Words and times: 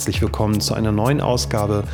Herzlich 0.00 0.22
willkommen 0.22 0.62
zu 0.62 0.72
einer 0.72 0.92
neuen 0.92 1.20
Ausgabe 1.20 1.84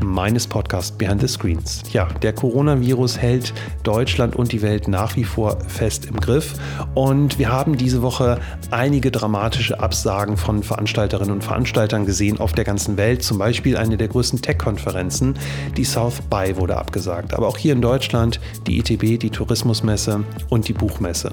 meines 0.00 0.46
Podcasts 0.46 0.96
Behind 0.96 1.20
the 1.20 1.26
Screens. 1.26 1.82
Ja, 1.92 2.06
der 2.22 2.32
Coronavirus 2.32 3.18
hält 3.18 3.52
Deutschland 3.86 4.36
und 4.36 4.52
die 4.52 4.62
Welt 4.62 4.88
nach 4.88 5.16
wie 5.16 5.24
vor 5.24 5.58
fest 5.66 6.06
im 6.06 6.20
Griff 6.20 6.54
und 6.94 7.38
wir 7.38 7.52
haben 7.52 7.76
diese 7.76 8.02
Woche 8.02 8.40
einige 8.70 9.10
dramatische 9.10 9.80
Absagen 9.80 10.36
von 10.36 10.62
Veranstalterinnen 10.62 11.32
und 11.32 11.44
Veranstaltern 11.44 12.06
gesehen 12.06 12.40
auf 12.40 12.52
der 12.52 12.64
ganzen 12.64 12.96
Welt. 12.96 13.22
Zum 13.22 13.38
Beispiel 13.38 13.76
eine 13.76 13.96
der 13.96 14.08
größten 14.08 14.42
Tech-Konferenzen, 14.42 15.38
die 15.76 15.84
South 15.84 16.20
by 16.28 16.56
wurde 16.56 16.76
abgesagt. 16.76 17.34
Aber 17.34 17.48
auch 17.48 17.56
hier 17.56 17.72
in 17.72 17.80
Deutschland 17.80 18.40
die 18.66 18.78
ITB, 18.78 19.20
die 19.20 19.30
Tourismusmesse 19.30 20.24
und 20.48 20.68
die 20.68 20.72
Buchmesse. 20.72 21.32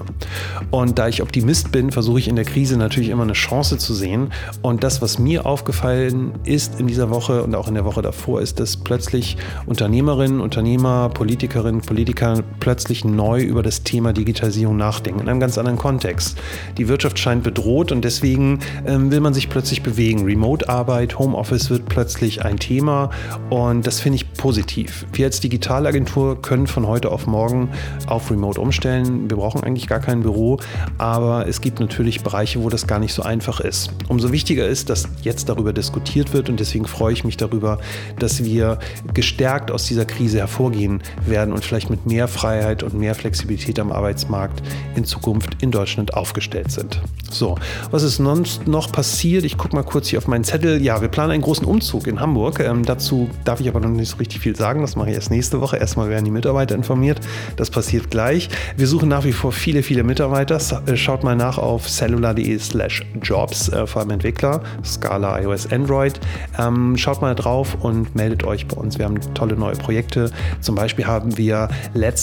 Und 0.70 0.98
da 0.98 1.08
ich 1.08 1.22
Optimist 1.22 1.72
bin, 1.72 1.90
versuche 1.90 2.18
ich 2.20 2.28
in 2.28 2.36
der 2.36 2.44
Krise 2.44 2.76
natürlich 2.76 3.08
immer 3.08 3.24
eine 3.24 3.32
Chance 3.32 3.78
zu 3.78 3.94
sehen. 3.94 4.30
Und 4.62 4.84
das, 4.84 5.02
was 5.02 5.18
mir 5.18 5.46
aufgefallen 5.46 6.32
ist 6.44 6.78
in 6.78 6.86
dieser 6.86 7.10
Woche 7.10 7.42
und 7.42 7.54
auch 7.54 7.68
in 7.68 7.74
der 7.74 7.84
Woche 7.84 8.02
davor, 8.02 8.40
ist, 8.40 8.60
dass 8.60 8.76
plötzlich 8.76 9.36
Unternehmerinnen, 9.66 10.40
Unternehmer, 10.40 11.08
Politikerinnen, 11.08 11.80
Politiker 11.80 12.43
plötzlich 12.60 13.04
neu 13.04 13.42
über 13.42 13.62
das 13.62 13.82
Thema 13.82 14.12
Digitalisierung 14.12 14.76
nachdenken, 14.76 15.20
in 15.20 15.28
einem 15.28 15.40
ganz 15.40 15.58
anderen 15.58 15.78
Kontext. 15.78 16.38
Die 16.78 16.88
Wirtschaft 16.88 17.18
scheint 17.18 17.42
bedroht 17.42 17.92
und 17.92 18.04
deswegen 18.04 18.60
ähm, 18.86 19.10
will 19.10 19.20
man 19.20 19.34
sich 19.34 19.50
plötzlich 19.50 19.82
bewegen. 19.82 20.24
Remote-Arbeit, 20.24 21.18
Homeoffice 21.18 21.70
wird 21.70 21.86
plötzlich 21.86 22.44
ein 22.44 22.56
Thema 22.56 23.10
und 23.50 23.86
das 23.86 24.00
finde 24.00 24.16
ich 24.16 24.32
positiv. 24.32 25.06
Wir 25.12 25.26
als 25.26 25.40
Digitalagentur 25.40 26.40
können 26.40 26.66
von 26.66 26.86
heute 26.86 27.10
auf 27.10 27.26
morgen 27.26 27.68
auf 28.06 28.30
Remote 28.30 28.60
umstellen. 28.60 29.28
Wir 29.28 29.36
brauchen 29.36 29.62
eigentlich 29.62 29.86
gar 29.86 30.00
kein 30.00 30.22
Büro, 30.22 30.58
aber 30.98 31.46
es 31.46 31.60
gibt 31.60 31.80
natürlich 31.80 32.22
Bereiche, 32.22 32.62
wo 32.62 32.68
das 32.68 32.86
gar 32.86 32.98
nicht 32.98 33.12
so 33.12 33.22
einfach 33.22 33.60
ist. 33.60 33.90
Umso 34.08 34.32
wichtiger 34.32 34.66
ist, 34.66 34.90
dass 34.90 35.08
jetzt 35.22 35.48
darüber 35.48 35.72
diskutiert 35.72 36.32
wird 36.32 36.48
und 36.48 36.60
deswegen 36.60 36.86
freue 36.86 37.12
ich 37.12 37.24
mich 37.24 37.36
darüber, 37.36 37.78
dass 38.18 38.42
wir 38.44 38.78
gestärkt 39.12 39.70
aus 39.70 39.86
dieser 39.86 40.04
Krise 40.04 40.38
hervorgehen 40.38 41.02
werden 41.26 41.52
und 41.52 41.64
vielleicht 41.64 41.90
mit 41.90 42.06
mehr 42.06 42.28
Freiheit 42.34 42.82
und 42.82 42.94
mehr 42.94 43.14
Flexibilität 43.14 43.78
am 43.78 43.92
Arbeitsmarkt 43.92 44.62
in 44.94 45.04
Zukunft 45.04 45.62
in 45.62 45.70
Deutschland 45.70 46.14
aufgestellt 46.14 46.70
sind. 46.70 47.00
So, 47.30 47.56
was 47.90 48.02
ist 48.02 48.16
sonst 48.16 48.68
noch 48.68 48.92
passiert? 48.92 49.44
Ich 49.44 49.58
gucke 49.58 49.74
mal 49.74 49.82
kurz 49.82 50.08
hier 50.08 50.18
auf 50.18 50.28
meinen 50.28 50.44
Zettel. 50.44 50.82
Ja, 50.82 51.00
wir 51.00 51.08
planen 51.08 51.32
einen 51.32 51.42
großen 51.42 51.66
Umzug 51.66 52.06
in 52.06 52.20
Hamburg. 52.20 52.60
Ähm, 52.60 52.84
dazu 52.84 53.28
darf 53.44 53.60
ich 53.60 53.68
aber 53.68 53.80
noch 53.80 53.88
nicht 53.88 54.08
so 54.08 54.16
richtig 54.16 54.40
viel 54.40 54.54
sagen. 54.54 54.82
Das 54.82 54.96
mache 54.96 55.10
ich 55.10 55.14
erst 55.16 55.30
nächste 55.30 55.60
Woche. 55.60 55.76
Erstmal 55.76 56.10
werden 56.10 56.24
die 56.24 56.30
Mitarbeiter 56.30 56.74
informiert. 56.74 57.20
Das 57.56 57.70
passiert 57.70 58.10
gleich. 58.10 58.48
Wir 58.76 58.86
suchen 58.86 59.08
nach 59.08 59.24
wie 59.24 59.32
vor 59.32 59.52
viele, 59.52 59.82
viele 59.82 60.02
Mitarbeiter. 60.02 60.58
Äh, 60.86 60.96
schaut 60.96 61.24
mal 61.24 61.36
nach 61.36 61.58
auf 61.58 61.88
cellular.de 61.88 62.58
slash 62.58 63.04
jobs, 63.22 63.68
äh, 63.68 63.86
vor 63.86 64.02
allem 64.02 64.10
Entwickler, 64.10 64.62
Scala, 64.84 65.40
iOS, 65.40 65.72
Android. 65.72 66.20
Ähm, 66.58 66.96
schaut 66.96 67.20
mal 67.20 67.34
drauf 67.34 67.76
und 67.80 68.14
meldet 68.14 68.44
euch 68.44 68.66
bei 68.66 68.76
uns. 68.76 68.98
Wir 68.98 69.06
haben 69.06 69.18
tolle 69.34 69.56
neue 69.56 69.76
Projekte. 69.76 70.30
Zum 70.60 70.74
Beispiel 70.74 71.06
haben 71.06 71.36
wir 71.36 71.68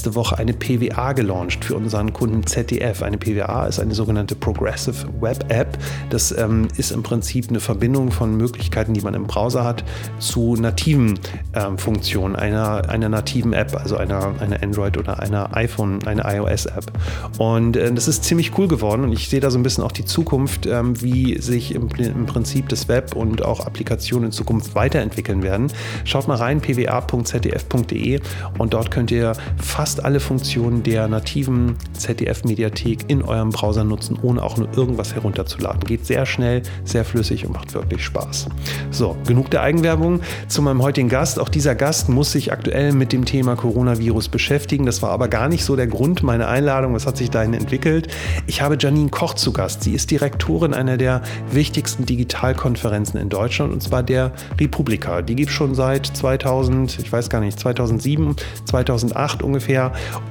letzte 0.02 0.16
Woche 0.16 0.40
eine 0.40 0.54
PWA 0.54 1.14
gelauncht 1.14 1.64
für 1.64 1.76
unseren 1.76 2.12
Kunden 2.12 2.44
ZDF. 2.48 3.04
Eine 3.04 3.20
PWA 3.20 3.68
ist 3.68 3.80
eine 3.80 3.94
sogenannte 3.94 4.34
Progressive 4.34 5.08
Web 5.20 5.46
App. 5.50 5.78
Das 6.10 6.36
ähm, 6.36 6.70
ist 6.76 6.92
im 6.92 7.04
Prinzip 7.04 7.50
eine 7.50 7.60
Verbindung 7.60 8.10
von 8.10 8.36
Möglichkeiten, 8.36 8.96
die 8.96 9.02
man 9.02 9.14
im 9.14 9.28
Browser 9.28 9.64
hat, 9.64 9.84
zu 10.18 10.56
nativen 10.56 11.20
ähm, 11.54 11.78
Funktionen 11.78 12.36
einer, 12.36 12.90
einer 12.90 13.10
nativen 13.10 13.54
App, 13.54 13.76
also 13.76 13.96
einer, 13.96 14.34
einer 14.40 14.64
Android 14.64 14.98
oder 14.98 15.20
einer 15.20 15.56
iPhone, 15.56 16.00
eine 16.08 16.24
iOS-App. 16.26 16.92
Und 17.38 17.78
äh, 17.78 17.94
das 17.94 18.08
ist 18.08 18.24
ziemlich 18.24 18.58
cool 18.58 18.68
geworden 18.68 19.04
und 19.04 19.12
ich 19.14 19.30
sehe 19.30 19.40
da 19.40 19.52
so 19.52 19.60
ein 19.60 19.64
bisschen 19.64 19.84
auch 19.84 19.92
die 19.92 20.06
Zukunft, 20.06 20.66
ähm, 20.66 21.00
wie 21.04 21.40
sich 21.40 21.76
im, 21.76 21.90
im 21.90 22.26
Prinzip 22.26 22.70
das 22.70 22.88
Web 22.88 23.16
und 23.16 23.46
auch 23.46 23.68
Applikationen 23.68 24.30
in 24.30 24.32
Zukunft 24.32 24.74
weiterentwickeln 24.74 25.44
werden. 25.44 25.72
Schaut 26.06 26.28
mal 26.28 26.38
rein, 26.38 26.60
pwa.zdf.de 26.60 28.20
und 28.58 28.74
dort 28.74 28.90
könnt 28.90 29.12
ihr 29.12 29.34
fast 29.58 29.91
alle 30.00 30.20
Funktionen 30.20 30.84
der 30.84 31.08
nativen 31.08 31.76
ZDF-Mediathek 31.94 33.06
in 33.08 33.22
eurem 33.22 33.50
Browser 33.50 33.84
nutzen, 33.84 34.18
ohne 34.22 34.42
auch 34.44 34.58
nur 34.58 34.70
irgendwas 34.76 35.14
herunterzuladen. 35.16 35.82
Geht 35.82 36.06
sehr 36.06 36.26
schnell, 36.26 36.64
sehr 36.84 37.06
flüssig 37.06 37.46
und 37.46 37.54
macht 37.54 37.74
wirklich 37.74 38.04
Spaß. 38.04 38.48
So, 38.92 39.18
genug 39.28 39.52
der 39.52 39.62
Eigenwerbung 39.62 40.22
zu 40.48 40.62
meinem 40.62 40.82
heutigen 40.82 41.10
Gast. 41.10 41.40
Auch 41.40 41.50
dieser 41.50 41.76
Gast 41.76 42.10
muss 42.10 42.32
sich 42.32 42.52
aktuell 42.52 42.94
mit 42.94 43.12
dem 43.12 43.26
Thema 43.26 43.56
Coronavirus 43.56 44.30
beschäftigen. 44.30 44.86
Das 44.86 45.02
war 45.02 45.12
aber 45.12 45.28
gar 45.28 45.50
nicht 45.50 45.66
so 45.66 45.76
der 45.76 45.88
Grund 45.88 46.24
meiner 46.24 46.48
Einladung. 46.48 46.94
Was 46.94 47.06
hat 47.06 47.18
sich 47.18 47.30
dahin 47.30 47.54
entwickelt? 47.54 48.08
Ich 48.48 48.62
habe 48.62 48.78
Janine 48.80 49.10
Koch 49.10 49.34
zu 49.34 49.52
Gast. 49.52 49.84
Sie 49.84 49.94
ist 49.94 50.12
Direktorin 50.12 50.74
einer 50.74 50.98
der 50.98 51.22
wichtigsten 51.52 52.06
Digitalkonferenzen 52.06 53.20
in 53.20 53.30
Deutschland 53.30 53.74
und 53.74 53.82
zwar 53.82 54.04
der 54.04 54.32
Republika. 54.60 55.22
Die 55.22 55.36
gibt 55.36 55.50
es 55.50 55.56
schon 55.56 55.76
seit 55.76 56.06
2000, 56.06 57.00
ich 57.00 57.12
weiß 57.12 57.30
gar 57.30 57.42
nicht, 57.42 57.60
2007, 57.60 58.36
2008 58.66 59.44
ungefähr. 59.44 59.71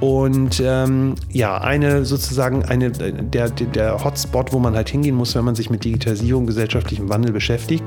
Und 0.00 0.62
ähm, 0.64 1.14
ja, 1.30 1.58
eine 1.58 2.04
sozusagen 2.04 2.64
eine 2.64 2.90
der, 2.90 3.50
der 3.50 4.04
Hotspot, 4.04 4.52
wo 4.52 4.58
man 4.58 4.74
halt 4.74 4.88
hingehen 4.88 5.14
muss, 5.14 5.34
wenn 5.34 5.44
man 5.44 5.54
sich 5.54 5.70
mit 5.70 5.84
Digitalisierung, 5.84 6.46
gesellschaftlichem 6.46 7.08
Wandel 7.08 7.32
beschäftigt. 7.32 7.84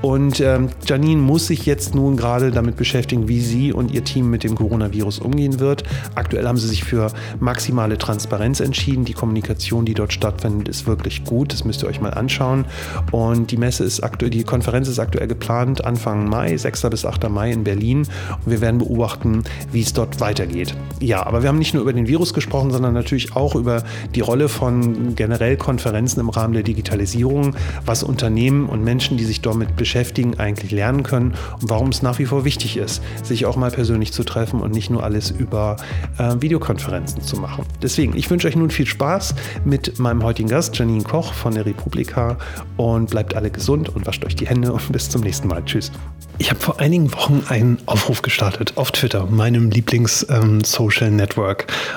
Und 0.00 0.40
ähm, 0.40 0.68
Janine 0.86 1.20
muss 1.20 1.46
sich 1.46 1.66
jetzt 1.66 1.94
nun 1.94 2.16
gerade 2.16 2.50
damit 2.50 2.76
beschäftigen, 2.76 3.28
wie 3.28 3.40
sie 3.40 3.72
und 3.72 3.92
ihr 3.92 4.04
Team 4.04 4.30
mit 4.30 4.44
dem 4.44 4.54
Coronavirus 4.54 5.20
umgehen 5.20 5.60
wird. 5.60 5.84
Aktuell 6.14 6.46
haben 6.46 6.58
sie 6.58 6.68
sich 6.68 6.84
für 6.84 7.12
maximale 7.40 7.98
Transparenz 7.98 8.60
entschieden. 8.60 9.04
Die 9.04 9.12
Kommunikation, 9.12 9.84
die 9.84 9.94
dort 9.94 10.12
stattfindet, 10.12 10.68
ist 10.68 10.86
wirklich 10.86 11.24
gut. 11.24 11.52
Das 11.52 11.64
müsst 11.64 11.82
ihr 11.82 11.88
euch 11.88 12.00
mal 12.00 12.14
anschauen. 12.14 12.64
Und 13.10 13.50
die 13.50 13.56
Messe 13.56 13.84
ist 13.84 14.02
aktuell, 14.02 14.30
die 14.30 14.44
Konferenz 14.44 14.88
ist 14.88 14.98
aktuell 14.98 15.28
geplant 15.28 15.84
Anfang 15.84 16.28
Mai, 16.28 16.56
6. 16.56 16.82
bis 16.90 17.04
8. 17.04 17.28
Mai 17.28 17.52
in 17.52 17.64
Berlin. 17.64 17.98
Und 18.44 18.50
wir 18.50 18.60
werden 18.60 18.78
beobachten, 18.78 19.44
wie 19.70 19.82
es 19.82 19.92
dort 19.92 20.20
weitergeht. 20.20 20.74
Ja, 21.00 21.26
aber 21.26 21.42
wir 21.42 21.48
haben 21.48 21.58
nicht 21.58 21.74
nur 21.74 21.82
über 21.82 21.92
den 21.92 22.06
Virus 22.06 22.34
gesprochen, 22.34 22.70
sondern 22.70 22.94
natürlich 22.94 23.34
auch 23.34 23.54
über 23.54 23.84
die 24.14 24.20
Rolle 24.20 24.48
von 24.48 25.14
generell 25.14 25.56
Konferenzen 25.56 26.20
im 26.20 26.28
Rahmen 26.28 26.54
der 26.54 26.62
Digitalisierung, 26.62 27.56
was 27.84 28.02
Unternehmen 28.02 28.68
und 28.68 28.84
Menschen, 28.84 29.16
die 29.16 29.24
sich 29.24 29.40
damit 29.40 29.76
beschäftigen, 29.76 30.38
eigentlich 30.38 30.70
lernen 30.70 31.02
können 31.02 31.34
und 31.60 31.70
warum 31.70 31.88
es 31.88 32.02
nach 32.02 32.18
wie 32.18 32.26
vor 32.26 32.44
wichtig 32.44 32.76
ist, 32.76 33.02
sich 33.22 33.46
auch 33.46 33.56
mal 33.56 33.70
persönlich 33.70 34.12
zu 34.12 34.24
treffen 34.24 34.60
und 34.60 34.72
nicht 34.72 34.90
nur 34.90 35.02
alles 35.02 35.30
über 35.30 35.76
äh, 36.18 36.34
Videokonferenzen 36.40 37.22
zu 37.22 37.36
machen. 37.36 37.64
Deswegen, 37.82 38.16
ich 38.16 38.30
wünsche 38.30 38.48
euch 38.48 38.56
nun 38.56 38.70
viel 38.70 38.86
Spaß 38.86 39.34
mit 39.64 39.98
meinem 39.98 40.22
heutigen 40.22 40.48
Gast, 40.48 40.76
Janine 40.76 41.02
Koch 41.02 41.32
von 41.32 41.54
der 41.54 41.66
Republika 41.66 42.38
und 42.76 43.10
bleibt 43.10 43.34
alle 43.34 43.50
gesund 43.50 43.88
und 43.88 44.06
wascht 44.06 44.24
euch 44.24 44.36
die 44.36 44.46
Hände 44.46 44.72
und 44.72 44.92
bis 44.92 45.10
zum 45.10 45.22
nächsten 45.22 45.48
Mal. 45.48 45.64
Tschüss. 45.64 45.90
Ich 46.38 46.50
habe 46.50 46.60
vor 46.60 46.80
einigen 46.80 47.12
Wochen 47.12 47.44
einen 47.48 47.78
Aufruf 47.86 48.22
gestartet 48.22 48.72
auf 48.76 48.90
Twitter, 48.90 49.26
meinem 49.26 49.70
Lieblings-Social-Network. 49.70 50.32
Ähm, 50.50 50.62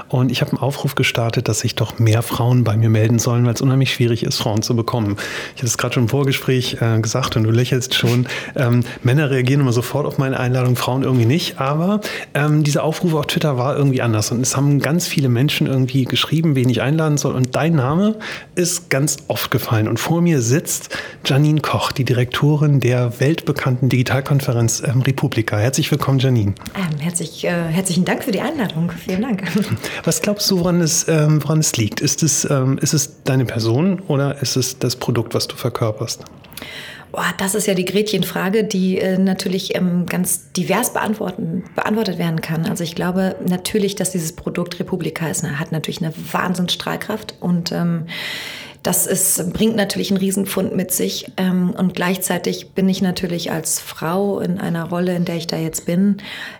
und 0.10 0.32
ich 0.32 0.42
habe 0.42 0.52
einen 0.52 0.60
Aufruf 0.60 0.96
gestartet, 0.96 1.48
dass 1.48 1.60
sich 1.60 1.76
doch 1.76 2.00
mehr 2.00 2.22
Frauen 2.22 2.64
bei 2.64 2.78
mir 2.78 2.90
melden 2.90 3.20
sollen, 3.20 3.46
weil 3.46 3.54
es 3.54 3.62
unheimlich 3.62 3.94
schwierig 3.94 4.24
ist, 4.24 4.38
Frauen 4.38 4.62
zu 4.62 4.76
bekommen. 4.76 5.18
Ich 5.56 5.62
habe 5.62 5.68
es 5.68 5.78
gerade 5.78 5.96
schon 5.96 6.04
im 6.04 6.10
Vorgespräch 6.10 6.78
äh, 6.82 7.00
gesagt 7.00 7.36
und 7.36 7.44
du 7.44 7.52
lächelst 7.52 7.94
schon. 7.94 8.28
Ähm, 8.58 8.86
Männer 9.04 9.32
reagieren 9.32 9.62
immer 9.62 9.74
sofort 9.74 10.06
auf 10.06 10.18
meine 10.18 10.40
Einladung, 10.40 10.78
Frauen 10.78 11.04
irgendwie 11.04 11.26
nicht. 11.26 11.60
Aber 11.60 12.00
ähm, 12.34 12.64
dieser 12.64 12.84
Aufruf 12.84 13.14
auf 13.14 13.28
Twitter 13.28 13.58
war 13.58 13.76
irgendwie 13.76 14.02
anders. 14.02 14.32
Und 14.32 14.40
es 14.42 14.56
haben 14.56 14.80
ganz 14.80 15.08
viele 15.08 15.28
Menschen 15.28 15.68
irgendwie 15.68 16.06
geschrieben, 16.06 16.56
wen 16.56 16.70
ich 16.70 16.82
einladen 16.82 17.18
soll. 17.18 17.34
Und 17.34 17.56
dein 17.56 17.76
Name 17.76 18.16
ist 18.54 18.90
ganz 18.90 19.18
oft 19.28 19.52
gefallen. 19.52 19.90
Und 19.90 20.00
vor 20.00 20.22
mir 20.22 20.42
sitzt 20.42 20.98
Janine 21.26 21.60
Koch, 21.60 21.92
die 21.92 22.06
Direktorin 22.06 22.80
der 22.80 23.20
weltbekannten 23.20 23.90
Digitalkonferenz 23.90 24.46
Konferenz 24.46 24.84
ähm, 24.86 25.02
Republika. 25.02 25.58
Herzlich 25.58 25.90
willkommen, 25.92 26.20
Janine. 26.20 26.54
Ähm, 26.76 27.00
herzlich, 27.00 27.46
äh, 27.46 27.50
herzlichen 27.50 28.06
Dank 28.06 28.24
für 28.24 28.32
die 28.32 28.42
Einladung. 28.42 28.75
Vielen 29.04 29.22
Dank. 29.22 29.44
Was 30.04 30.22
glaubst 30.22 30.50
du, 30.52 30.60
woran 30.60 30.82
es, 30.82 31.08
ähm, 31.08 31.44
woran 31.44 31.60
es 31.60 31.76
liegt? 31.78 32.02
Ist 32.02 32.24
es, 32.24 32.50
ähm, 32.50 32.78
ist 32.80 32.94
es 32.94 33.24
deine 33.24 33.46
Person 33.46 34.00
oder 34.08 34.42
ist 34.42 34.56
es 34.56 34.80
das 34.80 34.96
Produkt, 34.96 35.34
was 35.34 35.48
du 35.48 35.56
verkörperst? 35.56 36.24
Boah, 37.12 37.34
das 37.38 37.56
ist 37.56 37.66
ja 37.66 37.74
die 37.76 37.86
Gretchenfrage, 37.86 38.66
die 38.66 38.98
äh, 38.98 39.18
natürlich 39.18 39.74
ähm, 39.76 40.06
ganz 40.06 40.52
divers 40.52 40.92
beantwortet 40.92 42.18
werden 42.18 42.42
kann. 42.42 42.66
Also 42.66 42.84
ich 42.84 42.94
glaube 42.94 43.38
natürlich, 43.48 43.96
dass 43.96 44.12
dieses 44.12 44.34
Produkt 44.34 44.80
Republika 44.80 45.28
ist, 45.30 45.44
hat 45.44 45.72
natürlich 45.72 46.02
eine 46.02 46.14
Wahnsinnsstrahlkraft 46.34 47.36
und 47.40 47.72
ähm, 47.72 48.08
das 48.86 49.08
ist, 49.08 49.52
bringt 49.52 49.76
natürlich 49.76 50.12
einen 50.12 50.20
Riesenfund 50.20 50.76
mit 50.76 50.92
sich. 50.92 51.32
Ähm, 51.38 51.72
und 51.76 51.96
gleichzeitig 51.96 52.72
bin 52.72 52.88
ich 52.88 53.02
natürlich 53.02 53.52
als 53.52 53.80
Frau 53.80 54.40
in 54.40 54.60
einer 54.60 54.90
Rolle, 54.90 55.16
in 55.16 55.26
der 55.26 55.38
ich 55.38 55.48
da 55.48 55.58
jetzt 55.58 55.88
bin, 55.88 56.18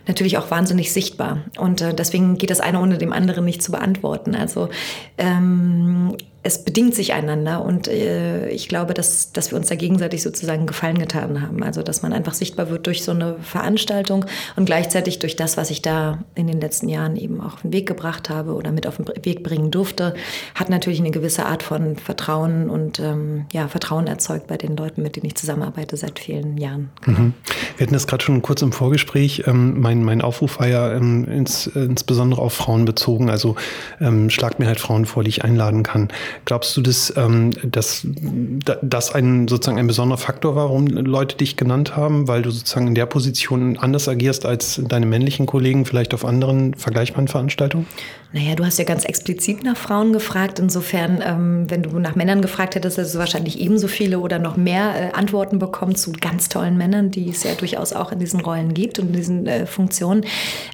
natürlich 0.08 0.36
auch 0.36 0.50
wahnsinnig 0.50 0.92
sichtbar. 0.92 1.44
Und 1.56 1.82
äh, 1.82 1.94
deswegen 1.94 2.36
geht 2.36 2.50
das 2.50 2.60
eine 2.60 2.80
ohne 2.80 2.98
dem 2.98 3.12
anderen 3.12 3.44
nicht 3.44 3.62
zu 3.62 3.70
beantworten. 3.70 4.34
Also 4.34 4.70
ähm, 5.18 6.16
es 6.46 6.62
bedingt 6.62 6.94
sich 6.94 7.12
einander 7.12 7.64
und 7.64 7.88
äh, 7.88 8.48
ich 8.50 8.68
glaube, 8.68 8.94
dass, 8.94 9.32
dass 9.32 9.50
wir 9.50 9.58
uns 9.58 9.66
da 9.66 9.74
gegenseitig 9.74 10.22
sozusagen 10.22 10.66
Gefallen 10.66 10.96
getan 10.96 11.42
haben. 11.42 11.64
Also, 11.64 11.82
dass 11.82 12.02
man 12.02 12.12
einfach 12.12 12.34
sichtbar 12.34 12.70
wird 12.70 12.86
durch 12.86 13.02
so 13.02 13.10
eine 13.10 13.34
Veranstaltung 13.42 14.24
und 14.54 14.64
gleichzeitig 14.64 15.18
durch 15.18 15.34
das, 15.34 15.56
was 15.56 15.70
ich 15.70 15.82
da 15.82 16.24
in 16.36 16.46
den 16.46 16.60
letzten 16.60 16.88
Jahren 16.88 17.16
eben 17.16 17.40
auch 17.40 17.54
auf 17.54 17.62
den 17.62 17.72
Weg 17.72 17.88
gebracht 17.88 18.30
habe 18.30 18.54
oder 18.54 18.70
mit 18.70 18.86
auf 18.86 18.96
den 18.96 19.08
Weg 19.24 19.42
bringen 19.42 19.72
durfte, 19.72 20.14
hat 20.54 20.70
natürlich 20.70 21.00
eine 21.00 21.10
gewisse 21.10 21.46
Art 21.46 21.64
von 21.64 21.96
Vertrauen 21.96 22.70
und 22.70 23.00
ähm, 23.00 23.46
ja, 23.52 23.66
Vertrauen 23.66 24.06
erzeugt 24.06 24.46
bei 24.46 24.56
den 24.56 24.76
Leuten, 24.76 25.02
mit 25.02 25.16
denen 25.16 25.26
ich 25.26 25.34
zusammenarbeite 25.34 25.96
seit 25.96 26.20
vielen 26.20 26.58
Jahren. 26.58 26.90
Mhm. 27.06 27.34
Wir 27.76 27.86
hatten 27.86 27.94
das 27.94 28.06
gerade 28.06 28.22
schon 28.22 28.40
kurz 28.42 28.62
im 28.62 28.70
Vorgespräch. 28.70 29.42
Ähm, 29.48 29.80
mein, 29.80 30.04
mein 30.04 30.22
Aufruf 30.22 30.60
war 30.60 30.68
ja 30.68 30.92
ähm, 30.92 31.24
ins, 31.24 31.66
insbesondere 31.66 32.40
auf 32.40 32.52
Frauen 32.52 32.84
bezogen. 32.84 33.30
Also 33.30 33.56
ähm, 34.00 34.30
schlagt 34.30 34.60
mir 34.60 34.68
halt 34.68 34.78
Frauen 34.78 35.06
vor, 35.06 35.24
die 35.24 35.30
ich 35.30 35.42
einladen 35.42 35.82
kann. 35.82 36.08
Glaubst 36.44 36.76
du, 36.76 36.82
dass, 36.82 37.12
ähm, 37.16 37.52
dass 37.64 38.06
das 38.82 39.14
ein, 39.14 39.48
sozusagen 39.48 39.78
ein 39.78 39.86
besonderer 39.86 40.18
Faktor 40.18 40.54
war, 40.54 40.66
warum 40.66 40.86
Leute 40.86 41.36
dich 41.36 41.56
genannt 41.56 41.96
haben, 41.96 42.28
weil 42.28 42.42
du 42.42 42.50
sozusagen 42.50 42.86
in 42.88 42.94
der 42.94 43.06
Position 43.06 43.78
anders 43.78 44.08
agierst 44.08 44.46
als 44.46 44.80
deine 44.86 45.06
männlichen 45.06 45.46
Kollegen, 45.46 45.84
vielleicht 45.84 46.14
auf 46.14 46.24
anderen 46.24 46.74
vergleichbaren 46.74 47.28
Veranstaltungen? 47.28 47.86
Naja, 48.32 48.54
du 48.56 48.64
hast 48.64 48.78
ja 48.78 48.84
ganz 48.84 49.04
explizit 49.04 49.62
nach 49.62 49.76
Frauen 49.76 50.12
gefragt. 50.12 50.58
Insofern, 50.58 51.22
ähm, 51.24 51.70
wenn 51.70 51.82
du 51.82 51.98
nach 51.98 52.16
Männern 52.16 52.42
gefragt 52.42 52.74
hättest, 52.74 52.98
hättest 52.98 53.14
du 53.14 53.18
wahrscheinlich 53.18 53.60
ebenso 53.60 53.86
viele 53.88 54.18
oder 54.18 54.38
noch 54.38 54.56
mehr 54.56 54.94
äh, 54.94 55.12
Antworten 55.12 55.58
bekommen 55.58 55.94
zu 55.94 56.12
ganz 56.12 56.48
tollen 56.48 56.76
Männern, 56.76 57.10
die 57.10 57.30
es 57.30 57.44
ja 57.44 57.54
durchaus 57.54 57.92
auch 57.92 58.10
in 58.10 58.18
diesen 58.18 58.40
Rollen 58.40 58.74
gibt 58.74 58.98
und 58.98 59.08
in 59.08 59.12
diesen 59.12 59.46
äh, 59.46 59.64
Funktionen. 59.64 60.24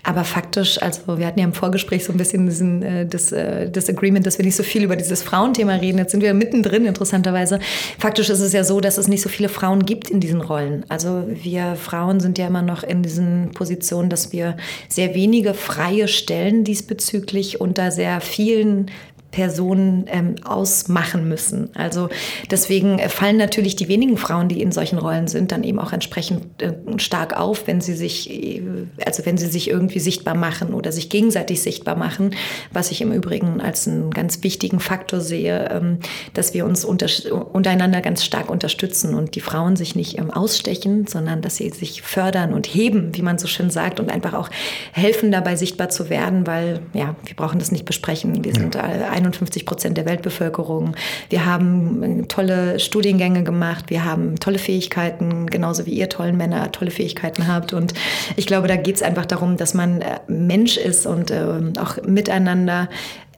Aber 0.02 0.24
faktisch, 0.24 0.80
also 0.82 1.18
wir 1.18 1.26
hatten 1.26 1.38
ja 1.38 1.44
im 1.44 1.52
Vorgespräch 1.52 2.04
so 2.04 2.12
ein 2.12 2.16
bisschen 2.16 2.46
diesen, 2.46 2.82
äh, 2.82 3.06
das, 3.06 3.32
äh, 3.32 3.70
das 3.70 3.88
Agreement, 3.88 4.26
dass 4.26 4.38
wir 4.38 4.44
nicht 4.44 4.56
so 4.56 4.62
viel 4.62 4.82
über 4.82 4.96
dieses 4.96 5.22
Frauenthema 5.22 5.74
reden. 5.74 5.98
Jetzt 5.98 6.12
sind 6.12 6.22
wir 6.22 6.32
mittendrin, 6.34 6.86
interessanterweise. 6.86 7.60
Faktisch 7.98 8.30
ist 8.30 8.40
es 8.40 8.52
ja 8.52 8.64
so, 8.64 8.80
dass 8.80 8.96
es 8.96 9.08
nicht 9.08 9.22
so 9.22 9.28
viele 9.28 9.50
Frauen 9.50 9.84
gibt 9.84 10.10
in 10.10 10.20
diesen 10.20 10.40
Rollen. 10.40 10.84
Also 10.88 11.24
wir 11.28 11.76
Frauen 11.76 12.18
sind 12.20 12.38
ja 12.38 12.46
immer 12.46 12.62
noch 12.62 12.82
in 12.82 13.02
diesen 13.02 13.50
Positionen, 13.52 14.08
dass 14.08 14.32
wir 14.32 14.56
sehr 14.88 15.14
wenige 15.14 15.54
freie 15.54 16.08
Stellen 16.08 16.64
diesbezüglich 16.64 17.51
unter 17.60 17.90
sehr 17.90 18.20
vielen 18.20 18.90
Personen 19.32 20.04
ähm, 20.08 20.36
ausmachen 20.44 21.26
müssen. 21.26 21.70
Also 21.74 22.10
deswegen 22.50 22.98
fallen 23.08 23.38
natürlich 23.38 23.74
die 23.76 23.88
wenigen 23.88 24.18
Frauen, 24.18 24.48
die 24.48 24.60
in 24.60 24.72
solchen 24.72 24.98
Rollen 24.98 25.26
sind, 25.26 25.52
dann 25.52 25.64
eben 25.64 25.78
auch 25.78 25.92
entsprechend 25.92 26.62
äh, 26.62 26.74
stark 26.98 27.38
auf, 27.38 27.66
wenn 27.66 27.80
sie 27.80 27.94
sich, 27.94 28.30
äh, 28.30 28.62
also 29.04 29.24
wenn 29.24 29.38
sie 29.38 29.48
sich 29.48 29.68
irgendwie 29.68 30.00
sichtbar 30.00 30.34
machen 30.34 30.74
oder 30.74 30.92
sich 30.92 31.08
gegenseitig 31.08 31.62
sichtbar 31.62 31.96
machen, 31.96 32.34
was 32.72 32.90
ich 32.90 33.00
im 33.00 33.10
Übrigen 33.10 33.60
als 33.62 33.88
einen 33.88 34.10
ganz 34.10 34.42
wichtigen 34.42 34.80
Faktor 34.80 35.20
sehe, 35.20 35.68
ähm, 35.70 35.98
dass 36.34 36.52
wir 36.52 36.66
uns 36.66 36.84
unter, 36.84 37.06
untereinander 37.52 38.02
ganz 38.02 38.24
stark 38.24 38.50
unterstützen 38.50 39.14
und 39.14 39.34
die 39.34 39.40
Frauen 39.40 39.76
sich 39.76 39.96
nicht 39.96 40.18
ähm, 40.18 40.30
ausstechen, 40.30 41.06
sondern 41.06 41.40
dass 41.40 41.56
sie 41.56 41.70
sich 41.70 42.02
fördern 42.02 42.52
und 42.52 42.66
heben, 42.66 43.16
wie 43.16 43.22
man 43.22 43.38
so 43.38 43.46
schön 43.46 43.70
sagt, 43.70 43.98
und 43.98 44.10
einfach 44.10 44.34
auch 44.34 44.50
helfen 44.92 45.32
dabei 45.32 45.56
sichtbar 45.56 45.88
zu 45.88 46.10
werden, 46.10 46.46
weil 46.46 46.80
ja, 46.92 47.16
wir 47.24 47.34
brauchen 47.34 47.58
das 47.58 47.72
nicht 47.72 47.86
besprechen. 47.86 48.44
Wir 48.44 48.52
sind 48.52 48.74
ja. 48.74 48.82
51 49.22 49.66
Prozent 49.66 49.96
der 49.96 50.06
Weltbevölkerung. 50.06 50.94
Wir 51.30 51.46
haben 51.46 52.02
äh, 52.02 52.22
tolle 52.26 52.78
Studiengänge 52.78 53.42
gemacht. 53.44 53.86
Wir 53.88 54.04
haben 54.04 54.38
tolle 54.38 54.58
Fähigkeiten, 54.58 55.46
genauso 55.46 55.86
wie 55.86 55.92
ihr 55.92 56.08
tollen 56.08 56.36
Männer 56.36 56.72
tolle 56.72 56.90
Fähigkeiten 56.90 57.46
habt. 57.48 57.72
Und 57.72 57.94
ich 58.36 58.46
glaube, 58.46 58.68
da 58.68 58.76
geht 58.76 58.96
es 58.96 59.02
einfach 59.02 59.26
darum, 59.26 59.56
dass 59.56 59.74
man 59.74 60.00
äh, 60.00 60.20
Mensch 60.26 60.76
ist 60.76 61.06
und 61.06 61.30
äh, 61.30 61.44
auch 61.78 62.02
miteinander 62.06 62.88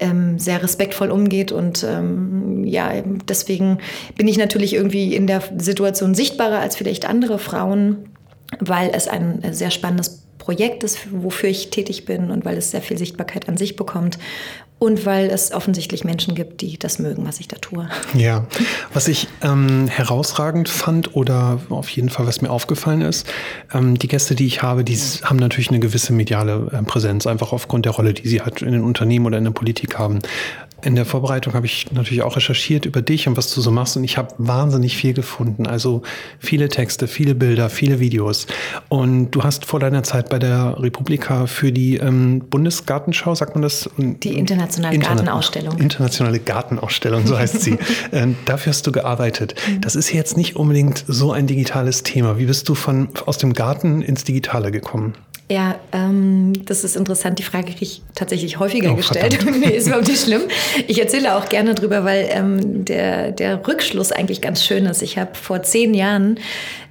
ähm, 0.01 0.39
sehr 0.39 0.63
respektvoll 0.63 1.11
umgeht. 1.11 1.53
Und 1.53 1.85
ähm, 1.85 2.65
ja, 2.65 2.91
deswegen 3.29 3.79
bin 4.17 4.29
ich 4.29 4.39
natürlich 4.39 4.75
irgendwie 4.75 5.15
in 5.15 5.27
der 5.27 5.43
Situation 5.59 6.15
sichtbarer 6.15 6.59
als 6.59 6.77
vielleicht 6.77 7.09
andere 7.09 7.39
Frauen, 7.39 8.09
weil 8.61 8.91
es 8.95 9.09
ein 9.09 9.43
sehr 9.53 9.71
spannendes 9.71 10.25
Projekt 10.45 10.85
ist, 10.85 10.99
wofür 11.11 11.49
ich 11.49 11.71
tätig 11.71 12.05
bin 12.05 12.31
und 12.31 12.45
weil 12.45 12.59
es 12.59 12.71
sehr 12.71 12.83
viel 12.83 12.99
Sichtbarkeit 12.99 13.49
an 13.49 13.57
sich 13.57 13.77
bekommt 13.77 14.19
und 14.79 15.07
weil 15.07 15.31
es 15.31 15.53
offensichtlich 15.53 16.05
Menschen 16.05 16.35
gibt, 16.35 16.61
die 16.61 16.79
das 16.79 16.99
mögen, 16.99 17.27
was 17.27 17.41
ich 17.41 17.49
da 17.49 17.57
tue. 17.57 17.89
Ja, 18.15 18.47
was 18.93 19.09
ich 19.09 19.29
ähm, 19.43 19.89
herausragend 19.89 20.69
fand 20.69 21.17
oder 21.17 21.61
auf 21.71 21.89
jeden 21.89 22.11
Fall, 22.11 22.27
was 22.27 22.43
mir 22.43 22.51
aufgefallen 22.51 23.01
ist, 23.01 23.27
ähm, 23.73 23.99
die 23.99 24.09
Gäste, 24.09 24.35
die 24.35 24.47
ich 24.47 24.63
habe, 24.63 24.85
die 24.85 24.97
haben 24.97 25.39
natürlich 25.39 25.71
eine 25.71 25.81
gewisse 25.81 26.13
mediale 26.13 26.71
äh, 26.73 26.83
Präsenz, 26.83 27.27
einfach 27.27 27.53
aufgrund 27.53 27.87
der 27.87 27.93
Rolle, 27.93 28.13
die 28.15 28.29
sie 28.29 28.43
halt 28.43 28.63
in 28.63 28.73
den 28.73 28.83
Unternehmen 28.83 29.27
oder 29.27 29.39
in 29.39 29.45
der 29.45 29.53
Politik 29.53 29.99
haben. 29.99 30.19
In 30.85 30.97
der 30.97 31.07
Vorbereitung 31.07 31.55
habe 31.55 31.67
ich 31.67 31.91
natürlich 31.93 32.23
auch 32.23 32.37
recherchiert 32.37 32.85
über 32.85 33.01
dich 33.01 33.27
und 33.27 33.37
was 33.37 33.55
du 33.55 33.61
so 33.61 33.71
machst 33.71 33.97
und 33.97 34.05
ich 34.05 34.19
habe 34.19 34.35
wahnsinnig 34.39 34.97
viel 34.97 35.15
gefunden. 35.15 35.67
Also 35.67 36.03
viele 36.39 36.69
Texte, 36.69 37.09
viele 37.09 37.35
Bilder, 37.35 37.71
viele 37.71 38.01
Videos. 38.01 38.47
Und 38.91 39.31
du 39.31 39.43
hast 39.43 39.65
vor 39.65 39.81
deiner 39.81 40.03
Zeit 40.03 40.29
bei 40.29 40.39
der 40.39 40.77
Republika 40.79 41.47
für 41.47 41.73
die 41.73 41.97
ähm, 41.97 42.41
Bundesgartenschau, 42.51 43.35
sagt 43.35 43.55
man 43.55 43.63
das? 43.63 43.89
Die 43.97 44.37
internationale 44.37 44.95
Interna 44.95 45.15
Gartenausstellung. 45.15 45.79
Internationale 45.79 46.39
Gartenausstellung, 46.39 47.27
so 47.27 47.39
heißt 47.39 47.63
sie. 47.63 47.79
ähm, 48.13 48.37
dafür 48.45 48.73
hast 48.73 48.87
du 48.87 48.93
gearbeitet. 48.93 49.55
Mhm. 49.67 49.81
Das 49.81 49.97
ist 49.97 50.13
jetzt 50.13 50.37
nicht 50.37 50.57
unbedingt 50.57 51.05
so 51.09 51.33
ein 51.33 51.47
digitales 51.47 52.03
Thema. 52.03 52.39
Wie 52.39 52.47
bist 52.47 52.69
du 52.69 52.75
von, 52.75 53.09
aus 53.25 53.39
dem 53.39 53.55
Garten 53.55 54.03
ins 54.03 54.25
Digitale 54.25 54.71
gekommen? 54.71 55.15
Ja, 55.51 55.79
ähm, 55.93 56.55
das 56.65 56.85
ist 56.85 56.97
interessant. 56.97 57.39
Die 57.39 57.43
Frage 57.43 57.67
kriege 57.67 57.83
ich 57.83 58.03
tatsächlich 58.15 58.59
häufiger 58.59 58.93
oh, 58.93 58.97
gestellt. 58.97 59.45
nee, 59.61 59.77
ist 59.77 59.87
überhaupt 59.87 60.09
nicht 60.09 60.23
schlimm. 60.23 60.43
Ich 60.87 60.99
erzähle 60.99 61.37
auch 61.37 61.51
gerne 61.51 61.75
drüber, 61.75 62.03
weil 62.03 62.29
ähm, 62.31 62.87
der, 62.87 63.31
der 63.31 63.67
Rückschluss 63.67 64.11
eigentlich 64.11 64.41
ganz 64.41 64.65
schön 64.65 64.87
ist. 64.87 65.03
Ich 65.03 65.19
habe 65.19 65.35
vor 65.35 65.63
zehn 65.63 65.93
Jahren 65.93 66.39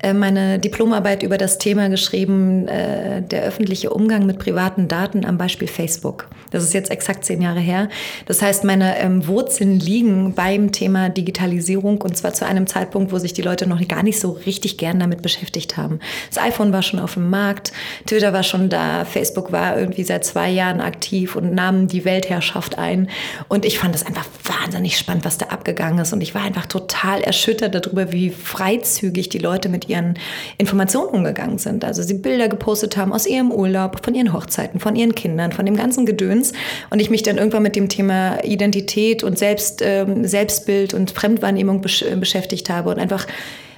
äh, 0.04 0.14
meine 0.14 0.60
Diplomarbeit 0.60 1.24
über 1.24 1.40
das 1.40 1.58
Thema 1.58 1.90
geschrieben, 1.90 2.68
äh, 2.68 3.24
der 3.24 3.44
öffentliche 3.44 3.90
Umgang 3.90 4.28
mit 4.28 4.38
privaten 4.38 4.88
Daten 4.88 5.26
am 5.26 5.40
Beispiel 5.40 5.68
Facebook. 5.68 6.28
Das 6.52 6.64
ist 6.64 6.74
jetzt 6.74 6.92
exakt 6.92 7.26
zehn 7.26 7.42
Jahre 7.42 7.62
her. 7.62 7.90
Das 8.28 8.42
heißt, 8.42 8.66
meine 8.66 9.00
ähm, 9.00 9.26
Wurzeln 9.26 9.80
liegen 9.80 10.36
beim 10.36 10.72
Thema 10.72 11.10
Digitalisierung 11.10 12.02
und 12.02 12.16
zwar 12.18 12.34
zu 12.34 12.46
einem 12.46 12.68
Zeitpunkt, 12.68 13.12
wo 13.12 13.18
sich 13.18 13.34
die 13.34 13.42
Leute 13.42 13.66
noch 13.66 13.86
gar 13.88 14.04
nicht 14.04 14.20
so 14.20 14.32
richtig 14.32 14.78
gern 14.78 15.00
damit 15.00 15.24
beschäftigt 15.24 15.78
haben. 15.78 16.00
Das 16.30 16.44
iPhone 16.44 16.72
war 16.72 16.84
schon 16.84 17.00
auf 17.00 17.16
dem 17.16 17.30
Markt, 17.30 17.72
Twitter 18.06 18.34
war 18.34 18.43
schon 18.44 18.70
da, 18.70 19.06
Facebook 19.06 19.52
war 19.52 19.78
irgendwie 19.78 20.04
seit 20.04 20.26
zwei 20.26 20.50
Jahren 20.50 20.82
aktiv 20.82 21.36
und 21.36 21.54
nahm 21.54 21.88
die 21.88 22.06
Weltherrschaft 22.06 22.78
ein. 22.78 23.10
Und 23.48 23.66
ich 23.66 23.80
fand 23.80 23.96
das 23.96 24.06
einfach 24.06 24.26
wahnsinnig 24.44 24.98
spannend, 24.98 25.26
was 25.26 25.38
da 25.38 25.48
abgegangen 25.48 26.00
ist. 26.00 26.14
Und 26.14 26.22
ich 26.22 26.36
war 26.36 26.44
einfach 26.44 26.66
total 26.66 27.22
erschüttert 27.22 27.76
darüber, 27.76 28.12
wie 28.12 28.30
freizügig 28.30 29.30
die 29.30 29.40
Leute 29.40 29.70
mit 29.70 29.90
ihren 29.90 30.16
Informationen 30.58 31.10
umgegangen 31.10 31.58
sind. 31.58 31.86
Also 31.86 32.04
sie 32.04 32.16
Bilder 32.16 32.48
gepostet 32.48 32.98
haben 32.98 33.14
aus 33.14 33.26
ihrem 33.26 33.52
Urlaub, 33.52 34.04
von 34.04 34.16
ihren 34.16 34.34
Hochzeiten, 34.34 34.80
von 34.80 34.96
ihren 34.96 35.16
Kindern, 35.16 35.52
von 35.52 35.66
dem 35.66 35.76
ganzen 35.76 36.06
Gedöns. 36.06 36.54
Und 36.90 37.02
ich 37.02 37.10
mich 37.10 37.24
dann 37.24 37.38
irgendwann 37.38 37.64
mit 37.64 37.76
dem 37.76 37.90
Thema 37.90 38.44
Identität 38.44 39.24
und 39.24 39.40
Selbst, 39.40 39.82
ähm, 39.82 40.26
Selbstbild 40.26 40.94
und 40.94 41.12
Fremdwahrnehmung 41.12 41.82
besch 41.82 42.04
beschäftigt 42.20 42.70
habe 42.70 42.90
und 42.90 43.00
einfach 43.00 43.28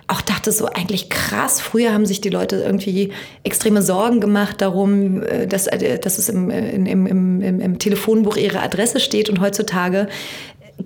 auch 0.08 0.22
dachte 0.22 0.52
so 0.52 0.68
eigentlich 0.68 1.10
krass. 1.10 1.62
Früher 1.62 1.94
haben 1.94 2.06
sich 2.06 2.22
die 2.22 2.30
Leute 2.30 2.58
irgendwie 2.58 3.12
extreme 3.44 3.82
Sorgen 3.82 4.20
gemacht 4.20 4.62
darum, 4.62 5.24
äh, 5.24 5.48
dass, 5.48 5.68
äh, 5.68 6.00
dass 6.00 6.18
es 6.18 6.30
im, 6.30 6.50
äh, 6.50 6.72
im, 6.72 6.86
im, 6.86 7.42
im, 7.42 7.60
im 7.60 7.80
Telefonbuch 7.80 8.38
ihre 8.38 8.62
Adresse 8.62 9.00
steht 9.00 9.30
und 9.30 9.40
heutzutage 9.42 10.08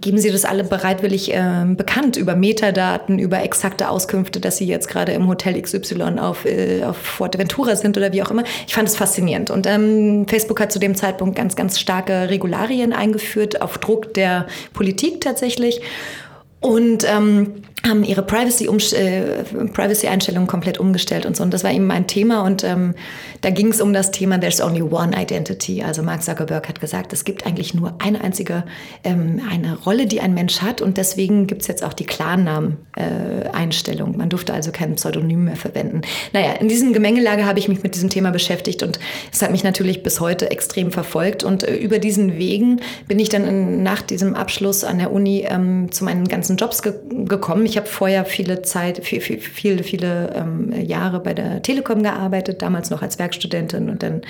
geben 0.02 0.20
Sie 0.20 0.32
das 0.32 0.46
alle 0.46 0.64
bereitwillig 0.64 1.34
äh, 1.34 1.66
bekannt 1.68 2.16
über 2.16 2.36
Metadaten, 2.36 3.18
über 3.20 3.42
exakte 3.44 3.90
Auskünfte, 3.90 4.40
dass 4.40 4.58
Sie 4.58 4.68
jetzt 4.68 4.88
gerade 4.88 5.14
im 5.14 5.28
Hotel 5.28 5.60
XY 5.60 6.20
auf, 6.20 6.46
äh, 6.46 6.84
auf 6.84 6.98
Fuerteventura 6.98 7.76
sind 7.76 7.98
oder 7.98 8.14
wie 8.14 8.22
auch 8.22 8.32
immer. 8.32 8.44
Ich 8.68 8.74
fand 8.74 8.88
es 8.88 8.96
faszinierend. 8.96 9.50
Und 9.50 9.66
ähm, 9.66 10.28
Facebook 10.28 10.60
hat 10.60 10.72
zu 10.72 10.80
dem 10.80 10.96
Zeitpunkt 10.96 11.36
ganz, 11.36 11.56
ganz 11.56 11.80
starke 11.80 12.30
Regularien 12.30 12.94
eingeführt, 12.94 13.62
auf 13.62 13.80
Druck 13.80 14.14
der 14.14 14.48
Politik 14.74 15.22
tatsächlich. 15.22 15.82
Und 16.60 17.06
ähm, 17.10 17.64
haben 17.88 18.04
ihre 18.04 18.24
Privacy-Einstellungen 18.24 19.70
äh, 19.70 19.72
Privacy 19.72 20.08
komplett 20.48 20.80
umgestellt 20.80 21.26
und 21.26 21.38
so. 21.38 21.44
Und 21.44 21.54
das 21.54 21.64
war 21.64 21.72
eben 21.72 21.88
mein 21.88 22.08
Thema. 22.08 22.44
Und 22.44 22.64
ähm, 22.64 22.96
da 23.42 23.50
ging 23.50 23.70
es 23.70 23.82
um 23.82 23.94
das 23.94 24.12
Thema 24.12 24.40
There's 24.40 24.62
only 24.62 24.82
one 24.82 25.12
identity. 25.18 25.84
Also 25.84 26.04
Mark 26.04 26.24
Zuckerberg 26.24 26.68
hat 26.68 26.82
gesagt, 26.82 27.14
es 27.14 27.24
gibt 27.24 27.46
eigentlich 27.46 27.74
nur 27.74 27.94
eine 28.00 28.22
einzige 28.22 28.64
ähm, 29.04 29.42
eine 29.50 29.78
Rolle, 29.78 30.08
die 30.08 30.22
ein 30.22 30.34
Mensch 30.34 30.62
hat. 30.62 30.82
Und 30.82 30.98
deswegen 30.98 31.48
gibt 31.48 31.62
es 31.62 31.68
jetzt 31.68 31.84
auch 31.84 31.94
die 31.94 32.06
Klarnamen-Einstellung. 32.06 34.14
Äh, 34.14 34.18
Man 34.18 34.30
durfte 34.30 34.54
also 34.54 34.72
kein 34.72 34.96
Pseudonym 34.96 35.46
mehr 35.46 35.56
verwenden. 35.56 36.02
Naja, 36.34 36.54
in 36.54 36.68
diesem 36.68 36.92
Gemengelage 36.92 37.46
habe 37.46 37.60
ich 37.60 37.70
mich 37.70 37.84
mit 37.84 37.96
diesem 37.96 38.10
Thema 38.10 38.32
beschäftigt 38.32 38.84
und 38.84 39.00
es 39.32 39.42
hat 39.42 39.52
mich 39.52 39.64
natürlich 39.64 40.04
bis 40.04 40.20
heute 40.20 40.52
extrem 40.52 40.92
verfolgt. 40.92 41.44
Und 41.44 41.64
äh, 41.64 41.76
über 41.76 42.00
diesen 42.00 42.38
Wegen 42.38 42.82
bin 43.08 43.20
ich 43.20 43.30
dann 43.30 43.48
in, 43.48 43.84
nach 43.84 44.02
diesem 44.02 44.36
Abschluss 44.36 44.84
an 44.84 45.00
der 45.00 45.14
Uni 45.14 45.46
ähm, 45.48 45.92
zu 45.92 46.04
meinen 46.04 46.28
ganzen 46.28 46.58
Jobs 46.58 46.82
ge 46.82 46.94
gekommen 47.26 47.69
Ich 47.70 47.78
habe 47.78 47.86
vorher 47.86 48.26
viele 48.26 48.64
Zeit, 48.64 49.06
viel, 49.06 49.22
viel, 49.22 49.40
viele, 49.40 49.84
viele 49.84 50.34
ähm, 50.36 50.74
Jahre 50.74 51.20
bei 51.20 51.36
der 51.36 51.62
Telekom 51.62 52.02
gearbeitet, 52.02 52.64
damals 52.64 52.90
noch 52.90 53.04
als 53.04 53.20
Werkstudentin 53.20 53.90
und 53.92 54.02
dann 54.02 54.22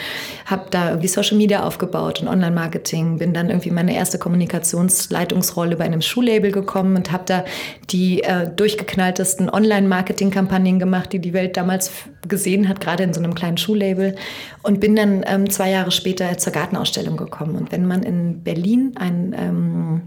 habe 0.46 0.66
da 0.72 0.90
irgendwie 0.90 1.08
Social 1.08 1.38
Media 1.38 1.64
aufgebaut 1.64 2.22
und 2.22 2.28
Online-Marketing. 2.28 3.18
Bin 3.18 3.34
dann 3.34 3.48
irgendwie 3.48 3.72
meine 3.72 3.96
erste 3.96 4.20
Kommunikationsleitungsrolle 4.20 5.78
bei 5.78 5.86
einem 5.86 6.02
Schuhlabel 6.02 6.52
gekommen 6.52 6.98
und 6.98 7.14
habe 7.14 7.24
da 7.28 7.46
die 7.90 8.24
äh, 8.24 8.50
durchgeknalltesten 8.54 9.50
Online-Marketing-Kampagnen 9.50 10.78
gemacht, 10.78 11.14
die 11.14 11.20
die 11.20 11.32
Welt 11.32 11.56
damals 11.56 11.92
gesehen 12.28 12.68
hat, 12.68 12.82
gerade 12.82 13.04
in 13.04 13.14
so 13.14 13.22
einem 13.22 13.36
kleinen 13.36 13.58
Schuhlabel. 13.58 14.18
Und 14.64 14.82
bin 14.82 14.98
dann 14.98 15.24
ähm, 15.26 15.50
zwei 15.50 15.70
Jahre 15.72 15.92
später 15.92 16.38
zur 16.38 16.52
Gartenausstellung 16.52 17.16
gekommen. 17.16 17.56
Und 17.56 17.72
wenn 17.72 17.86
man 17.86 18.04
in 18.04 18.44
Berlin 18.44 18.96
ein 18.98 19.34
ähm, 19.38 20.02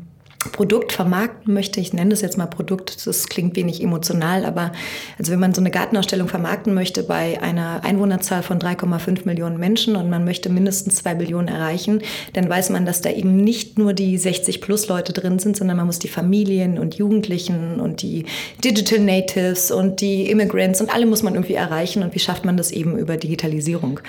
Produkt 0.51 0.93
vermarkten 0.93 1.55
möchte, 1.55 1.81
ich 1.81 1.93
nenne 1.93 2.11
das 2.11 2.21
jetzt 2.21 2.37
mal 2.37 2.47
Produkt, 2.47 3.07
das 3.07 3.29
klingt 3.29 3.55
wenig 3.55 3.83
emotional, 3.83 4.45
aber 4.45 4.73
also 5.19 5.31
wenn 5.31 5.39
man 5.39 5.55
so 5.55 5.61
eine 5.61 5.71
Gartenausstellung 5.71 6.29
vermarkten 6.29 6.75
möchte 6.75 7.03
bei 7.05 7.41
einer 7.41 7.85
Einwohnerzahl 7.85 8.43
von 8.43 8.59
3,5 8.59 9.25
Millionen 9.25 9.59
Menschen 9.59 9.95
und 9.95 10.11
man 10.11 10.25
möchte 10.25 10.51
mindestens 10.51 10.97
zwei 10.97 11.15
Billionen 11.15 11.49
erreichen, 11.49 12.03
dann 12.33 12.49
weiß 12.49 12.71
man, 12.71 12.85
dass 12.85 13.03
da 13.03 13.11
eben 13.11 13.37
nicht 13.37 13.79
nur 13.79 13.93
die 13.93 14.19
60 14.19 14.61
plus 14.61 14.89
Leute 14.89 15.13
drin 15.13 15.39
sind, 15.39 15.57
sondern 15.57 15.77
man 15.77 15.87
muss 15.87 16.01
die 16.01 16.09
Familien 16.09 16.79
und 16.79 16.95
Jugendlichen 16.95 17.79
und 17.79 18.03
die 18.03 18.25
Digital 18.65 18.99
Natives 18.99 19.71
und 19.71 20.01
die 20.01 20.31
Immigrants 20.31 20.81
und 20.81 20.93
alle 20.93 21.07
muss 21.07 21.23
man 21.23 21.35
irgendwie 21.35 21.55
erreichen 21.55 22.03
und 22.03 22.15
wie 22.15 22.21
schafft 22.21 22.45
man 22.45 22.57
das 22.57 22.71
eben 22.71 22.99
über 22.99 23.17
Digitalisierung? 23.17 24.01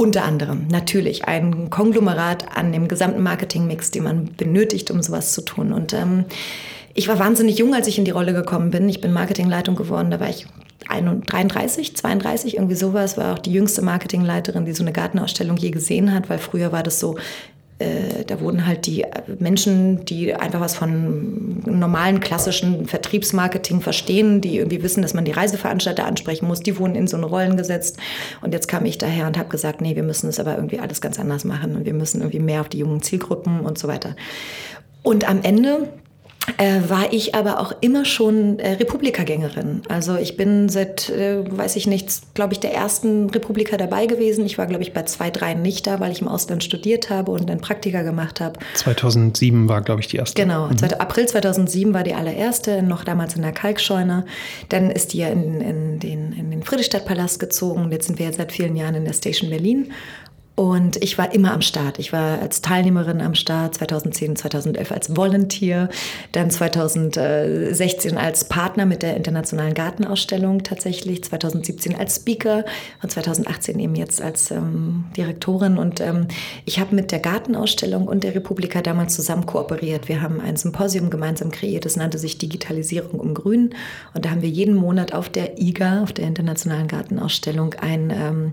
Unter 0.00 0.24
anderem 0.24 0.66
natürlich 0.68 1.26
ein 1.26 1.68
Konglomerat 1.68 2.56
an 2.56 2.72
dem 2.72 2.88
gesamten 2.88 3.22
Marketingmix, 3.22 3.90
den 3.90 4.04
man 4.04 4.30
benötigt, 4.34 4.90
um 4.90 5.02
sowas 5.02 5.34
zu 5.34 5.42
tun. 5.42 5.74
Und 5.74 5.92
ähm, 5.92 6.24
ich 6.94 7.06
war 7.06 7.18
wahnsinnig 7.18 7.58
jung, 7.58 7.74
als 7.74 7.86
ich 7.86 7.98
in 7.98 8.06
die 8.06 8.10
Rolle 8.10 8.32
gekommen 8.32 8.70
bin. 8.70 8.88
Ich 8.88 9.02
bin 9.02 9.12
Marketingleitung 9.12 9.76
geworden, 9.76 10.10
da 10.10 10.18
war 10.18 10.30
ich 10.30 10.46
33, 10.88 11.94
32, 11.94 12.54
irgendwie 12.54 12.76
sowas, 12.76 13.18
war 13.18 13.34
auch 13.34 13.38
die 13.38 13.52
jüngste 13.52 13.82
Marketingleiterin, 13.82 14.64
die 14.64 14.72
so 14.72 14.82
eine 14.82 14.94
Gartenausstellung 14.94 15.58
je 15.58 15.70
gesehen 15.70 16.14
hat, 16.14 16.30
weil 16.30 16.38
früher 16.38 16.72
war 16.72 16.82
das 16.82 16.98
so, 16.98 17.18
äh, 17.80 18.24
da 18.26 18.40
wurden 18.40 18.66
halt 18.66 18.86
die 18.86 19.06
Menschen, 19.38 20.04
die 20.04 20.34
einfach 20.34 20.60
was 20.60 20.76
von 20.76 21.62
normalen 21.64 22.20
klassischen 22.20 22.86
Vertriebsmarketing 22.86 23.80
verstehen, 23.80 24.42
die 24.42 24.58
irgendwie 24.58 24.82
wissen, 24.82 25.00
dass 25.00 25.14
man 25.14 25.24
die 25.24 25.32
Reiseveranstalter 25.32 26.04
ansprechen 26.04 26.46
muss, 26.46 26.60
die 26.60 26.78
wurden 26.78 26.94
in 26.94 27.06
so 27.06 27.16
eine 27.16 27.24
Rollen 27.24 27.56
gesetzt. 27.56 27.98
Und 28.42 28.52
jetzt 28.52 28.68
kam 28.68 28.84
ich 28.84 28.98
daher 28.98 29.26
und 29.26 29.38
habe 29.38 29.48
gesagt, 29.48 29.80
nee, 29.80 29.96
wir 29.96 30.02
müssen 30.02 30.28
es 30.28 30.38
aber 30.38 30.56
irgendwie 30.56 30.78
alles 30.78 31.00
ganz 31.00 31.18
anders 31.18 31.44
machen 31.44 31.74
und 31.74 31.86
wir 31.86 31.94
müssen 31.94 32.20
irgendwie 32.20 32.38
mehr 32.38 32.60
auf 32.60 32.68
die 32.68 32.78
jungen 32.78 33.00
Zielgruppen 33.00 33.60
und 33.60 33.78
so 33.78 33.88
weiter. 33.88 34.14
Und 35.02 35.26
am 35.26 35.40
Ende 35.42 35.88
äh, 36.56 36.88
war 36.88 37.12
ich 37.12 37.34
aber 37.34 37.60
auch 37.60 37.72
immer 37.80 38.04
schon 38.04 38.58
äh, 38.58 38.72
Republikagängerin. 38.72 39.82
Also 39.88 40.16
ich 40.16 40.36
bin 40.36 40.68
seit, 40.68 41.10
äh, 41.10 41.44
weiß 41.46 41.76
ich 41.76 41.86
nicht, 41.86 42.34
glaube 42.34 42.54
ich, 42.54 42.60
der 42.60 42.74
ersten 42.74 43.30
Republika 43.30 43.76
dabei 43.76 44.06
gewesen. 44.06 44.44
Ich 44.46 44.58
war, 44.58 44.66
glaube 44.66 44.82
ich, 44.82 44.92
bei 44.92 45.02
zwei, 45.04 45.30
drei 45.30 45.54
nicht 45.54 45.86
da, 45.86 46.00
weil 46.00 46.12
ich 46.12 46.20
im 46.20 46.28
Ausland 46.28 46.64
studiert 46.64 47.10
habe 47.10 47.30
und 47.32 47.48
dann 47.48 47.60
Praktika 47.60 48.02
gemacht 48.02 48.40
habe. 48.40 48.58
2007 48.74 49.68
war, 49.68 49.82
glaube 49.82 50.00
ich, 50.00 50.08
die 50.08 50.16
erste. 50.16 50.40
Genau, 50.40 50.68
mhm. 50.68 50.76
April 50.98 51.26
2007 51.26 51.94
war 51.94 52.02
die 52.02 52.14
allererste, 52.14 52.82
noch 52.82 53.04
damals 53.04 53.36
in 53.36 53.42
der 53.42 53.52
Kalkscheune. 53.52 54.24
Dann 54.68 54.90
ist 54.90 55.12
die 55.12 55.18
ja 55.18 55.28
in, 55.28 55.60
in, 55.60 55.98
den, 55.98 56.32
in 56.32 56.50
den 56.50 56.62
Friedrichstadtpalast 56.62 57.38
gezogen. 57.38 57.90
Jetzt 57.92 58.06
sind 58.06 58.18
wir 58.18 58.26
ja 58.26 58.32
seit 58.32 58.52
vielen 58.52 58.76
Jahren 58.76 58.94
in 58.94 59.04
der 59.04 59.12
Station 59.12 59.50
Berlin. 59.50 59.92
Und 60.60 61.02
ich 61.02 61.16
war 61.16 61.32
immer 61.32 61.54
am 61.54 61.62
Start. 61.62 61.98
Ich 61.98 62.12
war 62.12 62.38
als 62.42 62.60
Teilnehmerin 62.60 63.22
am 63.22 63.34
Start, 63.34 63.76
2010, 63.76 64.36
2011 64.36 64.92
als 64.92 65.16
Volunteer, 65.16 65.88
dann 66.32 66.50
2016 66.50 68.18
als 68.18 68.44
Partner 68.44 68.84
mit 68.84 69.02
der 69.02 69.16
Internationalen 69.16 69.72
Gartenausstellung 69.72 70.62
tatsächlich, 70.62 71.24
2017 71.24 71.96
als 71.96 72.16
Speaker 72.16 72.66
und 73.02 73.10
2018 73.10 73.78
eben 73.78 73.94
jetzt 73.94 74.20
als 74.20 74.50
ähm, 74.50 75.06
Direktorin. 75.16 75.78
Und 75.78 76.02
ähm, 76.02 76.28
ich 76.66 76.78
habe 76.78 76.94
mit 76.94 77.10
der 77.10 77.20
Gartenausstellung 77.20 78.06
und 78.06 78.22
der 78.22 78.34
Republika 78.34 78.82
damals 78.82 79.14
zusammen 79.14 79.46
kooperiert. 79.46 80.10
Wir 80.10 80.20
haben 80.20 80.42
ein 80.42 80.56
Symposium 80.56 81.08
gemeinsam 81.08 81.50
kreiert, 81.50 81.86
das 81.86 81.96
nannte 81.96 82.18
sich 82.18 82.36
Digitalisierung 82.36 83.18
um 83.18 83.32
Grün. 83.32 83.74
Und 84.12 84.26
da 84.26 84.30
haben 84.30 84.42
wir 84.42 84.50
jeden 84.50 84.74
Monat 84.74 85.14
auf 85.14 85.30
der 85.30 85.58
IGA, 85.58 86.02
auf 86.02 86.12
der 86.12 86.26
Internationalen 86.26 86.86
Gartenausstellung, 86.86 87.72
ein 87.80 88.10
ähm, 88.14 88.52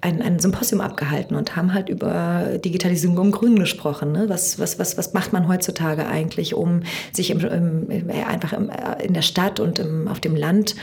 ein, 0.00 0.22
ein 0.22 0.38
Symposium 0.38 0.80
abgehalten 0.80 1.36
und 1.36 1.56
haben 1.56 1.72
halt 1.72 1.88
über 1.88 2.58
Digitalisierung 2.64 3.18
im 3.18 3.30
Grün 3.30 3.58
gesprochen. 3.58 4.12
Ne? 4.12 4.28
Was, 4.28 4.58
was, 4.58 4.78
was, 4.78 4.96
was 4.98 5.14
macht 5.14 5.32
man 5.32 5.48
heutzutage 5.48 6.06
eigentlich, 6.06 6.54
um 6.54 6.82
sich 7.12 7.30
im, 7.30 7.40
im, 7.40 8.10
einfach 8.10 8.52
im, 8.52 8.70
in 9.02 9.14
der 9.14 9.22
Stadt 9.22 9.58
und 9.58 9.82
auf 10.08 10.20
dem 10.20 10.36
Land 10.36 10.76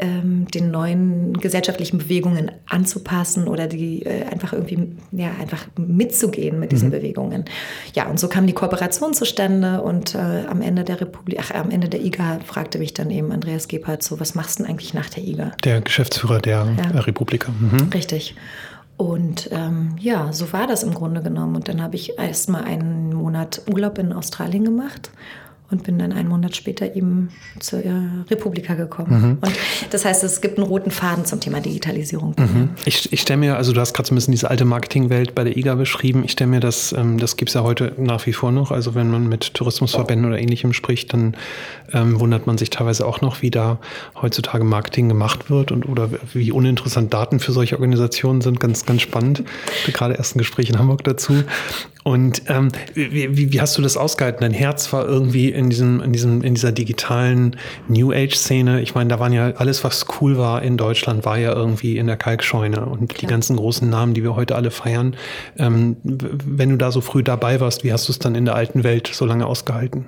den 0.00 0.70
neuen 0.70 1.32
gesellschaftlichen 1.34 1.98
Bewegungen 1.98 2.52
anzupassen 2.68 3.48
oder 3.48 3.66
die 3.66 4.06
äh, 4.06 4.24
einfach 4.24 4.52
irgendwie 4.52 4.96
ja, 5.10 5.30
einfach 5.40 5.66
mitzugehen 5.76 6.60
mit 6.60 6.70
diesen 6.70 6.88
mhm. 6.88 6.92
Bewegungen. 6.92 7.44
Ja, 7.94 8.06
und 8.08 8.20
so 8.20 8.28
kam 8.28 8.46
die 8.46 8.52
Kooperation 8.52 9.12
zustande 9.12 9.82
und 9.82 10.14
äh, 10.14 10.44
am 10.48 10.62
Ende 10.62 10.84
der 10.84 11.00
Republik, 11.00 11.38
ach, 11.40 11.50
am 11.52 11.70
Ende 11.70 11.88
der 11.88 12.00
IGA 12.04 12.38
fragte 12.44 12.78
mich 12.78 12.94
dann 12.94 13.10
eben 13.10 13.32
Andreas 13.32 13.66
Gebhardt 13.66 14.04
so, 14.04 14.20
was 14.20 14.36
machst 14.36 14.58
du 14.58 14.62
denn 14.62 14.70
eigentlich 14.70 14.94
nach 14.94 15.10
der 15.10 15.24
IGA? 15.24 15.52
Der 15.64 15.80
Geschäftsführer 15.80 16.40
der 16.40 16.68
ja. 16.76 17.00
Republika. 17.00 17.50
Mhm. 17.50 17.88
Richtig. 17.92 18.36
Und 18.96 19.48
ähm, 19.52 19.96
ja, 19.98 20.32
so 20.32 20.52
war 20.52 20.66
das 20.66 20.82
im 20.82 20.94
Grunde 20.94 21.22
genommen. 21.22 21.56
Und 21.56 21.68
dann 21.68 21.82
habe 21.82 21.96
ich 21.96 22.18
erst 22.18 22.48
mal 22.48 22.62
einen 22.62 23.14
Monat 23.14 23.62
Urlaub 23.72 23.98
in 23.98 24.12
Australien 24.12 24.64
gemacht 24.64 25.10
und 25.70 25.82
bin 25.82 25.98
dann 25.98 26.12
einen 26.12 26.28
Monat 26.28 26.56
später 26.56 26.96
eben 26.96 27.28
zur 27.60 27.84
äh, 27.84 27.92
Republika 28.30 28.74
gekommen. 28.74 29.10
Mhm. 29.10 29.38
Und 29.42 29.52
das 29.90 30.06
heißt, 30.06 30.24
es 30.24 30.40
gibt 30.40 30.56
einen 30.56 30.66
roten 30.66 30.90
Faden 30.90 31.26
zum 31.26 31.40
Thema 31.40 31.60
Digitalisierung. 31.60 32.34
Mhm. 32.38 32.70
Ich, 32.86 33.12
ich 33.12 33.20
stelle 33.20 33.38
mir, 33.38 33.56
also 33.56 33.72
du 33.72 33.80
hast 33.80 33.92
gerade 33.92 34.08
so 34.08 34.14
ein 34.14 34.16
bisschen 34.16 34.32
diese 34.32 34.48
alte 34.48 34.64
Marketingwelt 34.64 35.34
bei 35.34 35.44
der 35.44 35.58
IGA 35.58 35.74
beschrieben. 35.74 36.24
Ich 36.24 36.32
stelle 36.32 36.48
mir 36.48 36.60
das, 36.60 36.92
ähm, 36.92 37.18
das 37.18 37.36
gibt 37.36 37.50
es 37.50 37.54
ja 37.54 37.64
heute 37.64 37.92
nach 37.98 38.24
wie 38.24 38.32
vor 38.32 38.50
noch. 38.50 38.70
Also 38.70 38.94
wenn 38.94 39.10
man 39.10 39.28
mit 39.28 39.52
Tourismusverbänden 39.52 40.26
oder 40.26 40.38
ähnlichem 40.38 40.72
spricht, 40.72 41.12
dann 41.12 41.36
ähm, 41.92 42.18
wundert 42.18 42.46
man 42.46 42.56
sich 42.56 42.70
teilweise 42.70 43.06
auch 43.06 43.20
noch, 43.20 43.42
wie 43.42 43.50
da 43.50 43.78
heutzutage 44.20 44.64
Marketing 44.64 45.08
gemacht 45.08 45.50
wird 45.50 45.70
und 45.70 45.86
oder 45.86 46.08
wie 46.32 46.50
uninteressant 46.50 47.12
Daten 47.12 47.40
für 47.40 47.52
solche 47.52 47.76
Organisationen 47.76 48.40
sind. 48.40 48.58
Ganz, 48.58 48.86
ganz 48.86 49.02
spannend. 49.02 49.42
Ich 49.74 49.82
hatte 49.82 49.92
gerade 49.92 50.14
erst 50.14 50.34
ein 50.34 50.38
Gespräch 50.38 50.70
in 50.70 50.78
Hamburg 50.78 51.04
dazu. 51.04 51.44
Und 52.08 52.44
ähm, 52.46 52.70
wie, 52.94 53.52
wie, 53.52 53.60
hast 53.60 53.76
du 53.76 53.82
das 53.82 53.98
ausgehalten? 53.98 54.40
Dein 54.40 54.54
Herz 54.54 54.90
war 54.94 55.06
irgendwie 55.06 55.50
in, 55.50 55.68
diesem, 55.68 56.00
in, 56.00 56.14
diesem, 56.14 56.40
in 56.40 56.54
dieser 56.54 56.72
digitalen 56.72 57.54
New 57.86 58.12
Age-Szene. 58.12 58.80
Ich 58.80 58.94
meine, 58.94 59.10
da 59.10 59.20
waren 59.20 59.34
ja 59.34 59.50
alles, 59.56 59.84
was 59.84 60.06
cool 60.18 60.38
war 60.38 60.62
in 60.62 60.78
Deutschland, 60.78 61.26
war 61.26 61.36
ja 61.36 61.52
irgendwie 61.52 61.98
in 61.98 62.06
der 62.06 62.16
Kalkscheune. 62.16 62.86
Und 62.86 63.10
Klar. 63.10 63.20
die 63.20 63.26
ganzen 63.26 63.56
großen 63.56 63.90
Namen, 63.90 64.14
die 64.14 64.22
wir 64.22 64.36
heute 64.36 64.56
alle 64.56 64.70
feiern. 64.70 65.16
Ähm, 65.58 65.98
wenn 66.02 66.70
du 66.70 66.78
da 66.78 66.92
so 66.92 67.02
früh 67.02 67.22
dabei 67.22 67.60
warst, 67.60 67.84
wie 67.84 67.92
hast 67.92 68.08
du 68.08 68.12
es 68.12 68.18
dann 68.18 68.34
in 68.34 68.46
der 68.46 68.54
alten 68.54 68.84
Welt 68.84 69.10
so 69.12 69.26
lange 69.26 69.44
ausgehalten? 69.44 70.06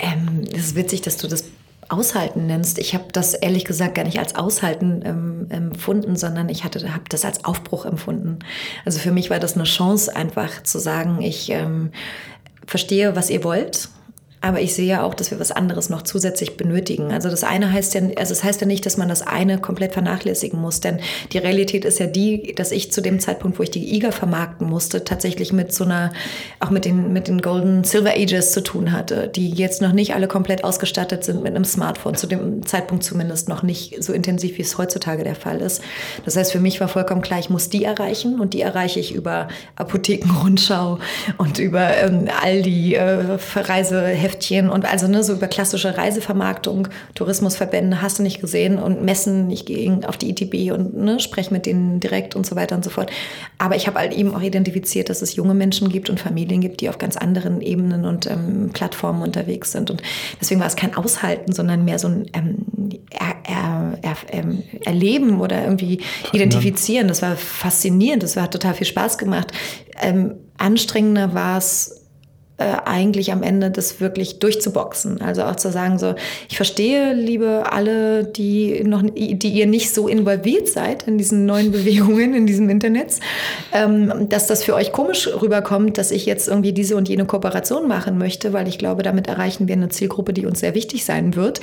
Ähm, 0.00 0.42
es 0.52 0.66
ist 0.66 0.74
witzig, 0.74 1.02
dass 1.02 1.16
du 1.16 1.28
das 1.28 1.44
Aushalten 1.88 2.46
nennst. 2.46 2.78
Ich 2.78 2.94
habe 2.94 3.04
das 3.12 3.34
ehrlich 3.34 3.64
gesagt 3.64 3.94
gar 3.94 4.04
nicht 4.04 4.18
als 4.18 4.34
Aushalten 4.34 5.02
ähm, 5.04 5.46
empfunden, 5.50 6.16
sondern 6.16 6.48
ich 6.48 6.64
habe 6.64 6.78
das 7.08 7.24
als 7.24 7.44
Aufbruch 7.44 7.84
empfunden. 7.84 8.38
Also 8.84 8.98
für 8.98 9.12
mich 9.12 9.30
war 9.30 9.38
das 9.38 9.54
eine 9.54 9.64
Chance, 9.64 10.14
einfach 10.14 10.62
zu 10.62 10.78
sagen, 10.78 11.22
ich 11.22 11.50
ähm, 11.50 11.92
verstehe, 12.66 13.16
was 13.16 13.30
ihr 13.30 13.44
wollt 13.44 13.88
aber 14.46 14.60
ich 14.60 14.74
sehe 14.74 14.86
ja 14.86 15.02
auch, 15.02 15.14
dass 15.14 15.30
wir 15.30 15.40
was 15.40 15.50
anderes 15.50 15.90
noch 15.90 16.02
zusätzlich 16.02 16.56
benötigen. 16.56 17.12
Also 17.12 17.28
das 17.28 17.44
eine 17.44 17.72
heißt 17.72 17.94
ja, 17.94 18.02
also 18.16 18.32
es 18.32 18.44
heißt 18.44 18.60
ja 18.60 18.66
nicht, 18.66 18.86
dass 18.86 18.96
man 18.96 19.08
das 19.08 19.22
eine 19.22 19.58
komplett 19.58 19.92
vernachlässigen 19.92 20.60
muss, 20.60 20.80
denn 20.80 21.00
die 21.32 21.38
Realität 21.38 21.84
ist 21.84 21.98
ja 21.98 22.06
die, 22.06 22.54
dass 22.54 22.70
ich 22.70 22.92
zu 22.92 23.00
dem 23.00 23.18
Zeitpunkt, 23.18 23.58
wo 23.58 23.62
ich 23.62 23.70
die 23.70 23.96
IGA 23.96 24.12
vermarkten 24.12 24.68
musste, 24.68 25.04
tatsächlich 25.04 25.52
mit 25.52 25.72
so 25.72 25.84
einer, 25.84 26.12
auch 26.60 26.70
mit 26.70 26.84
den, 26.84 27.12
mit 27.12 27.28
den 27.28 27.40
Golden 27.40 27.82
Silver 27.84 28.12
Ages 28.16 28.52
zu 28.52 28.62
tun 28.62 28.92
hatte, 28.92 29.28
die 29.28 29.50
jetzt 29.50 29.82
noch 29.82 29.92
nicht 29.92 30.14
alle 30.14 30.28
komplett 30.28 30.62
ausgestattet 30.62 31.24
sind 31.24 31.42
mit 31.42 31.54
einem 31.54 31.64
Smartphone, 31.64 32.14
zu 32.14 32.26
dem 32.26 32.64
Zeitpunkt 32.64 33.02
zumindest 33.02 33.48
noch 33.48 33.62
nicht 33.62 34.02
so 34.02 34.12
intensiv, 34.12 34.58
wie 34.58 34.62
es 34.62 34.78
heutzutage 34.78 35.24
der 35.24 35.34
Fall 35.34 35.60
ist. 35.60 35.82
Das 36.24 36.36
heißt, 36.36 36.52
für 36.52 36.60
mich 36.60 36.80
war 36.80 36.88
vollkommen 36.88 37.22
klar, 37.22 37.40
ich 37.40 37.50
muss 37.50 37.68
die 37.68 37.84
erreichen 37.84 38.40
und 38.40 38.54
die 38.54 38.60
erreiche 38.60 39.00
ich 39.00 39.14
über 39.14 39.48
Apothekenrundschau 39.74 40.98
und 41.36 41.58
über 41.58 41.96
ähm, 41.96 42.28
all 42.42 42.62
die 42.62 42.94
äh, 42.94 43.38
Reisehefte 43.54 44.35
Heftchen 44.36 44.68
und 44.68 44.84
also 44.84 45.08
ne, 45.08 45.22
so 45.22 45.32
über 45.32 45.48
klassische 45.48 45.96
Reisevermarktung, 45.96 46.88
Tourismusverbände 47.14 48.02
hast 48.02 48.18
du 48.18 48.22
nicht 48.22 48.40
gesehen 48.40 48.78
und 48.78 49.02
Messen, 49.02 49.50
ich 49.50 49.64
gehe 49.64 50.00
auf 50.06 50.16
die 50.16 50.30
ITB 50.30 50.72
und 50.72 50.96
ne, 50.96 51.20
spreche 51.20 51.52
mit 51.52 51.66
denen 51.66 52.00
direkt 52.00 52.36
und 52.36 52.46
so 52.46 52.56
weiter 52.56 52.76
und 52.76 52.84
so 52.84 52.90
fort. 52.90 53.10
Aber 53.58 53.76
ich 53.76 53.86
habe 53.86 53.98
halt 53.98 54.12
eben 54.12 54.34
auch 54.34 54.42
identifiziert, 54.42 55.08
dass 55.08 55.22
es 55.22 55.36
junge 55.36 55.54
Menschen 55.54 55.88
gibt 55.88 56.10
und 56.10 56.20
Familien 56.20 56.60
gibt, 56.60 56.80
die 56.80 56.88
auf 56.88 56.98
ganz 56.98 57.16
anderen 57.16 57.60
Ebenen 57.60 58.04
und 58.04 58.26
ähm, 58.30 58.70
Plattformen 58.72 59.22
unterwegs 59.22 59.72
sind. 59.72 59.90
Und 59.90 60.02
deswegen 60.40 60.60
war 60.60 60.66
es 60.66 60.76
kein 60.76 60.94
Aushalten, 60.94 61.52
sondern 61.52 61.84
mehr 61.84 61.98
so 61.98 62.08
ein 62.08 62.26
ähm, 62.34 62.66
er, 63.10 63.36
er, 63.44 63.98
er, 64.02 64.16
ähm, 64.30 64.62
Erleben 64.84 65.40
oder 65.40 65.64
irgendwie 65.64 66.00
identifizieren. 66.32 67.08
Das 67.08 67.22
war 67.22 67.36
faszinierend, 67.36 68.22
das 68.22 68.36
hat 68.36 68.52
total 68.52 68.74
viel 68.74 68.86
Spaß 68.86 69.18
gemacht. 69.18 69.52
Ähm, 70.00 70.34
anstrengender 70.58 71.34
war 71.34 71.58
es 71.58 72.05
äh, 72.58 72.76
eigentlich 72.86 73.32
am 73.32 73.42
Ende 73.42 73.70
das 73.70 74.00
wirklich 74.00 74.38
durchzuboxen. 74.38 75.20
Also 75.20 75.42
auch 75.42 75.56
zu 75.56 75.70
sagen, 75.70 75.98
so, 75.98 76.14
ich 76.48 76.56
verstehe, 76.56 77.12
liebe 77.12 77.64
alle, 77.70 78.24
die 78.24 78.82
noch, 78.82 79.02
die 79.02 79.48
ihr 79.48 79.66
nicht 79.66 79.92
so 79.92 80.08
involviert 80.08 80.68
seid 80.68 81.02
in 81.02 81.18
diesen 81.18 81.44
neuen 81.44 81.70
Bewegungen, 81.72 82.34
in 82.34 82.46
diesem 82.46 82.70
Internet, 82.70 83.20
ähm, 83.72 84.28
dass 84.30 84.46
das 84.46 84.64
für 84.64 84.74
euch 84.74 84.92
komisch 84.92 85.28
rüberkommt, 85.28 85.98
dass 85.98 86.10
ich 86.10 86.24
jetzt 86.24 86.48
irgendwie 86.48 86.72
diese 86.72 86.96
und 86.96 87.08
jene 87.08 87.26
Kooperation 87.26 87.88
machen 87.88 88.16
möchte, 88.16 88.54
weil 88.54 88.68
ich 88.68 88.78
glaube, 88.78 89.02
damit 89.02 89.26
erreichen 89.26 89.68
wir 89.68 89.74
eine 89.74 89.90
Zielgruppe, 89.90 90.32
die 90.32 90.46
uns 90.46 90.60
sehr 90.60 90.74
wichtig 90.74 91.04
sein 91.04 91.36
wird. 91.36 91.60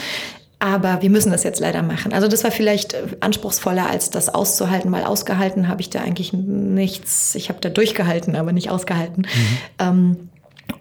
Aber 0.60 1.02
wir 1.02 1.10
müssen 1.10 1.32
das 1.32 1.44
jetzt 1.44 1.60
leider 1.60 1.82
machen. 1.82 2.14
Also 2.14 2.30
das 2.30 2.44
war 2.46 2.52
vielleicht 2.52 2.96
anspruchsvoller, 3.20 3.90
als 3.90 4.12
das 4.12 4.30
auszuhalten, 4.30 4.92
weil 4.94 5.04
ausgehalten 5.04 5.68
habe 5.68 5.82
ich 5.82 5.90
da 5.90 6.00
eigentlich 6.00 6.32
nichts. 6.32 7.36
Ich 7.36 7.50
habe 7.50 7.60
da 7.60 7.68
durchgehalten, 7.68 8.38
aber 8.38 8.54
nicht 8.54 8.70
ausgehalten. 8.70 9.24
Mhm. 9.24 9.58
Ähm, 9.80 10.30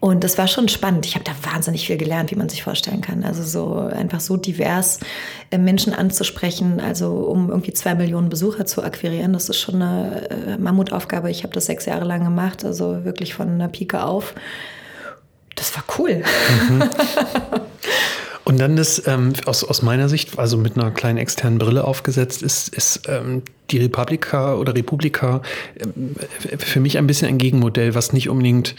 und 0.01 0.25
das 0.25 0.39
war 0.39 0.49
schon 0.49 0.69
spannend. 0.69 1.07
Ich 1.07 1.15
habe 1.15 1.25
da 1.25 1.33
wahnsinnig 1.53 1.87
viel 1.87 1.97
gelernt, 1.97 2.31
wie 2.31 2.37
man 2.37 2.49
sich 2.49 2.63
vorstellen 2.63 3.01
kann. 3.01 3.25
Also 3.25 3.43
so 3.43 3.77
einfach 3.77 4.21
so 4.21 4.37
divers 4.37 5.01
äh, 5.51 5.59
Menschen 5.59 5.93
anzusprechen, 5.93 6.81
also 6.81 7.13
um 7.13 7.51
irgendwie 7.51 7.73
zwei 7.73 7.95
Millionen 7.95 8.29
Besucher 8.29 8.67
zu 8.67 8.83
akquirieren, 8.83 9.33
das 9.33 9.49
ist 9.49 9.61
schon 9.61 9.77
eine 9.77 10.29
äh, 10.31 10.59
Mammutaufgabe. 10.59 11.31
Ich 11.31 11.43
habe 11.45 11.55
das 11.55 11.67
sechs 11.67 11.87
Jahre 11.87 12.05
lang 12.05 12.25
gemacht, 12.25 12.65
also 12.65 13.05
wirklich 13.05 13.35
von 13.35 13.49
einer 13.49 13.69
Pike 13.69 14.03
auf. 14.03 14.35
Das 15.55 15.75
war 15.77 15.85
cool. 15.99 16.23
Mhm. 16.69 16.83
Und 18.45 18.59
dann 18.59 18.75
das 18.77 19.07
ähm, 19.07 19.35
aus, 19.47 19.63
aus 19.63 19.83
meiner 19.83 20.09
Sicht, 20.09 20.39
also 20.39 20.57
mit 20.57 20.77
einer 20.77 20.91
kleinen 20.91 21.19
externen 21.19 21.59
Brille 21.59 21.85
aufgesetzt, 21.85 22.43
ist, 22.43 22.69
ist 22.75 23.03
ähm, 23.09 23.43
die 23.71 23.79
Republika 23.79 24.57
oder 24.57 24.75
Republika 24.75 25.43
äh, 25.77 26.57
für 26.59 26.81
mich 26.81 26.99
ein 26.99 27.07
bisschen 27.07 27.29
ein 27.29 27.39
Gegenmodell, 27.39 27.95
was 27.95 28.13
nicht 28.13 28.29
unbedingt 28.29 28.75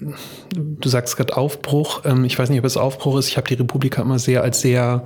du 0.00 0.88
sagst 0.88 1.16
gerade 1.16 1.36
Aufbruch. 1.36 2.02
Ähm, 2.04 2.24
ich 2.24 2.38
weiß 2.38 2.50
nicht, 2.50 2.58
ob 2.58 2.64
es 2.64 2.76
Aufbruch 2.76 3.18
ist. 3.18 3.28
Ich 3.28 3.36
habe 3.36 3.48
die 3.48 3.54
Republika 3.54 4.02
immer 4.02 4.18
sehr 4.18 4.42
als 4.42 4.60
sehr, 4.60 5.04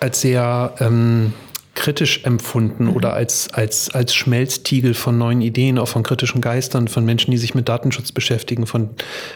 als 0.00 0.20
sehr 0.20 0.74
ähm, 0.80 1.32
kritisch 1.76 2.24
empfunden 2.24 2.86
mhm. 2.86 2.96
oder 2.96 3.12
als, 3.12 3.52
als, 3.52 3.90
als 3.94 4.14
Schmelztiegel 4.14 4.94
von 4.94 5.16
neuen 5.16 5.42
Ideen, 5.42 5.78
auch 5.78 5.86
von 5.86 6.02
kritischen 6.02 6.40
Geistern, 6.40 6.88
von 6.88 7.04
Menschen, 7.04 7.30
die 7.30 7.36
sich 7.36 7.54
mit 7.54 7.68
Datenschutz 7.68 8.10
beschäftigen, 8.10 8.66
von 8.66 8.90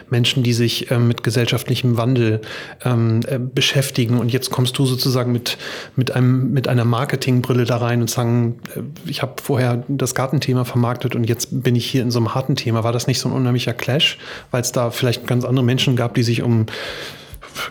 Menschen, 0.09 0.43
die 0.43 0.51
sich 0.51 0.91
ähm, 0.91 1.07
mit 1.07 1.23
gesellschaftlichem 1.23 1.95
Wandel 1.97 2.41
ähm, 2.83 3.21
äh, 3.27 3.39
beschäftigen. 3.39 4.17
Und 4.17 4.33
jetzt 4.33 4.49
kommst 4.49 4.77
du 4.77 4.85
sozusagen 4.85 5.31
mit, 5.31 5.57
mit, 5.95 6.11
einem, 6.11 6.51
mit 6.51 6.67
einer 6.67 6.83
Marketingbrille 6.83 7.63
da 7.63 7.77
rein 7.77 8.01
und 8.01 8.09
sagen, 8.09 8.59
äh, 8.75 8.81
ich 9.09 9.21
habe 9.21 9.35
vorher 9.41 9.83
das 9.87 10.15
Gartenthema 10.15 10.65
vermarktet 10.65 11.15
und 11.15 11.23
jetzt 11.23 11.63
bin 11.63 11.75
ich 11.75 11.85
hier 11.85 12.01
in 12.01 12.11
so 12.11 12.19
einem 12.19 12.33
harten 12.35 12.55
Thema. 12.55 12.83
War 12.83 12.91
das 12.91 13.07
nicht 13.07 13.19
so 13.19 13.29
ein 13.29 13.33
unheimlicher 13.33 13.73
Clash, 13.73 14.17
weil 14.49 14.61
es 14.61 14.71
da 14.71 14.89
vielleicht 14.89 15.27
ganz 15.27 15.45
andere 15.45 15.63
Menschen 15.63 15.95
gab, 15.95 16.15
die 16.15 16.23
sich 16.23 16.41
um 16.41 16.65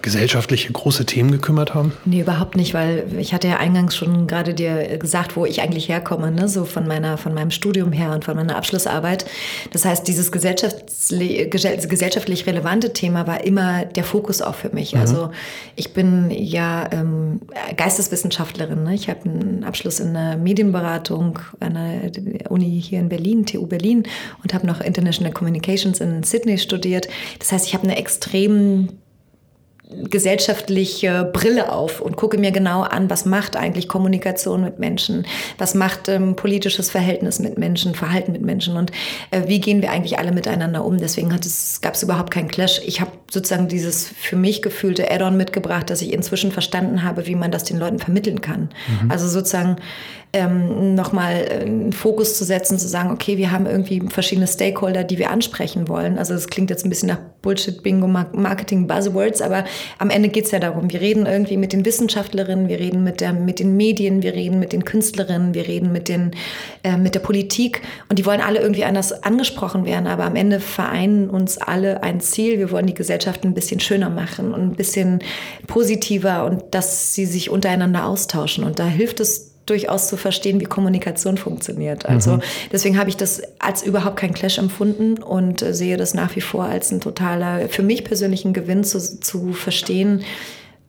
gesellschaftliche 0.02 0.72
große 0.72 1.06
Themen 1.06 1.30
gekümmert 1.30 1.75
haben? 1.75 1.92
Nee, 2.04 2.20
überhaupt 2.20 2.56
nicht, 2.56 2.75
weil 2.75 3.06
ich 3.18 3.34
hatte 3.34 3.49
ja 3.49 3.58
eingangs 3.58 3.96
schon 3.96 4.26
gerade 4.26 4.54
dir 4.54 4.99
gesagt, 4.99 5.37
wo 5.37 5.46
ich 5.46 5.62
eigentlich 5.62 5.88
herkomme, 5.88 6.30
ne? 6.30 6.49
so 6.49 6.64
von, 6.64 6.87
meiner, 6.87 7.18
von 7.18 7.34
meinem 7.34 7.50
Studium 7.50 7.92
her 7.92 8.12
und 8.12 8.25
von 8.25 8.37
meiner 8.37 8.56
Abschlussarbeit. 8.56 9.26
Das 9.72 9.84
heißt, 9.84 10.06
dieses 10.06 10.32
gesellschaftlich, 10.32 12.46
relevante 12.46 12.92
Thema 12.92 13.26
war 13.26 13.44
immer 13.44 13.84
der 13.84 14.04
Fokus 14.04 14.42
auch 14.42 14.54
für 14.54 14.70
mich. 14.70 14.94
Mhm. 14.94 15.00
Also 15.00 15.30
ich 15.76 15.92
bin 15.92 16.30
ja 16.30 16.88
ähm, 16.92 17.40
Geisteswissenschaftlerin. 17.76 18.84
Ne? 18.84 18.94
Ich 18.94 19.08
habe 19.08 19.25
einen 19.25 19.64
Abschluss 19.64 20.00
in 20.00 20.14
der 20.14 20.37
Medienberatung 20.37 21.38
an 21.60 21.75
der 21.75 22.50
Uni 22.50 22.80
hier 22.80 23.00
in 23.00 23.08
Berlin, 23.08 23.46
TU 23.46 23.66
Berlin, 23.66 24.04
und 24.42 24.54
habe 24.54 24.66
noch 24.66 24.80
International 24.80 25.32
Communications 25.32 26.00
in 26.00 26.22
Sydney 26.22 26.58
studiert. 26.58 27.08
Das 27.38 27.52
heißt, 27.52 27.66
ich 27.66 27.75
habe 27.75 27.84
eine 27.84 27.96
extrem 27.96 28.88
gesellschaftliche 30.09 31.30
Brille 31.32 31.73
auf 31.73 32.00
und 32.00 32.16
gucke 32.16 32.38
mir 32.38 32.52
genau 32.52 32.82
an, 32.82 33.11
was 33.11 33.25
macht 33.25 33.56
eigentlich 33.56 33.88
Kommunikation 33.88 34.62
mit 34.62 34.78
Menschen, 34.78 35.26
was 35.59 35.75
macht 35.75 36.09
ähm, 36.09 36.37
politisches 36.37 36.90
Verhältnis 36.90 37.38
mit 37.38 37.59
Menschen, 37.59 37.94
Verhalten 37.94 38.32
mit 38.32 38.42
Menschen 38.42 38.76
und 38.76 38.92
äh, 39.30 39.42
wie 39.47 39.61
gehen 39.61 39.82
wir 39.82 39.90
eigentlich 39.90 40.18
alle 40.18 40.32
miteinander 40.32 40.85
um. 40.85 40.99
Deswegen 40.99 41.32
hat 41.32 41.44
es, 41.44 41.80
gab 41.80 41.94
es 41.94 42.02
überhaupt 42.02 42.30
keinen 42.30 42.49
Clash. 42.49 42.80
Ich 42.85 43.00
habe 43.00 43.12
sozusagen 43.30 43.68
dieses 43.68 44.09
für 44.09 44.37
mich 44.37 44.62
gefühlte 44.62 45.11
Add-on 45.11 45.37
mitgebracht, 45.37 45.90
dass 45.90 46.02
ich 46.02 46.12
inzwischen 46.12 46.52
verstanden 46.52 47.02
habe, 47.02 47.26
wie 47.26 47.34
man 47.34 47.50
das 47.50 47.65
den 47.65 47.78
Leuten 47.78 47.99
vermitteln 47.99 48.41
kann. 48.41 48.71
Mhm. 49.02 49.10
Also 49.10 49.28
sozusagen 49.28 49.76
ähm, 50.32 50.95
nochmal 50.95 51.49
einen 51.50 51.93
Fokus 51.93 52.38
zu 52.38 52.45
setzen, 52.45 52.78
zu 52.78 52.86
sagen, 52.86 53.10
okay, 53.10 53.36
wir 53.36 53.50
haben 53.50 53.66
irgendwie 53.66 54.00
verschiedene 54.08 54.47
Stakeholder, 54.47 55.02
die 55.02 55.19
wir 55.19 55.30
ansprechen 55.30 55.88
wollen. 55.88 56.19
Also 56.19 56.34
das 56.34 56.47
klingt 56.47 56.71
jetzt 56.71 56.86
ein 56.86 56.88
bisschen 56.88 57.08
nach 57.08 57.19
Bullshit, 57.43 57.82
Bingo, 57.82 58.06
Marketing, 58.06 58.86
Buzzwords, 58.86 59.40
aber 59.40 59.64
am 59.99 60.10
Ende 60.10 60.28
geht 60.28 60.45
es 60.45 60.50
ja 60.50 60.58
darum, 60.58 60.93
wir 60.93 61.00
reden 61.00 61.26
irgendwie 61.26 61.56
mit 61.56 61.73
den 61.73 61.84
Wissenschaftlerinnen, 61.84 62.69
wir 62.69 62.78
reden 62.78 63.02
mit, 63.02 63.21
der, 63.21 63.32
mit 63.32 63.58
den 63.58 63.76
Medien, 63.76 64.23
wir 64.23 64.34
reden 64.34 64.58
mit 64.60 64.73
den 64.73 64.84
Künstlerinnen, 64.84 65.54
wir 65.54 65.66
reden 65.66 65.90
mit, 65.90 66.08
den, 66.08 66.32
äh, 66.84 66.97
mit 66.97 67.14
der 67.14 67.21
Politik 67.21 67.82
und 68.08 68.19
die 68.19 68.26
wollen 68.26 68.43
alle 68.43 68.60
irgendwie 68.60 68.84
anders 68.84 69.25
angesprochen 69.25 69.84
werden, 69.84 70.06
aber 70.06 70.25
am 70.25 70.36
Ende 70.36 70.60
vereinen 70.60 71.30
uns 71.30 71.58
alle 71.58 72.02
ein 72.02 72.21
Ziel. 72.21 72.58
Wir 72.58 72.71
wollen 72.71 72.86
die 72.86 72.95
Gesellschaft 72.95 73.43
ein 73.45 73.54
bisschen 73.54 73.80
schöner 73.80 74.10
machen 74.10 74.52
und 74.52 74.60
ein 74.60 74.76
bisschen 74.76 75.21
positiver 75.66 76.45
und 76.45 76.62
dass 76.73 77.14
sie 77.14 77.25
sich 77.25 77.50
untereinander 77.50 78.06
austauschen 78.06 78.64
und 78.64 78.78
da 78.78 78.86
hilft 78.86 79.19
es 79.21 79.50
durchaus 79.71 80.09
zu 80.09 80.17
verstehen, 80.17 80.61
wie 80.61 80.65
Kommunikation 80.65 81.39
funktioniert. 81.39 82.06
Also 82.06 82.33
mhm. 82.33 82.43
deswegen 82.73 82.99
habe 82.99 83.09
ich 83.09 83.17
das 83.17 83.41
als 83.59 83.83
überhaupt 83.83 84.17
kein 84.17 84.35
Clash 84.35 84.59
empfunden 84.59 85.23
und 85.23 85.63
äh, 85.63 85.73
sehe 85.73 85.97
das 85.97 86.13
nach 86.13 86.35
wie 86.37 86.41
vor 86.41 86.65
als 86.65 86.91
ein 86.91 87.00
totaler, 87.00 87.69
für 87.69 87.83
mich 87.83 88.04
persönlichen 88.04 88.52
Gewinn 88.52 88.85
zu, 88.85 88.99
zu 88.99 89.52
verstehen, 89.52 90.23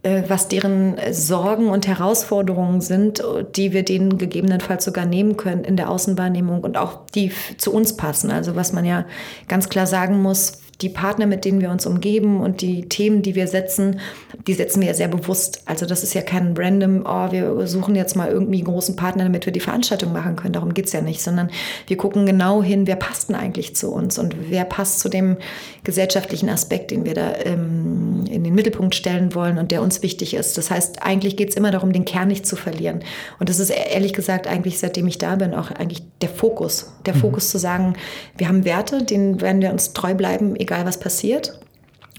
äh, 0.03 0.23
was 0.27 0.47
deren 0.47 0.95
Sorgen 1.11 1.69
und 1.69 1.87
Herausforderungen 1.87 2.81
sind, 2.81 3.23
die 3.55 3.71
wir 3.71 3.83
denen 3.83 4.17
gegebenenfalls 4.17 4.83
sogar 4.83 5.05
nehmen 5.05 5.37
können 5.37 5.63
in 5.63 5.77
der 5.77 5.89
Außenwahrnehmung 5.89 6.61
und 6.61 6.75
auch 6.77 7.05
die 7.13 7.31
zu 7.57 7.71
uns 7.71 7.95
passen. 7.95 8.31
Also 8.31 8.55
was 8.55 8.73
man 8.73 8.83
ja 8.83 9.05
ganz 9.47 9.69
klar 9.69 9.85
sagen 9.85 10.21
muss, 10.21 10.60
die 10.81 10.89
Partner, 10.89 11.25
mit 11.25 11.45
denen 11.45 11.61
wir 11.61 11.69
uns 11.69 11.85
umgeben 11.85 12.41
und 12.41 12.61
die 12.61 12.89
Themen, 12.89 13.21
die 13.21 13.35
wir 13.35 13.47
setzen, 13.47 13.99
die 14.47 14.53
setzen 14.53 14.81
wir 14.81 14.87
ja 14.87 14.93
sehr 14.93 15.07
bewusst. 15.07 15.61
Also 15.65 15.85
das 15.85 16.03
ist 16.03 16.13
ja 16.13 16.21
kein 16.21 16.55
random, 16.57 17.03
oh, 17.05 17.31
wir 17.31 17.67
suchen 17.67 17.95
jetzt 17.95 18.15
mal 18.15 18.29
irgendwie 18.29 18.59
einen 18.59 18.65
großen 18.65 18.95
Partner, 18.95 19.23
damit 19.23 19.45
wir 19.45 19.53
die 19.53 19.59
Veranstaltung 19.59 20.13
machen 20.13 20.35
können. 20.35 20.53
Darum 20.53 20.73
geht 20.73 20.85
es 20.85 20.93
ja 20.93 21.01
nicht, 21.01 21.21
sondern 21.21 21.49
wir 21.87 21.97
gucken 21.97 22.25
genau 22.25 22.63
hin, 22.63 22.87
wer 22.87 22.95
passt 22.95 23.29
denn 23.29 23.35
eigentlich 23.35 23.75
zu 23.75 23.91
uns 23.91 24.17
und 24.17 24.35
wer 24.49 24.65
passt 24.65 24.99
zu 24.99 25.09
dem 25.09 25.37
gesellschaftlichen 25.83 26.49
Aspekt, 26.49 26.91
den 26.91 27.05
wir 27.05 27.13
da 27.13 27.33
ähm, 27.43 28.25
in 28.29 28.43
den 28.43 28.55
Mittelpunkt 28.55 28.95
stellen 28.95 29.35
wollen 29.35 29.57
und 29.57 29.71
der 29.71 29.81
uns 29.81 30.01
wichtig 30.01 30.33
ist. 30.33 30.57
Das 30.57 30.71
heißt, 30.71 31.03
eigentlich 31.03 31.37
geht 31.37 31.49
es 31.49 31.55
immer 31.55 31.71
darum, 31.71 31.93
den 31.93 32.05
Kern 32.05 32.27
nicht 32.27 32.45
zu 32.45 32.55
verlieren. 32.55 33.01
Und 33.39 33.49
das 33.49 33.59
ist 33.59 33.69
ehrlich 33.69 34.13
gesagt 34.13 34.47
eigentlich, 34.47 34.79
seitdem 34.79 35.07
ich 35.07 35.17
da 35.17 35.35
bin, 35.35 35.53
auch 35.53 35.71
eigentlich 35.71 36.03
der 36.21 36.29
Fokus. 36.29 36.93
Der 37.05 37.15
mhm. 37.15 37.19
Fokus 37.19 37.49
zu 37.49 37.57
sagen, 37.57 37.93
wir 38.37 38.47
haben 38.47 38.65
Werte, 38.65 39.03
denen 39.03 39.41
werden 39.41 39.61
wir 39.61 39.71
uns 39.71 39.93
treu 39.93 40.13
bleiben, 40.13 40.55
egal 40.55 40.70
egal 40.71 40.85
was 40.85 40.99
passiert. 40.99 41.59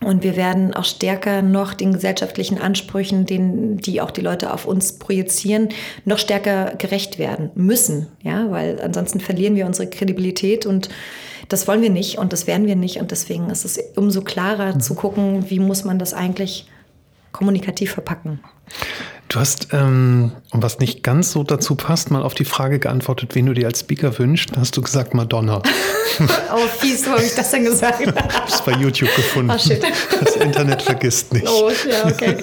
Und 0.04 0.24
wir 0.24 0.36
werden 0.36 0.74
auch 0.74 0.84
stärker 0.84 1.42
noch 1.42 1.74
den 1.74 1.92
gesellschaftlichen 1.92 2.58
Ansprüchen, 2.58 3.24
den, 3.24 3.76
die 3.76 4.00
auch 4.00 4.10
die 4.10 4.20
Leute 4.20 4.52
auf 4.52 4.66
uns 4.66 4.98
projizieren, 4.98 5.68
noch 6.04 6.18
stärker 6.18 6.74
gerecht 6.76 7.18
werden 7.18 7.50
müssen. 7.54 8.08
Ja, 8.22 8.50
weil 8.50 8.80
ansonsten 8.80 9.20
verlieren 9.20 9.54
wir 9.54 9.64
unsere 9.64 9.88
Kredibilität 9.88 10.66
und 10.66 10.88
das 11.48 11.68
wollen 11.68 11.82
wir 11.82 11.90
nicht 11.90 12.18
und 12.18 12.32
das 12.32 12.48
werden 12.48 12.66
wir 12.66 12.74
nicht. 12.74 12.96
Und 12.96 13.12
deswegen 13.12 13.48
ist 13.48 13.64
es 13.64 13.78
umso 13.94 14.22
klarer 14.22 14.74
mhm. 14.74 14.80
zu 14.80 14.94
gucken, 14.94 15.48
wie 15.50 15.60
muss 15.60 15.84
man 15.84 16.00
das 16.00 16.14
eigentlich 16.14 16.66
kommunikativ 17.30 17.92
verpacken. 17.92 18.40
Du 19.32 19.40
hast, 19.40 19.68
ähm, 19.72 20.32
was 20.50 20.78
nicht 20.78 21.02
ganz 21.02 21.32
so 21.32 21.42
dazu 21.42 21.74
passt, 21.74 22.10
mal 22.10 22.22
auf 22.22 22.34
die 22.34 22.44
Frage 22.44 22.78
geantwortet, 22.78 23.34
wen 23.34 23.46
du 23.46 23.54
dir 23.54 23.66
als 23.66 23.80
Speaker 23.80 24.18
wünschst. 24.18 24.50
Hast 24.58 24.76
du 24.76 24.82
gesagt 24.82 25.14
Madonna. 25.14 25.62
oh, 26.54 26.66
fies, 26.78 27.06
wo 27.06 27.12
habe 27.12 27.22
ich 27.22 27.34
das 27.34 27.50
denn 27.50 27.64
gesagt? 27.64 28.00
ich 28.02 28.08
habe 28.08 28.46
es 28.46 28.60
bei 28.60 28.72
YouTube 28.72 29.08
gefunden. 29.16 29.50
Oh, 29.54 29.58
shit. 29.58 29.82
Das 30.20 30.36
Internet 30.36 30.82
vergisst 30.82 31.32
nicht. 31.32 31.48
Oh, 31.48 31.70
ja, 31.88 32.06
okay. 32.06 32.36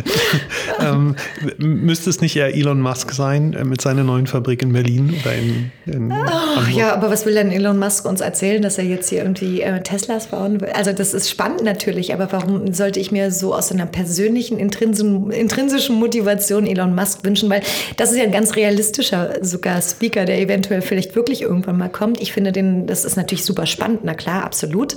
ähm, 0.80 1.14
müsste 1.58 2.10
es 2.10 2.20
nicht 2.20 2.34
eher 2.34 2.56
Elon 2.56 2.80
Musk 2.80 3.12
sein 3.12 3.52
äh, 3.54 3.62
mit 3.62 3.80
seiner 3.80 4.02
neuen 4.02 4.26
Fabrik 4.26 4.62
in 4.62 4.72
Berlin 4.72 5.14
oder 5.20 5.34
in, 5.36 5.70
in 5.86 6.10
oh, 6.10 6.76
Ja, 6.76 6.92
aber 6.92 7.08
was 7.10 7.24
will 7.24 7.34
denn 7.34 7.52
Elon 7.52 7.78
Musk 7.78 8.04
uns 8.04 8.20
erzählen, 8.20 8.62
dass 8.62 8.78
er 8.78 8.84
jetzt 8.84 9.10
hier 9.10 9.22
irgendwie 9.22 9.62
äh, 9.62 9.80
Teslas 9.84 10.26
bauen 10.26 10.60
will? 10.60 10.70
Also 10.70 10.92
das 10.92 11.14
ist 11.14 11.30
spannend 11.30 11.62
natürlich, 11.62 12.12
aber 12.12 12.32
warum 12.32 12.72
sollte 12.72 12.98
ich 12.98 13.12
mir 13.12 13.30
so 13.30 13.54
aus 13.54 13.70
einer 13.70 13.86
persönlichen, 13.86 14.58
intrinsischen, 14.58 15.30
intrinsischen 15.30 15.99
Motivation 16.00 16.66
Elon 16.66 16.94
Musk 16.94 17.24
wünschen, 17.24 17.48
weil 17.48 17.62
das 17.96 18.10
ist 18.10 18.18
ja 18.18 18.24
ein 18.24 18.32
ganz 18.32 18.56
realistischer 18.56 19.36
sogar 19.42 19.80
Speaker, 19.80 20.24
der 20.24 20.40
eventuell 20.40 20.82
vielleicht 20.82 21.14
wirklich 21.14 21.42
irgendwann 21.42 21.78
mal 21.78 21.88
kommt. 21.88 22.20
Ich 22.20 22.32
finde 22.32 22.50
den, 22.50 22.86
das 22.86 23.04
ist 23.04 23.16
natürlich 23.16 23.44
super 23.44 23.66
spannend, 23.66 24.00
na 24.02 24.14
klar, 24.14 24.42
absolut. 24.42 24.96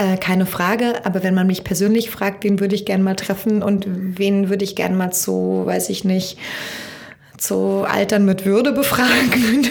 Äh, 0.00 0.16
keine 0.16 0.46
Frage, 0.46 1.04
aber 1.04 1.24
wenn 1.24 1.34
man 1.34 1.48
mich 1.48 1.64
persönlich 1.64 2.10
fragt, 2.10 2.44
wen 2.44 2.60
würde 2.60 2.76
ich 2.76 2.84
gerne 2.84 3.02
mal 3.02 3.16
treffen 3.16 3.64
und 3.64 3.84
wen 3.88 4.48
würde 4.48 4.64
ich 4.64 4.76
gerne 4.76 4.94
mal 4.94 5.12
zu, 5.12 5.62
weiß 5.64 5.90
ich 5.90 6.04
nicht, 6.04 6.38
zu 7.36 7.84
Altern 7.88 8.24
mit 8.24 8.44
Würde 8.44 8.72
befragen. 8.72 9.68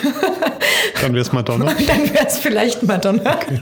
Dann 1.01 1.13
wäre 1.13 1.21
es 1.21 1.31
Madonna. 1.31 1.73
Dann 1.87 2.13
wäre 2.13 2.27
es 2.27 2.39
vielleicht 2.39 2.83
Madonna. 2.83 3.37
Okay. 3.37 3.59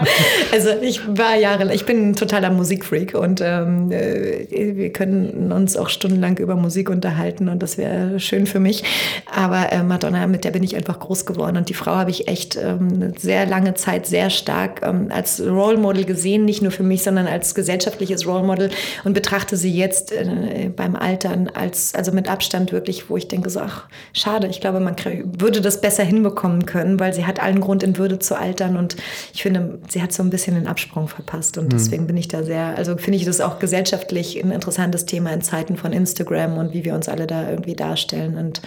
also 0.52 0.70
ich 0.80 1.00
war 1.06 1.36
jahrelang, 1.36 1.74
ich 1.74 1.86
bin 1.86 2.10
ein 2.10 2.16
totaler 2.16 2.50
Musikfreak 2.50 3.14
und 3.14 3.40
ähm, 3.42 3.90
äh, 3.90 4.76
wir 4.76 4.92
können 4.92 5.52
uns 5.52 5.76
auch 5.76 5.88
stundenlang 5.88 6.38
über 6.38 6.56
Musik 6.56 6.90
unterhalten 6.90 7.48
und 7.48 7.62
das 7.62 7.78
wäre 7.78 8.20
schön 8.20 8.46
für 8.46 8.60
mich. 8.60 8.84
Aber 9.32 9.72
äh, 9.72 9.82
Madonna, 9.82 10.26
mit 10.26 10.44
der 10.44 10.50
bin 10.50 10.62
ich 10.62 10.76
einfach 10.76 10.98
groß 10.98 11.26
geworden 11.26 11.56
und 11.56 11.68
die 11.68 11.74
Frau 11.74 11.94
habe 11.94 12.10
ich 12.10 12.28
echt 12.28 12.56
ähm, 12.56 13.12
sehr 13.18 13.46
lange 13.46 13.74
Zeit 13.74 14.06
sehr 14.06 14.30
stark 14.30 14.82
ähm, 14.82 15.08
als 15.10 15.40
Role 15.40 15.78
Model 15.78 16.04
gesehen, 16.04 16.44
nicht 16.44 16.62
nur 16.62 16.72
für 16.72 16.82
mich, 16.82 17.02
sondern 17.02 17.26
als 17.26 17.54
gesellschaftliches 17.54 18.26
Role 18.26 18.44
Model 18.44 18.70
und 19.04 19.12
betrachte 19.12 19.56
sie 19.56 19.72
jetzt 19.72 20.12
äh, 20.12 20.70
beim 20.74 20.96
Altern 20.96 21.50
als, 21.52 21.94
also 21.94 22.12
mit 22.12 22.28
Abstand 22.28 22.72
wirklich, 22.72 23.08
wo 23.10 23.16
ich 23.16 23.28
denke 23.28 23.50
so, 23.50 23.60
ach, 23.60 23.84
schade, 24.12 24.46
ich 24.48 24.60
glaube, 24.60 24.80
man 24.80 24.96
würde 25.38 25.60
das 25.60 25.80
besser 25.80 26.04
hinbekommen 26.04 26.66
können, 26.66 26.98
weil 27.00 27.12
sie 27.12 27.24
hat 27.24 27.42
allen 27.42 27.60
Grund 27.60 27.82
in 27.82 27.96
Würde 27.98 28.18
zu 28.18 28.34
altern 28.38 28.76
und 28.76 28.96
ich 29.34 29.42
finde, 29.42 29.78
sie 29.88 30.02
hat 30.02 30.12
so 30.12 30.22
ein 30.22 30.30
bisschen 30.30 30.54
den 30.54 30.66
Absprung 30.66 31.08
verpasst 31.08 31.58
und 31.58 31.64
mhm. 31.64 31.70
deswegen 31.70 32.06
bin 32.06 32.16
ich 32.16 32.28
da 32.28 32.42
sehr, 32.42 32.76
also 32.76 32.96
finde 32.96 33.18
ich 33.18 33.24
das 33.24 33.40
auch 33.40 33.58
gesellschaftlich 33.58 34.42
ein 34.42 34.50
interessantes 34.50 35.06
Thema 35.06 35.32
in 35.32 35.42
Zeiten 35.42 35.76
von 35.76 35.92
Instagram 35.92 36.58
und 36.58 36.72
wie 36.72 36.84
wir 36.84 36.94
uns 36.94 37.08
alle 37.08 37.26
da 37.26 37.48
irgendwie 37.48 37.74
darstellen 37.74 38.36
und 38.36 38.62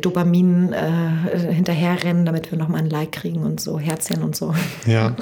Dopamin 0.00 0.72
äh, 0.72 1.52
hinterherrennen, 1.52 2.24
damit 2.26 2.50
wir 2.50 2.58
nochmal 2.58 2.80
ein 2.80 2.90
Like 2.90 3.12
kriegen 3.12 3.42
und 3.42 3.60
so, 3.60 3.78
Herzchen 3.78 4.22
und 4.22 4.34
so. 4.34 4.54
Ja. 4.86 5.14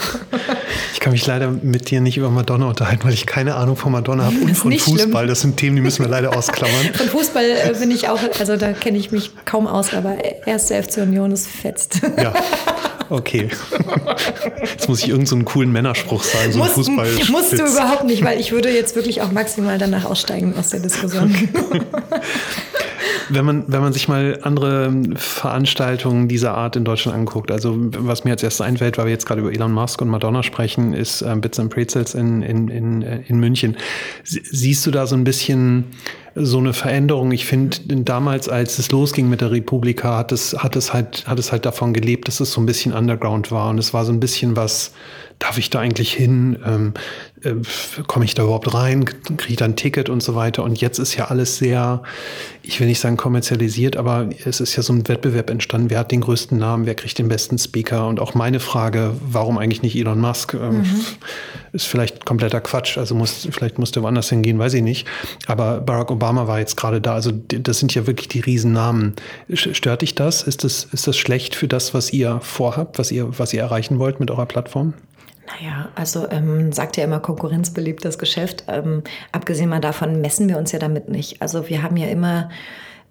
Ich 0.95 1.01
kann 1.01 1.13
mich 1.13 1.27
leider 1.27 1.51
mit 1.51 1.91
dir 1.91 2.01
nicht 2.01 2.17
über 2.17 2.31
Madonna 2.31 2.69
unterhalten, 2.69 3.05
weil 3.05 3.13
ich 3.13 3.27
keine 3.27 3.57
Ahnung 3.57 3.77
von 3.77 3.93
Madonna 3.93 4.25
habe 4.25 4.37
und 4.43 4.55
von 4.55 4.73
Fußball. 4.73 4.99
Schlimm. 4.99 5.29
Das 5.29 5.41
sind 5.41 5.57
Themen, 5.57 5.77
die 5.77 5.83
müssen 5.83 6.05
wir 6.05 6.11
leider 6.11 6.37
ausklammern. 6.37 6.73
Von 6.95 7.09
Fußball 7.09 7.45
äh, 7.45 7.75
bin 7.79 7.91
ich 7.91 8.09
auch, 8.09 8.21
also 8.39 8.57
da 8.57 8.73
kenne 8.73 8.99
ich 8.99 9.11
mich 9.11 9.33
kaum 9.45 9.67
aus, 9.67 9.93
aber 9.95 10.17
erste 10.47 10.81
FC 10.83 10.99
Union 10.99 11.33
ist 11.33 11.47
fetzt. 11.49 12.01
Ja. 12.17 12.33
Okay. 13.09 13.49
Jetzt 14.63 14.89
muss 14.89 15.01
ich 15.01 15.09
irgendeinen 15.09 15.41
so 15.41 15.53
coolen 15.53 15.71
Männerspruch 15.71 16.23
sagen, 16.23 16.53
so 16.53 16.59
Muss, 16.59 16.71
Fußball. 16.71 17.11
Musst 17.31 17.53
du 17.53 17.65
überhaupt 17.65 18.05
nicht, 18.05 18.25
weil 18.25 18.41
ich 18.41 18.53
würde 18.53 18.71
jetzt 18.71 18.97
wirklich 18.97 19.21
auch 19.21 19.31
maximal 19.33 19.77
danach 19.77 20.07
aussteigen 20.07 20.55
aus 20.59 20.71
der 20.71 20.81
Diskussion. 20.81 21.35
wenn 23.35 23.45
man, 23.45 23.65
wenn 23.67 23.81
man 23.81 23.93
sich 23.93 24.09
mal 24.09 24.39
andere 24.43 24.93
Veranstaltungen 25.15 26.29
dieser 26.29 26.55
Art 26.55 26.77
in 26.77 26.85
Deutschland 26.85 27.17
anguckt, 27.17 27.51
also 27.51 27.75
was 27.77 28.25
mir 28.25 28.33
als 28.33 28.43
erstes 28.43 28.61
einfällt, 28.61 28.99
weil 28.99 29.07
wir 29.07 29.13
jetzt 29.13 29.27
gerade 29.27 29.41
über 29.41 29.53
Elon 29.53 29.73
Musk 29.73 30.01
und 30.03 30.09
Madonna 30.09 30.43
sprechen, 30.43 30.95
ist 30.95 31.23
äh, 31.23 31.35
Bits 31.37 31.59
and 31.59 31.73
Pretzels 31.73 32.15
in, 32.15 32.43
in, 32.43 32.69
in, 32.69 33.03
äh, 33.03 33.21
in 33.27 33.41
München. 33.41 33.77
Siehst 34.25 34.87
du 34.87 34.91
da 34.91 35.07
so 35.07 35.17
ein 35.17 35.25
bisschen 35.25 35.87
so 36.35 36.59
eine 36.59 36.73
Veränderung. 36.73 37.33
Ich 37.33 37.45
finde, 37.45 37.79
damals, 37.87 38.49
als 38.49 38.79
es 38.79 38.91
losging 38.91 39.29
mit 39.29 39.41
der 39.41 39.51
Republika, 39.51 40.17
hat 40.17 40.33
es, 40.33 40.57
hat 40.59 40.77
es 40.77 40.95
halt, 40.95 41.27
hat 41.27 41.39
es 41.39 41.53
halt 41.53 41.67
davon 41.67 41.93
gelebt, 41.93 42.27
dass 42.29 42.41
es 42.41 42.53
so 42.53 42.61
ein 42.61 42.67
bisschen 42.67 42.93
Underground 42.93 43.51
war. 43.51 43.69
Und 43.69 43.79
es 43.79 43.93
war 43.93 44.05
so 44.05 44.13
ein 44.13 44.21
bisschen 44.21 44.57
was, 44.57 44.93
darf 45.43 45.59
ich 45.59 45.71
da 45.71 45.81
eigentlich 45.81 46.13
hin? 46.13 46.57
Ähm, 46.65 46.95
äh, 47.43 47.55
Komme 48.07 48.25
ich 48.25 48.35
da 48.35 48.45
überhaupt 48.45 48.73
rein? 48.73 49.05
Kriege 49.05 49.49
ich 49.49 49.57
da 49.57 49.65
ein 49.65 49.75
Ticket 49.75 50.09
und 50.09 50.23
so 50.23 50.37
weiter? 50.37 50.63
Und 50.63 50.81
jetzt 50.81 50.99
ist 50.99 51.17
ja 51.17 51.27
alles 51.27 51.59
sehr, 51.59 52.03
ich 52.63 52.79
will 52.79 52.87
nicht 52.87 53.01
sagen 53.01 53.17
kommerzialisiert, 53.17 53.97
aber 53.97 54.29
es 54.45 54.61
ist 54.61 54.77
ja 54.77 54.85
so 54.85 54.93
ein 54.93 55.09
Wettbewerb 55.09 55.51
entstanden. 55.51 55.91
Wer 55.91 55.99
hat 55.99 56.13
den 56.13 56.21
größten 56.21 56.57
Namen? 56.57 56.87
Wer 56.87 56.95
kriegt 56.95 57.19
den 57.19 57.27
besten 57.27 57.59
Speaker? 57.59 58.07
Und 58.07 58.21
auch 58.21 58.35
meine 58.35 58.61
Frage, 58.61 59.15
warum 59.21 59.59
eigentlich 59.59 59.83
nicht 59.83 59.97
Elon 59.97 60.21
Musk? 60.21 60.55
Ähm, 60.55 60.79
mhm. 60.79 61.01
Ist 61.73 61.87
vielleicht 61.87 62.25
kompletter 62.25 62.61
Quatsch. 62.61 62.97
Also 62.97 63.17
muss, 63.17 63.49
vielleicht 63.51 63.81
musste 63.81 64.01
woanders 64.03 64.29
hingehen, 64.29 64.61
weiß 64.61 64.75
ich 64.75 64.83
nicht. 64.83 65.09
Aber 65.49 65.81
Barack 65.81 66.13
Obama 66.13 66.47
war 66.47 66.61
jetzt 66.61 66.77
gerade 66.77 67.01
da. 67.01 67.15
Also 67.15 67.33
das 67.33 67.81
sind 67.81 67.93
ja 67.97 68.07
wirklich 68.07 68.29
die 68.29 68.41
Riesennamen. 68.41 69.15
Stört 69.53 70.03
dich 70.03 70.15
das? 70.15 70.45
Ist 70.45 70.63
das, 70.63 70.85
ist 70.93 71.09
das 71.09 71.17
schlecht 71.17 71.57
für 71.57 71.67
das, 71.67 71.95
was 71.95 72.13
ihr 72.13 72.39
vorhabt, 72.43 73.01
was 73.01 73.11
ihr, 73.11 73.37
was 73.39 73.53
ihr 73.53 73.61
erreichen 73.61 73.99
wollt 73.99 74.21
mit 74.21 74.31
eurer 74.31 74.47
Plattform? 74.47 74.95
Naja, 75.61 75.89
also 75.95 76.29
ähm, 76.31 76.73
sagt 76.73 76.97
ja 76.97 77.05
immer 77.05 77.21
Konkurrenz 77.21 77.71
belebt 77.71 78.05
das 78.05 78.19
Geschäft. 78.19 78.65
Ähm, 78.69 79.03
abgesehen 79.33 79.69
mal 79.69 79.81
davon 79.81 80.21
messen 80.21 80.49
wir 80.49 80.57
uns 80.57 80.73
ja 80.73 80.79
damit 80.79 81.09
nicht. 81.09 81.43
Also 81.43 81.69
wir 81.69 81.83
haben 81.83 81.97
ja 81.97 82.07
immer 82.09 82.49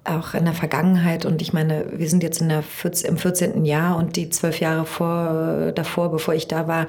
auch 0.03 0.33
in 0.33 0.45
der 0.45 0.53
Vergangenheit 0.53 1.25
und 1.25 1.41
ich 1.41 1.53
meine, 1.53 1.85
wir 1.93 2.09
sind 2.09 2.23
jetzt 2.23 2.41
in 2.41 2.49
der 2.49 2.63
14, 2.63 3.09
im 3.09 3.17
14. 3.17 3.65
Jahr 3.65 3.97
und 3.97 4.15
die 4.15 4.29
zwölf 4.29 4.59
Jahre 4.59 4.85
vor, 4.85 5.71
davor, 5.75 6.09
bevor 6.09 6.33
ich 6.33 6.47
da 6.47 6.67
war, 6.67 6.87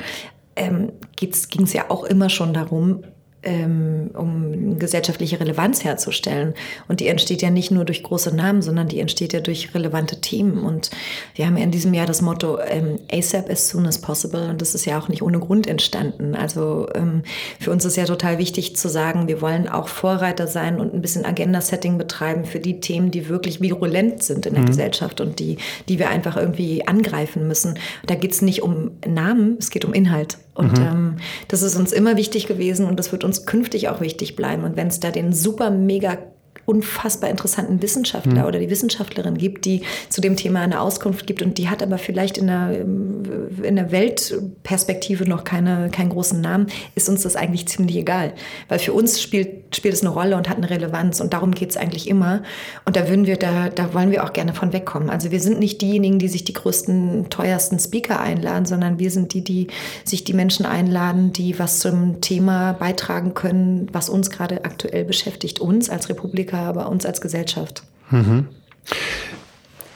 ähm, 0.57 0.93
ging 1.17 1.65
es 1.65 1.73
ja 1.73 1.91
auch 1.91 2.05
immer 2.05 2.31
schon 2.31 2.55
darum, 2.55 3.05
um 3.45 4.79
gesellschaftliche 4.79 5.41
Relevanz 5.41 5.85
herzustellen. 5.85 6.55
Und 6.89 7.01
die 7.01 7.09
entsteht 7.09 7.43
ja 7.43 7.51
nicht 7.51 7.71
nur 7.71 7.85
durch 7.85 8.03
große 8.03 8.35
Namen, 8.35 8.63
sondern 8.63 8.89
die 8.89 9.01
entsteht 9.01 9.33
ja 9.33 9.41
durch 9.41 9.75
relevante 9.75 10.21
Themen. 10.21 10.59
Und 10.59 10.91
wir 11.35 11.47
haben 11.47 11.57
ja 11.57 11.65
in 11.65 11.73
diesem 11.73 11.93
Jahr 11.93 12.07
das 12.07 12.23
Motto 12.23 12.59
ähm, 12.61 12.99
ASAP 13.11 13.51
as 13.51 13.69
soon 13.69 13.87
as 13.87 14.01
possible. 14.01 14.49
Und 14.49 14.61
das 14.61 14.75
ist 14.75 14.85
ja 14.85 14.99
auch 14.99 15.09
nicht 15.09 15.23
ohne 15.23 15.41
Grund 15.41 15.67
entstanden. 15.67 16.35
Also 16.35 16.89
ähm, 16.95 17.23
für 17.59 17.73
uns 17.73 17.85
ist 17.85 17.97
ja 17.97 18.05
total 18.05 18.39
wichtig 18.39 18.77
zu 18.77 18.89
sagen, 18.89 19.27
wir 19.27 19.41
wollen 19.41 19.69
auch 19.69 19.89
Vorreiter 19.89 20.47
sein 20.47 20.81
und 20.81 20.95
ein 20.95 21.03
bisschen 21.03 21.25
Agenda-Setting 21.25 21.99
betreiben 21.99 22.45
für 22.45 22.61
die 22.61 22.81
Themen, 22.81 23.11
die 23.11 23.29
wirklich 23.29 23.61
virulent 23.61 24.23
sind 24.23 24.47
in 24.47 24.55
der 24.55 24.63
mhm. 24.63 24.69
Gesellschaft 24.69 25.21
und 25.21 25.41
die, 25.41 25.59
die 25.89 25.99
wir 25.99 26.11
einfach 26.11 26.37
irgendwie 26.37 26.87
angreifen 26.87 27.49
müssen. 27.49 27.79
Da 28.07 28.15
geht 28.15 28.33
es 28.33 28.43
nicht 28.43 28.63
um 28.63 28.93
Namen, 29.07 29.57
es 29.59 29.71
geht 29.71 29.85
um 29.85 29.93
Inhalt. 29.93 30.39
Und 30.55 30.79
mhm. 30.79 30.85
ähm, 30.85 31.17
das 31.49 31.63
ist 31.63 31.77
uns 31.77 31.93
immer 31.93 32.17
wichtig 32.17 32.47
gewesen 32.47 32.87
und 32.87 32.99
das 32.99 33.13
wird 33.13 33.25
uns 33.25 33.47
künftig 33.47 33.89
auch 33.89 34.01
wichtig 34.01 34.37
bleiben. 34.37 34.65
Und 34.65 34.77
wenn 34.77 34.89
es 34.89 35.01
da 35.01 35.11
den 35.11 35.33
super 35.33 35.71
mega 35.71 36.19
unfassbar 36.65 37.29
interessanten 37.29 37.83
Wissenschaftler 37.83 38.43
mhm. 38.43 38.49
oder 38.49 38.59
die 38.61 38.71
Wissenschaftlerin 38.71 39.37
gibt, 39.37 39.65
die 39.65 39.83
zu 40.09 40.21
dem 40.21 40.37
Thema 40.37 40.61
eine 40.61 40.81
Auskunft 40.81 41.27
gibt 41.27 41.43
und 41.43 41.59
die 41.59 41.69
hat 41.69 41.83
aber 41.83 41.99
vielleicht 41.99 42.39
in 42.39 42.47
der, 42.47 42.81
in 42.81 43.77
der 43.77 43.91
Weltperspektive 43.91 45.29
noch 45.29 45.45
keine, 45.45 45.91
keinen 45.91 46.11
großen 46.11 46.41
Namen, 46.41 46.67
ist 46.95 47.09
uns 47.09 47.23
das 47.23 47.35
eigentlich 47.35 47.67
ziemlich 47.67 47.97
egal. 47.97 48.33
Weil 48.69 48.79
für 48.79 48.93
uns 48.93 49.21
spielt, 49.21 49.75
spielt 49.75 49.95
es 49.95 50.03
eine 50.03 50.11
Rolle 50.11 50.37
und 50.37 50.49
hat 50.49 50.57
eine 50.59 50.71
Relevanz 50.71 51.21
und 51.21 51.33
darum 51.33 51.51
geht 51.53 51.71
es 51.71 51.77
eigentlich 51.77 52.09
immer. 52.09 52.43
Und 52.85 52.95
da 52.95 53.09
würden 53.09 53.27
wir, 53.27 53.37
da, 53.37 53.69
da 53.69 53.93
wollen 53.93 54.13
wir 54.13 54.25
auch 54.25 54.33
gerne 54.33 54.55
von 54.55 54.73
wegkommen. 54.73 55.11
Also 55.11 55.33
wir 55.33 55.41
sind 55.41 55.59
nicht 55.59 55.83
diejenigen, 55.83 56.21
die 56.21 56.29
sich 56.29 56.45
die 56.45 56.53
größten, 56.53 57.29
teuersten 57.29 57.79
Speaker 57.81 58.21
einladen, 58.21 58.67
sondern 58.67 59.01
wir 59.01 59.11
sind 59.11 59.35
die, 59.35 59.43
die 59.43 59.67
sich 60.05 60.23
die 60.23 60.33
Menschen 60.33 60.65
einladen, 60.65 61.33
die 61.33 61.59
was 61.59 61.81
zum 61.81 62.21
Thema 62.21 62.75
beitragen 62.75 63.35
können, 63.35 63.89
was 63.93 64.09
uns 64.09 64.31
gerade 64.31 64.65
aktuell 64.65 65.05
beschäftigt, 65.05 65.61
uns 65.61 65.91
als 65.91 66.09
Republik 66.09 66.53
Politiker, 66.53 66.62
aber 66.69 66.89
uns 66.89 67.07
als 67.07 67.21
Gesellschaft. 67.21 67.83
Mhm. 68.11 68.49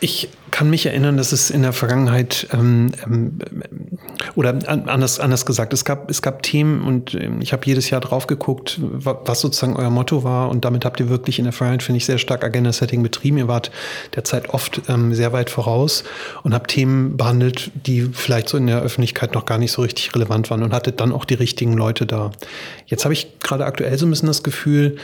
Ich 0.01 0.29
kann 0.51 0.71
mich 0.71 0.87
erinnern, 0.87 1.17
dass 1.17 1.33
es 1.33 1.51
in 1.51 1.63
der 1.63 1.73
Vergangenheit 1.73 2.49
ähm, 2.53 2.93
ähm, 3.05 3.39
oder 4.37 4.59
anders, 4.67 5.21
anders 5.21 5.45
gesagt, 5.45 5.73
es 5.73 5.85
gab, 5.85 6.11
es 6.11 6.23
gab 6.23 6.43
Themen 6.43 6.83
und 6.83 7.15
ähm, 7.15 7.41
ich 7.43 7.53
habe 7.53 7.67
jedes 7.67 7.91
Jahr 7.91 8.01
drauf 8.01 8.27
geguckt, 8.27 8.79
was 8.81 9.41
sozusagen 9.41 9.77
euer 9.77 9.91
Motto 9.91 10.25
war 10.25 10.49
und 10.49 10.65
damit 10.65 10.85
habt 10.85 11.01
ihr 11.01 11.09
wirklich 11.09 11.39
in 11.39 11.45
der 11.45 11.53
Vergangenheit, 11.53 11.83
finde 11.83 11.99
ich, 11.99 12.07
sehr 12.07 12.19
stark 12.19 12.45
Agenda-Setting 12.45 13.03
betrieben. 13.03 13.39
Ihr 13.39 13.49
wart 13.49 13.71
derzeit 14.15 14.51
oft 14.51 14.83
ähm, 14.89 15.15
sehr 15.15 15.33
weit 15.33 15.51
voraus 15.51 16.05
und 16.43 16.55
habt 16.55 16.71
Themen 16.71 17.17
behandelt, 17.17 17.71
die 17.75 18.09
vielleicht 18.13 18.49
so 18.49 18.57
in 18.57 18.67
der 18.67 18.81
Öffentlichkeit 18.81 19.35
noch 19.35 19.45
gar 19.45 19.59
nicht 19.59 19.73
so 19.73 19.83
richtig 19.83 20.15
relevant 20.15 20.51
waren 20.51 20.63
und 20.63 20.73
hattet 20.73 21.01
dann 21.01 21.13
auch 21.13 21.25
die 21.25 21.35
richtigen 21.35 21.75
Leute 21.75 22.07
da. 22.07 22.33
Jetzt 22.87 23.05
habe 23.05 23.15
ich 23.15 23.41
gerade 23.41 23.67
aktuell 23.67 23.97
so 23.99 24.07
ein 24.07 24.11
bisschen 24.11 24.29
das 24.29 24.43
Gefühl, 24.43 24.97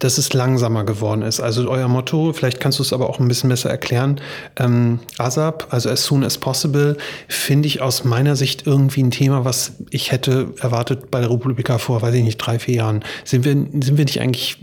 dass 0.00 0.18
es 0.18 0.32
langsamer 0.32 0.84
geworden 0.84 1.22
ist. 1.22 1.40
Also 1.40 1.68
euer 1.70 1.86
Motto, 1.86 2.32
vielleicht 2.32 2.58
kannst 2.58 2.78
du 2.78 2.82
es 2.82 2.92
aber 2.92 3.08
auch 3.08 3.20
ein 3.20 3.28
bisschen 3.28 3.50
besser 3.50 3.70
erklären. 3.70 4.20
Ähm, 4.56 4.98
ASAP, 5.18 5.66
also 5.70 5.90
as 5.90 6.04
soon 6.04 6.24
as 6.24 6.38
possible, 6.38 6.96
finde 7.28 7.68
ich 7.68 7.82
aus 7.82 8.04
meiner 8.04 8.34
Sicht 8.34 8.66
irgendwie 8.66 9.02
ein 9.02 9.10
Thema, 9.10 9.44
was 9.44 9.72
ich 9.90 10.10
hätte 10.10 10.54
erwartet 10.60 11.10
bei 11.10 11.20
der 11.20 11.30
Republika 11.30 11.78
vor, 11.78 12.02
weiß 12.02 12.14
ich 12.14 12.24
nicht, 12.24 12.38
drei, 12.38 12.58
vier 12.58 12.76
Jahren. 12.76 13.04
Sind 13.24 13.44
wir, 13.44 13.52
sind 13.52 13.98
wir 13.98 14.04
nicht 14.06 14.20
eigentlich 14.20 14.56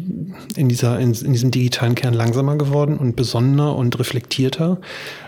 in, 0.56 0.70
dieser, 0.70 1.00
in, 1.00 1.14
in 1.14 1.34
diesem 1.34 1.52
digitalen 1.52 1.94
Kern 1.94 2.16
langsamer 2.16 2.58
geworden 2.58 2.98
und 2.98 3.16
besonnener 3.16 3.76
und 3.76 3.98
reflektierter? 4.00 4.80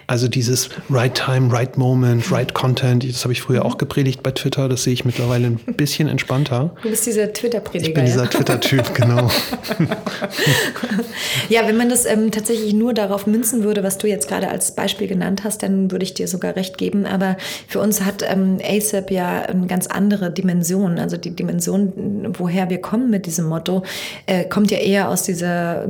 Also 0.09 0.27
dieses 0.27 0.69
Right 0.89 1.13
Time, 1.13 1.53
Right 1.53 1.77
Moment, 1.77 2.31
Right 2.31 2.55
Content, 2.55 3.07
das 3.07 3.25
habe 3.25 3.31
ich 3.31 3.43
früher 3.43 3.63
auch 3.63 3.77
gepredigt 3.77 4.23
bei 4.23 4.31
Twitter, 4.31 4.67
das 4.67 4.81
sehe 4.81 4.93
ich 4.93 5.05
mittlerweile 5.05 5.45
ein 5.45 5.59
bisschen 5.77 6.07
entspannter. 6.07 6.71
Du 6.81 6.89
bist 6.89 7.05
dieser 7.05 7.31
Twitter-Prediger. 7.31 7.89
Ich 7.89 7.93
bin 7.93 8.05
dieser 8.05 8.23
ja? 8.23 8.29
Twitter-Typ, 8.29 8.95
genau. 8.95 9.29
ja, 11.49 11.67
wenn 11.67 11.77
man 11.77 11.89
das 11.89 12.05
ähm, 12.05 12.31
tatsächlich 12.31 12.73
nur 12.73 12.93
darauf 12.93 13.27
münzen 13.27 13.63
würde, 13.63 13.83
was 13.83 13.97
du 13.97 14.07
jetzt 14.07 14.27
gerade 14.27 14.49
als 14.49 14.71
Beispiel 14.71 15.07
genannt 15.07 15.43
hast, 15.43 15.63
dann 15.63 15.91
würde 15.91 16.03
ich 16.03 16.13
dir 16.13 16.27
sogar 16.27 16.55
recht 16.55 16.77
geben. 16.77 17.05
Aber 17.05 17.37
für 17.67 17.79
uns 17.79 18.01
hat 18.01 18.23
ähm, 18.27 18.57
ASAP 18.63 19.11
ja 19.11 19.41
eine 19.43 19.67
ganz 19.67 19.87
andere 19.87 20.31
Dimension. 20.31 20.99
Also 20.99 21.17
die 21.17 21.31
Dimension, 21.31 22.33
woher 22.37 22.69
wir 22.69 22.81
kommen 22.81 23.09
mit 23.09 23.25
diesem 23.25 23.45
Motto, 23.45 23.83
äh, 24.25 24.45
kommt 24.45 24.71
ja 24.71 24.77
eher 24.77 25.09
aus 25.09 25.23
dieser 25.23 25.87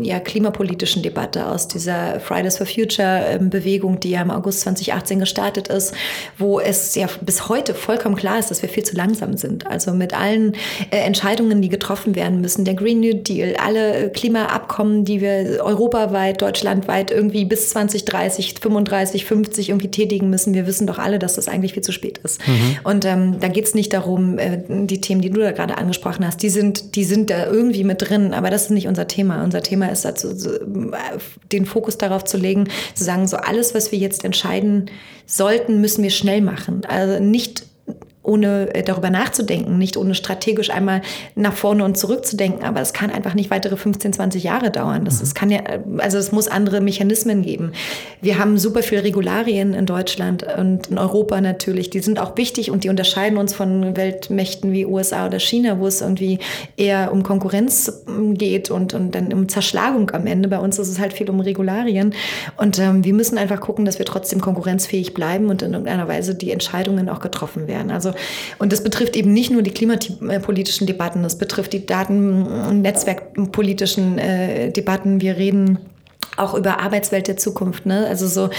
ja, 0.00 0.20
klimapolitischen 0.20 1.02
Debatte, 1.02 1.46
aus 1.46 1.68
dieser 1.68 2.20
Fridays 2.20 2.56
for 2.56 2.66
Future 2.66 3.24
ähm, 3.28 3.50
die 4.00 4.10
ja 4.10 4.22
im 4.22 4.30
August 4.30 4.60
2018 4.60 5.20
gestartet 5.20 5.68
ist, 5.68 5.94
wo 6.36 6.60
es 6.60 6.94
ja 6.94 7.06
bis 7.20 7.48
heute 7.48 7.74
vollkommen 7.74 8.16
klar 8.16 8.38
ist, 8.38 8.50
dass 8.50 8.62
wir 8.62 8.68
viel 8.68 8.82
zu 8.82 8.96
langsam 8.96 9.36
sind. 9.36 9.66
Also 9.66 9.92
mit 9.92 10.14
allen 10.14 10.54
äh, 10.90 10.98
Entscheidungen, 10.98 11.62
die 11.62 11.68
getroffen 11.68 12.14
werden 12.14 12.40
müssen, 12.40 12.64
der 12.64 12.74
Green 12.74 13.00
New 13.00 13.14
Deal, 13.14 13.47
alle 13.58 14.10
Klimaabkommen, 14.10 15.04
die 15.04 15.20
wir 15.20 15.62
europaweit, 15.64 16.42
deutschlandweit 16.42 17.10
irgendwie 17.10 17.44
bis 17.44 17.70
2030 17.70 18.08
30, 18.18 18.54
35, 18.60 19.24
50 19.24 19.68
irgendwie 19.68 19.90
tätigen 19.90 20.30
müssen. 20.30 20.54
Wir 20.54 20.66
wissen 20.66 20.86
doch 20.86 20.98
alle, 20.98 21.18
dass 21.18 21.34
das 21.34 21.48
eigentlich 21.48 21.74
viel 21.74 21.82
zu 21.82 21.92
spät 21.92 22.18
ist. 22.18 22.46
Mhm. 22.46 22.76
Und 22.84 23.04
ähm, 23.04 23.40
da 23.40 23.48
geht 23.48 23.66
es 23.66 23.74
nicht 23.74 23.92
darum, 23.92 24.38
äh, 24.38 24.62
die 24.68 25.00
Themen, 25.00 25.20
die 25.20 25.30
du 25.30 25.40
da 25.40 25.52
gerade 25.52 25.78
angesprochen 25.78 26.26
hast, 26.26 26.42
die 26.42 26.50
sind, 26.50 26.94
die 26.96 27.04
sind 27.04 27.30
da 27.30 27.46
irgendwie 27.46 27.84
mit 27.84 28.08
drin, 28.08 28.34
aber 28.34 28.50
das 28.50 28.64
ist 28.64 28.70
nicht 28.70 28.88
unser 28.88 29.06
Thema. 29.06 29.42
Unser 29.44 29.62
Thema 29.62 29.86
ist 29.86 30.04
dazu, 30.04 30.34
so, 30.36 30.50
den 31.52 31.66
Fokus 31.66 31.98
darauf 31.98 32.24
zu 32.24 32.36
legen, 32.36 32.68
zu 32.94 33.04
sagen, 33.04 33.26
so 33.26 33.36
alles, 33.36 33.74
was 33.74 33.92
wir 33.92 33.98
jetzt 33.98 34.24
entscheiden 34.24 34.90
sollten, 35.26 35.80
müssen 35.80 36.02
wir 36.02 36.10
schnell 36.10 36.40
machen. 36.40 36.82
Also 36.88 37.22
nicht 37.22 37.64
ohne 38.28 38.74
äh, 38.74 38.82
darüber 38.82 39.10
nachzudenken, 39.10 39.78
nicht 39.78 39.96
ohne 39.96 40.14
strategisch 40.14 40.70
einmal 40.70 41.02
nach 41.34 41.54
vorne 41.54 41.84
und 41.84 41.96
zurück 41.96 42.26
zu 42.26 42.36
denken. 42.36 42.64
Aber 42.64 42.80
es 42.80 42.92
kann 42.92 43.10
einfach 43.10 43.34
nicht 43.34 43.50
weitere 43.50 43.76
15, 43.76 44.12
20 44.12 44.44
Jahre 44.44 44.70
dauern. 44.70 45.04
Das, 45.04 45.20
das 45.20 45.30
mhm. 45.30 45.34
kann 45.34 45.50
ja, 45.50 45.60
also 45.98 46.18
es 46.18 46.30
muss 46.30 46.46
andere 46.46 46.80
Mechanismen 46.80 47.42
geben. 47.42 47.72
Wir 48.20 48.38
haben 48.38 48.58
super 48.58 48.82
viele 48.82 49.04
Regularien 49.04 49.74
in 49.74 49.86
Deutschland 49.86 50.44
und 50.58 50.88
in 50.88 50.98
Europa 50.98 51.40
natürlich. 51.40 51.90
Die 51.90 52.00
sind 52.00 52.20
auch 52.20 52.36
wichtig 52.36 52.70
und 52.70 52.84
die 52.84 52.90
unterscheiden 52.90 53.38
uns 53.38 53.54
von 53.54 53.96
Weltmächten 53.96 54.72
wie 54.72 54.86
USA 54.86 55.26
oder 55.26 55.40
China, 55.40 55.80
wo 55.80 55.86
es 55.86 56.00
irgendwie 56.00 56.38
eher 56.76 57.10
um 57.12 57.22
Konkurrenz 57.22 58.04
geht 58.34 58.70
und, 58.70 58.92
und 58.94 59.14
dann 59.14 59.32
um 59.32 59.48
Zerschlagung 59.48 60.10
am 60.10 60.26
Ende. 60.26 60.48
Bei 60.48 60.58
uns 60.58 60.78
ist 60.78 60.88
es 60.88 60.98
halt 60.98 61.14
viel 61.14 61.30
um 61.30 61.40
Regularien. 61.40 62.14
Und 62.56 62.78
ähm, 62.78 63.04
wir 63.04 63.14
müssen 63.14 63.38
einfach 63.38 63.60
gucken, 63.60 63.84
dass 63.84 63.98
wir 63.98 64.06
trotzdem 64.06 64.40
konkurrenzfähig 64.40 65.14
bleiben 65.14 65.48
und 65.48 65.62
in 65.62 65.72
irgendeiner 65.72 66.08
Weise 66.08 66.34
die 66.34 66.50
Entscheidungen 66.50 67.08
auch 67.08 67.20
getroffen 67.20 67.66
werden. 67.66 67.90
Also 67.90 68.12
und 68.58 68.72
das 68.72 68.82
betrifft 68.82 69.16
eben 69.16 69.32
nicht 69.32 69.50
nur 69.50 69.62
die 69.62 69.70
klimapolitischen 69.70 70.86
Debatten, 70.86 71.22
das 71.22 71.38
betrifft 71.38 71.72
die 71.72 71.86
daten- 71.86 72.82
netzwerkpolitischen 72.82 74.18
äh, 74.18 74.70
Debatten. 74.70 75.20
Wir 75.20 75.36
reden 75.36 75.78
auch 76.36 76.54
über 76.54 76.80
Arbeitswelt 76.80 77.28
der 77.28 77.36
Zukunft. 77.36 77.86
Ne? 77.86 78.06
Also 78.06 78.26
so, 78.26 78.50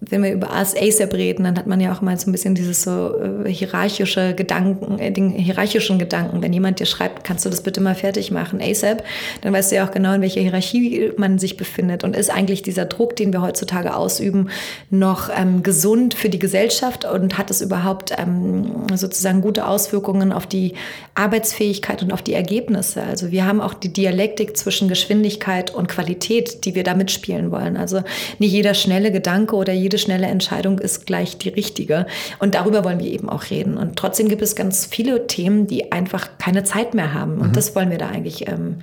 wenn 0.00 0.22
wir 0.22 0.32
über 0.32 0.52
ASAP 0.52 1.12
reden, 1.14 1.44
dann 1.44 1.58
hat 1.58 1.66
man 1.66 1.80
ja 1.80 1.92
auch 1.92 2.00
mal 2.00 2.18
so 2.18 2.30
ein 2.30 2.32
bisschen 2.32 2.54
dieses 2.54 2.82
so 2.82 3.14
äh, 3.20 3.52
hierarchische 3.52 4.34
Gedanken, 4.34 4.98
äh, 4.98 5.10
den 5.10 5.30
hierarchischen 5.30 5.98
Gedanken. 5.98 6.40
Wenn 6.40 6.52
jemand 6.52 6.78
dir 6.78 6.86
schreibt, 6.86 7.24
kannst 7.24 7.44
du 7.44 7.50
das 7.50 7.62
bitte 7.62 7.80
mal 7.80 7.94
fertig 7.94 8.30
machen, 8.30 8.60
ASAP, 8.62 9.02
dann 9.42 9.52
weißt 9.52 9.72
du 9.72 9.76
ja 9.76 9.86
auch 9.86 9.90
genau, 9.90 10.14
in 10.14 10.22
welcher 10.22 10.40
Hierarchie 10.40 11.12
man 11.16 11.38
sich 11.38 11.56
befindet. 11.56 12.04
Und 12.04 12.14
ist 12.14 12.30
eigentlich 12.30 12.62
dieser 12.62 12.84
Druck, 12.84 13.16
den 13.16 13.32
wir 13.32 13.42
heutzutage 13.42 13.94
ausüben, 13.94 14.50
noch 14.90 15.30
ähm, 15.36 15.62
gesund 15.64 16.14
für 16.14 16.28
die 16.28 16.38
Gesellschaft 16.38 17.04
und 17.04 17.36
hat 17.36 17.50
es 17.50 17.60
überhaupt 17.60 18.14
ähm, 18.16 18.86
sozusagen 18.94 19.40
gute 19.40 19.66
Auswirkungen 19.66 20.32
auf 20.32 20.46
die 20.46 20.74
Arbeitsfähigkeit 21.14 22.02
und 22.02 22.12
auf 22.12 22.22
die 22.22 22.34
Ergebnisse? 22.34 23.02
Also 23.02 23.32
wir 23.32 23.44
haben 23.44 23.60
auch 23.60 23.74
die 23.74 23.92
Dialektik 23.92 24.56
zwischen 24.56 24.88
Geschwindigkeit 24.88 25.74
und 25.74 25.88
Qualität, 25.88 26.64
die 26.64 26.76
wir 26.76 26.84
da 26.84 26.94
mitspielen 26.94 27.50
wollen. 27.50 27.76
Also 27.76 28.02
nicht 28.38 28.52
jeder 28.52 28.74
schnelle 28.74 29.10
Gedanke 29.10 29.56
oder 29.56 29.72
jeder 29.72 29.87
jede 29.88 29.96
schnelle 29.96 30.26
Entscheidung 30.26 30.78
ist 30.78 31.06
gleich 31.06 31.38
die 31.38 31.48
richtige. 31.48 32.06
Und 32.38 32.54
darüber 32.54 32.84
wollen 32.84 33.00
wir 33.00 33.10
eben 33.10 33.30
auch 33.30 33.48
reden. 33.48 33.78
Und 33.78 33.96
trotzdem 33.96 34.28
gibt 34.28 34.42
es 34.42 34.54
ganz 34.54 34.84
viele 34.84 35.26
Themen, 35.26 35.66
die 35.66 35.92
einfach 35.92 36.28
keine 36.36 36.62
Zeit 36.62 36.92
mehr 36.92 37.14
haben. 37.14 37.38
Und 37.38 37.48
mhm. 37.48 37.52
das 37.54 37.74
wollen 37.74 37.90
wir 37.90 37.96
da 37.96 38.08
eigentlich 38.08 38.46
ähm, 38.48 38.80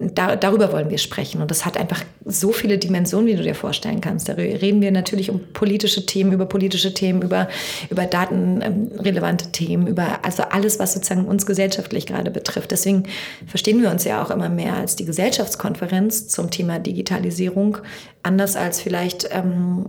da, 0.00 0.36
darüber 0.36 0.72
wollen 0.72 0.90
wir 0.90 0.98
sprechen. 0.98 1.40
Und 1.40 1.50
das 1.50 1.64
hat 1.64 1.76
einfach 1.76 2.04
so 2.24 2.52
viele 2.52 2.78
Dimensionen, 2.78 3.26
wie 3.26 3.34
du 3.34 3.42
dir 3.42 3.54
vorstellen 3.54 4.00
kannst. 4.00 4.28
Da 4.28 4.34
reden 4.34 4.80
wir 4.80 4.90
natürlich 4.90 5.30
um 5.30 5.40
politische 5.52 6.06
Themen, 6.06 6.32
über 6.32 6.46
politische 6.46 6.94
Themen, 6.94 7.22
über, 7.22 7.48
über 7.90 8.06
datenrelevante 8.06 9.50
Themen, 9.50 9.86
über 9.86 10.24
also 10.24 10.44
alles, 10.44 10.78
was 10.78 10.94
sozusagen 10.94 11.26
uns 11.26 11.46
gesellschaftlich 11.46 12.06
gerade 12.06 12.30
betrifft. 12.30 12.70
Deswegen 12.70 13.04
verstehen 13.46 13.82
wir 13.82 13.90
uns 13.90 14.04
ja 14.04 14.22
auch 14.22 14.30
immer 14.30 14.48
mehr 14.48 14.74
als 14.74 14.96
die 14.96 15.04
Gesellschaftskonferenz 15.04 16.28
zum 16.28 16.50
Thema 16.50 16.78
Digitalisierung, 16.78 17.78
anders 18.22 18.56
als 18.56 18.80
vielleicht 18.80 19.28
ähm, 19.32 19.86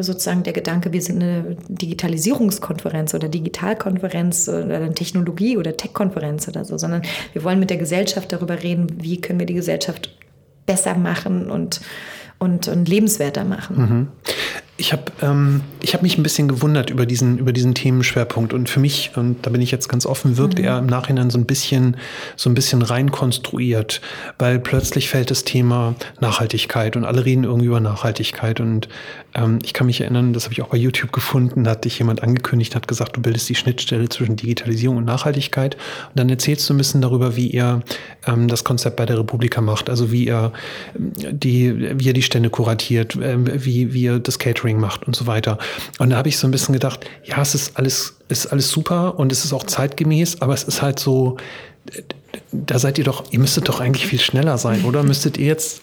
sozusagen 0.00 0.44
der 0.44 0.52
Gedanke, 0.52 0.92
wir 0.92 1.02
sind 1.02 1.22
eine 1.22 1.56
Digitalisierungskonferenz 1.68 3.14
oder 3.14 3.28
Digitalkonferenz 3.28 4.48
oder 4.48 4.76
eine 4.76 4.94
Technologie- 4.94 5.56
oder 5.56 5.76
Tech-Konferenz 5.76 6.46
oder 6.48 6.64
so, 6.64 6.78
sondern 6.78 7.02
wir 7.32 7.42
wollen 7.42 7.58
mit 7.58 7.70
der 7.70 7.76
Gesellschaft 7.76 8.32
darüber 8.32 8.62
reden, 8.62 8.86
wie 9.00 9.20
können 9.26 9.38
wir 9.38 9.46
die 9.46 9.54
Gesellschaft 9.54 10.16
besser 10.66 10.96
machen 10.96 11.50
und, 11.50 11.80
und, 12.38 12.68
und 12.68 12.88
lebenswerter 12.88 13.44
machen. 13.44 13.76
Mhm. 13.76 14.08
Ich 14.78 14.92
habe 14.92 15.04
ähm, 15.22 15.62
hab 15.86 16.02
mich 16.02 16.18
ein 16.18 16.22
bisschen 16.22 16.48
gewundert 16.48 16.90
über 16.90 17.06
diesen, 17.06 17.38
über 17.38 17.52
diesen 17.52 17.74
Themenschwerpunkt. 17.74 18.52
Und 18.52 18.68
für 18.68 18.80
mich, 18.80 19.12
und 19.16 19.46
da 19.46 19.50
bin 19.50 19.62
ich 19.62 19.70
jetzt 19.70 19.88
ganz 19.88 20.04
offen, 20.04 20.36
wirkt 20.36 20.58
mhm. 20.58 20.64
er 20.64 20.78
im 20.78 20.86
Nachhinein 20.86 21.30
so 21.30 21.38
ein 21.38 21.46
bisschen, 21.46 21.96
so 22.36 22.50
ein 22.50 22.54
bisschen 22.54 22.82
reinkonstruiert, 22.82 24.02
weil 24.38 24.58
plötzlich 24.58 25.08
fällt 25.08 25.30
das 25.30 25.44
Thema 25.44 25.94
Nachhaltigkeit 26.20 26.96
und 26.96 27.04
alle 27.04 27.24
reden 27.24 27.44
irgendwie 27.44 27.66
über 27.66 27.80
Nachhaltigkeit. 27.80 28.60
Und 28.60 28.88
ähm, 29.34 29.60
ich 29.64 29.72
kann 29.72 29.86
mich 29.86 30.02
erinnern, 30.02 30.34
das 30.34 30.44
habe 30.44 30.52
ich 30.52 30.60
auch 30.60 30.68
bei 30.68 30.76
YouTube 30.76 31.12
gefunden, 31.12 31.64
da 31.64 31.70
hat 31.70 31.84
dich 31.86 31.98
jemand 31.98 32.22
angekündigt, 32.22 32.74
hat 32.74 32.86
gesagt, 32.86 33.16
du 33.16 33.22
bildest 33.22 33.48
die 33.48 33.54
Schnittstelle 33.54 34.08
zwischen 34.10 34.36
Digitalisierung 34.36 34.98
und 34.98 35.04
Nachhaltigkeit. 35.04 35.74
Und 35.74 36.18
dann 36.18 36.28
erzählst 36.28 36.68
du 36.68 36.74
ein 36.74 36.78
bisschen 36.78 37.00
darüber, 37.00 37.34
wie 37.36 37.48
ihr 37.48 37.82
ähm, 38.26 38.46
das 38.48 38.64
Konzept 38.64 38.96
bei 38.96 39.06
der 39.06 39.18
Republika 39.18 39.62
macht, 39.62 39.88
also 39.88 40.12
wie 40.12 40.26
ihr 40.26 40.52
die, 40.94 41.98
wie 41.98 42.06
ihr 42.06 42.12
die 42.12 42.22
Stände 42.22 42.50
kuratiert, 42.50 43.16
äh, 43.16 43.64
wie, 43.64 43.94
wie 43.94 44.02
ihr 44.02 44.18
das 44.18 44.38
Catering 44.38 44.65
Catering 44.66 44.80
macht 44.80 45.06
und 45.06 45.14
so 45.14 45.26
weiter. 45.26 45.58
Und 45.98 46.10
da 46.10 46.16
habe 46.16 46.28
ich 46.28 46.38
so 46.38 46.46
ein 46.46 46.50
bisschen 46.50 46.72
gedacht, 46.72 47.06
ja, 47.24 47.40
es 47.40 47.54
ist 47.54 47.76
alles, 47.76 48.16
ist 48.28 48.46
alles 48.46 48.68
super 48.68 49.18
und 49.18 49.32
es 49.32 49.44
ist 49.44 49.52
auch 49.52 49.64
zeitgemäß, 49.64 50.42
aber 50.42 50.54
es 50.54 50.64
ist 50.64 50.82
halt 50.82 50.98
so, 50.98 51.36
da 52.52 52.78
seid 52.78 52.98
ihr 52.98 53.04
doch, 53.04 53.24
ihr 53.30 53.38
müsstet 53.38 53.68
doch 53.68 53.80
eigentlich 53.80 54.06
viel 54.06 54.20
schneller 54.20 54.58
sein, 54.58 54.84
oder? 54.84 55.02
Müsstet 55.04 55.38
ihr 55.38 55.46
jetzt 55.46 55.82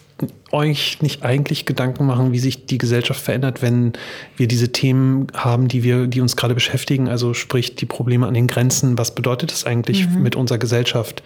euch 0.52 1.02
nicht 1.02 1.24
eigentlich 1.24 1.66
Gedanken 1.66 2.06
machen, 2.06 2.32
wie 2.32 2.38
sich 2.38 2.66
die 2.66 2.78
Gesellschaft 2.78 3.20
verändert, 3.20 3.62
wenn 3.62 3.94
wir 4.36 4.46
diese 4.46 4.70
Themen 4.70 5.26
haben, 5.34 5.66
die 5.66 5.82
wir, 5.82 6.06
die 6.06 6.20
uns 6.20 6.36
gerade 6.36 6.54
beschäftigen, 6.54 7.08
also 7.08 7.34
sprich 7.34 7.74
die 7.74 7.86
Probleme 7.86 8.26
an 8.26 8.34
den 8.34 8.46
Grenzen, 8.46 8.96
was 8.96 9.14
bedeutet 9.14 9.50
das 9.50 9.64
eigentlich 9.64 10.06
mhm. 10.06 10.22
mit 10.22 10.36
unserer 10.36 10.58
Gesellschaft? 10.58 11.22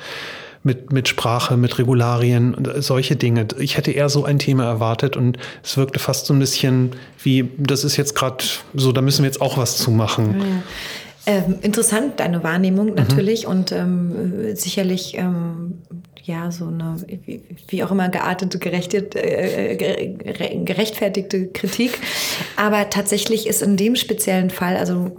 Mit, 0.62 0.92
mit 0.92 1.08
Sprache, 1.08 1.56
mit 1.56 1.78
Regularien 1.78 2.54
und 2.54 2.70
solche 2.82 3.16
Dinge. 3.16 3.46
Ich 3.58 3.76
hätte 3.76 3.90
eher 3.90 4.08
so 4.08 4.24
ein 4.24 4.38
Thema 4.38 4.64
erwartet 4.64 5.16
und 5.16 5.38
es 5.62 5.76
wirkte 5.76 5.98
fast 5.98 6.26
so 6.26 6.34
ein 6.34 6.38
bisschen 6.38 6.92
wie, 7.22 7.50
das 7.58 7.84
ist 7.84 7.96
jetzt 7.96 8.14
gerade 8.14 8.44
so, 8.74 8.92
da 8.92 9.00
müssen 9.00 9.22
wir 9.22 9.26
jetzt 9.26 9.40
auch 9.40 9.56
was 9.56 9.78
zu 9.78 9.90
machen. 9.90 10.36
Ja. 10.38 10.62
Ähm, 11.26 11.56
interessant, 11.60 12.20
deine 12.20 12.42
Wahrnehmung 12.42 12.86
mhm. 12.90 12.94
natürlich 12.94 13.44
mhm. 13.44 13.50
und 13.50 13.72
ähm, 13.72 14.56
sicherlich 14.56 15.14
ähm, 15.16 15.82
ja, 16.28 16.50
so 16.50 16.66
eine, 16.66 16.96
wie 17.68 17.82
auch 17.82 17.90
immer 17.90 18.08
geartete, 18.10 18.58
äh, 18.70 20.14
gerechtfertigte 20.64 21.48
Kritik. 21.48 21.98
Aber 22.56 22.90
tatsächlich 22.90 23.46
ist 23.46 23.62
in 23.62 23.76
dem 23.76 23.96
speziellen 23.96 24.50
Fall, 24.50 24.76
also 24.76 25.10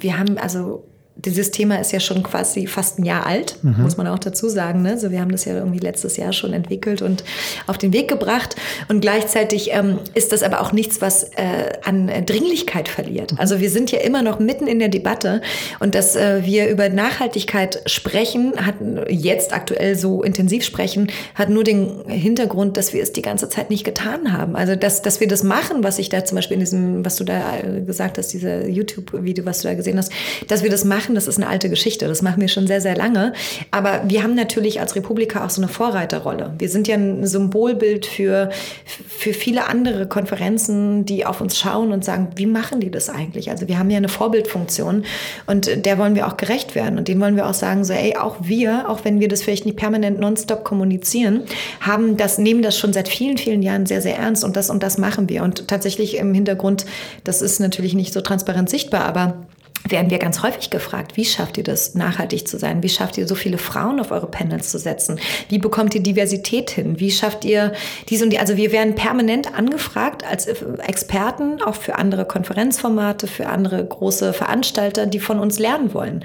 wir 0.00 0.18
haben 0.18 0.36
also 0.36 0.84
dieses 1.16 1.50
Thema 1.50 1.76
ist 1.80 1.92
ja 1.92 2.00
schon 2.00 2.22
quasi 2.22 2.66
fast 2.66 2.98
ein 2.98 3.04
Jahr 3.04 3.26
alt, 3.26 3.56
mhm. 3.62 3.82
muss 3.82 3.96
man 3.96 4.06
auch 4.06 4.18
dazu 4.18 4.48
sagen. 4.48 4.82
Ne? 4.82 4.90
Also 4.90 5.10
wir 5.10 5.20
haben 5.20 5.30
das 5.30 5.44
ja 5.44 5.54
irgendwie 5.54 5.78
letztes 5.78 6.16
Jahr 6.16 6.32
schon 6.32 6.52
entwickelt 6.52 7.02
und 7.02 7.24
auf 7.66 7.78
den 7.78 7.92
Weg 7.92 8.08
gebracht. 8.08 8.56
Und 8.88 9.00
gleichzeitig 9.00 9.70
ähm, 9.72 9.98
ist 10.14 10.32
das 10.32 10.42
aber 10.42 10.60
auch 10.60 10.72
nichts, 10.72 11.00
was 11.00 11.24
äh, 11.24 11.72
an 11.84 12.10
Dringlichkeit 12.26 12.88
verliert. 12.88 13.34
Also 13.36 13.60
wir 13.60 13.70
sind 13.70 13.90
ja 13.92 14.00
immer 14.00 14.22
noch 14.22 14.38
mitten 14.38 14.66
in 14.66 14.78
der 14.78 14.88
Debatte 14.88 15.42
und 15.78 15.94
dass 15.94 16.16
äh, 16.16 16.44
wir 16.44 16.68
über 16.68 16.88
Nachhaltigkeit 16.88 17.82
sprechen, 17.86 18.54
hat 18.64 18.76
jetzt 19.08 19.52
aktuell 19.52 19.96
so 19.96 20.22
intensiv 20.22 20.64
sprechen, 20.64 21.08
hat 21.34 21.50
nur 21.50 21.64
den 21.64 22.08
Hintergrund, 22.08 22.76
dass 22.76 22.92
wir 22.92 23.02
es 23.02 23.12
die 23.12 23.22
ganze 23.22 23.48
Zeit 23.48 23.70
nicht 23.70 23.84
getan 23.84 24.32
haben. 24.32 24.56
Also 24.56 24.76
dass, 24.76 25.02
dass 25.02 25.20
wir 25.20 25.28
das 25.28 25.42
machen, 25.42 25.84
was 25.84 25.98
ich 25.98 26.08
da 26.08 26.24
zum 26.24 26.36
Beispiel 26.36 26.54
in 26.54 26.60
diesem, 26.60 27.04
was 27.04 27.16
du 27.16 27.24
da 27.24 27.58
äh, 27.58 27.80
gesagt 27.82 28.16
hast, 28.16 28.32
dieser 28.32 28.66
YouTube-Video, 28.66 29.44
was 29.44 29.60
du 29.62 29.68
da 29.68 29.74
gesehen 29.74 29.98
hast, 29.98 30.12
dass 30.48 30.62
wir 30.62 30.70
das 30.70 30.84
machen 30.84 31.09
machen, 31.10 31.14
das 31.14 31.26
ist 31.26 31.38
eine 31.38 31.48
alte 31.48 31.68
Geschichte. 31.68 32.06
Das 32.06 32.22
machen 32.22 32.40
wir 32.40 32.48
schon 32.48 32.66
sehr, 32.66 32.80
sehr 32.80 32.96
lange. 32.96 33.32
Aber 33.70 34.02
wir 34.06 34.22
haben 34.22 34.34
natürlich 34.34 34.80
als 34.80 34.94
Republika 34.96 35.44
auch 35.44 35.50
so 35.50 35.60
eine 35.60 35.68
Vorreiterrolle. 35.68 36.54
Wir 36.58 36.68
sind 36.68 36.88
ja 36.88 36.94
ein 36.94 37.26
Symbolbild 37.26 38.06
für, 38.06 38.50
für 38.84 39.32
viele 39.32 39.66
andere 39.66 40.06
Konferenzen, 40.06 41.04
die 41.04 41.26
auf 41.26 41.40
uns 41.40 41.58
schauen 41.58 41.92
und 41.92 42.04
sagen, 42.04 42.28
wie 42.36 42.46
machen 42.46 42.80
die 42.80 42.90
das 42.90 43.10
eigentlich? 43.10 43.50
Also 43.50 43.68
wir 43.68 43.78
haben 43.78 43.90
ja 43.90 43.96
eine 43.96 44.08
Vorbildfunktion 44.08 45.04
und 45.46 45.84
der 45.84 45.98
wollen 45.98 46.14
wir 46.14 46.26
auch 46.26 46.36
gerecht 46.36 46.74
werden. 46.74 46.98
Und 46.98 47.08
denen 47.08 47.20
wollen 47.20 47.36
wir 47.36 47.48
auch 47.48 47.54
sagen, 47.54 47.84
so, 47.84 47.92
ey, 47.92 48.16
auch 48.16 48.36
wir, 48.40 48.88
auch 48.88 49.04
wenn 49.04 49.20
wir 49.20 49.28
das 49.28 49.42
vielleicht 49.42 49.66
nicht 49.66 49.76
permanent 49.76 50.20
nonstop 50.20 50.64
kommunizieren, 50.64 51.42
haben 51.80 52.16
das, 52.16 52.38
nehmen 52.38 52.62
das 52.62 52.78
schon 52.78 52.92
seit 52.92 53.08
vielen, 53.08 53.38
vielen 53.38 53.62
Jahren 53.62 53.86
sehr, 53.86 54.00
sehr 54.00 54.16
ernst 54.16 54.44
und 54.44 54.56
das 54.56 54.70
und 54.70 54.82
das 54.82 54.98
machen 54.98 55.28
wir. 55.28 55.42
Und 55.42 55.68
tatsächlich 55.68 56.16
im 56.16 56.34
Hintergrund, 56.34 56.86
das 57.24 57.42
ist 57.42 57.60
natürlich 57.60 57.94
nicht 57.94 58.12
so 58.12 58.20
transparent 58.20 58.70
sichtbar, 58.70 59.04
aber 59.04 59.46
werden 59.88 60.10
wir 60.10 60.18
ganz 60.18 60.42
häufig 60.42 60.70
gefragt, 60.70 61.16
wie 61.16 61.24
schafft 61.24 61.58
ihr 61.58 61.64
das, 61.64 61.94
nachhaltig 61.94 62.46
zu 62.46 62.58
sein? 62.58 62.82
Wie 62.82 62.88
schafft 62.88 63.16
ihr 63.18 63.26
so 63.26 63.34
viele 63.34 63.58
Frauen 63.58 63.98
auf 64.00 64.10
eure 64.10 64.26
Panels 64.26 64.70
zu 64.70 64.78
setzen? 64.78 65.18
Wie 65.48 65.58
bekommt 65.58 65.94
ihr 65.94 66.02
Diversität 66.02 66.70
hin? 66.70 67.00
Wie 67.00 67.10
schafft 67.10 67.44
ihr 67.44 67.72
dies 68.08 68.22
und 68.22 68.30
die? 68.30 68.38
Also 68.38 68.56
wir 68.56 68.72
werden 68.72 68.94
permanent 68.94 69.54
angefragt 69.54 70.24
als 70.28 70.46
Experten, 70.46 71.62
auch 71.62 71.74
für 71.74 71.96
andere 71.96 72.24
Konferenzformate, 72.24 73.26
für 73.26 73.46
andere 73.46 73.84
große 73.84 74.32
Veranstalter, 74.32 75.06
die 75.06 75.20
von 75.20 75.38
uns 75.38 75.58
lernen 75.58 75.94
wollen. 75.94 76.24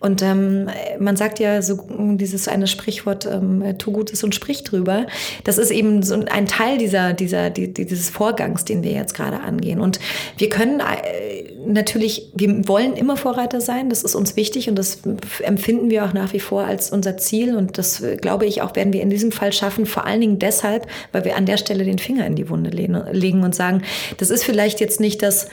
Und 0.00 0.22
ähm, 0.22 0.68
man 0.98 1.16
sagt 1.16 1.38
ja 1.38 1.62
so 1.62 1.86
dieses 1.88 2.48
eine 2.48 2.66
Sprichwort, 2.66 3.26
ähm, 3.26 3.76
tu 3.78 3.92
Gutes 3.92 4.24
und 4.24 4.34
sprich 4.34 4.64
drüber. 4.64 5.06
Das 5.44 5.58
ist 5.58 5.70
eben 5.70 6.02
so 6.02 6.14
ein 6.14 6.46
Teil 6.46 6.78
dieser, 6.78 7.12
dieser, 7.12 7.50
dieses 7.50 8.10
Vorgangs, 8.10 8.64
den 8.64 8.82
wir 8.82 8.92
jetzt 8.92 9.14
gerade 9.14 9.40
angehen. 9.40 9.80
Und 9.80 10.00
wir 10.38 10.48
können 10.48 10.80
äh, 10.80 11.54
natürlich, 11.66 12.30
wir 12.34 12.68
wollen 12.68 12.95
immer 12.96 13.16
Vorreiter 13.16 13.60
sein, 13.60 13.88
das 13.90 14.02
ist 14.02 14.14
uns 14.14 14.36
wichtig 14.36 14.68
und 14.68 14.76
das 14.76 15.00
empfinden 15.40 15.90
wir 15.90 16.04
auch 16.04 16.12
nach 16.12 16.32
wie 16.32 16.40
vor 16.40 16.64
als 16.64 16.90
unser 16.90 17.16
Ziel. 17.16 17.56
Und 17.56 17.78
das 17.78 18.02
glaube 18.20 18.46
ich 18.46 18.62
auch 18.62 18.74
werden 18.76 18.92
wir 18.92 19.02
in 19.02 19.10
diesem 19.10 19.32
Fall 19.32 19.52
schaffen, 19.52 19.86
vor 19.86 20.06
allen 20.06 20.20
Dingen 20.20 20.38
deshalb, 20.38 20.86
weil 21.12 21.24
wir 21.24 21.36
an 21.36 21.46
der 21.46 21.56
Stelle 21.56 21.84
den 21.84 21.98
Finger 21.98 22.26
in 22.26 22.34
die 22.34 22.48
Wunde 22.48 22.70
legen 22.70 23.42
und 23.42 23.54
sagen, 23.54 23.82
das 24.18 24.30
ist 24.30 24.44
vielleicht 24.44 24.80
jetzt 24.80 25.00
nicht 25.00 25.22
das 25.22 25.48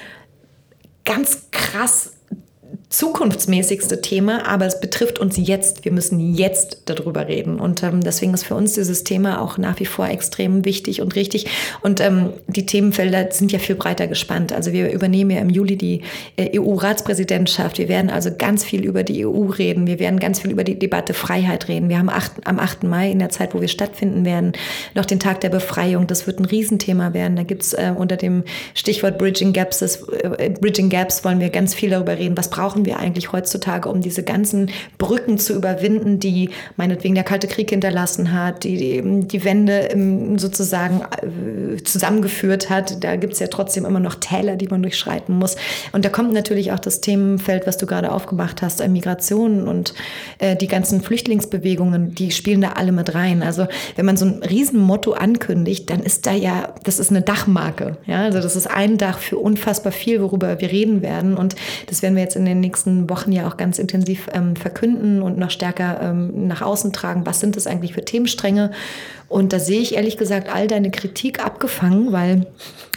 ganz 1.06 1.48
krass 1.52 2.14
zukunftsmäßigste 2.94 4.02
Thema, 4.02 4.46
aber 4.46 4.68
es 4.68 4.80
betrifft 4.80 5.18
uns 5.18 5.36
jetzt. 5.38 5.84
Wir 5.84 5.92
müssen 5.92 6.36
jetzt 6.36 6.84
darüber 6.86 7.28
reden. 7.28 7.60
Und 7.60 7.82
ähm, 7.82 8.02
deswegen 8.02 8.36
ist 8.36 8.44
für 8.44 8.54
uns 8.54 8.74
dieses 8.74 9.04
Thema 9.04 9.42
auch 9.42 9.58
nach 9.58 9.80
wie 9.80 9.88
vor 9.88 10.08
extrem 10.08 10.64
wichtig 10.64 11.02
und 11.02 11.16
richtig. 11.16 11.48
Und 11.82 12.00
ähm, 12.02 12.30
die 12.46 12.68
Themenfelder 12.68 13.32
sind 13.32 13.52
ja 13.52 13.58
viel 13.58 13.74
breiter 13.74 14.06
gespannt. 14.06 14.54
Also 14.54 14.74
wir 14.74 14.92
übernehmen 14.92 15.32
ja 15.32 15.40
im 15.40 15.50
Juli 15.50 15.76
die 15.76 16.02
äh, 16.38 16.60
EU-Ratspräsidentschaft. 16.60 17.80
Wir 17.80 17.90
werden 17.90 18.12
also 18.12 18.30
ganz 18.38 18.64
viel 18.64 18.86
über 18.86 19.02
die 19.02 19.26
EU 19.26 19.46
reden. 19.46 19.88
Wir 19.88 19.98
werden 19.98 20.20
ganz 20.20 20.42
viel 20.42 20.52
über 20.52 20.64
die 20.64 20.78
Debatte 20.78 21.16
Freiheit 21.16 21.70
reden. 21.70 21.90
Wir 21.90 21.98
haben 21.98 22.10
acht, 22.10 22.34
am 22.46 22.60
8. 22.60 22.84
Mai 22.84 23.10
in 23.10 23.18
der 23.18 23.30
Zeit, 23.30 23.56
wo 23.56 23.62
wir 23.62 23.70
stattfinden 23.70 24.24
werden, 24.24 24.54
noch 24.94 25.06
den 25.06 25.20
Tag 25.20 25.42
der 25.42 25.50
Befreiung. 25.50 26.06
Das 26.06 26.28
wird 26.28 26.40
ein 26.40 26.46
Riesenthema 26.46 27.16
werden. 27.16 27.38
Da 27.38 27.44
gibt's 27.44 27.74
äh, 27.74 27.92
unter 27.98 28.18
dem 28.18 28.44
Stichwort 28.76 29.18
Bridging 29.18 29.52
Gaps, 29.52 29.80
das, 29.80 30.04
äh, 30.12 30.52
Bridging 30.62 30.92
Gaps 30.92 31.26
wollen 31.26 31.40
wir 31.40 31.50
ganz 31.50 31.74
viel 31.74 31.90
darüber 31.90 32.20
reden. 32.20 32.38
Was 32.38 32.52
brauchen 32.52 32.83
wir 32.86 33.00
eigentlich 33.00 33.32
heutzutage, 33.32 33.90
um 33.90 34.02
diese 34.02 34.24
ganzen 34.24 34.70
Brücken 34.98 35.38
zu 35.38 35.54
überwinden, 35.54 36.20
die 36.20 36.50
meinetwegen 36.78 37.16
der 37.16 37.24
Kalte 37.24 37.48
Krieg 37.48 37.70
hinterlassen 37.70 38.34
hat, 38.34 38.64
die 38.64 38.78
die, 38.78 39.28
die 39.28 39.44
Wende 39.44 39.90
sozusagen 40.38 41.02
äh, 41.22 41.82
zusammengeführt 41.84 42.70
hat. 42.70 43.04
Da 43.04 43.16
gibt 43.16 43.34
es 43.34 43.40
ja 43.40 43.48
trotzdem 43.48 43.86
immer 43.86 44.00
noch 44.00 44.16
Täler, 44.16 44.56
die 44.56 44.68
man 44.68 44.82
durchschreiten 44.82 45.38
muss. 45.38 45.56
Und 45.92 46.06
da 46.06 46.10
kommt 46.10 46.34
natürlich 46.34 46.72
auch 46.72 46.80
das 46.80 47.02
Themenfeld, 47.02 47.68
was 47.68 47.78
du 47.78 47.86
gerade 47.86 48.12
aufgemacht 48.12 48.62
hast, 48.62 48.82
äh, 48.82 48.88
Migration 48.88 49.68
und 49.68 49.94
äh, 50.40 50.56
die 50.56 50.68
ganzen 50.68 51.02
Flüchtlingsbewegungen, 51.02 52.16
die 52.16 52.32
spielen 52.32 52.62
da 52.62 52.74
alle 52.74 52.92
mit 52.92 53.16
rein. 53.16 53.44
Also 53.44 53.68
wenn 53.96 54.06
man 54.06 54.18
so 54.18 54.26
ein 54.26 54.44
Riesenmotto 54.44 55.14
ankündigt, 55.14 55.90
dann 55.90 56.02
ist 56.02 56.26
da 56.26 56.34
ja, 56.34 56.74
das 56.84 57.00
ist 57.00 57.12
eine 57.12 57.22
Dachmarke. 57.22 57.98
Ja, 58.06 58.24
also 58.24 58.42
das 58.42 58.56
ist 58.56 58.68
ein 58.68 58.98
Dach 58.98 59.20
für 59.20 59.38
unfassbar 59.38 59.92
viel, 59.92 60.22
worüber 60.22 60.60
wir 60.60 60.72
reden 60.72 61.02
werden. 61.02 61.38
Und 61.38 61.56
das 61.88 62.02
werden 62.02 62.16
wir 62.16 62.24
jetzt 62.24 62.36
in 62.36 62.46
den 62.46 62.60
nächsten 62.60 62.73
nächsten 62.74 63.08
Wochen 63.10 63.32
ja 63.32 63.48
auch 63.48 63.56
ganz 63.56 63.78
intensiv 63.78 64.30
ähm, 64.34 64.56
verkünden 64.56 65.22
und 65.22 65.38
noch 65.38 65.52
stärker 65.52 66.02
ähm, 66.02 66.48
nach 66.48 66.62
außen 66.62 66.92
tragen. 66.92 67.26
Was 67.26 67.40
sind 67.40 67.56
das 67.56 67.68
eigentlich 67.68 67.94
für 67.94 68.04
Themenstränge? 68.04 68.72
Und 69.30 69.54
da 69.54 69.60
sehe 69.60 69.80
ich 69.80 69.96
ehrlich 69.96 70.18
gesagt 70.18 70.48
all 70.54 70.68
deine 70.68 70.92
Kritik 70.92 71.44
abgefangen, 71.44 72.12
weil 72.12 72.48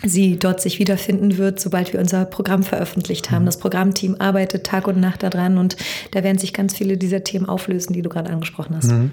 sie 0.02 0.38
dort 0.38 0.60
sich 0.60 0.78
wiederfinden 0.78 1.38
wird, 1.38 1.60
sobald 1.60 1.92
wir 1.92 2.00
unser 2.00 2.24
Programm 2.24 2.62
veröffentlicht 2.62 3.30
haben. 3.30 3.42
Mhm. 3.42 3.46
Das 3.46 3.58
Programmteam 3.58 4.16
arbeitet 4.18 4.64
Tag 4.64 4.86
und 4.86 5.00
Nacht 5.00 5.22
daran 5.22 5.56
und 5.56 5.76
da 6.10 6.22
werden 6.22 6.38
sich 6.38 6.52
ganz 6.52 6.74
viele 6.74 6.96
dieser 6.96 7.24
Themen 7.24 7.46
auflösen, 7.46 7.92
die 7.92 8.02
du 8.02 8.08
gerade 8.08 8.30
angesprochen 8.30 8.76
hast. 8.76 8.92
Mhm. 8.92 9.12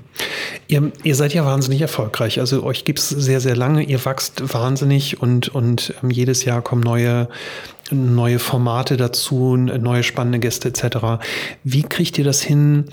Ihr, 0.67 0.91
ihr, 1.03 1.15
seid 1.15 1.33
ja 1.33 1.45
wahnsinnig 1.45 1.81
erfolgreich. 1.81 2.39
Also 2.39 2.63
euch 2.63 2.83
gibt 2.83 2.99
es 2.99 3.09
sehr, 3.09 3.39
sehr 3.39 3.55
lange. 3.55 3.83
Ihr 3.83 4.03
wächst 4.03 4.53
wahnsinnig 4.53 5.21
und, 5.21 5.49
und 5.49 5.93
ähm, 6.03 6.09
jedes 6.09 6.43
Jahr 6.43 6.61
kommen 6.61 6.81
neue 6.81 7.27
neue 7.93 8.39
Formate 8.39 8.97
dazu, 8.97 9.55
neue 9.55 10.03
spannende 10.03 10.39
Gäste 10.39 10.69
etc. 10.69 11.23
Wie 11.63 11.83
kriegt 11.83 12.17
ihr 12.17 12.25
das 12.25 12.41
hin, 12.41 12.85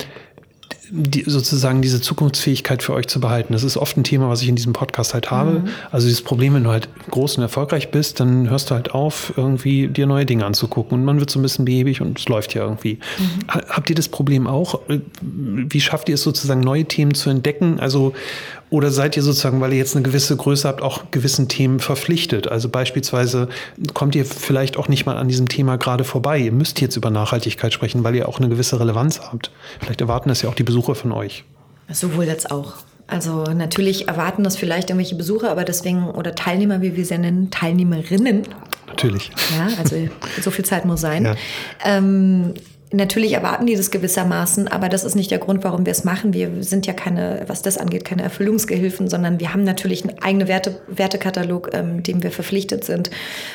die, 0.93 1.23
sozusagen 1.25 1.81
diese 1.81 2.01
Zukunftsfähigkeit 2.01 2.83
für 2.83 2.93
euch 2.93 3.07
zu 3.07 3.21
behalten. 3.21 3.53
Das 3.53 3.63
ist 3.63 3.77
oft 3.77 3.95
ein 3.95 4.03
Thema, 4.03 4.29
was 4.29 4.41
ich 4.41 4.49
in 4.49 4.57
diesem 4.57 4.73
Podcast 4.73 5.13
halt 5.13 5.31
habe. 5.31 5.59
Mhm. 5.59 5.69
Also 5.89 6.07
dieses 6.07 6.21
Problem, 6.21 6.53
wenn 6.53 6.65
du 6.65 6.69
halt 6.69 6.89
groß 7.09 7.37
und 7.37 7.43
erfolgreich 7.43 7.91
bist, 7.91 8.19
dann 8.19 8.49
hörst 8.49 8.69
du 8.69 8.75
halt 8.75 8.91
auf, 8.91 9.33
irgendwie 9.37 9.87
dir 9.87 10.05
neue 10.05 10.25
Dinge 10.25 10.45
anzugucken 10.45 10.99
und 10.99 11.05
man 11.05 11.19
wird 11.19 11.29
so 11.29 11.39
ein 11.39 11.43
bisschen 11.43 11.63
behäbig 11.63 12.01
und 12.01 12.19
es 12.19 12.27
läuft 12.27 12.53
ja 12.53 12.63
irgendwie. 12.63 12.99
Mhm. 13.17 13.47
Habt 13.47 13.89
ihr 13.89 13.95
das 13.95 14.09
Problem 14.09 14.47
auch? 14.47 14.81
Wie 15.21 15.79
schafft 15.79 16.09
ihr 16.09 16.15
es 16.15 16.23
sozusagen, 16.23 16.59
neue 16.59 16.83
Themen 16.83 17.13
zu 17.13 17.29
entdecken? 17.29 17.79
Also 17.79 18.13
oder 18.71 18.89
seid 18.89 19.17
ihr 19.17 19.21
sozusagen, 19.21 19.59
weil 19.59 19.73
ihr 19.73 19.79
jetzt 19.79 19.97
eine 19.97 20.03
gewisse 20.03 20.35
Größe 20.35 20.65
habt, 20.65 20.81
auch 20.81 21.11
gewissen 21.11 21.49
Themen 21.49 21.81
verpflichtet? 21.81 22.47
Also 22.47 22.69
beispielsweise 22.69 23.49
kommt 23.93 24.15
ihr 24.15 24.25
vielleicht 24.25 24.77
auch 24.77 24.87
nicht 24.87 25.05
mal 25.05 25.17
an 25.17 25.27
diesem 25.27 25.49
Thema 25.49 25.77
gerade 25.77 26.05
vorbei. 26.05 26.39
Ihr 26.39 26.53
müsst 26.53 26.79
jetzt 26.79 26.95
über 26.95 27.09
Nachhaltigkeit 27.09 27.73
sprechen, 27.73 28.05
weil 28.05 28.15
ihr 28.15 28.29
auch 28.29 28.39
eine 28.39 28.47
gewisse 28.47 28.79
Relevanz 28.79 29.19
habt. 29.19 29.51
Vielleicht 29.81 29.99
erwarten 29.99 30.29
das 30.29 30.41
ja 30.41 30.49
auch 30.49 30.55
die 30.55 30.63
Besucher 30.63 30.95
von 30.95 31.11
euch. 31.11 31.43
Sowohl 31.91 32.23
jetzt 32.23 32.49
auch. 32.49 32.75
Also 33.07 33.43
natürlich 33.43 34.07
erwarten 34.07 34.45
das 34.45 34.55
vielleicht 34.55 34.89
irgendwelche 34.89 35.15
Besucher, 35.15 35.51
aber 35.51 35.65
deswegen, 35.65 36.09
oder 36.09 36.33
Teilnehmer, 36.33 36.81
wie 36.81 36.95
wir 36.95 37.05
sie 37.05 37.17
nennen, 37.17 37.51
Teilnehmerinnen. 37.51 38.43
Natürlich. 38.87 39.31
Ja, 39.57 39.67
also 39.79 39.97
so 40.41 40.49
viel 40.49 40.63
Zeit 40.63 40.85
muss 40.85 41.01
sein. 41.01 41.25
Ja. 41.25 41.35
Ähm, 41.83 42.53
Natürlich 42.93 43.31
erwarten 43.31 43.65
die 43.65 43.75
das 43.77 43.89
gewissermaßen, 43.89 44.67
aber 44.67 44.89
das 44.89 45.05
ist 45.05 45.15
nicht 45.15 45.31
der 45.31 45.37
Grund, 45.37 45.63
warum 45.63 45.85
wir 45.85 45.91
es 45.91 46.03
machen. 46.03 46.33
Wir 46.33 46.61
sind 46.61 46.85
ja 46.87 46.93
keine, 46.93 47.43
was 47.47 47.61
das 47.61 47.77
angeht, 47.77 48.03
keine 48.03 48.21
Erfüllungsgehilfen, 48.23 49.07
sondern 49.07 49.39
wir 49.39 49.53
haben 49.53 49.63
natürlich 49.63 50.03
einen 50.03 50.21
eigenen 50.21 50.49
Werte, 50.49 50.81
Wertekatalog, 50.87 51.69
ähm, 51.73 52.03
dem 52.03 52.21
wir 52.21 52.31
verpflichtet 52.31 52.83
sind. 52.83 53.09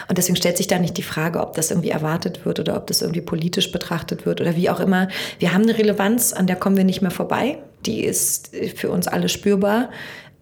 Und 0.09 0.17
deswegen 0.17 0.37
stellt 0.37 0.57
sich 0.57 0.69
da 0.69 0.79
nicht 0.79 0.97
die 0.97 1.03
Frage, 1.03 1.41
ob 1.41 1.55
das 1.55 1.71
irgendwie 1.71 1.91
erwartet 1.91 2.47
wird 2.47 2.61
oder 2.61 2.79
ob 2.79 2.87
das 2.87 3.03
irgendwie 3.03 3.21
politisch 3.21 3.71
betrachtet 3.73 4.25
wird 4.25 4.41
oder 4.41 4.57
wie 4.57 4.71
auch 4.71 4.81
immer. 4.81 5.09
Wir 5.39 5.53
haben 5.53 5.65
eine 5.65 5.77
Relevanz, 5.77 6.33
an 6.33 6.47
der 6.47 6.57
kommen 6.57 6.79
wir 6.79 6.85
nicht 6.85 7.03
mehr 7.03 7.11
vorbei. 7.11 7.59
Die 7.85 8.05
ist 8.05 8.53
für 8.75 8.91
uns 8.91 9.07
alle 9.07 9.29
spürbar. 9.29 9.91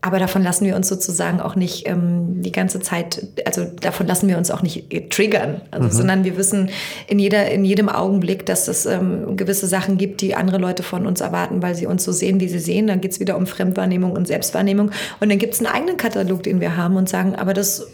Aber 0.05 0.19
davon 0.19 0.43
lassen 0.43 0.67
wir 0.67 0.77
uns 0.77 0.87
sozusagen 0.87 1.41
auch 1.41 1.57
nicht 1.57 1.89
ähm, 1.89 2.43
die 2.43 2.53
ganze 2.53 2.79
Zeit, 2.79 3.27
also 3.47 3.65
davon 3.65 4.07
lassen 4.07 4.29
wir 4.29 4.37
uns 4.37 4.51
auch 4.51 4.61
nicht 4.61 4.93
äh, 4.93 5.09
triggern, 5.09 5.63
also, 5.71 5.87
mhm. 5.87 5.93
sondern 5.93 6.25
wir 6.25 6.37
wissen 6.37 6.69
in, 7.07 7.19
jeder, 7.19 7.51
in 7.51 7.65
jedem 7.65 7.89
Augenblick, 7.89 8.45
dass 8.45 8.69
es 8.69 8.85
ähm, 8.85 9.39
gewisse 9.39 9.67
Sachen 9.67 9.97
gibt, 9.97 10.21
die 10.21 10.35
andere 10.35 10.59
Leute 10.59 10.83
von 10.83 11.07
uns 11.07 11.23
erwarten, 11.23 11.63
weil 11.63 11.75
sie 11.75 11.87
uns 11.87 12.05
so 12.05 12.13
sehen, 12.13 12.39
wie 12.39 12.49
sie 12.49 12.59
sehen. 12.59 12.87
Dann 12.87 13.01
geht 13.01 13.13
es 13.13 13.21
wieder 13.21 13.35
um 13.35 13.47
Fremdwahrnehmung 13.47 14.13
und 14.13 14.27
Selbstwahrnehmung. 14.27 14.91
Und 15.21 15.31
dann 15.31 15.39
gibt 15.39 15.55
es 15.55 15.61
einen 15.61 15.75
eigenen 15.75 15.97
Katalog, 15.97 16.43
den 16.43 16.61
wir 16.61 16.77
haben 16.77 16.97
und 16.97 17.09
sagen, 17.09 17.35
aber 17.35 17.55
das 17.55 17.87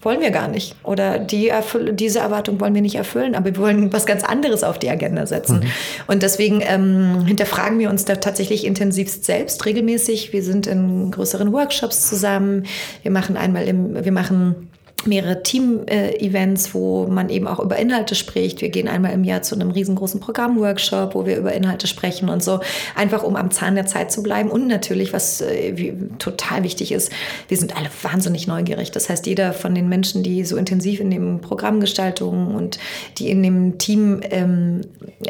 wollen 0.00 0.20
wir 0.20 0.30
gar 0.30 0.48
nicht. 0.48 0.76
Oder 0.84 1.18
die 1.18 1.50
diese 1.92 2.20
Erwartung 2.20 2.60
wollen 2.60 2.74
wir 2.74 2.82
nicht 2.82 2.94
erfüllen, 2.94 3.34
aber 3.34 3.46
wir 3.46 3.56
wollen 3.56 3.92
was 3.92 4.06
ganz 4.06 4.24
anderes 4.24 4.62
auf 4.62 4.78
die 4.78 4.90
Agenda 4.90 5.26
setzen. 5.26 5.60
Mhm. 5.60 5.70
Und 6.06 6.22
deswegen 6.22 6.60
ähm, 6.62 7.24
hinterfragen 7.26 7.78
wir 7.78 7.90
uns 7.90 8.04
da 8.04 8.16
tatsächlich 8.16 8.64
intensivst 8.64 9.24
selbst 9.24 9.64
regelmäßig. 9.66 10.32
Wir 10.32 10.42
sind 10.42 10.66
in 10.66 11.10
größeren 11.10 11.52
Workshops 11.52 12.08
zusammen. 12.08 12.64
Wir 13.02 13.10
machen 13.10 13.36
einmal 13.36 13.66
im, 13.66 14.04
wir 14.04 14.12
machen 14.12 14.67
mehrere 15.08 15.42
Team-Events, 15.42 16.74
wo 16.74 17.06
man 17.06 17.28
eben 17.28 17.46
auch 17.46 17.58
über 17.60 17.76
Inhalte 17.76 18.14
spricht. 18.14 18.60
Wir 18.60 18.68
gehen 18.68 18.88
einmal 18.88 19.12
im 19.12 19.24
Jahr 19.24 19.42
zu 19.42 19.54
einem 19.54 19.70
riesengroßen 19.70 20.20
Programm-Workshop, 20.20 21.14
wo 21.14 21.26
wir 21.26 21.36
über 21.36 21.52
Inhalte 21.52 21.86
sprechen 21.86 22.28
und 22.28 22.42
so, 22.42 22.60
einfach 22.94 23.22
um 23.22 23.36
am 23.36 23.50
Zahn 23.50 23.74
der 23.74 23.86
Zeit 23.86 24.12
zu 24.12 24.22
bleiben. 24.22 24.50
Und 24.50 24.66
natürlich, 24.66 25.12
was 25.12 25.40
äh, 25.40 25.92
total 26.18 26.62
wichtig 26.62 26.92
ist, 26.92 27.10
wir 27.48 27.56
sind 27.56 27.76
alle 27.76 27.88
wahnsinnig 28.02 28.46
neugierig. 28.46 28.90
Das 28.90 29.08
heißt, 29.08 29.26
jeder 29.26 29.52
von 29.52 29.74
den 29.74 29.88
Menschen, 29.88 30.22
die 30.22 30.44
so 30.44 30.56
intensiv 30.56 31.00
in 31.00 31.10
dem 31.10 31.40
Programmgestaltung 31.40 32.54
und 32.54 32.78
die 33.18 33.30
in 33.30 33.42
dem 33.42 33.78
Team 33.78 34.20
ähm, 34.30 34.82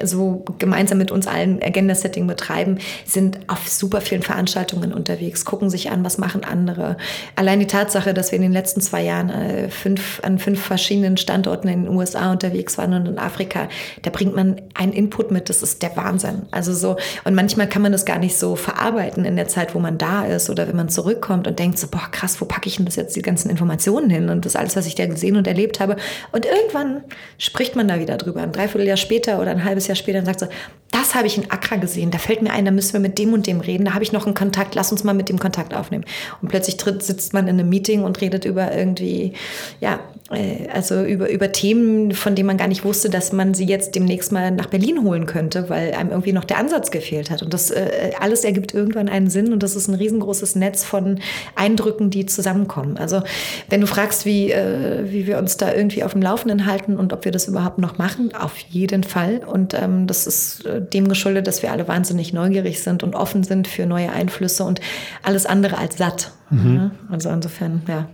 so 0.02 0.44
gemeinsam 0.58 0.98
mit 0.98 1.10
uns 1.10 1.26
allen 1.26 1.62
Agenda-Setting 1.62 2.26
betreiben, 2.26 2.78
sind 3.04 3.38
auf 3.46 3.68
super 3.68 4.00
vielen 4.00 4.22
Veranstaltungen 4.22 4.92
unterwegs, 4.92 5.44
gucken 5.44 5.70
sich 5.70 5.90
an, 5.90 6.04
was 6.04 6.18
machen 6.18 6.44
andere. 6.44 6.96
Allein 7.36 7.60
die 7.60 7.66
Tatsache, 7.66 8.14
dass 8.14 8.32
wir 8.32 8.36
in 8.36 8.42
den 8.42 8.52
letzten 8.52 8.80
zwei 8.80 9.04
Jahren 9.04 9.30
äh, 9.30 9.67
fünf, 9.70 10.20
an 10.22 10.38
fünf 10.38 10.60
verschiedenen 10.60 11.16
Standorten 11.16 11.68
in 11.68 11.84
den 11.84 11.94
USA 11.94 12.32
unterwegs 12.32 12.78
waren 12.78 12.94
und 12.94 13.06
in 13.06 13.18
Afrika, 13.18 13.68
da 14.02 14.10
bringt 14.10 14.34
man 14.34 14.60
einen 14.74 14.92
Input 14.92 15.30
mit, 15.30 15.48
das 15.48 15.62
ist 15.62 15.82
der 15.82 15.96
Wahnsinn. 15.96 16.42
Also 16.50 16.72
so, 16.74 16.96
und 17.24 17.34
manchmal 17.34 17.68
kann 17.68 17.82
man 17.82 17.92
das 17.92 18.04
gar 18.04 18.18
nicht 18.18 18.36
so 18.36 18.56
verarbeiten 18.56 19.24
in 19.24 19.36
der 19.36 19.48
Zeit, 19.48 19.74
wo 19.74 19.78
man 19.78 19.98
da 19.98 20.24
ist 20.26 20.50
oder 20.50 20.68
wenn 20.68 20.76
man 20.76 20.88
zurückkommt 20.88 21.46
und 21.46 21.58
denkt 21.58 21.78
so, 21.78 21.88
boah, 21.88 22.08
krass, 22.10 22.40
wo 22.40 22.44
packe 22.44 22.68
ich 22.68 22.76
denn 22.76 22.86
das 22.86 22.96
jetzt 22.96 23.16
die 23.16 23.22
ganzen 23.22 23.50
Informationen 23.50 24.10
hin 24.10 24.28
und 24.28 24.44
das 24.44 24.56
alles, 24.56 24.76
was 24.76 24.86
ich 24.86 24.94
da 24.94 25.06
gesehen 25.06 25.36
und 25.36 25.46
erlebt 25.46 25.80
habe. 25.80 25.96
Und 26.32 26.46
irgendwann 26.46 27.02
spricht 27.38 27.76
man 27.76 27.88
da 27.88 27.98
wieder 28.00 28.16
drüber. 28.16 28.42
Ein 28.42 28.52
Dreivierteljahr 28.52 28.96
später 28.96 29.40
oder 29.40 29.50
ein 29.50 29.64
halbes 29.64 29.86
Jahr 29.86 29.96
später 29.96 30.18
und 30.18 30.26
sagt 30.26 30.40
so, 30.40 30.48
das 30.90 31.14
habe 31.14 31.26
ich 31.26 31.36
in 31.36 31.50
Accra 31.50 31.76
gesehen, 31.76 32.10
da 32.10 32.18
fällt 32.18 32.40
mir 32.42 32.50
ein, 32.50 32.64
da 32.64 32.70
müssen 32.70 32.94
wir 32.94 33.00
mit 33.00 33.18
dem 33.18 33.32
und 33.34 33.46
dem 33.46 33.60
reden, 33.60 33.84
da 33.84 33.94
habe 33.94 34.02
ich 34.02 34.12
noch 34.12 34.26
einen 34.26 34.34
Kontakt, 34.34 34.74
lass 34.74 34.90
uns 34.90 35.04
mal 35.04 35.12
mit 35.12 35.28
dem 35.28 35.38
Kontakt 35.38 35.74
aufnehmen. 35.74 36.04
Und 36.40 36.48
plötzlich 36.48 36.76
tritt, 36.78 37.02
sitzt 37.02 37.34
man 37.34 37.46
in 37.46 37.58
einem 37.58 37.68
Meeting 37.68 38.04
und 38.04 38.20
redet 38.20 38.44
über 38.44 38.74
irgendwie 38.74 39.34
ja, 39.80 40.00
äh, 40.30 40.68
also 40.72 41.02
über, 41.02 41.30
über 41.30 41.52
Themen, 41.52 42.12
von 42.12 42.34
denen 42.34 42.46
man 42.46 42.56
gar 42.56 42.68
nicht 42.68 42.84
wusste, 42.84 43.10
dass 43.10 43.32
man 43.32 43.54
sie 43.54 43.64
jetzt 43.64 43.94
demnächst 43.94 44.32
mal 44.32 44.50
nach 44.50 44.66
Berlin 44.66 45.02
holen 45.02 45.26
könnte, 45.26 45.68
weil 45.68 45.92
einem 45.92 46.10
irgendwie 46.10 46.32
noch 46.32 46.44
der 46.44 46.58
Ansatz 46.58 46.90
gefehlt 46.90 47.30
hat. 47.30 47.42
Und 47.42 47.54
das 47.54 47.70
äh, 47.70 48.12
alles 48.20 48.44
ergibt 48.44 48.74
irgendwann 48.74 49.08
einen 49.08 49.30
Sinn 49.30 49.52
und 49.52 49.62
das 49.62 49.76
ist 49.76 49.88
ein 49.88 49.94
riesengroßes 49.94 50.56
Netz 50.56 50.84
von 50.84 51.20
Eindrücken, 51.54 52.10
die 52.10 52.26
zusammenkommen. 52.26 52.98
Also 52.98 53.22
wenn 53.68 53.80
du 53.80 53.86
fragst, 53.86 54.26
wie, 54.26 54.52
äh, 54.52 55.10
wie 55.10 55.26
wir 55.26 55.38
uns 55.38 55.56
da 55.56 55.72
irgendwie 55.72 56.04
auf 56.04 56.12
dem 56.12 56.22
Laufenden 56.22 56.66
halten 56.66 56.96
und 56.96 57.12
ob 57.12 57.24
wir 57.24 57.32
das 57.32 57.48
überhaupt 57.48 57.78
noch 57.78 57.98
machen, 57.98 58.34
auf 58.34 58.56
jeden 58.58 59.04
Fall. 59.04 59.40
Und 59.46 59.74
ähm, 59.74 60.06
das 60.06 60.26
ist 60.26 60.66
äh, 60.66 60.80
dem 60.80 61.08
geschuldet, 61.08 61.46
dass 61.46 61.62
wir 61.62 61.72
alle 61.72 61.88
wahnsinnig 61.88 62.32
neugierig 62.32 62.82
sind 62.82 63.02
und 63.02 63.14
offen 63.14 63.44
sind 63.44 63.66
für 63.68 63.86
neue 63.86 64.12
Einflüsse 64.12 64.64
und 64.64 64.80
alles 65.22 65.46
andere 65.46 65.78
als 65.78 65.96
satt. 65.96 66.32
Mhm. 66.50 66.92
Also 67.10 67.28
insofern, 67.30 67.82
ja. 67.88 68.08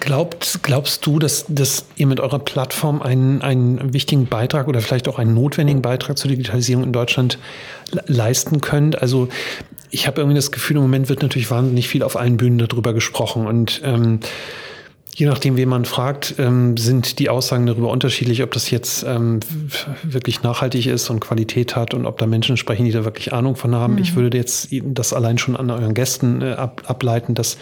Glaubt, 0.00 0.60
glaubst 0.62 1.04
du, 1.04 1.18
dass, 1.18 1.44
dass 1.48 1.84
ihr 1.96 2.06
mit 2.06 2.18
eurer 2.18 2.38
Plattform 2.38 3.02
einen, 3.02 3.42
einen 3.42 3.92
wichtigen 3.92 4.26
Beitrag 4.26 4.66
oder 4.66 4.80
vielleicht 4.80 5.08
auch 5.08 5.18
einen 5.18 5.34
notwendigen 5.34 5.82
Beitrag 5.82 6.16
zur 6.16 6.30
Digitalisierung 6.30 6.84
in 6.84 6.92
Deutschland 6.92 7.38
leisten 8.06 8.60
könnt? 8.60 9.02
Also 9.02 9.28
ich 9.90 10.06
habe 10.06 10.20
irgendwie 10.20 10.36
das 10.36 10.52
Gefühl, 10.52 10.76
im 10.76 10.82
Moment 10.82 11.08
wird 11.08 11.22
natürlich 11.22 11.50
wahnsinnig 11.50 11.88
viel 11.88 12.02
auf 12.02 12.16
allen 12.16 12.36
Bühnen 12.36 12.58
darüber 12.58 12.94
gesprochen 12.94 13.46
und 13.46 13.82
ähm, 13.84 14.20
Je 15.16 15.26
nachdem, 15.26 15.56
wen 15.56 15.68
man 15.68 15.84
fragt, 15.84 16.34
ähm, 16.38 16.76
sind 16.76 17.20
die 17.20 17.30
Aussagen 17.30 17.66
darüber 17.66 17.90
unterschiedlich, 17.90 18.42
ob 18.42 18.50
das 18.50 18.70
jetzt 18.70 19.04
ähm, 19.04 19.38
wirklich 20.02 20.42
nachhaltig 20.42 20.86
ist 20.88 21.08
und 21.08 21.20
Qualität 21.20 21.76
hat 21.76 21.94
und 21.94 22.04
ob 22.04 22.18
da 22.18 22.26
Menschen 22.26 22.56
sprechen, 22.56 22.84
die 22.84 22.90
da 22.90 23.04
wirklich 23.04 23.32
Ahnung 23.32 23.54
von 23.54 23.76
haben. 23.76 23.94
Mhm. 23.94 24.00
Ich 24.00 24.16
würde 24.16 24.36
jetzt 24.36 24.68
das 24.72 25.12
allein 25.12 25.38
schon 25.38 25.54
an 25.54 25.70
euren 25.70 25.94
Gästen 25.94 26.42
äh, 26.42 26.52
ab, 26.52 26.82
ableiten, 26.86 27.34
dass 27.34 27.58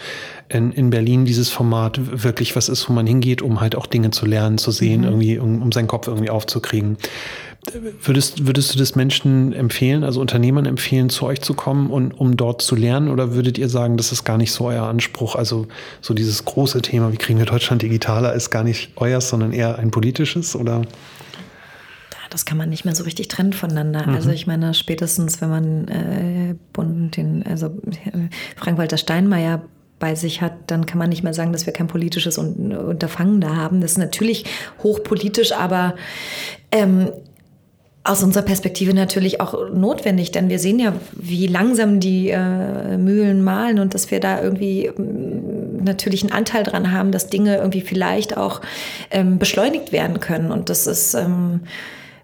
in, 0.49 0.71
in 0.71 0.89
Berlin 0.89 1.25
dieses 1.25 1.49
Format 1.49 2.23
wirklich 2.23 2.55
was 2.55 2.69
ist, 2.69 2.89
wo 2.89 2.93
man 2.93 3.05
hingeht, 3.05 3.43
um 3.43 3.61
halt 3.61 3.75
auch 3.75 3.85
Dinge 3.85 4.09
zu 4.09 4.25
lernen, 4.25 4.57
zu 4.57 4.71
sehen, 4.71 5.01
mhm. 5.01 5.07
irgendwie, 5.07 5.37
um, 5.37 5.61
um 5.61 5.71
seinen 5.71 5.87
Kopf 5.87 6.07
irgendwie 6.07 6.31
aufzukriegen. 6.31 6.97
Würdest, 8.01 8.45
würdest 8.45 8.73
du 8.73 8.79
das 8.79 8.95
Menschen 8.95 9.53
empfehlen, 9.53 10.03
also 10.03 10.19
Unternehmern 10.19 10.65
empfehlen, 10.65 11.09
zu 11.09 11.25
euch 11.25 11.41
zu 11.41 11.53
kommen 11.53 11.89
und 11.89 12.11
um 12.11 12.35
dort 12.35 12.61
zu 12.61 12.75
lernen? 12.75 13.09
Oder 13.09 13.33
würdet 13.33 13.57
ihr 13.57 13.69
sagen, 13.69 13.97
das 13.97 14.11
ist 14.11 14.25
gar 14.25 14.37
nicht 14.37 14.51
so 14.51 14.65
euer 14.67 14.83
Anspruch? 14.83 15.35
Also 15.35 15.67
so 16.01 16.13
dieses 16.13 16.43
große 16.45 16.81
Thema, 16.81 17.11
wie 17.13 17.17
kriegen 17.17 17.39
wir 17.39 17.45
Deutschland 17.45 17.81
digitaler, 17.81 18.33
ist 18.33 18.49
gar 18.49 18.63
nicht 18.63 18.91
euers, 18.97 19.29
sondern 19.29 19.53
eher 19.53 19.79
ein 19.79 19.91
politisches? 19.91 20.55
Oder? 20.55 20.83
das 22.33 22.45
kann 22.45 22.57
man 22.57 22.69
nicht 22.69 22.83
mehr 22.83 22.95
so 22.95 23.03
richtig 23.03 23.27
trennen 23.27 23.53
voneinander. 23.53 24.07
Mhm. 24.07 24.15
Also 24.15 24.31
ich 24.31 24.47
meine, 24.47 24.73
spätestens 24.73 25.39
wenn 25.39 25.49
man 25.49 25.87
äh, 25.87 26.55
den, 27.15 27.45
also 27.45 27.67
äh, 27.67 28.29
Frank-Walter 28.55 28.97
Steinmeier 28.97 29.61
bei 29.99 30.15
sich 30.15 30.41
hat, 30.41 30.53
dann 30.67 30.85
kann 30.85 30.97
man 30.97 31.09
nicht 31.09 31.23
mehr 31.23 31.35
sagen, 31.35 31.53
dass 31.53 31.65
wir 31.67 31.73
kein 31.73 31.87
politisches 31.87 32.37
Unterfangen 32.39 33.39
da 33.39 33.55
haben. 33.55 33.81
Das 33.81 33.91
ist 33.91 33.97
natürlich 33.99 34.45
hochpolitisch, 34.81 35.51
aber 35.53 35.93
ähm, 36.71 37.09
aus 38.05 38.21
unserer 38.21 38.43
Perspektive 38.43 38.93
natürlich 38.93 39.39
auch 39.39 39.69
notwendig, 39.69 40.31
denn 40.31 40.49
wir 40.49 40.59
sehen 40.59 40.77
ja, 40.77 40.93
wie 41.13 41.47
langsam 41.47 42.01
die 42.01 42.29
äh, 42.29 42.97
Mühlen 42.97 43.43
malen 43.43 43.79
und 43.79 43.93
dass 43.93 44.11
wir 44.11 44.19
da 44.19 44.41
irgendwie 44.41 44.87
ähm, 44.87 45.83
natürlich 45.83 46.21
einen 46.23 46.33
Anteil 46.33 46.63
dran 46.63 46.91
haben, 46.91 47.11
dass 47.11 47.27
Dinge 47.27 47.57
irgendwie 47.57 47.81
vielleicht 47.81 48.35
auch 48.35 48.61
ähm, 49.09 49.39
beschleunigt 49.39 49.93
werden 49.93 50.19
können. 50.19 50.51
Und 50.51 50.69
das 50.69 50.85
ist 50.85 51.13
ähm, 51.13 51.61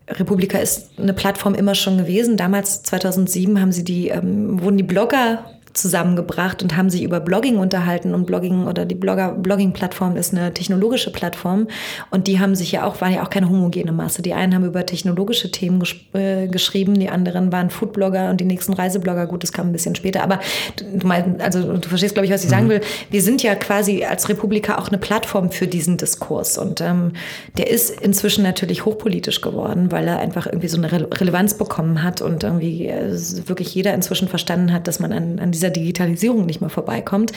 Republika 0.10 0.58
ist 0.58 0.90
eine 0.98 1.14
Plattform 1.14 1.56
immer 1.56 1.76
schon 1.76 1.98
gewesen. 1.98 2.36
Damals 2.36 2.84
2007 2.84 3.62
haben 3.62 3.72
sie 3.72 3.84
die 3.84 4.10
ähm, 4.10 4.62
wurden 4.62 4.78
die 4.78 4.84
Blogger 4.84 5.46
zusammengebracht 5.82 6.62
und 6.64 6.76
haben 6.76 6.90
sich 6.90 7.04
über 7.04 7.20
Blogging 7.20 7.58
unterhalten 7.58 8.14
und 8.14 8.26
Blogging 8.26 8.68
oder 8.68 8.86
die 8.86 8.96
Blogger 8.96 9.34
Blogging 9.34 9.74
Plattform 9.74 10.16
ist 10.16 10.34
eine 10.34 10.54
technologische 10.54 11.12
Plattform 11.12 11.68
und 12.10 12.28
die 12.28 12.40
haben 12.40 12.56
sich 12.56 12.72
ja 12.72 12.86
auch 12.86 13.00
waren 13.02 13.14
ja 13.14 13.24
auch 13.24 13.30
keine 13.30 13.50
homogene 13.50 13.92
Masse. 13.92 14.22
Die 14.22 14.34
einen 14.34 14.54
haben 14.54 14.66
über 14.66 14.86
technologische 14.86 15.52
Themen 15.52 15.80
ges 15.80 15.96
äh, 16.14 16.48
geschrieben, 16.48 17.00
die 17.00 17.10
anderen 17.10 17.52
waren 17.52 17.70
Foodblogger 17.70 18.30
und 18.30 18.42
die 18.42 18.46
nächsten 18.46 18.74
Reiseblogger. 18.74 19.28
Gut, 19.28 19.44
das 19.44 19.52
kam 19.52 19.70
ein 19.70 19.72
bisschen 19.72 19.96
später, 19.96 20.24
aber 20.24 20.40
du 20.76 21.08
meinst, 21.08 21.42
also 21.42 21.78
du 21.78 21.88
verstehst 21.88 22.16
glaube 22.16 22.26
ich, 22.26 22.34
was 22.34 22.42
ich 22.42 22.48
mhm. 22.48 22.52
sagen 22.52 22.70
will. 22.70 22.82
Wir 23.10 23.22
sind 23.22 23.44
ja 23.44 23.56
quasi 23.56 24.04
als 24.04 24.30
Republika 24.30 24.78
auch 24.78 24.90
eine 24.90 24.98
Plattform 24.98 25.52
für 25.52 25.68
diesen 25.68 25.98
Diskurs 25.98 26.58
und 26.58 26.82
ähm, 26.82 27.14
der 27.58 27.70
ist 27.70 28.00
inzwischen 28.02 28.44
natürlich 28.44 28.86
hochpolitisch 28.86 29.42
geworden, 29.42 29.92
weil 29.92 30.08
er 30.08 30.20
einfach 30.20 30.48
irgendwie 30.48 30.68
so 30.68 30.78
eine 30.78 30.92
Re 30.92 31.08
Relevanz 31.12 31.54
bekommen 31.54 32.04
hat 32.04 32.22
und 32.22 32.44
irgendwie 32.44 32.88
äh, 32.88 33.12
wirklich 33.48 33.74
jeder 33.74 33.94
inzwischen 33.94 34.28
verstanden 34.28 34.74
hat, 34.74 34.88
dass 34.88 35.00
man 35.00 35.12
an, 35.12 35.40
an 35.40 35.52
dieser 35.52 35.68
Digitalisierung 35.72 36.45
nicht 36.45 36.61
mehr 36.61 36.70
vorbeikommt. 36.70 37.32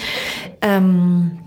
Ähm, 0.61 1.39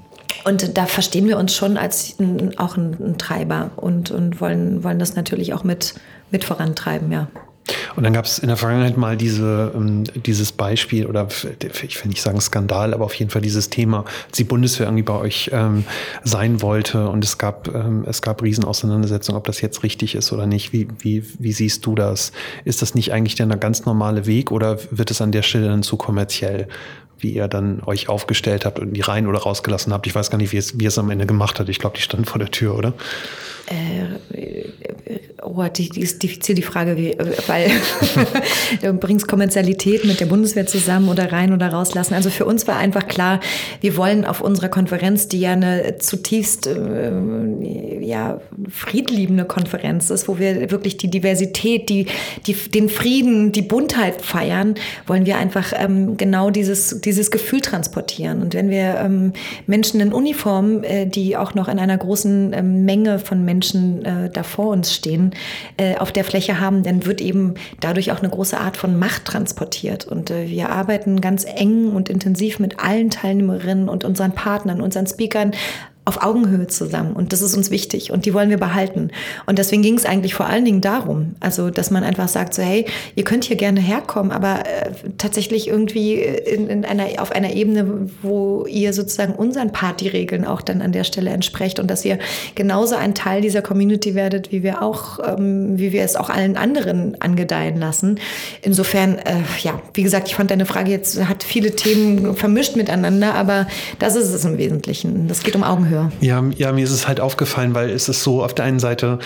und 0.44 0.78
da 0.78 0.86
verstehen 0.86 1.28
wir 1.28 1.38
uns 1.38 1.56
schon 1.56 1.78
als 1.78 2.20
ein, 2.20 2.58
auch 2.58 2.78
ein, 2.78 2.96
ein, 3.00 3.18
Treiber 3.18 3.72
und, 3.78 4.12
und 4.12 4.42
wollen, 4.42 4.84
wollen 4.84 5.00
das 5.00 5.16
natürlich 5.16 5.54
auch 5.54 5.64
mit, 5.64 5.96
mit 6.32 6.44
vorantreiben, 6.44 7.12
ja. 7.12 7.28
Und 7.96 8.04
dann 8.04 8.14
gab 8.14 8.26
es 8.26 8.40
in 8.40 8.48
der 8.48 8.58
Vergangenheit 8.58 8.98
mal 8.98 9.18
diese, 9.18 9.72
ähm, 9.76 10.04
dieses 10.14 10.52
Beispiel 10.52 11.06
oder 11.08 11.28
ich 11.84 12.04
will 12.04 12.10
nicht 12.10 12.22
sagen 12.22 12.40
Skandal, 12.40 12.94
aber 12.94 13.06
auf 13.06 13.14
jeden 13.16 13.32
Fall 13.32 13.42
dieses 13.42 13.70
Thema, 13.70 14.06
als 14.28 14.38
die 14.38 14.44
Bundeswehr 14.44 14.88
irgendwie 14.88 15.04
bei 15.04 15.18
euch 15.18 15.50
ähm, 15.54 15.86
sein 16.24 16.62
wollte 16.62 17.10
und 17.10 17.24
es 17.24 17.38
gab, 17.38 17.74
ähm, 17.74 18.06
es 18.08 18.22
gab 18.22 18.42
Riesenauseinandersetzungen, 18.42 19.38
ob 19.38 19.46
das 19.46 19.62
jetzt 19.62 19.84
richtig 19.84 20.16
ist 20.16 20.32
oder 20.32 20.46
nicht. 20.46 20.74
Wie, 20.74 20.88
wie, 21.00 21.24
wie 21.40 21.54
siehst 21.54 21.86
du 21.86 21.96
das? 21.96 22.32
Ist 22.66 22.82
das 22.82 22.96
nicht 22.96 23.14
eigentlich 23.14 23.36
der 23.36 23.48
ganz 23.48 23.86
normale 23.86 24.26
Weg 24.26 24.52
oder 24.52 24.78
wird 24.92 25.12
es 25.12 25.22
an 25.22 25.32
der 25.32 25.42
Stelle 25.42 25.68
dann 25.68 25.84
zu 25.84 25.98
kommerziell? 25.98 26.68
wie 27.18 27.34
ihr 27.34 27.48
dann 27.48 27.82
euch 27.86 28.10
aufgestellt 28.10 28.66
habt 28.66 28.78
und 28.78 28.94
die 28.94 29.02
rein 29.02 29.26
oder 29.26 29.40
rausgelassen 29.40 29.94
habt. 29.94 30.06
Ich 30.06 30.14
weiß 30.14 30.30
gar 30.30 30.38
nicht, 30.38 30.52
wie 30.52 30.58
es, 30.58 30.78
wie 30.80 30.86
es 30.86 30.98
am 30.98 31.10
Ende 31.10 31.26
gemacht 31.26 31.60
hat. 31.60 31.70
Ich 31.70 31.80
glaube, 31.80 31.96
die 31.96 32.02
stand 32.02 32.28
vor 32.28 32.40
der 32.40 32.52
Tür, 32.52 32.76
oder? 32.76 32.94
Äh, 33.68 34.66
oh, 35.42 35.64
die, 35.76 35.90
die 35.90 36.02
ist 36.02 36.22
diffizil 36.22 36.56
die 36.56 36.62
Frage, 36.62 36.98
wie, 36.98 37.16
weil 37.48 37.72
du 38.82 38.94
bringst 38.94 39.28
Kommerzialität 39.28 40.06
mit 40.06 40.20
der 40.20 40.28
Bundeswehr 40.28 40.68
zusammen 40.68 41.10
oder 41.10 41.32
rein 41.32 41.52
oder 41.54 41.70
rauslassen. 41.70 42.14
Also 42.14 42.30
für 42.30 42.46
uns 42.46 42.68
war 42.68 42.78
einfach 42.78 43.08
klar, 43.08 43.40
wir 43.82 43.98
wollen 43.98 44.26
auf 44.26 44.42
unserer 44.42 44.70
Konferenz, 44.70 45.28
die 45.28 45.40
ja 45.40 45.54
eine 45.54 45.98
zutiefst 45.98 46.68
äh, 46.68 47.12
ja, 48.02 48.40
friedliebende 48.70 49.46
Konferenz 49.46 50.10
ist, 50.12 50.28
wo 50.28 50.38
wir 50.38 50.70
wirklich 50.70 50.98
die 50.98 51.10
Diversität, 51.10 51.90
die, 51.90 52.06
die, 52.46 52.54
den 52.54 52.90
Frieden, 52.90 53.52
die 53.52 53.64
Buntheit 53.64 54.22
feiern, 54.22 54.76
wollen 55.08 55.26
wir 55.26 55.38
einfach 55.38 55.74
ähm, 55.76 56.18
genau 56.18 56.52
dieses, 56.52 57.02
dieses 57.02 57.32
Gefühl 57.32 57.62
transportieren. 57.62 58.42
Und 58.42 58.54
wenn 58.54 58.70
wir 58.70 59.00
ähm, 59.00 59.34
Menschen 59.66 60.02
in 60.02 60.14
Uniform, 60.14 60.84
äh, 60.84 61.08
die 61.08 61.36
auch 61.36 61.56
noch 61.56 61.68
in 61.68 61.80
einer 61.80 61.98
großen 61.98 62.54
ähm, 62.54 62.86
Menge 62.86 63.18
von 63.18 63.44
Menschen 63.44 63.55
Menschen 63.56 64.04
äh, 64.04 64.30
da 64.30 64.44
vor 64.44 64.68
uns 64.68 64.94
stehen, 64.94 65.32
äh, 65.78 65.96
auf 65.98 66.12
der 66.12 66.26
Fläche 66.26 66.60
haben, 66.60 66.84
dann 66.84 67.06
wird 67.06 67.22
eben 67.22 67.54
dadurch 67.80 68.12
auch 68.12 68.20
eine 68.20 68.30
große 68.30 68.60
Art 68.60 68.76
von 68.76 69.00
Macht 69.00 69.26
transportiert. 69.26 70.06
Und 70.06 70.30
äh, 70.30 70.50
wir 70.50 70.70
arbeiten 70.70 71.22
ganz 71.22 71.46
eng 71.46 71.92
und 71.92 72.10
intensiv 72.10 72.60
mit 72.60 72.80
allen 72.80 73.10
Teilnehmerinnen 73.10 73.88
und 73.88 74.04
unseren 74.04 74.34
Partnern, 74.34 74.82
unseren 74.82 75.08
Speakern 75.08 75.52
auf 76.06 76.22
Augenhöhe 76.22 76.68
zusammen 76.68 77.14
und 77.14 77.34
das 77.34 77.42
ist 77.42 77.58
uns 77.58 77.72
wichtig 77.72 78.12
und 78.12 78.26
die 78.26 78.34
wollen 78.36 78.52
wir 78.52 78.60
behalten. 78.60 79.10
Und 79.48 79.58
deswegen 79.58 79.82
ging 79.82 79.98
es 79.98 80.06
eigentlich 80.06 80.36
vor 80.36 80.46
allen 80.46 80.64
Dingen 80.64 80.82
darum, 80.82 81.36
also 81.40 81.72
dass 81.72 81.90
man 81.90 82.04
einfach 82.04 82.28
sagt, 82.28 82.54
so 82.54 82.62
hey, 82.62 82.86
ihr 83.16 83.24
könnt 83.24 83.46
hier 83.46 83.56
gerne 83.56 83.80
herkommen, 83.80 84.32
aber 84.32 84.60
äh, 84.60 84.92
tatsächlich 85.18 85.68
irgendwie 85.68 86.22
in, 86.22 86.68
in 86.68 86.86
einer, 86.86 87.06
auf 87.18 87.32
einer 87.32 87.54
Ebene, 87.54 88.08
wo 88.22 88.68
ihr 88.68 88.94
sozusagen 88.94 89.34
unseren 89.34 89.72
Partyregeln 89.72 90.46
auch 90.46 90.62
dann 90.62 90.84
an 90.84 90.92
der 90.92 91.06
Stelle 91.06 91.32
entsprecht 91.32 91.80
und 91.80 91.90
dass 91.90 92.06
ihr 92.06 92.20
genauso 92.54 92.96
ein 92.96 93.16
Teil 93.16 93.42
dieser 93.42 93.64
Community 93.64 94.14
werdet, 94.14 94.52
wie 94.52 94.62
wir 94.62 94.84
auch, 94.84 95.18
ähm, 95.26 95.80
wie 95.80 95.92
wir 95.92 96.04
es 96.04 96.16
auch 96.16 96.30
allen 96.30 96.56
anderen 96.56 97.20
angedeihen 97.20 97.80
lassen. 97.80 98.20
Insofern, 98.62 99.18
äh, 99.18 99.42
ja, 99.64 99.82
wie 99.96 100.04
gesagt, 100.04 100.28
ich 100.28 100.36
fand 100.36 100.52
deine 100.52 100.68
Frage 100.68 100.92
jetzt 100.92 101.26
hat 101.26 101.44
viele 101.44 101.72
Themen 101.72 102.36
vermischt 102.36 102.76
miteinander, 102.76 103.34
aber 103.34 103.66
das 103.98 104.16
ist 104.16 104.32
es 104.32 104.46
im 104.46 104.60
Wesentlichen. 104.60 105.28
Das 105.28 105.42
geht 105.42 105.56
um 105.56 105.64
Augenhöhe. 105.64 105.95
Ja. 105.96 106.12
ja, 106.20 106.44
ja, 106.56 106.72
mir 106.74 106.84
ist 106.84 106.92
es 106.92 107.08
halt 107.08 107.20
aufgefallen, 107.20 107.74
weil 107.74 107.90
es 107.90 108.10
ist 108.10 108.24
so, 108.24 108.44
auf 108.44 108.54
der 108.54 108.66
einen 108.66 108.80
Seite 108.80 109.20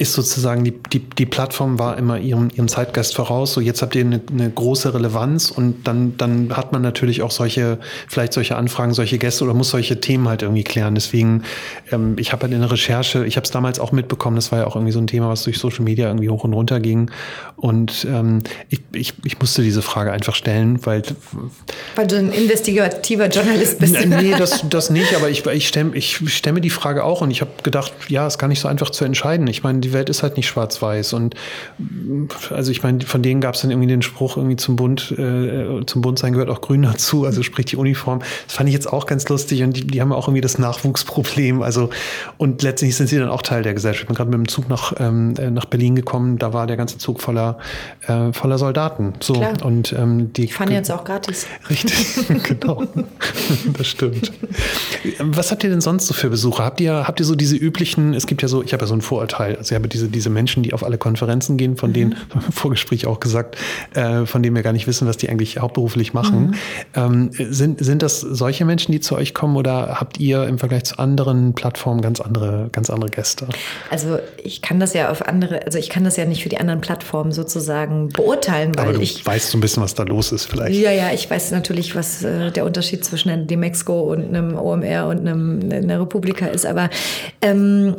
ist 0.00 0.14
sozusagen, 0.14 0.64
die, 0.64 0.72
die, 0.92 1.00
die 1.00 1.26
Plattform 1.26 1.78
war 1.78 1.98
immer 1.98 2.18
ihrem, 2.18 2.48
ihrem 2.54 2.68
Zeitgeist 2.68 3.14
voraus. 3.14 3.52
So, 3.52 3.60
jetzt 3.60 3.82
habt 3.82 3.94
ihr 3.94 4.00
eine, 4.00 4.20
eine 4.32 4.50
große 4.50 4.94
Relevanz 4.94 5.50
und 5.50 5.86
dann, 5.86 6.16
dann 6.16 6.56
hat 6.56 6.72
man 6.72 6.80
natürlich 6.80 7.20
auch 7.20 7.30
solche, 7.30 7.78
vielleicht 8.08 8.32
solche 8.32 8.56
Anfragen, 8.56 8.94
solche 8.94 9.18
Gäste 9.18 9.44
oder 9.44 9.52
muss 9.52 9.68
solche 9.68 10.00
Themen 10.00 10.26
halt 10.26 10.40
irgendwie 10.40 10.64
klären. 10.64 10.94
Deswegen, 10.94 11.42
ähm, 11.92 12.16
ich 12.18 12.32
habe 12.32 12.44
halt 12.44 12.54
in 12.54 12.60
der 12.60 12.70
Recherche, 12.70 13.26
ich 13.26 13.36
habe 13.36 13.44
es 13.44 13.50
damals 13.50 13.78
auch 13.78 13.92
mitbekommen, 13.92 14.36
das 14.36 14.50
war 14.52 14.60
ja 14.60 14.66
auch 14.66 14.74
irgendwie 14.74 14.92
so 14.92 15.00
ein 15.00 15.06
Thema, 15.06 15.28
was 15.28 15.44
durch 15.44 15.58
Social 15.58 15.84
Media 15.84 16.06
irgendwie 16.06 16.30
hoch 16.30 16.44
und 16.44 16.54
runter 16.54 16.80
ging. 16.80 17.10
Und 17.56 18.06
ähm, 18.08 18.42
ich, 18.70 18.80
ich, 18.92 19.12
ich 19.24 19.38
musste 19.38 19.62
diese 19.62 19.82
Frage 19.82 20.12
einfach 20.12 20.34
stellen, 20.34 20.84
weil. 20.86 21.02
Weil 21.94 22.06
du 22.06 22.16
ein 22.16 22.32
investigativer 22.32 23.26
Journalist 23.26 23.78
bist. 23.78 24.06
Nee, 24.06 24.34
das, 24.38 24.64
das 24.70 24.88
nicht, 24.88 25.14
aber 25.14 25.28
ich, 25.28 25.44
ich 25.44 25.68
stelle 25.68 25.90
ich 25.92 26.22
stell 26.28 26.54
mir 26.54 26.62
die 26.62 26.70
Frage 26.70 27.04
auch 27.04 27.20
und 27.20 27.30
ich 27.30 27.42
habe 27.42 27.50
gedacht, 27.62 27.92
ja, 28.08 28.26
ist 28.26 28.38
gar 28.38 28.48
nicht 28.48 28.60
so 28.60 28.68
einfach 28.68 28.88
zu 28.88 29.04
entscheiden. 29.04 29.46
Ich 29.46 29.62
meine, 29.62 29.80
die 29.90 29.92
Welt 29.92 30.08
ist 30.08 30.22
halt 30.22 30.36
nicht 30.36 30.46
schwarz-weiß. 30.46 31.12
Und 31.14 31.34
also 32.50 32.70
ich 32.70 32.82
meine, 32.82 33.00
von 33.00 33.22
denen 33.22 33.40
gab 33.40 33.54
es 33.54 33.62
dann 33.62 33.70
irgendwie 33.70 33.88
den 33.88 34.02
Spruch, 34.02 34.36
irgendwie 34.36 34.56
zum 34.56 34.76
Bund, 34.76 35.12
äh, 35.18 35.84
zum 35.86 36.02
Bund 36.02 36.18
sein 36.18 36.32
gehört 36.32 36.48
auch 36.48 36.60
grün 36.60 36.82
dazu, 36.82 37.24
also 37.24 37.42
sprich 37.42 37.66
die 37.66 37.76
Uniform. 37.76 38.20
Das 38.46 38.56
fand 38.56 38.68
ich 38.68 38.74
jetzt 38.74 38.92
auch 38.92 39.06
ganz 39.06 39.28
lustig 39.28 39.62
und 39.62 39.76
die, 39.76 39.86
die 39.86 40.00
haben 40.00 40.12
auch 40.12 40.28
irgendwie 40.28 40.40
das 40.40 40.58
Nachwuchsproblem. 40.58 41.62
Also, 41.62 41.90
und 42.38 42.62
letztendlich 42.62 42.96
sind 42.96 43.08
sie 43.08 43.18
dann 43.18 43.28
auch 43.28 43.42
Teil 43.42 43.62
der 43.62 43.74
Gesellschaft. 43.74 44.02
Ich 44.02 44.06
bin 44.06 44.16
gerade 44.16 44.30
mit 44.30 44.38
dem 44.38 44.48
Zug 44.48 44.68
nach, 44.68 44.92
ähm, 44.98 45.34
äh, 45.38 45.50
nach 45.50 45.64
Berlin 45.64 45.96
gekommen, 45.96 46.38
da 46.38 46.52
war 46.52 46.66
der 46.66 46.76
ganze 46.76 46.98
Zug 46.98 47.20
voller, 47.20 47.58
äh, 48.06 48.32
voller 48.32 48.58
Soldaten. 48.58 49.14
So, 49.20 49.34
Klar. 49.34 49.54
und 49.64 49.92
ähm, 49.92 50.32
die. 50.32 50.46
Die 50.46 50.52
fahren 50.52 50.70
jetzt 50.70 50.90
auch 50.90 51.04
gratis. 51.04 51.46
Richtig, 51.68 52.26
genau. 52.44 52.84
das 53.76 53.86
stimmt. 53.86 54.32
Was 55.18 55.50
habt 55.50 55.64
ihr 55.64 55.70
denn 55.70 55.80
sonst 55.80 56.06
so 56.06 56.14
für 56.14 56.30
Besucher? 56.30 56.64
Habt 56.64 56.80
ihr, 56.80 57.06
habt 57.06 57.20
ihr 57.20 57.26
so 57.26 57.34
diese 57.34 57.56
üblichen, 57.56 58.14
es 58.14 58.26
gibt 58.26 58.42
ja 58.42 58.48
so, 58.48 58.62
ich 58.62 58.72
habe 58.72 58.84
ja 58.84 58.86
so 58.86 58.94
ein 58.94 59.00
Vorurteil, 59.00 59.56
also 59.56 59.74
habe 59.80 59.88
diese, 59.88 60.08
diese 60.08 60.30
Menschen, 60.30 60.62
die 60.62 60.72
auf 60.72 60.84
alle 60.84 60.98
Konferenzen 60.98 61.56
gehen, 61.56 61.76
von 61.76 61.92
denen, 61.92 62.10
mhm. 62.10 62.40
im 62.46 62.52
Vorgespräch 62.52 63.06
auch 63.06 63.20
gesagt, 63.20 63.56
äh, 63.94 64.26
von 64.26 64.42
denen 64.42 64.56
wir 64.56 64.62
gar 64.62 64.72
nicht 64.72 64.86
wissen, 64.86 65.08
was 65.08 65.16
die 65.16 65.28
eigentlich 65.28 65.58
hauptberuflich 65.58 66.14
machen. 66.14 66.54
Mhm. 66.94 67.30
Ähm, 67.30 67.30
sind, 67.32 67.84
sind 67.84 68.02
das 68.02 68.20
solche 68.20 68.64
Menschen, 68.64 68.92
die 68.92 69.00
zu 69.00 69.16
euch 69.16 69.34
kommen 69.34 69.56
oder 69.56 70.00
habt 70.00 70.20
ihr 70.20 70.46
im 70.46 70.58
Vergleich 70.58 70.84
zu 70.84 70.98
anderen 70.98 71.54
Plattformen 71.54 72.02
ganz 72.02 72.20
andere, 72.20 72.68
ganz 72.72 72.90
andere 72.90 73.10
Gäste? 73.10 73.48
Also 73.90 74.18
ich 74.42 74.62
kann 74.62 74.80
das 74.80 74.94
ja 74.94 75.10
auf 75.10 75.26
andere, 75.26 75.64
also 75.64 75.78
ich 75.78 75.88
kann 75.88 76.04
das 76.04 76.16
ja 76.16 76.24
nicht 76.24 76.42
für 76.42 76.48
die 76.48 76.58
anderen 76.58 76.80
Plattformen 76.80 77.32
sozusagen 77.32 78.08
beurteilen, 78.08 78.72
weil 78.76 78.84
Aber 78.84 78.92
du 78.94 79.00
ich 79.00 79.24
weißt 79.24 79.50
so 79.50 79.58
ein 79.58 79.60
bisschen, 79.60 79.82
was 79.82 79.94
da 79.94 80.04
los 80.04 80.32
ist 80.32 80.46
vielleicht. 80.46 80.74
Ja, 80.78 80.92
ja, 80.92 81.12
ich 81.12 81.28
weiß 81.28 81.50
natürlich, 81.52 81.94
was 81.94 82.22
äh, 82.22 82.50
der 82.50 82.64
Unterschied 82.64 83.04
zwischen 83.04 83.30
einem 83.30 83.46
Demexco 83.46 84.00
und 84.00 84.28
einem 84.28 84.56
OMR 84.56 85.06
und 85.08 85.20
einem, 85.20 85.60
einer 85.70 86.00
Republika 86.00 86.46
ist, 86.46 86.66
aber 86.66 86.90
ähm, 87.42 87.96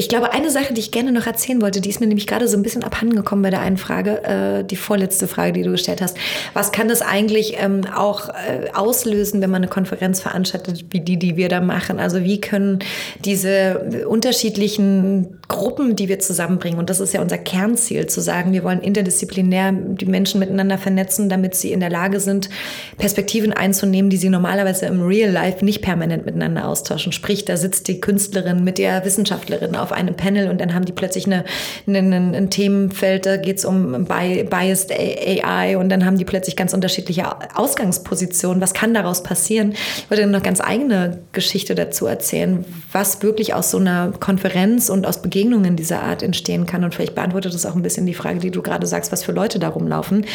ich 0.00 0.08
glaube, 0.08 0.32
eine 0.32 0.50
Sache, 0.50 0.72
die 0.72 0.80
ich 0.80 0.92
gerne 0.92 1.12
noch 1.12 1.26
erzählen 1.26 1.60
wollte, 1.60 1.82
die 1.82 1.90
ist 1.90 2.00
mir 2.00 2.06
nämlich 2.06 2.26
gerade 2.26 2.48
so 2.48 2.56
ein 2.56 2.62
bisschen 2.62 2.82
abhandengekommen 2.82 3.42
bei 3.42 3.50
der 3.50 3.60
einen 3.60 3.76
Frage, 3.76 4.24
äh, 4.24 4.64
die 4.64 4.76
vorletzte 4.76 5.28
Frage, 5.28 5.52
die 5.52 5.62
du 5.62 5.72
gestellt 5.72 6.00
hast. 6.00 6.16
Was 6.54 6.72
kann 6.72 6.88
das 6.88 7.02
eigentlich 7.02 7.56
ähm, 7.58 7.82
auch 7.94 8.30
äh, 8.30 8.70
auslösen, 8.72 9.42
wenn 9.42 9.50
man 9.50 9.60
eine 9.60 9.70
Konferenz 9.70 10.22
veranstaltet, 10.22 10.86
wie 10.88 11.00
die, 11.00 11.18
die 11.18 11.36
wir 11.36 11.50
da 11.50 11.60
machen? 11.60 12.00
Also 12.00 12.24
wie 12.24 12.40
können 12.40 12.78
diese 13.26 14.06
unterschiedlichen 14.08 15.38
Gruppen, 15.48 15.96
die 15.96 16.08
wir 16.08 16.18
zusammenbringen, 16.18 16.78
und 16.78 16.88
das 16.88 17.00
ist 17.00 17.12
ja 17.12 17.20
unser 17.20 17.36
Kernziel, 17.36 18.06
zu 18.06 18.22
sagen, 18.22 18.52
wir 18.52 18.64
wollen 18.64 18.80
interdisziplinär 18.80 19.72
die 19.72 20.06
Menschen 20.06 20.40
miteinander 20.40 20.78
vernetzen, 20.78 21.28
damit 21.28 21.54
sie 21.54 21.72
in 21.72 21.80
der 21.80 21.90
Lage 21.90 22.20
sind, 22.20 22.48
Perspektiven 22.96 23.52
einzunehmen, 23.52 24.10
die 24.10 24.16
sie 24.16 24.30
normalerweise 24.30 24.86
im 24.86 25.02
Real 25.02 25.30
Life 25.30 25.62
nicht 25.62 25.82
permanent 25.82 26.24
miteinander 26.24 26.66
austauschen. 26.66 27.12
Sprich, 27.12 27.44
da 27.44 27.58
sitzt 27.58 27.88
die 27.88 28.00
Künstlerin 28.00 28.64
mit 28.64 28.78
der 28.78 29.04
Wissenschaftlerin 29.04 29.76
auf 29.76 29.89
einem 29.92 30.14
Panel 30.14 30.50
und 30.50 30.60
dann 30.60 30.74
haben 30.74 30.84
die 30.84 30.92
plötzlich 30.92 31.26
eine, 31.26 31.44
eine, 31.86 32.16
ein 32.36 32.50
Themenfeld, 32.50 33.26
da 33.26 33.36
geht 33.36 33.58
es 33.58 33.64
um 33.64 34.06
Biased 34.06 34.92
AI 34.92 35.76
und 35.76 35.88
dann 35.88 36.04
haben 36.04 36.16
die 36.16 36.24
plötzlich 36.24 36.56
ganz 36.56 36.74
unterschiedliche 36.74 37.24
Ausgangspositionen. 37.56 38.60
Was 38.60 38.74
kann 38.74 38.94
daraus 38.94 39.22
passieren? 39.22 39.72
Ich 39.72 40.10
wollte 40.10 40.26
noch 40.26 40.42
ganz 40.42 40.60
eigene 40.60 41.18
Geschichte 41.32 41.74
dazu 41.74 42.06
erzählen, 42.06 42.64
was 42.92 43.22
wirklich 43.22 43.54
aus 43.54 43.70
so 43.70 43.78
einer 43.78 44.12
Konferenz 44.18 44.88
und 44.88 45.06
aus 45.06 45.22
Begegnungen 45.22 45.76
dieser 45.76 46.02
Art 46.02 46.22
entstehen 46.22 46.66
kann. 46.66 46.84
Und 46.84 46.94
vielleicht 46.94 47.14
beantwortet 47.14 47.54
das 47.54 47.66
auch 47.66 47.74
ein 47.74 47.82
bisschen 47.82 48.06
die 48.06 48.14
Frage, 48.14 48.40
die 48.40 48.50
du 48.50 48.62
gerade 48.62 48.86
sagst, 48.86 49.12
was 49.12 49.24
für 49.24 49.32
Leute 49.32 49.58
da 49.58 49.68
rumlaufen. 49.68 50.26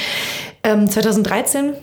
Ähm, 0.64 0.90
2013 0.90 1.74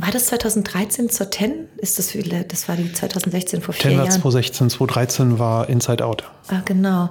war 0.00 0.12
das 0.12 0.26
2013 0.26 1.10
zur 1.10 1.28
TEN? 1.28 1.66
Ist 1.76 1.98
das, 1.98 2.12
viele, 2.12 2.44
das 2.44 2.68
war 2.68 2.76
die 2.76 2.92
2016 2.92 3.60
vor 3.60 3.74
vier 3.74 3.90
10 3.90 3.92
Jahren. 3.92 4.10
2016, 4.10 4.70
2013 4.70 5.38
war 5.40 5.68
Inside 5.68 6.04
Out. 6.04 6.22
Ah, 6.48 6.62
genau. 6.64 7.10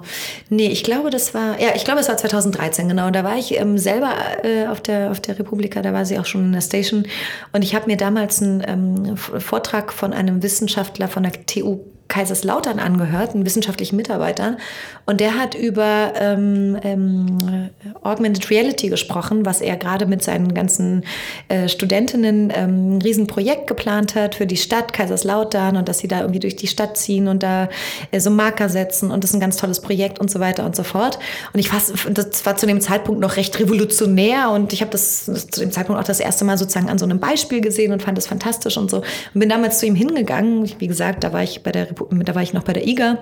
Nee, 0.49 0.69
ich 0.69 0.85
glaube, 0.85 1.09
das 1.09 1.33
war, 1.33 1.59
ja, 1.59 1.75
ich 1.75 1.83
glaube, 1.83 1.99
es 1.99 2.07
war 2.07 2.15
2013, 2.15 2.87
genau. 2.87 3.11
Da 3.11 3.25
war 3.25 3.37
ich 3.37 3.59
ähm, 3.59 3.77
selber 3.77 4.13
äh, 4.41 4.67
auf, 4.67 4.79
der, 4.79 5.11
auf 5.11 5.19
der 5.19 5.37
Republika, 5.37 5.81
da 5.81 5.91
war 5.91 6.05
sie 6.05 6.17
auch 6.17 6.25
schon 6.25 6.45
in 6.45 6.53
der 6.53 6.61
Station. 6.61 7.05
Und 7.51 7.61
ich 7.61 7.75
habe 7.75 7.87
mir 7.87 7.97
damals 7.97 8.41
einen 8.41 8.63
ähm, 8.65 9.17
Vortrag 9.17 9.91
von 9.91 10.13
einem 10.13 10.41
Wissenschaftler 10.41 11.09
von 11.09 11.23
der 11.23 11.33
TU 11.45 11.81
Kaiserslautern 12.07 12.79
angehört, 12.79 13.33
einen 13.33 13.45
wissenschaftlichen 13.45 13.95
Mitarbeiter, 13.95 14.57
und 15.05 15.21
der 15.21 15.35
hat 15.35 15.55
über 15.55 16.13
ähm, 16.19 16.77
ähm, 16.83 17.69
Augmented 18.01 18.49
Reality 18.49 18.89
gesprochen, 18.89 19.45
was 19.45 19.61
er 19.61 19.77
gerade 19.77 20.05
mit 20.05 20.21
seinen 20.21 20.53
ganzen 20.53 21.05
äh, 21.47 21.69
Studentinnen 21.69 22.51
ähm, 22.53 22.97
ein 22.97 23.01
Riesenprojekt 23.01 23.67
geplant 23.67 24.15
hat 24.15 24.35
für 24.35 24.45
die 24.45 24.57
Stadt 24.57 24.91
Kaiserslautern 24.91 25.77
und 25.77 25.87
dass 25.87 25.99
sie 25.99 26.09
da 26.09 26.19
irgendwie 26.19 26.41
durch 26.41 26.57
die 26.57 26.67
Stadt 26.67 26.97
ziehen 26.97 27.29
und 27.29 27.41
da 27.41 27.69
äh, 28.11 28.19
so 28.19 28.29
Marker 28.29 28.67
setzen 28.67 29.11
und 29.11 29.23
das 29.23 29.31
ist 29.31 29.35
ein 29.35 29.39
ganz 29.39 29.55
tolles 29.55 29.79
Projekt 29.79 30.19
und 30.19 30.29
so 30.29 30.41
weiter 30.41 30.65
und 30.65 30.75
so 30.75 30.83
fort. 30.83 31.19
Und 31.53 31.59
ich 31.59 31.69
fast, 31.69 31.93
das 32.11 32.45
war 32.45 32.57
zu 32.57 32.65
dem 32.65 32.81
Zeitpunkt 32.81 33.21
noch 33.21 33.37
recht 33.37 33.57
revolutionär 33.59 34.49
und 34.49 34.73
ich 34.73 34.81
habe 34.81 34.91
das, 34.91 35.25
das, 35.27 35.47
zu 35.47 35.61
dem 35.61 35.71
Zeitpunkt 35.71 36.01
auch 36.01 36.05
das 36.05 36.19
erste 36.19 36.43
Mal 36.43 36.57
sozusagen 36.57 36.89
an 36.89 36.97
so 36.97 37.05
einem 37.05 37.19
Beispiel 37.19 37.61
gesehen 37.61 37.93
und 37.93 38.01
fand 38.01 38.17
das 38.17 38.27
fantastisch 38.27 38.77
und 38.77 38.91
so 38.91 38.97
und 38.97 39.39
bin 39.39 39.47
damals 39.47 39.79
zu 39.79 39.85
ihm 39.85 39.95
hingegangen. 39.95 40.69
Wie 40.79 40.87
gesagt, 40.87 41.23
da 41.23 41.31
war 41.31 41.43
ich 41.43 41.63
bei 41.63 41.71
der 41.71 41.87
da 42.09 42.35
war 42.35 42.43
ich 42.43 42.53
noch 42.53 42.63
bei 42.63 42.73
der 42.73 42.87
IGA 42.87 43.17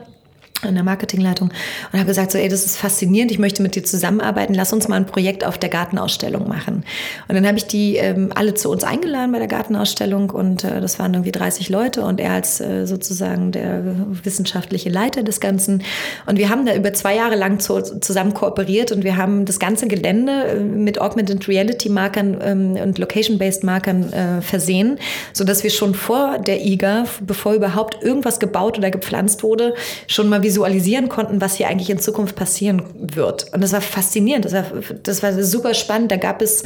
in 0.63 0.75
der 0.75 0.83
Marketingleitung 0.83 1.51
und 1.91 1.99
habe 1.99 2.07
gesagt, 2.07 2.31
so, 2.31 2.37
ey, 2.37 2.47
das 2.47 2.65
ist 2.65 2.77
faszinierend, 2.77 3.31
ich 3.31 3.39
möchte 3.39 3.61
mit 3.61 3.75
dir 3.75 3.83
zusammenarbeiten, 3.83 4.53
lass 4.53 4.71
uns 4.73 4.87
mal 4.87 4.95
ein 4.95 5.05
Projekt 5.05 5.45
auf 5.45 5.57
der 5.57 5.69
Gartenausstellung 5.69 6.47
machen. 6.47 6.83
Und 7.27 7.35
dann 7.35 7.45
habe 7.45 7.57
ich 7.57 7.65
die 7.65 7.97
ähm, 7.97 8.31
alle 8.33 8.53
zu 8.53 8.71
uns 8.71 8.83
eingeladen 8.83 9.31
bei 9.31 9.39
der 9.39 9.47
Gartenausstellung 9.47 10.29
und 10.29 10.63
äh, 10.63 10.81
das 10.81 10.97
waren 10.97 11.13
irgendwie 11.13 11.31
30 11.31 11.69
Leute 11.69 12.03
und 12.03 12.19
er 12.19 12.31
als 12.31 12.61
äh, 12.61 12.85
sozusagen 12.85 13.51
der 13.51 13.83
wissenschaftliche 14.23 14.89
Leiter 14.89 15.23
des 15.23 15.39
Ganzen. 15.39 15.83
Und 16.25 16.37
wir 16.37 16.49
haben 16.49 16.65
da 16.65 16.73
über 16.73 16.93
zwei 16.93 17.15
Jahre 17.15 17.35
lang 17.35 17.59
zu, 17.59 17.81
zusammen 17.81 18.33
kooperiert 18.33 18.91
und 18.91 19.03
wir 19.03 19.17
haben 19.17 19.45
das 19.45 19.59
ganze 19.59 19.87
Gelände 19.87 20.31
äh, 20.31 20.59
mit 20.59 20.99
Augmented 20.99 21.47
Reality 21.47 21.89
Markern 21.89 22.37
ähm, 22.41 22.71
und 22.81 22.97
Location-Based 22.97 23.63
Markern 23.63 24.13
äh, 24.13 24.41
versehen, 24.41 24.99
sodass 25.33 25.63
wir 25.63 25.69
schon 25.69 25.93
vor 25.93 26.39
der 26.39 26.65
IGA, 26.65 27.05
bevor 27.21 27.53
überhaupt 27.53 28.01
irgendwas 28.01 28.39
gebaut 28.39 28.77
oder 28.77 28.89
gepflanzt 28.89 29.43
wurde, 29.43 29.73
schon 30.07 30.29
mal 30.29 30.44
visualisieren 30.45 31.09
konnten, 31.09 31.41
was 31.41 31.55
hier 31.55 31.67
eigentlich 31.67 31.89
in 31.89 31.99
Zukunft 31.99 32.35
passieren 32.35 32.83
wird. 32.93 33.51
Und 33.53 33.61
das 33.61 33.73
war 33.73 33.81
faszinierend, 33.81 34.45
das 34.45 34.53
war, 34.53 34.65
das 35.03 35.23
war 35.23 35.43
super 35.43 35.73
spannend. 35.73 36.11
Da 36.11 36.17
gab 36.17 36.41
es 36.41 36.63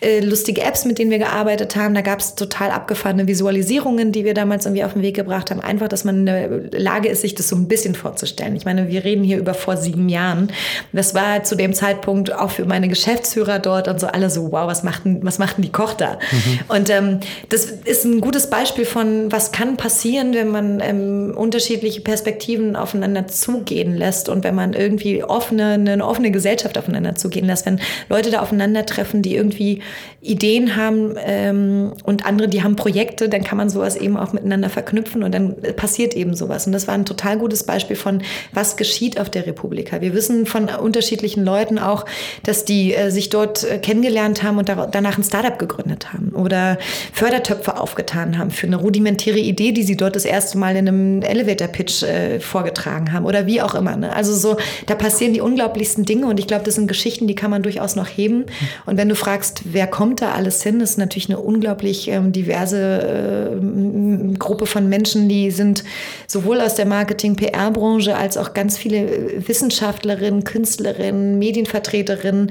äh, 0.00 0.20
lustige 0.20 0.62
Apps, 0.62 0.84
mit 0.84 0.98
denen 0.98 1.10
wir 1.10 1.18
gearbeitet 1.18 1.76
haben. 1.76 1.94
Da 1.94 2.00
gab 2.00 2.18
es 2.18 2.34
total 2.34 2.70
abgefahrene 2.70 3.26
Visualisierungen, 3.28 4.12
die 4.12 4.24
wir 4.24 4.34
damals 4.34 4.66
irgendwie 4.66 4.84
auf 4.84 4.94
den 4.94 5.02
Weg 5.02 5.14
gebracht 5.14 5.50
haben. 5.50 5.60
Einfach, 5.60 5.88
dass 5.88 6.04
man 6.04 6.18
in 6.18 6.26
der 6.26 6.48
Lage 6.72 7.08
ist, 7.08 7.22
sich 7.22 7.34
das 7.34 7.48
so 7.48 7.56
ein 7.56 7.68
bisschen 7.68 7.94
vorzustellen. 7.94 8.56
Ich 8.56 8.64
meine, 8.64 8.88
wir 8.88 9.04
reden 9.04 9.22
hier 9.22 9.38
über 9.38 9.54
vor 9.54 9.76
sieben 9.76 10.08
Jahren. 10.08 10.50
Das 10.92 11.14
war 11.14 11.44
zu 11.44 11.54
dem 11.54 11.72
Zeitpunkt 11.72 12.34
auch 12.34 12.50
für 12.50 12.64
meine 12.64 12.88
Geschäftsführer 12.88 13.60
dort 13.60 13.86
und 13.86 14.00
so 14.00 14.08
alle 14.08 14.28
so, 14.28 14.50
wow, 14.50 14.66
was 14.66 14.82
machten, 14.82 15.20
was 15.22 15.38
machten 15.38 15.62
die 15.62 15.72
Koch 15.72 15.94
da? 15.94 16.18
Mhm. 16.32 16.58
Und 16.68 16.90
ähm, 16.90 17.20
das 17.48 17.66
ist 17.66 18.04
ein 18.04 18.20
gutes 18.20 18.50
Beispiel 18.50 18.84
von, 18.84 19.30
was 19.30 19.52
kann 19.52 19.76
passieren, 19.76 20.34
wenn 20.34 20.48
man 20.48 20.80
ähm, 20.80 21.34
unterschiedliche 21.36 22.00
Perspektiven 22.00 22.74
aufeinander 22.74 23.19
aufeinander 23.20 23.28
zugehen 23.28 23.96
lässt 23.96 24.28
und 24.28 24.44
wenn 24.44 24.54
man 24.54 24.72
irgendwie 24.72 25.22
offene, 25.24 25.72
eine 25.72 26.04
offene 26.04 26.30
Gesellschaft 26.30 26.78
aufeinander 26.78 27.14
zugehen 27.14 27.46
lässt, 27.46 27.66
wenn 27.66 27.80
Leute 28.08 28.30
da 28.30 28.40
aufeinandertreffen, 28.40 29.22
die 29.22 29.34
irgendwie 29.34 29.80
Ideen 30.22 30.76
haben 30.76 31.14
ähm, 31.24 31.92
und 32.04 32.26
andere, 32.26 32.48
die 32.48 32.62
haben 32.62 32.76
Projekte, 32.76 33.28
dann 33.28 33.42
kann 33.42 33.56
man 33.56 33.70
sowas 33.70 33.96
eben 33.96 34.16
auch 34.16 34.32
miteinander 34.32 34.68
verknüpfen 34.68 35.22
und 35.22 35.34
dann 35.34 35.56
passiert 35.76 36.14
eben 36.14 36.34
sowas. 36.34 36.66
Und 36.66 36.72
das 36.72 36.86
war 36.86 36.94
ein 36.94 37.06
total 37.06 37.38
gutes 37.38 37.64
Beispiel 37.64 37.96
von, 37.96 38.22
was 38.52 38.76
geschieht 38.76 39.18
auf 39.18 39.30
der 39.30 39.46
Republika. 39.46 40.00
Wir 40.00 40.12
wissen 40.12 40.46
von 40.46 40.68
unterschiedlichen 40.68 41.44
Leuten 41.44 41.78
auch, 41.78 42.04
dass 42.42 42.64
die 42.64 42.94
äh, 42.94 43.10
sich 43.10 43.30
dort 43.30 43.64
äh, 43.64 43.78
kennengelernt 43.78 44.42
haben 44.42 44.58
und 44.58 44.68
da, 44.68 44.86
danach 44.86 45.16
ein 45.16 45.24
Startup 45.24 45.58
gegründet 45.58 46.12
haben 46.12 46.30
oder 46.34 46.78
Fördertöpfe 47.12 47.78
aufgetan 47.78 48.36
haben 48.36 48.50
für 48.50 48.66
eine 48.66 48.76
rudimentäre 48.76 49.38
Idee, 49.38 49.72
die 49.72 49.82
sie 49.82 49.96
dort 49.96 50.16
das 50.16 50.24
erste 50.24 50.58
Mal 50.58 50.76
in 50.76 50.88
einem 50.88 51.22
Elevator-Pitch 51.22 52.02
äh, 52.02 52.40
vorgetragen 52.40 53.09
haben 53.12 53.26
oder 53.26 53.46
wie 53.46 53.60
auch 53.62 53.74
immer. 53.74 53.96
Ne? 53.96 54.14
Also 54.14 54.34
so, 54.34 54.56
da 54.86 54.94
passieren 54.94 55.32
die 55.32 55.40
unglaublichsten 55.40 56.04
Dinge 56.04 56.26
und 56.26 56.38
ich 56.38 56.46
glaube, 56.46 56.64
das 56.64 56.74
sind 56.74 56.86
Geschichten, 56.86 57.26
die 57.26 57.34
kann 57.34 57.50
man 57.50 57.62
durchaus 57.62 57.96
noch 57.96 58.06
heben. 58.06 58.46
Und 58.86 58.96
wenn 58.96 59.08
du 59.08 59.14
fragst, 59.14 59.62
wer 59.64 59.86
kommt 59.86 60.22
da 60.22 60.32
alles 60.32 60.62
hin, 60.62 60.78
das 60.78 60.90
ist 60.90 60.98
natürlich 60.98 61.28
eine 61.28 61.38
unglaublich 61.38 62.08
ähm, 62.08 62.32
diverse 62.32 63.58
äh, 63.60 64.36
Gruppe 64.38 64.66
von 64.66 64.88
Menschen, 64.88 65.28
die 65.28 65.50
sind 65.50 65.84
sowohl 66.26 66.60
aus 66.60 66.74
der 66.74 66.86
Marketing-PR-Branche 66.86 68.16
als 68.16 68.36
auch 68.36 68.54
ganz 68.54 68.78
viele 68.78 69.46
Wissenschaftlerinnen, 69.46 70.44
Künstlerinnen, 70.44 71.38
Medienvertreterinnen. 71.38 72.50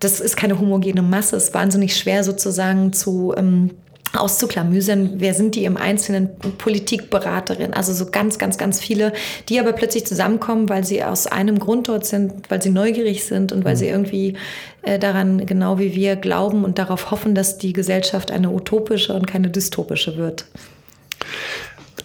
Das 0.00 0.20
ist 0.20 0.36
keine 0.36 0.58
homogene 0.58 1.02
Masse, 1.02 1.36
es 1.36 1.44
ist 1.44 1.54
wahnsinnig 1.54 1.96
schwer 1.96 2.24
sozusagen 2.24 2.92
zu 2.92 3.34
ähm, 3.36 3.70
auszuklamüsern, 4.16 5.14
wer 5.16 5.34
sind 5.34 5.54
die 5.54 5.64
im 5.64 5.76
Einzelnen, 5.76 6.30
Politikberaterin, 6.58 7.74
also 7.74 7.92
so 7.92 8.06
ganz, 8.10 8.38
ganz, 8.38 8.58
ganz 8.58 8.80
viele, 8.80 9.12
die 9.48 9.60
aber 9.60 9.72
plötzlich 9.72 10.06
zusammenkommen, 10.06 10.68
weil 10.68 10.84
sie 10.84 11.04
aus 11.04 11.26
einem 11.26 11.58
Grund 11.58 11.88
dort 11.88 12.06
sind, 12.06 12.50
weil 12.50 12.62
sie 12.62 12.70
neugierig 12.70 13.24
sind 13.24 13.52
und 13.52 13.64
weil 13.64 13.74
mhm. 13.74 13.78
sie 13.78 13.88
irgendwie 13.88 14.34
äh, 14.82 14.98
daran, 14.98 15.44
genau 15.46 15.78
wie 15.78 15.94
wir, 15.94 16.16
glauben 16.16 16.64
und 16.64 16.78
darauf 16.78 17.10
hoffen, 17.10 17.34
dass 17.34 17.58
die 17.58 17.72
Gesellschaft 17.72 18.30
eine 18.30 18.50
utopische 18.50 19.12
und 19.12 19.26
keine 19.26 19.50
dystopische 19.50 20.16
wird. 20.16 20.46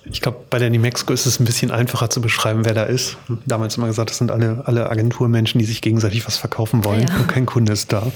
Ich 0.05 0.19
glaube, 0.19 0.39
bei 0.49 0.59
der 0.59 0.69
Nimexco 0.69 1.13
ist 1.13 1.25
es 1.25 1.39
ein 1.39 1.45
bisschen 1.45 1.71
einfacher 1.71 2.09
zu 2.09 2.19
beschreiben, 2.19 2.65
wer 2.65 2.73
da 2.73 2.83
ist. 2.83 3.15
Damals 3.45 3.77
immer 3.77 3.87
gesagt, 3.87 4.09
das 4.09 4.17
sind 4.17 4.31
alle, 4.31 4.63
alle 4.65 4.89
Agenturmenschen, 4.89 5.59
die 5.59 5.65
sich 5.65 5.81
gegenseitig 5.81 6.27
was 6.27 6.35
verkaufen 6.35 6.83
wollen 6.83 7.07
ja. 7.07 7.15
und 7.15 7.27
kein 7.29 7.45
Kunde 7.45 7.71
ist 7.71 7.93
da. 7.93 8.11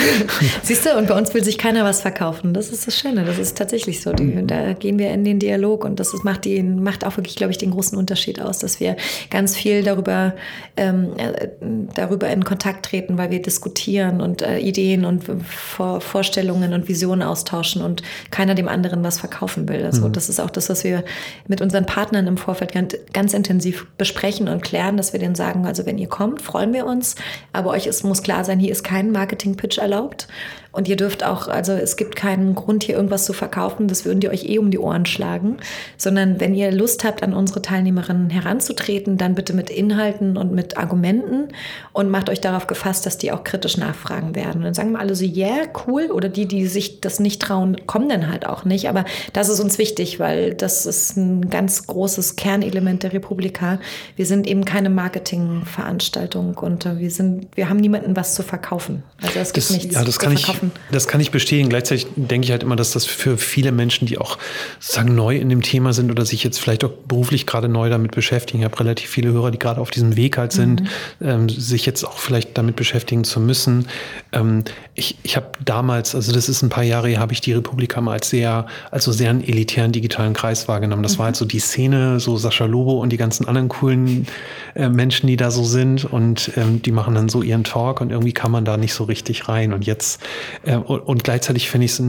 Siehst 0.62 0.84
du, 0.84 0.96
und 0.98 1.08
bei 1.08 1.16
uns 1.16 1.32
will 1.32 1.42
sich 1.42 1.56
keiner 1.56 1.84
was 1.84 2.02
verkaufen. 2.02 2.52
Das 2.52 2.68
ist 2.68 2.86
das 2.86 2.98
Schöne, 2.98 3.24
das 3.24 3.38
ist 3.38 3.56
tatsächlich 3.56 4.02
so. 4.02 4.12
Die, 4.12 4.46
da 4.46 4.74
gehen 4.74 4.98
wir 4.98 5.10
in 5.10 5.24
den 5.24 5.38
Dialog 5.38 5.84
und 5.84 6.00
das 6.00 6.12
ist, 6.12 6.22
macht, 6.22 6.44
die, 6.44 6.62
macht 6.62 7.06
auch 7.06 7.16
wirklich, 7.16 7.36
glaube 7.36 7.52
ich, 7.52 7.58
den 7.58 7.70
großen 7.70 7.96
Unterschied 7.96 8.40
aus, 8.42 8.58
dass 8.58 8.78
wir 8.78 8.96
ganz 9.30 9.56
viel 9.56 9.82
darüber, 9.82 10.34
ähm, 10.76 11.12
äh, 11.16 11.48
darüber 11.94 12.28
in 12.28 12.44
Kontakt 12.44 12.84
treten, 12.84 13.16
weil 13.16 13.30
wir 13.30 13.40
diskutieren 13.40 14.20
und 14.20 14.42
äh, 14.42 14.58
Ideen 14.58 15.06
und 15.06 15.24
Vor 15.24 16.02
Vorstellungen 16.02 16.74
und 16.74 16.88
Visionen 16.88 17.22
austauschen 17.22 17.80
und 17.80 18.02
keiner 18.30 18.54
dem 18.54 18.68
anderen 18.68 19.02
was 19.02 19.18
verkaufen 19.18 19.68
will. 19.68 19.84
Also 19.84 20.08
mhm. 20.08 20.12
das 20.12 20.28
ist 20.28 20.40
auch 20.40 20.50
das, 20.50 20.68
was 20.68 20.84
wir 20.84 21.04
mit 21.46 21.60
unseren 21.60 21.86
Partnern 21.86 22.26
im 22.26 22.36
Vorfeld 22.36 22.72
ganz, 22.72 22.96
ganz 23.12 23.34
intensiv 23.34 23.86
besprechen 23.98 24.48
und 24.48 24.62
klären, 24.62 24.96
dass 24.96 25.12
wir 25.12 25.20
denen 25.20 25.34
sagen, 25.34 25.66
also 25.66 25.86
wenn 25.86 25.98
ihr 25.98 26.08
kommt, 26.08 26.42
freuen 26.42 26.72
wir 26.72 26.86
uns, 26.86 27.16
aber 27.52 27.70
euch 27.70 27.86
ist, 27.86 28.04
muss 28.04 28.22
klar 28.22 28.44
sein, 28.44 28.58
hier 28.58 28.72
ist 28.72 28.84
kein 28.84 29.12
Marketing-Pitch 29.12 29.78
erlaubt. 29.78 30.28
Und 30.72 30.88
ihr 30.88 30.96
dürft 30.96 31.22
auch, 31.22 31.48
also 31.48 31.72
es 31.72 31.96
gibt 31.96 32.16
keinen 32.16 32.54
Grund, 32.54 32.84
hier 32.84 32.96
irgendwas 32.96 33.26
zu 33.26 33.34
verkaufen, 33.34 33.88
das 33.88 34.06
würden 34.06 34.20
die 34.20 34.30
euch 34.30 34.48
eh 34.48 34.58
um 34.58 34.70
die 34.70 34.78
Ohren 34.78 35.04
schlagen, 35.04 35.58
sondern 35.98 36.40
wenn 36.40 36.54
ihr 36.54 36.72
Lust 36.72 37.04
habt, 37.04 37.22
an 37.22 37.34
unsere 37.34 37.60
Teilnehmerinnen 37.60 38.30
heranzutreten, 38.30 39.18
dann 39.18 39.34
bitte 39.34 39.52
mit 39.52 39.68
Inhalten 39.68 40.38
und 40.38 40.52
mit 40.52 40.78
Argumenten 40.78 41.48
und 41.92 42.08
macht 42.10 42.30
euch 42.30 42.40
darauf 42.40 42.66
gefasst, 42.66 43.04
dass 43.04 43.18
die 43.18 43.32
auch 43.32 43.44
kritisch 43.44 43.76
nachfragen 43.76 44.34
werden. 44.34 44.58
Und 44.58 44.64
dann 44.64 44.74
sagen 44.74 44.92
wir 44.92 45.00
alle 45.00 45.14
so, 45.14 45.26
yeah, 45.26 45.66
cool, 45.86 46.10
oder 46.10 46.30
die, 46.30 46.46
die 46.46 46.66
sich 46.66 47.02
das 47.02 47.20
nicht 47.20 47.42
trauen, 47.42 47.86
kommen 47.86 48.08
dann 48.08 48.30
halt 48.30 48.46
auch 48.46 48.64
nicht. 48.64 48.88
Aber 48.88 49.04
das 49.34 49.50
ist 49.50 49.60
uns 49.60 49.76
wichtig, 49.76 50.20
weil 50.20 50.54
das 50.54 50.86
ist 50.86 51.18
ein 51.18 51.50
ganz 51.50 51.86
großes 51.86 52.36
Kernelement 52.36 53.02
der 53.02 53.12
Republika. 53.12 53.78
Wir 54.16 54.24
sind 54.24 54.46
eben 54.46 54.64
keine 54.64 54.88
Marketingveranstaltung 54.88 56.56
und 56.56 56.86
wir 56.98 57.10
sind, 57.10 57.48
wir 57.56 57.68
haben 57.68 57.76
niemanden 57.76 58.16
was 58.16 58.34
zu 58.34 58.42
verkaufen. 58.42 59.02
Also 59.20 59.38
es 59.38 59.52
gibt 59.52 59.68
das, 59.68 59.76
nichts 59.76 59.94
ja, 59.94 60.02
das 60.02 60.18
kann 60.18 60.32
ich, 60.32 60.61
das 60.90 61.08
kann 61.08 61.20
ich 61.20 61.30
bestätigen. 61.30 61.68
Gleichzeitig 61.68 62.06
denke 62.16 62.44
ich 62.44 62.50
halt 62.50 62.62
immer, 62.62 62.76
dass 62.76 62.92
das 62.92 63.04
für 63.04 63.38
viele 63.38 63.72
Menschen, 63.72 64.06
die 64.06 64.18
auch 64.18 64.38
sozusagen 64.80 65.14
neu 65.14 65.36
in 65.36 65.48
dem 65.48 65.62
Thema 65.62 65.92
sind 65.92 66.10
oder 66.10 66.24
sich 66.24 66.44
jetzt 66.44 66.58
vielleicht 66.58 66.84
auch 66.84 66.92
beruflich 67.06 67.46
gerade 67.46 67.68
neu 67.68 67.90
damit 67.90 68.12
beschäftigen, 68.12 68.60
ich 68.60 68.64
habe 68.64 68.78
relativ 68.80 69.10
viele 69.10 69.32
Hörer, 69.32 69.50
die 69.50 69.58
gerade 69.58 69.80
auf 69.80 69.90
diesem 69.90 70.16
Weg 70.16 70.38
halt 70.38 70.52
sind, 70.52 70.82
mhm. 70.82 70.88
ähm, 71.20 71.48
sich 71.48 71.86
jetzt 71.86 72.04
auch 72.04 72.18
vielleicht 72.18 72.56
damit 72.58 72.76
beschäftigen 72.76 73.24
zu 73.24 73.40
müssen. 73.40 73.88
Ähm, 74.32 74.64
ich 74.94 75.18
ich 75.22 75.36
habe 75.36 75.52
damals, 75.64 76.14
also 76.14 76.32
das 76.32 76.48
ist 76.48 76.62
ein 76.62 76.68
paar 76.68 76.84
Jahre 76.84 77.18
habe 77.18 77.32
ich 77.32 77.40
die 77.40 77.52
Republika 77.52 78.00
mal 78.00 78.12
als 78.12 78.30
sehr, 78.30 78.66
also 78.90 79.12
sehr 79.12 79.30
einen 79.30 79.42
elitären 79.42 79.92
digitalen 79.92 80.32
Kreis 80.32 80.68
wahrgenommen. 80.68 81.02
Das 81.02 81.14
mhm. 81.14 81.18
war 81.18 81.26
halt 81.26 81.36
so 81.36 81.44
die 81.44 81.58
Szene, 81.58 82.20
so 82.20 82.36
Sascha 82.36 82.64
Lobo 82.64 83.00
und 83.00 83.10
die 83.10 83.16
ganzen 83.16 83.46
anderen 83.46 83.68
coolen 83.68 84.26
äh, 84.74 84.88
Menschen, 84.88 85.26
die 85.26 85.36
da 85.36 85.50
so 85.50 85.64
sind 85.64 86.04
und 86.04 86.52
ähm, 86.56 86.82
die 86.82 86.92
machen 86.92 87.14
dann 87.14 87.28
so 87.28 87.42
ihren 87.42 87.64
Talk 87.64 88.00
und 88.00 88.10
irgendwie 88.10 88.32
kann 88.32 88.50
man 88.50 88.64
da 88.64 88.76
nicht 88.76 88.94
so 88.94 89.04
richtig 89.04 89.48
rein. 89.48 89.72
Und 89.72 89.86
jetzt 89.86 90.22
äh, 90.64 90.76
und, 90.76 91.00
und, 91.00 91.24
gleichzeitig 91.24 91.70
finde 91.70 91.84
ich 91.86 91.92
es 91.92 92.02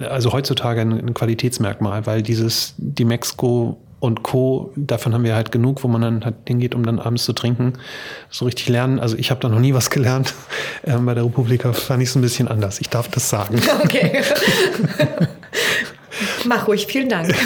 also 0.00 0.32
heutzutage 0.32 0.80
ein, 0.80 0.92
ein, 0.92 1.14
Qualitätsmerkmal, 1.14 2.06
weil 2.06 2.22
dieses, 2.22 2.74
die 2.78 3.04
Mexiko 3.04 3.78
und 4.00 4.22
Co., 4.22 4.72
davon 4.76 5.12
haben 5.14 5.24
wir 5.24 5.34
halt 5.34 5.50
genug, 5.50 5.82
wo 5.82 5.88
man 5.88 6.02
dann 6.02 6.24
halt 6.24 6.36
hingeht, 6.46 6.74
um 6.74 6.84
dann 6.84 6.98
abends 6.98 7.24
zu 7.24 7.32
trinken, 7.32 7.74
so 8.30 8.44
richtig 8.44 8.68
lernen. 8.68 9.00
Also 9.00 9.16
ich 9.16 9.30
habe 9.30 9.40
da 9.40 9.48
noch 9.48 9.60
nie 9.60 9.74
was 9.74 9.90
gelernt. 9.90 10.34
Ähm, 10.84 11.06
bei 11.06 11.14
der 11.14 11.24
Republika 11.24 11.72
fand 11.72 12.02
ich 12.02 12.08
es 12.08 12.14
ein 12.14 12.22
bisschen 12.22 12.46
anders. 12.46 12.80
Ich 12.80 12.88
darf 12.88 13.08
das 13.08 13.28
sagen. 13.28 13.60
Okay. 13.84 14.22
Mach 16.48 16.66
ruhig, 16.66 16.86
vielen 16.86 17.08
Dank. 17.08 17.34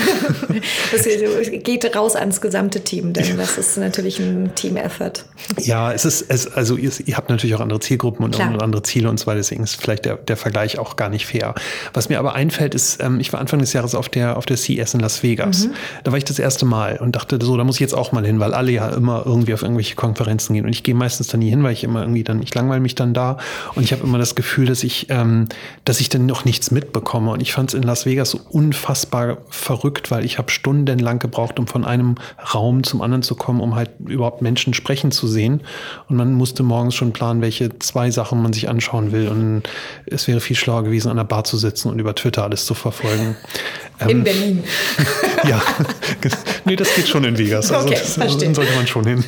Das 0.93 1.05
geht 1.05 1.97
raus 1.97 2.15
ans 2.15 2.41
gesamte 2.41 2.83
Team, 2.83 3.13
denn 3.13 3.37
das 3.37 3.59
ist 3.59 3.79
natürlich 3.79 4.21
ein 4.21 4.55
Team-Effort. 4.55 5.25
Ja, 5.59 5.93
es 5.93 6.05
ist, 6.05 6.27
es, 6.29 6.53
also 6.53 6.77
ihr, 6.77 6.91
ihr, 7.05 7.17
habt 7.17 7.31
natürlich 7.31 7.57
auch 7.57 7.61
andere 7.61 7.81
Zielgruppen 7.81 8.25
und 8.25 8.35
Klar. 8.35 8.63
andere 8.63 8.83
Ziele 8.83 9.09
und 9.09 9.19
so 9.19 9.27
weiter, 9.27 9.39
deswegen 9.39 9.65
ist 9.65 9.81
vielleicht 9.81 10.05
der, 10.05 10.17
der 10.17 10.37
Vergleich 10.37 10.79
auch 10.79 10.97
gar 10.97 11.09
nicht 11.09 11.27
fair. 11.27 11.55
Was 11.95 12.11
mir 12.11 12.19
aber 12.19 12.35
einfällt, 12.35 12.75
ist, 12.75 13.03
ähm, 13.03 13.19
ich 13.19 13.33
war 13.33 13.41
Anfang 13.41 13.59
des 13.59 13.73
Jahres 13.73 13.95
auf 13.95 14.09
der, 14.09 14.37
auf 14.37 14.47
der 14.47 14.57
CS 14.57 14.95
in 14.95 15.01
Las 15.01 15.23
Vegas. 15.23 15.67
Mhm. 15.67 15.73
Da 16.05 16.13
war 16.13 16.19
ich 16.19 16.25
das 16.25 16.39
erste 16.39 16.67
Mal 16.67 16.99
und 16.99 17.17
dachte 17.17 17.39
so, 17.41 17.57
da 17.57 17.65
muss 17.65 17.77
ich 17.77 17.81
jetzt 17.81 17.95
auch 17.95 18.13
mal 18.13 18.25
hin, 18.25 18.39
weil 18.39 18.55
alle 18.55 18.71
ja 18.71 18.89
immer 18.91 19.23
irgendwie 19.25 19.55
auf 19.55 19.63
irgendwelche 19.63 19.95
Konferenzen 19.95 20.55
gehen. 20.55 20.65
Und 20.65 20.73
ich 20.73 20.83
gehe 20.83 20.95
meistens 20.95 21.29
dann 21.29 21.41
nie 21.41 21.51
hin, 21.51 21.63
weil 21.65 21.73
ich 21.73 21.83
immer 21.83 22.03
irgendwie 22.03 22.25
dann, 22.25 22.43
ich 22.43 22.55
langweile 22.55 22.81
mich 22.81 22.95
dann 22.95 23.15
da 23.15 23.39
und 23.75 23.83
ich 23.83 23.93
habe 23.93 24.05
immer 24.05 24.19
das 24.19 24.35
Gefühl, 24.35 24.67
dass 24.67 24.85
ich, 24.85 25.07
ähm, 25.09 25.49
dass 25.85 26.01
ich 26.01 26.09
dann 26.09 26.27
noch 26.27 26.45
nichts 26.45 26.71
mitbekomme. 26.71 27.33
Und 27.33 27.41
ich 27.41 27.53
fand 27.53 27.71
es 27.71 27.75
in 27.75 27.83
Las 27.83 28.07
Vegas 28.07 28.31
so 28.31 28.41
unfassbar 28.51 28.91
verrückt, 28.95 30.11
weil 30.11 30.24
ich 30.24 30.38
habe 30.38 30.51
stundenlang 30.51 31.18
gebraucht, 31.18 31.59
um 31.59 31.66
von 31.66 31.84
einem 31.84 32.16
Raum 32.55 32.84
zum 32.84 33.03
anderen 33.03 33.22
zu 33.22 33.34
kommen, 33.34 33.61
um 33.61 33.74
halt 33.74 33.90
überhaupt 34.07 34.43
Menschen 34.43 34.74
sprechen 34.74 35.11
zu 35.12 35.26
sehen. 35.26 35.62
Und 36.09 36.16
man 36.16 36.32
musste 36.32 36.62
morgens 36.62 36.95
schon 36.95 37.12
planen, 37.12 37.40
welche 37.40 37.78
zwei 37.78 38.11
Sachen 38.11 38.43
man 38.43 38.53
sich 38.53 38.68
anschauen 38.68 39.12
will. 39.12 39.28
Und 39.28 39.62
es 40.07 40.28
wäre 40.28 40.40
viel 40.40 40.57
schlauer 40.57 40.84
gewesen, 40.84 41.11
an 41.11 41.16
der 41.16 41.24
Bar 41.24 41.45
zu 41.45 41.57
sitzen 41.57 41.88
und 41.88 41.99
über 41.99 42.14
Twitter 42.14 42.45
alles 42.45 42.66
zu 42.66 42.74
verfolgen. 42.74 43.36
In 44.01 44.09
ähm, 44.09 44.24
Berlin. 44.24 44.64
ja, 45.49 45.62
nee, 46.64 46.76
das 46.76 46.95
geht 46.95 47.09
schon 47.09 47.24
in 47.24 47.38
Vegas. 47.38 47.70
Also 47.72 47.86
okay, 47.86 47.99
das, 47.99 48.14
verstehe. 48.14 48.55
sollte 48.55 48.74
man 48.74 48.86
schon 48.86 49.07
hin. 49.07 49.24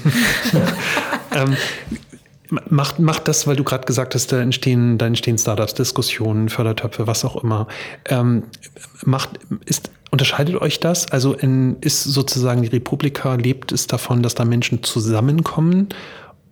ähm, 1.34 1.56
Macht, 2.68 2.98
macht 2.98 3.28
das, 3.28 3.46
weil 3.46 3.57
du 3.57 3.64
gerade 3.64 3.84
gesagt 3.84 4.14
hast, 4.14 4.32
da 4.32 4.40
entstehen, 4.40 4.98
da 4.98 5.07
entstehen 5.07 5.38
Startups, 5.38 5.74
Diskussionen, 5.74 6.48
Fördertöpfe, 6.48 7.07
was 7.07 7.24
auch 7.24 7.42
immer. 7.42 7.66
Ähm, 8.07 8.44
macht, 9.05 9.30
ist, 9.64 9.90
unterscheidet 10.11 10.61
euch 10.61 10.80
das? 10.80 11.11
Also 11.11 11.34
in, 11.34 11.76
ist 11.80 12.05
sozusagen 12.05 12.62
die 12.62 12.68
Republika, 12.68 13.34
lebt 13.34 13.72
es 13.72 13.86
davon, 13.86 14.22
dass 14.22 14.34
da 14.34 14.44
Menschen 14.44 14.82
zusammenkommen, 14.82 15.88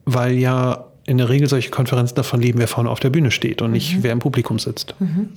weil 0.05 0.32
ja 0.34 0.86
in 1.05 1.18
der 1.18 1.28
Regel 1.28 1.48
solche 1.48 1.70
Konferenzen 1.70 2.14
davon 2.14 2.40
leben, 2.40 2.59
wer 2.59 2.68
vorne 2.68 2.90
auf 2.90 3.00
der 3.00 3.11
Bühne 3.11 3.30
steht 3.30 3.62
und 3.62 3.72
nicht 3.72 3.96
mhm. 3.96 4.03
wer 4.03 4.12
im 4.12 4.18
Publikum 4.18 4.59
sitzt. 4.59 4.94
Mhm. 4.98 5.30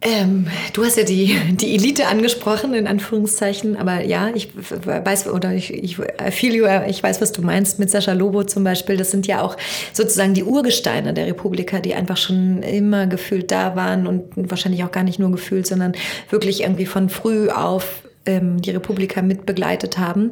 Ähm, 0.00 0.46
du 0.74 0.84
hast 0.84 0.96
ja 0.96 1.02
die, 1.02 1.36
die 1.50 1.74
Elite 1.74 2.06
angesprochen, 2.06 2.72
in 2.72 2.86
Anführungszeichen, 2.86 3.76
aber 3.76 4.02
ja, 4.04 4.30
ich 4.32 4.50
weiß, 4.54 5.26
oder 5.28 5.52
ich, 5.54 5.74
ich 5.74 5.96
feel 6.30 6.54
you, 6.54 6.66
ich 6.86 7.02
weiß, 7.02 7.20
was 7.20 7.32
du 7.32 7.42
meinst 7.42 7.80
mit 7.80 7.90
Sascha 7.90 8.12
Lobo 8.12 8.44
zum 8.44 8.62
Beispiel. 8.62 8.96
Das 8.96 9.10
sind 9.10 9.26
ja 9.26 9.42
auch 9.42 9.56
sozusagen 9.92 10.34
die 10.34 10.44
Urgesteine 10.44 11.14
der 11.14 11.26
Republika, 11.26 11.80
die 11.80 11.94
einfach 11.94 12.16
schon 12.16 12.62
immer 12.62 13.08
gefühlt 13.08 13.50
da 13.50 13.74
waren 13.74 14.06
und 14.06 14.30
wahrscheinlich 14.36 14.84
auch 14.84 14.92
gar 14.92 15.02
nicht 15.02 15.18
nur 15.18 15.32
gefühlt, 15.32 15.66
sondern 15.66 15.94
wirklich 16.30 16.62
irgendwie 16.62 16.86
von 16.86 17.08
früh 17.08 17.48
auf 17.48 18.04
ähm, 18.24 18.62
die 18.62 18.70
Republika 18.70 19.20
mitbegleitet 19.20 19.98
haben 19.98 20.30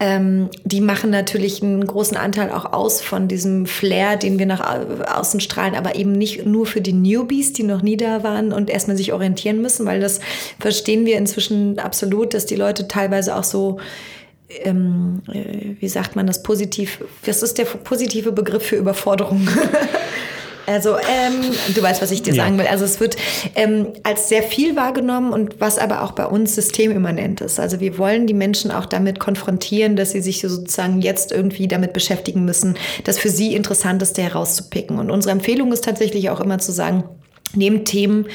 ähm, 0.00 0.48
die 0.64 0.80
machen 0.80 1.10
natürlich 1.10 1.62
einen 1.62 1.84
großen 1.84 2.16
Anteil 2.16 2.50
auch 2.52 2.72
aus 2.72 3.00
von 3.00 3.26
diesem 3.26 3.66
Flair, 3.66 4.16
den 4.16 4.38
wir 4.38 4.46
nach 4.46 4.60
außen 4.60 5.40
strahlen, 5.40 5.74
aber 5.74 5.96
eben 5.96 6.12
nicht 6.12 6.46
nur 6.46 6.66
für 6.66 6.80
die 6.80 6.92
Newbies, 6.92 7.52
die 7.52 7.64
noch 7.64 7.82
nie 7.82 7.96
da 7.96 8.22
waren 8.22 8.52
und 8.52 8.70
erstmal 8.70 8.96
sich 8.96 9.12
orientieren 9.12 9.60
müssen, 9.60 9.86
weil 9.86 10.00
das 10.00 10.20
verstehen 10.60 11.04
wir 11.04 11.18
inzwischen 11.18 11.78
absolut, 11.80 12.32
dass 12.32 12.46
die 12.46 12.54
Leute 12.54 12.86
teilweise 12.86 13.34
auch 13.34 13.44
so 13.44 13.78
ähm, 14.64 15.22
äh, 15.32 15.74
wie 15.80 15.88
sagt 15.88 16.16
man 16.16 16.26
das 16.26 16.42
positiv? 16.42 17.04
Was 17.26 17.42
ist 17.42 17.58
der 17.58 17.64
positive 17.64 18.32
Begriff 18.32 18.62
für 18.62 18.76
Überforderung? 18.76 19.46
Also 20.68 20.96
ähm, 20.96 21.40
du 21.74 21.82
weißt, 21.82 22.02
was 22.02 22.10
ich 22.10 22.22
dir 22.22 22.34
ja. 22.34 22.44
sagen 22.44 22.58
will. 22.58 22.66
Also 22.66 22.84
es 22.84 23.00
wird 23.00 23.16
ähm, 23.54 23.88
als 24.02 24.28
sehr 24.28 24.42
viel 24.42 24.76
wahrgenommen 24.76 25.32
und 25.32 25.60
was 25.60 25.78
aber 25.78 26.02
auch 26.02 26.12
bei 26.12 26.26
uns 26.26 26.54
systemimmanent 26.54 27.40
ist. 27.40 27.58
Also 27.58 27.80
wir 27.80 27.96
wollen 27.96 28.26
die 28.26 28.34
Menschen 28.34 28.70
auch 28.70 28.84
damit 28.84 29.18
konfrontieren, 29.18 29.96
dass 29.96 30.10
sie 30.10 30.20
sich 30.20 30.42
sozusagen 30.42 31.00
jetzt 31.00 31.32
irgendwie 31.32 31.68
damit 31.68 31.94
beschäftigen 31.94 32.44
müssen, 32.44 32.76
das 33.04 33.18
für 33.18 33.30
sie 33.30 33.54
Interessanteste 33.54 34.22
herauszupicken. 34.22 34.98
Und 34.98 35.10
unsere 35.10 35.32
Empfehlung 35.32 35.72
ist 35.72 35.84
tatsächlich 35.84 36.28
auch 36.28 36.40
immer 36.40 36.58
zu 36.58 36.72
sagen, 36.72 37.04
nehmt 37.54 37.86
Themen, 37.86 38.26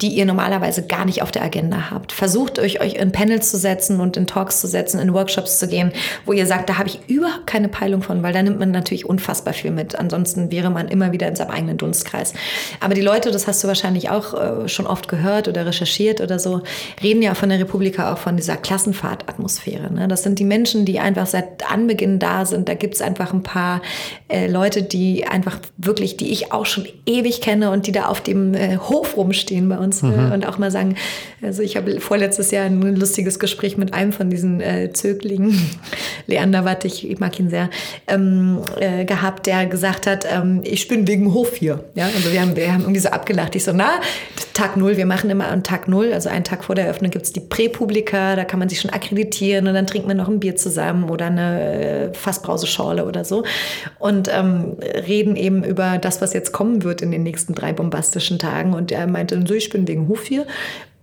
die 0.00 0.08
ihr 0.08 0.26
normalerweise 0.26 0.86
gar 0.86 1.04
nicht 1.04 1.22
auf 1.22 1.32
der 1.32 1.42
Agenda 1.42 1.90
habt. 1.90 2.12
Versucht 2.12 2.60
euch, 2.60 2.80
euch 2.80 2.94
in 2.94 3.10
Panels 3.10 3.50
zu 3.50 3.56
setzen 3.56 3.98
und 3.98 4.16
in 4.16 4.28
Talks 4.28 4.60
zu 4.60 4.68
setzen, 4.68 5.00
in 5.00 5.12
Workshops 5.12 5.58
zu 5.58 5.66
gehen, 5.66 5.92
wo 6.24 6.32
ihr 6.32 6.46
sagt, 6.46 6.68
da 6.68 6.78
habe 6.78 6.88
ich 6.88 7.00
überhaupt 7.08 7.48
keine 7.48 7.68
Peilung 7.68 8.02
von, 8.02 8.22
weil 8.22 8.32
da 8.32 8.42
nimmt 8.42 8.60
man 8.60 8.70
natürlich 8.70 9.06
unfassbar 9.06 9.54
viel 9.54 9.72
mit. 9.72 9.98
Ansonsten 9.98 10.52
wäre 10.52 10.70
man 10.70 10.86
immer 10.86 11.10
wieder 11.10 11.26
in 11.26 11.34
seinem 11.34 11.50
eigenen 11.50 11.78
Dunstkreis. 11.78 12.32
Aber 12.78 12.94
die 12.94 13.00
Leute, 13.00 13.32
das 13.32 13.48
hast 13.48 13.64
du 13.64 13.68
wahrscheinlich 13.68 14.08
auch 14.08 14.34
äh, 14.34 14.68
schon 14.68 14.86
oft 14.86 15.08
gehört 15.08 15.48
oder 15.48 15.66
recherchiert 15.66 16.20
oder 16.20 16.38
so, 16.38 16.62
reden 17.02 17.20
ja 17.20 17.34
von 17.34 17.48
der 17.48 17.58
Republika 17.58 18.12
auch 18.12 18.18
von 18.18 18.36
dieser 18.36 18.56
Klassenfahrtatmosphäre. 18.56 19.92
Ne? 19.92 20.06
Das 20.06 20.22
sind 20.22 20.38
die 20.38 20.44
Menschen, 20.44 20.84
die 20.84 21.00
einfach 21.00 21.26
seit 21.26 21.68
Anbeginn 21.68 22.20
da 22.20 22.46
sind. 22.46 22.68
Da 22.68 22.74
gibt 22.74 22.94
es 22.94 23.02
einfach 23.02 23.32
ein 23.32 23.42
paar 23.42 23.82
äh, 24.28 24.46
Leute, 24.46 24.84
die 24.84 25.26
einfach 25.26 25.58
wirklich, 25.76 26.16
die 26.16 26.30
ich 26.30 26.52
auch 26.52 26.66
schon 26.66 26.86
ewig 27.04 27.40
kenne 27.40 27.72
und 27.72 27.88
die 27.88 27.92
da 27.92 28.06
auf 28.06 28.20
dem 28.20 28.54
äh, 28.54 28.76
Hof 28.76 29.16
rumstehen 29.16 29.68
bei 29.68 29.78
uns 29.78 29.87
uns 29.88 30.02
mhm. 30.02 30.32
und 30.32 30.46
auch 30.46 30.58
mal 30.58 30.70
sagen, 30.70 30.96
also 31.42 31.62
ich 31.62 31.76
habe 31.76 32.00
vorletztes 32.00 32.50
Jahr 32.50 32.66
ein 32.66 32.96
lustiges 32.96 33.38
Gespräch 33.38 33.76
mit 33.76 33.94
einem 33.94 34.12
von 34.12 34.30
diesen 34.30 34.60
äh, 34.60 34.92
Zöglingen, 34.92 35.58
Leander 36.26 36.64
Watt, 36.64 36.84
ich, 36.84 37.08
ich, 37.08 37.18
mag 37.18 37.38
ihn 37.40 37.50
sehr, 37.50 37.70
ähm, 38.06 38.60
äh, 38.78 39.04
gehabt, 39.04 39.46
der 39.46 39.66
gesagt 39.66 40.06
hat, 40.06 40.26
ähm, 40.30 40.60
ich 40.64 40.88
bin 40.88 41.06
wegen 41.08 41.32
Hof 41.34 41.56
hier. 41.56 41.84
Ja, 41.94 42.06
also 42.06 42.32
wir 42.32 42.40
haben, 42.40 42.56
wir 42.56 42.72
haben 42.72 42.82
irgendwie 42.82 43.00
so 43.00 43.08
abgelacht. 43.08 43.54
Ich 43.56 43.64
so, 43.64 43.72
na, 43.72 44.00
Tag 44.54 44.76
Null, 44.76 44.96
wir 44.96 45.06
machen 45.06 45.30
immer 45.30 45.48
an 45.48 45.62
Tag 45.62 45.88
Null, 45.88 46.12
also 46.12 46.28
einen 46.28 46.44
Tag 46.44 46.64
vor 46.64 46.74
der 46.74 46.86
Eröffnung 46.86 47.10
gibt 47.10 47.24
es 47.24 47.32
die 47.32 47.40
Präpublika, 47.40 48.36
da 48.36 48.44
kann 48.44 48.58
man 48.58 48.68
sich 48.68 48.80
schon 48.80 48.90
akkreditieren 48.90 49.66
und 49.66 49.74
dann 49.74 49.86
trinkt 49.86 50.06
man 50.06 50.16
noch 50.16 50.28
ein 50.28 50.40
Bier 50.40 50.56
zusammen 50.56 51.10
oder 51.10 51.26
eine 51.26 52.10
äh, 52.10 52.14
Fassbrauseschorle 52.14 53.04
oder 53.04 53.24
so 53.24 53.44
und 53.98 54.28
ähm, 54.32 54.76
reden 55.06 55.36
eben 55.36 55.64
über 55.64 55.98
das, 55.98 56.20
was 56.20 56.32
jetzt 56.32 56.52
kommen 56.52 56.82
wird 56.82 57.02
in 57.02 57.10
den 57.10 57.22
nächsten 57.22 57.54
drei 57.54 57.72
bombastischen 57.72 58.38
Tagen. 58.38 58.74
Und 58.74 58.92
er 58.92 59.06
meinte, 59.06 59.42
so, 59.46 59.54
ich 59.54 59.70
bin 59.70 59.77
wegen 59.86 60.08
Hof 60.08 60.24
hier. 60.24 60.46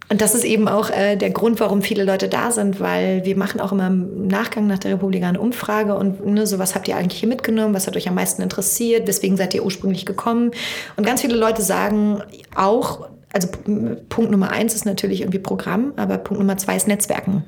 Und 0.07 0.21
das 0.21 0.36
ist 0.36 0.43
eben 0.43 0.67
auch 0.67 0.91
äh, 0.91 1.15
der 1.15 1.32
Grund, 1.32 1.59
warum 1.59 1.82
viele 1.82 2.03
Leute 2.03 2.28
da 2.28 2.51
sind, 2.51 2.80
weil 2.80 3.26
wir 3.26 3.36
machen 3.36 3.59
auch 3.59 3.71
immer 3.71 3.88
im 3.88 4.28
Nachgang 4.28 4.67
nach 4.67 4.78
der 4.78 4.93
Republik 4.93 5.23
eine 5.23 5.39
Umfrage 5.39 5.95
und 5.95 6.26
ne, 6.26 6.45
so 6.45 6.59
was 6.59 6.76
habt 6.76 6.88
ihr 6.88 6.95
eigentlich 6.95 7.19
hier 7.19 7.30
mitgenommen, 7.30 7.73
was 7.73 7.88
hat 7.88 7.97
euch 7.97 8.07
am 8.07 8.13
meisten 8.13 8.43
interessiert, 8.43 9.07
weswegen 9.07 9.36
seid 9.36 9.55
ihr 9.55 9.65
ursprünglich 9.65 10.05
gekommen. 10.05 10.51
Und 10.95 11.05
ganz 11.05 11.21
viele 11.21 11.36
Leute 11.36 11.63
sagen 11.63 12.21
auch, 12.53 13.07
also 13.34 13.47
Punkt 14.09 14.30
Nummer 14.30 14.51
eins 14.51 14.76
ist 14.76 14.86
natürlich 14.86 15.21
irgendwie 15.21 15.39
Programm, 15.39 15.93
aber 15.95 16.19
Punkt 16.19 16.39
Nummer 16.39 16.57
zwei 16.57 16.76
ist 16.76 16.88
Netzwerken. 16.88 17.43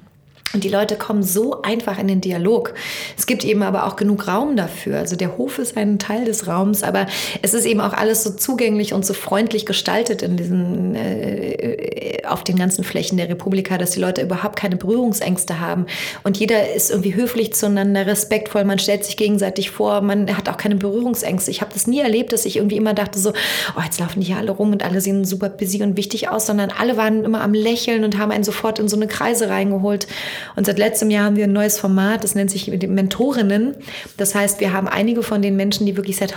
Und 0.54 0.64
die 0.64 0.70
Leute 0.70 0.95
kommen 0.95 1.24
so 1.24 1.62
einfach 1.62 2.00
in 2.00 2.08
den 2.08 2.22
Dialog. 2.22 2.74
Es 3.18 3.26
gibt 3.26 3.43
eben 3.43 3.64
aber 3.64 3.86
auch 3.86 3.98
genug 3.98 4.28
Raum 4.28 4.56
dafür. 4.56 4.98
Also 4.98 5.18
der 5.18 5.38
Hof 5.38 5.60
ist 5.60 5.76
ein 5.76 6.00
Teil 6.00 6.24
des 6.24 6.48
Raums, 6.48 6.84
aber 6.84 7.06
es 7.41 7.54
ist 7.54 7.66
eben 7.66 7.82
auch 7.82 7.93
alles 7.93 8.24
so 8.24 8.32
zugänglich 8.32 8.93
und 8.93 9.06
so 9.06 9.14
freundlich 9.14 9.66
gestaltet 9.66 10.22
in 10.22 10.38
diesen, 10.38 10.95
äh, 10.95 12.22
auf 12.26 12.45
den 12.45 12.56
ganzen 12.56 12.86
Flächen 12.86 13.18
der 13.18 13.28
Republika, 13.28 13.78
dass 13.78 13.91
die 13.91 14.00
Leute 14.00 14.22
überhaupt 14.22 14.58
keine 14.58 14.78
Berührungsängste 14.78 15.60
haben. 15.60 15.86
Und 16.24 16.38
jeder 16.38 16.74
ist 16.74 16.91
irgendwie 16.91 17.16
höflich 17.16 17.54
zueinander, 17.54 18.06
respektvoll, 18.06 18.64
man 18.64 18.80
stellt 18.80 19.04
sich 19.04 19.18
gegenseitig 19.18 19.72
vor, 19.72 20.00
man 20.02 20.36
hat 20.36 20.48
auch 20.48 20.58
keine 20.58 20.76
Berührungsängste. 20.76 21.52
Ich 21.52 21.60
habe 21.60 21.74
das 21.74 21.88
nie 21.88 22.00
erlebt, 22.00 22.32
dass 22.32 22.45
ich 22.45 22.56
irgendwie 22.56 22.78
immer 22.78 22.93
dachte 22.93 23.20
so, 23.20 23.32
oh, 23.78 23.82
jetzt 23.84 24.00
laufen 24.00 24.22
die 24.22 24.28
hier 24.28 24.38
alle 24.38 24.52
rum 24.52 24.72
und 24.72 24.84
alle 24.84 25.02
sehen 25.02 25.26
super 25.26 25.50
busy 25.50 25.84
und 25.84 25.98
wichtig 25.98 26.30
aus, 26.30 26.45
sondern 26.45 26.72
alle 26.72 26.95
waren 26.95 27.26
immer 27.26 27.41
am 27.41 27.54
Lächeln 27.54 28.06
und 28.06 28.18
haben 28.18 28.32
einen 28.32 28.45
sofort 28.45 28.80
in 28.80 28.88
so 28.88 28.95
eine 28.95 29.08
Kreise 29.08 29.50
reingeholt. 29.50 30.08
Und 30.55 30.65
seit 30.65 30.77
letztem 30.77 31.09
Jahr 31.09 31.25
haben 31.25 31.35
wir 31.35 31.45
ein 31.45 31.53
neues 31.53 31.79
Format, 31.79 32.23
das 32.23 32.35
nennt 32.35 32.51
sich 32.51 32.67
Mentorinnen. 32.67 33.75
Das 34.17 34.35
heißt, 34.35 34.59
wir 34.59 34.73
haben 34.73 34.88
einige 34.88 35.23
von 35.23 35.41
den 35.41 35.55
Menschen, 35.55 35.85
die 35.85 35.95
wirklich 35.95 36.17
seit 36.17 36.33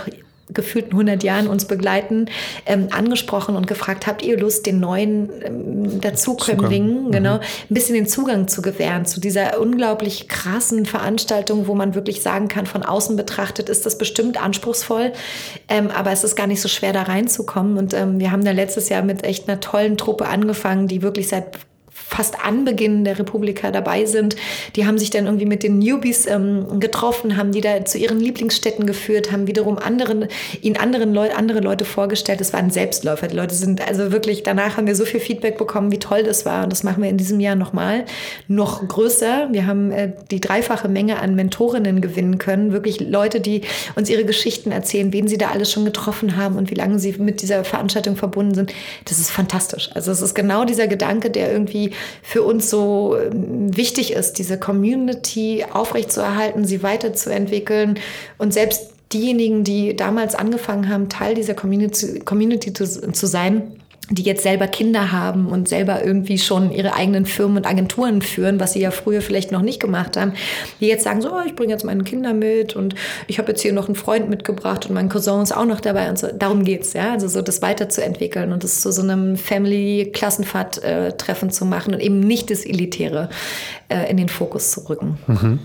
gefühlten 0.53 0.91
100 0.93 1.23
Jahren 1.23 1.47
uns 1.47 1.65
begleiten, 1.65 2.25
ähm, 2.65 2.87
angesprochen 2.91 3.55
und 3.55 3.67
gefragt, 3.67 4.07
habt 4.07 4.21
ihr 4.23 4.37
Lust, 4.37 4.65
den 4.65 4.79
neuen 4.79 5.29
ähm, 5.43 6.01
Dazukömmlingen, 6.01 7.05
mhm. 7.05 7.11
genau, 7.11 7.35
ein 7.35 7.39
bisschen 7.69 7.95
den 7.95 8.07
Zugang 8.07 8.47
zu 8.47 8.61
gewähren 8.61 9.05
zu 9.05 9.19
dieser 9.19 9.59
unglaublich 9.59 10.27
krassen 10.27 10.85
Veranstaltung, 10.85 11.67
wo 11.67 11.75
man 11.75 11.95
wirklich 11.95 12.21
sagen 12.21 12.47
kann, 12.47 12.65
von 12.65 12.83
außen 12.83 13.15
betrachtet 13.15 13.69
ist 13.69 13.85
das 13.85 13.97
bestimmt 13.97 14.41
anspruchsvoll, 14.41 15.13
ähm, 15.67 15.89
aber 15.89 16.11
es 16.11 16.23
ist 16.23 16.35
gar 16.35 16.47
nicht 16.47 16.61
so 16.61 16.67
schwer 16.67 16.93
da 16.93 17.03
reinzukommen 17.03 17.77
und 17.77 17.93
ähm, 17.93 18.19
wir 18.19 18.31
haben 18.31 18.43
da 18.43 18.51
letztes 18.51 18.89
Jahr 18.89 19.03
mit 19.03 19.23
echt 19.23 19.47
einer 19.47 19.59
tollen 19.59 19.97
Truppe 19.97 20.27
angefangen, 20.27 20.87
die 20.87 21.01
wirklich 21.01 21.29
seit 21.29 21.57
fast 22.11 22.43
Anbeginn 22.43 23.05
der 23.05 23.17
Republika 23.17 23.71
dabei 23.71 24.05
sind. 24.05 24.35
Die 24.75 24.85
haben 24.85 24.97
sich 24.97 25.09
dann 25.09 25.25
irgendwie 25.25 25.45
mit 25.45 25.63
den 25.63 25.79
Newbies 25.79 26.27
ähm, 26.27 26.79
getroffen, 26.79 27.37
haben 27.37 27.53
die 27.53 27.61
da 27.61 27.85
zu 27.85 27.97
ihren 27.97 28.19
Lieblingsstätten 28.19 28.85
geführt, 28.85 29.31
haben 29.31 29.47
wiederum 29.47 29.77
anderen, 29.77 30.27
ihnen 30.61 30.75
anderen 30.75 31.13
Leu 31.13 31.31
andere 31.31 31.61
Leute 31.61 31.85
vorgestellt. 31.85 32.41
Es 32.41 32.51
waren 32.51 32.69
Selbstläufer. 32.69 33.27
Die 33.27 33.35
Leute 33.35 33.55
sind 33.55 33.87
also 33.87 34.11
wirklich, 34.11 34.43
danach 34.43 34.75
haben 34.75 34.87
wir 34.87 34.95
so 34.95 35.05
viel 35.05 35.21
Feedback 35.21 35.57
bekommen, 35.57 35.91
wie 35.91 35.99
toll 35.99 36.23
das 36.23 36.45
war. 36.45 36.63
Und 36.63 36.71
das 36.71 36.83
machen 36.83 37.01
wir 37.01 37.09
in 37.09 37.17
diesem 37.17 37.39
Jahr 37.39 37.55
nochmal. 37.55 38.05
Noch 38.47 38.85
größer. 38.85 39.47
Wir 39.51 39.65
haben 39.65 39.91
äh, 39.91 40.11
die 40.29 40.41
dreifache 40.41 40.89
Menge 40.89 41.19
an 41.19 41.35
Mentorinnen 41.35 42.01
gewinnen 42.01 42.37
können. 42.37 42.73
Wirklich 42.73 42.99
Leute, 42.99 43.39
die 43.39 43.61
uns 43.95 44.09
ihre 44.09 44.25
Geschichten 44.25 44.71
erzählen, 44.71 45.13
wen 45.13 45.29
sie 45.29 45.37
da 45.37 45.51
alles 45.51 45.71
schon 45.71 45.85
getroffen 45.85 46.35
haben 46.35 46.57
und 46.57 46.71
wie 46.71 46.75
lange 46.75 46.99
sie 46.99 47.15
mit 47.19 47.41
dieser 47.41 47.63
Veranstaltung 47.63 48.17
verbunden 48.17 48.53
sind. 48.53 48.73
Das 49.05 49.17
ist 49.19 49.31
fantastisch. 49.31 49.89
Also 49.93 50.11
es 50.11 50.21
ist 50.21 50.35
genau 50.35 50.65
dieser 50.65 50.87
Gedanke, 50.87 51.29
der 51.29 51.51
irgendwie 51.53 51.91
für 52.21 52.43
uns 52.43 52.69
so 52.69 53.17
ähm, 53.17 53.75
wichtig 53.75 54.13
ist, 54.13 54.33
diese 54.33 54.59
Community 54.59 55.65
aufrechtzuerhalten, 55.71 56.65
sie 56.65 56.83
weiterzuentwickeln. 56.83 57.99
Und 58.37 58.53
selbst 58.53 58.91
diejenigen, 59.13 59.63
die 59.63 59.95
damals 59.95 60.35
angefangen 60.35 60.89
haben, 60.89 61.09
Teil 61.09 61.35
dieser 61.35 61.53
Community, 61.53 62.19
Community 62.19 62.73
zu, 62.73 63.11
zu 63.11 63.27
sein, 63.27 63.80
die 64.09 64.23
jetzt 64.23 64.41
selber 64.43 64.67
Kinder 64.67 65.11
haben 65.11 65.47
und 65.47 65.67
selber 65.69 66.03
irgendwie 66.03 66.37
schon 66.37 66.71
ihre 66.71 66.93
eigenen 66.93 67.25
Firmen 67.25 67.57
und 67.57 67.65
Agenturen 67.65 68.21
führen, 68.21 68.59
was 68.59 68.73
sie 68.73 68.81
ja 68.81 68.91
früher 68.91 69.21
vielleicht 69.21 69.53
noch 69.53 69.61
nicht 69.61 69.79
gemacht 69.79 70.17
haben, 70.17 70.33
die 70.79 70.87
jetzt 70.87 71.03
sagen 71.03 71.21
so, 71.21 71.31
oh, 71.31 71.41
ich 71.45 71.55
bringe 71.55 71.71
jetzt 71.71 71.85
meine 71.85 72.03
Kinder 72.03 72.33
mit 72.33 72.75
und 72.75 72.95
ich 73.27 73.37
habe 73.37 73.49
jetzt 73.49 73.61
hier 73.61 73.73
noch 73.73 73.87
einen 73.87 73.95
Freund 73.95 74.27
mitgebracht 74.29 74.87
und 74.87 74.95
mein 74.95 75.07
Cousin 75.07 75.41
ist 75.41 75.55
auch 75.55 75.65
noch 75.65 75.79
dabei 75.79 76.09
und 76.09 76.19
so. 76.19 76.27
Darum 76.27 76.65
geht's, 76.65 76.93
ja, 76.93 77.13
also 77.13 77.27
so 77.27 77.41
das 77.41 77.61
weiterzuentwickeln 77.61 78.51
und 78.51 78.63
das 78.63 78.81
zu 78.81 78.91
so 78.91 79.01
einem 79.01 79.37
Family-Klassenfahrt-Treffen 79.37 81.51
zu 81.51 81.65
machen 81.65 81.93
und 81.93 82.01
eben 82.01 82.19
nicht 82.19 82.51
das 82.51 82.65
Elitäre 82.65 83.29
äh, 83.87 84.09
in 84.09 84.17
den 84.17 84.29
Fokus 84.29 84.71
zu 84.71 84.89
rücken. 84.89 85.19
Mhm. 85.27 85.59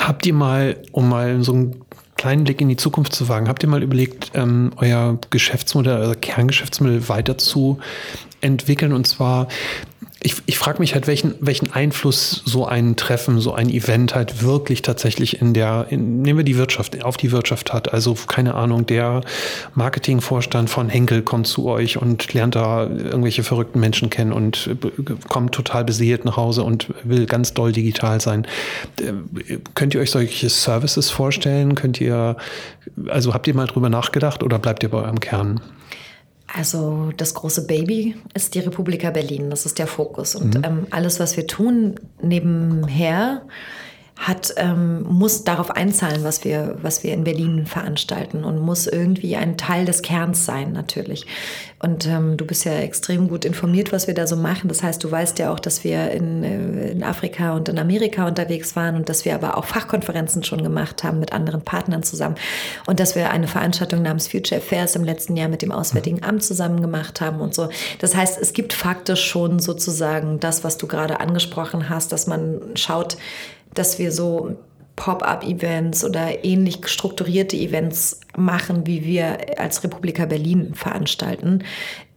Habt 0.00 0.26
ihr 0.26 0.34
mal, 0.34 0.76
um 0.90 1.08
mal 1.08 1.44
so 1.44 1.52
ein 1.52 1.83
kleinen 2.16 2.44
Blick 2.44 2.60
in 2.60 2.68
die 2.68 2.76
Zukunft 2.76 3.14
zu 3.14 3.28
wagen, 3.28 3.48
habt 3.48 3.62
ihr 3.62 3.68
mal 3.68 3.82
überlegt, 3.82 4.32
ähm, 4.34 4.72
euer 4.76 5.18
Geschäftsmodell, 5.30 5.98
euer 5.98 6.14
Kerngeschäftsmodell 6.14 7.08
weiterzuentwickeln? 7.08 8.92
Und 8.92 9.06
zwar 9.06 9.48
ich, 10.24 10.36
ich 10.46 10.56
frage 10.56 10.78
mich 10.78 10.94
halt, 10.94 11.06
welchen, 11.06 11.34
welchen 11.40 11.70
Einfluss 11.74 12.42
so 12.46 12.64
ein 12.64 12.96
Treffen, 12.96 13.40
so 13.40 13.52
ein 13.52 13.68
Event 13.68 14.14
halt 14.14 14.42
wirklich 14.42 14.80
tatsächlich 14.80 15.42
in 15.42 15.52
der, 15.52 15.88
in, 15.90 16.22
nehmen 16.22 16.38
wir 16.38 16.44
die 16.46 16.56
Wirtschaft, 16.56 17.04
auf 17.04 17.18
die 17.18 17.30
Wirtschaft 17.30 17.74
hat. 17.74 17.92
Also 17.92 18.14
keine 18.26 18.54
Ahnung, 18.54 18.86
der 18.86 19.20
Marketingvorstand 19.74 20.70
von 20.70 20.88
Henkel 20.88 21.20
kommt 21.20 21.46
zu 21.46 21.66
euch 21.66 21.98
und 21.98 22.32
lernt 22.32 22.54
da 22.54 22.84
irgendwelche 22.84 23.42
verrückten 23.42 23.80
Menschen 23.80 24.08
kennen 24.08 24.32
und 24.32 24.70
kommt 25.28 25.54
total 25.54 25.84
beseelt 25.84 26.24
nach 26.24 26.38
Hause 26.38 26.62
und 26.62 26.88
will 27.02 27.26
ganz 27.26 27.52
doll 27.52 27.72
digital 27.72 28.18
sein. 28.18 28.46
Äh, 29.02 29.58
könnt 29.74 29.94
ihr 29.94 30.00
euch 30.00 30.10
solche 30.10 30.48
Services 30.48 31.10
vorstellen? 31.10 31.74
Könnt 31.74 32.00
ihr, 32.00 32.38
also 33.08 33.34
habt 33.34 33.46
ihr 33.46 33.54
mal 33.54 33.66
drüber 33.66 33.90
nachgedacht 33.90 34.42
oder 34.42 34.58
bleibt 34.58 34.82
ihr 34.84 34.88
bei 34.88 35.02
eurem 35.02 35.20
Kern? 35.20 35.60
Also 36.56 37.10
das 37.16 37.34
große 37.34 37.66
Baby 37.66 38.14
ist 38.32 38.54
die 38.54 38.60
Republika 38.60 39.10
Berlin, 39.10 39.50
das 39.50 39.66
ist 39.66 39.80
der 39.80 39.88
Fokus. 39.88 40.36
Und 40.36 40.58
mhm. 40.58 40.64
ähm, 40.64 40.86
alles, 40.90 41.18
was 41.18 41.36
wir 41.36 41.48
tun 41.48 41.96
nebenher, 42.22 43.42
hat, 44.16 44.54
ähm, 44.56 45.02
muss 45.02 45.42
darauf 45.42 45.72
einzahlen, 45.72 46.22
was 46.22 46.44
wir, 46.44 46.76
was 46.80 47.02
wir 47.02 47.12
in 47.12 47.24
Berlin 47.24 47.66
veranstalten 47.66 48.44
und 48.44 48.60
muss 48.60 48.86
irgendwie 48.86 49.34
ein 49.34 49.56
Teil 49.56 49.84
des 49.86 50.02
Kerns 50.02 50.46
sein, 50.46 50.72
natürlich. 50.72 51.26
Und 51.80 52.06
ähm, 52.06 52.36
du 52.36 52.46
bist 52.46 52.64
ja 52.64 52.72
extrem 52.72 53.28
gut 53.28 53.44
informiert, 53.44 53.92
was 53.92 54.06
wir 54.06 54.14
da 54.14 54.26
so 54.26 54.36
machen. 54.36 54.68
Das 54.68 54.82
heißt, 54.82 55.02
du 55.04 55.10
weißt 55.10 55.38
ja 55.40 55.52
auch, 55.52 55.60
dass 55.60 55.84
wir 55.84 56.12
in, 56.12 56.42
äh, 56.42 56.92
in 56.92 57.02
Afrika 57.02 57.54
und 57.54 57.68
in 57.68 57.78
Amerika 57.78 58.26
unterwegs 58.26 58.76
waren 58.76 58.94
und 58.94 59.08
dass 59.08 59.24
wir 59.24 59.34
aber 59.34 59.58
auch 59.58 59.66
Fachkonferenzen 59.66 60.44
schon 60.44 60.62
gemacht 60.62 61.02
haben 61.04 61.18
mit 61.18 61.32
anderen 61.32 61.60
Partnern 61.60 62.02
zusammen 62.04 62.36
und 62.86 63.00
dass 63.00 63.16
wir 63.16 63.30
eine 63.30 63.48
Veranstaltung 63.48 64.00
namens 64.00 64.28
Future 64.28 64.60
Affairs 64.60 64.96
im 64.96 65.04
letzten 65.04 65.36
Jahr 65.36 65.48
mit 65.48 65.60
dem 65.60 65.72
Auswärtigen 65.72 66.22
Amt 66.22 66.44
zusammen 66.44 66.80
gemacht 66.80 67.20
haben 67.20 67.40
und 67.40 67.54
so. 67.54 67.68
Das 67.98 68.14
heißt, 68.14 68.40
es 68.40 68.52
gibt 68.52 68.72
faktisch 68.72 69.24
schon 69.24 69.58
sozusagen 69.58 70.40
das, 70.40 70.64
was 70.64 70.78
du 70.78 70.86
gerade 70.86 71.20
angesprochen 71.20 71.90
hast, 71.90 72.12
dass 72.12 72.26
man 72.26 72.60
schaut, 72.76 73.18
dass 73.74 73.98
wir 73.98 74.12
so 74.12 74.56
Pop-up-Events 74.96 76.04
oder 76.04 76.44
ähnlich 76.44 76.86
strukturierte 76.86 77.56
Events 77.56 78.20
machen, 78.36 78.86
wie 78.86 79.04
wir 79.04 79.58
als 79.58 79.82
Republika 79.82 80.24
Berlin 80.24 80.74
veranstalten. 80.74 81.64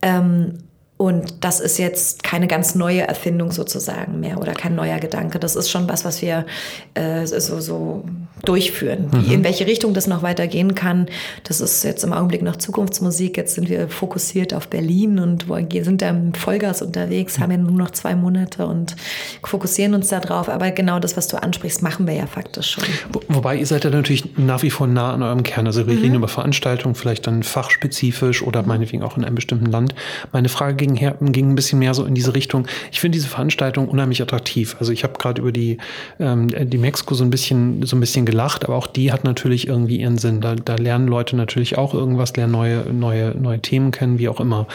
Ähm, 0.01 0.59
und 0.97 1.43
das 1.43 1.59
ist 1.59 1.77
jetzt 1.77 2.23
keine 2.23 2.47
ganz 2.47 2.73
neue 2.73 3.01
Erfindung 3.01 3.51
sozusagen 3.51 4.19
mehr 4.19 4.39
oder 4.39 4.53
kein 4.53 4.73
neuer 4.73 4.97
Gedanke. 4.97 5.37
Das 5.37 5.55
ist 5.55 5.69
schon 5.69 5.87
was, 5.87 6.05
was 6.05 6.23
wir 6.23 6.47
äh, 6.95 7.25
so, 7.27 7.59
so 7.59 8.03
durchführen. 8.43 9.11
Mhm. 9.11 9.31
In 9.31 9.43
welche 9.43 9.67
Richtung 9.67 9.93
das 9.93 10.07
noch 10.07 10.23
weitergehen 10.23 10.73
kann, 10.73 11.07
das 11.43 11.61
ist 11.61 11.83
jetzt 11.83 12.03
im 12.03 12.13
Augenblick 12.13 12.41
noch 12.41 12.55
Zukunftsmusik. 12.55 13.37
Jetzt 13.37 13.55
sind 13.55 13.69
wir 13.69 13.89
fokussiert 13.89 14.55
auf 14.55 14.69
Berlin 14.69 15.19
und 15.19 15.45
sind 15.71 16.01
da 16.01 16.09
im 16.09 16.33
Vollgas 16.33 16.81
unterwegs, 16.81 17.37
haben 17.37 17.51
ja 17.51 17.57
nur 17.57 17.71
noch 17.71 17.91
zwei 17.91 18.15
Monate 18.15 18.65
und 18.65 18.95
fokussieren 19.43 19.93
uns 19.93 20.07
da 20.07 20.19
drauf. 20.19 20.49
Aber 20.49 20.71
genau 20.71 20.99
das, 20.99 21.15
was 21.15 21.27
du 21.27 21.41
ansprichst, 21.41 21.83
machen 21.83 22.07
wir 22.07 22.15
ja 22.15 22.25
faktisch 22.25 22.71
schon. 22.71 22.85
Wo, 23.13 23.21
wobei 23.27 23.55
ihr 23.55 23.67
seid 23.67 23.83
ja 23.83 23.91
natürlich 23.91 24.37
nach 24.37 24.63
wie 24.63 24.71
vor 24.71 24.87
nah 24.87 25.13
an 25.13 25.21
eurem 25.21 25.43
Kern. 25.43 25.67
Also 25.67 25.85
wir 25.85 25.93
mhm. 25.93 26.01
reden 26.01 26.15
über 26.15 26.27
Veranstaltungen, 26.27 26.95
vielleicht 26.95 27.27
dann 27.27 27.43
fachspezifisch 27.43 28.41
oder 28.41 28.63
meinetwegen 28.63 29.03
auch 29.03 29.15
in 29.15 29.23
einem 29.23 29.35
bestimmten 29.35 29.67
Land. 29.67 29.93
Meine 30.31 30.49
Frage 30.49 30.75
ging, 30.75 30.86
her, 30.95 31.15
ging 31.19 31.51
ein 31.51 31.55
bisschen 31.55 31.79
mehr 31.79 31.93
so 31.93 32.05
in 32.05 32.15
diese 32.15 32.33
Richtung. 32.33 32.67
Ich 32.91 32.99
finde 32.99 33.17
diese 33.17 33.27
Veranstaltung 33.27 33.87
unheimlich 33.87 34.21
attraktiv. 34.21 34.75
Also 34.79 34.91
ich 34.91 35.03
habe 35.03 35.13
gerade 35.17 35.41
über 35.41 35.51
die, 35.51 35.77
ähm, 36.19 36.49
die 36.49 36.77
Mexiko 36.77 37.15
so 37.15 37.23
ein 37.23 37.29
bisschen, 37.29 37.85
so 37.85 37.95
ein 37.95 37.99
bisschen 37.99 38.25
gelacht, 38.25 38.65
aber 38.65 38.75
auch 38.75 38.87
die 38.87 39.11
hat 39.11 39.23
natürlich 39.23 39.67
irgendwie 39.67 39.97
ihren 39.97 40.17
Sinn. 40.17 40.41
Da, 40.41 40.55
da 40.55 40.75
lernen 40.75 41.07
Leute 41.07 41.35
natürlich 41.35 41.77
auch 41.77 41.93
irgendwas, 41.93 42.35
lernen 42.35 42.53
neue, 42.53 42.93
neue, 42.93 43.35
neue 43.35 43.59
Themen 43.59 43.91
kennen, 43.91 44.19
wie 44.19 44.29
auch 44.29 44.39
immer 44.39 44.67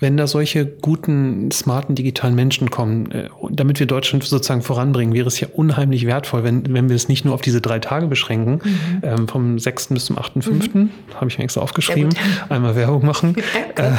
wenn 0.00 0.16
da 0.16 0.26
solche 0.26 0.66
guten, 0.66 1.50
smarten, 1.50 1.94
digitalen 1.94 2.34
Menschen 2.34 2.70
kommen, 2.70 3.10
äh, 3.10 3.28
damit 3.50 3.80
wir 3.80 3.86
Deutschland 3.86 4.24
sozusagen 4.24 4.62
voranbringen, 4.62 5.14
wäre 5.14 5.26
es 5.26 5.40
ja 5.40 5.48
unheimlich 5.52 6.06
wertvoll, 6.06 6.44
wenn, 6.44 6.72
wenn 6.72 6.88
wir 6.88 6.96
es 6.96 7.08
nicht 7.08 7.24
nur 7.24 7.34
auf 7.34 7.40
diese 7.40 7.60
drei 7.60 7.78
Tage 7.78 8.06
beschränken, 8.06 8.60
mhm. 8.62 9.00
ähm, 9.02 9.28
vom 9.28 9.58
6. 9.58 9.88
bis 9.88 10.06
zum 10.06 10.16
8.5., 10.18 10.76
mhm. 10.76 10.90
habe 11.14 11.28
ich 11.28 11.38
mir 11.38 11.44
extra 11.44 11.60
aufgeschrieben, 11.60 12.14
einmal 12.48 12.76
Werbung 12.76 13.04
machen, 13.04 13.36
äh, 13.76 13.90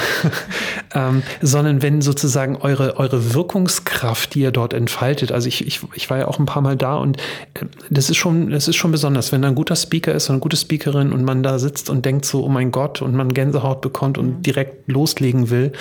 ähm, 0.96 1.24
sondern 1.42 1.82
wenn 1.82 2.02
sozusagen 2.02 2.56
eure, 2.58 2.98
eure 2.98 3.34
Wirkungskraft, 3.34 4.36
die 4.36 4.42
ihr 4.42 4.52
dort 4.52 4.74
entfaltet, 4.74 5.32
also 5.32 5.48
ich, 5.48 5.66
ich, 5.66 5.82
ich 5.96 6.10
war 6.10 6.18
ja 6.18 6.28
auch 6.28 6.40
ein 6.40 6.46
paar 6.46 6.62
Mal 6.62 6.78
da 6.78 6.96
und 6.96 7.18
äh, 7.56 7.66
das 7.90 8.10
ist 8.10 8.18
schon, 8.18 8.50
das 8.52 8.68
ist 8.68 8.76
schon 8.76 8.92
besonders, 8.92 9.32
wenn 9.32 9.42
da 9.42 9.50
ein 9.50 9.56
guter 9.56 9.76
Speaker 9.76 10.14
ist 10.14 10.30
und 10.30 10.36
eine 10.36 10.42
gute 10.42 10.58
Speakerin 10.58 11.12
und 11.12 11.24
man 11.24 11.44
da 11.44 11.60
sitzt 11.60 11.90
und 11.90 12.06
denkt 12.06 12.26
so, 12.26 12.46
oh 12.46 12.50
mein 12.50 12.72
Gott, 12.72 13.02
und 13.02 13.16
man 13.16 13.34
Gänsehaut 13.34 13.82
bekommt 13.82 14.18
und 14.18 14.38
mhm. 14.38 14.42
direkt 14.42 14.90
loslegen 14.90 15.50
will. 15.50 15.74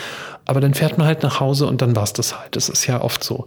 Aber 0.45 0.61
dann 0.61 0.75
fährt 0.75 0.99
man 0.99 1.07
halt 1.07 1.23
nach 1.23 1.41
Hause 1.41 1.67
und 1.67 1.83
dann 1.83 1.95
war 1.95 2.05
es 2.05 2.13
das 2.13 2.39
halt. 2.39 2.57
Das 2.57 2.69
ist 2.69 2.87
ja 2.87 3.03
oft 3.03 3.23
so. 3.23 3.47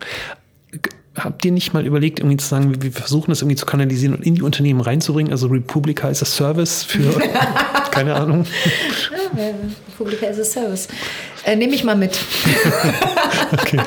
Habt 1.16 1.44
ihr 1.44 1.52
nicht 1.52 1.74
mal 1.74 1.86
überlegt, 1.86 2.20
irgendwie 2.20 2.38
zu 2.38 2.48
sagen, 2.48 2.82
wir 2.82 2.92
versuchen 2.92 3.32
das 3.32 3.42
irgendwie 3.42 3.58
zu 3.58 3.66
kanalisieren 3.66 4.16
und 4.16 4.26
in 4.26 4.36
die 4.36 4.44
Unternehmen 4.44 4.80
reinzubringen? 4.82 5.32
Also 5.32 5.48
Republica 5.48 6.10
ist 6.10 6.22
a 6.22 6.26
Service 6.26 6.84
für, 6.84 7.20
keine 7.92 8.16
Ahnung. 8.16 8.46
Ja, 9.12 9.54
Republica 9.90 10.28
ist 10.28 10.40
a 10.40 10.44
Service. 10.44 10.88
Äh, 11.44 11.56
Nehme 11.56 11.74
ich 11.74 11.84
mal 11.84 11.96
mit. 11.96 12.18
okay. 13.52 13.82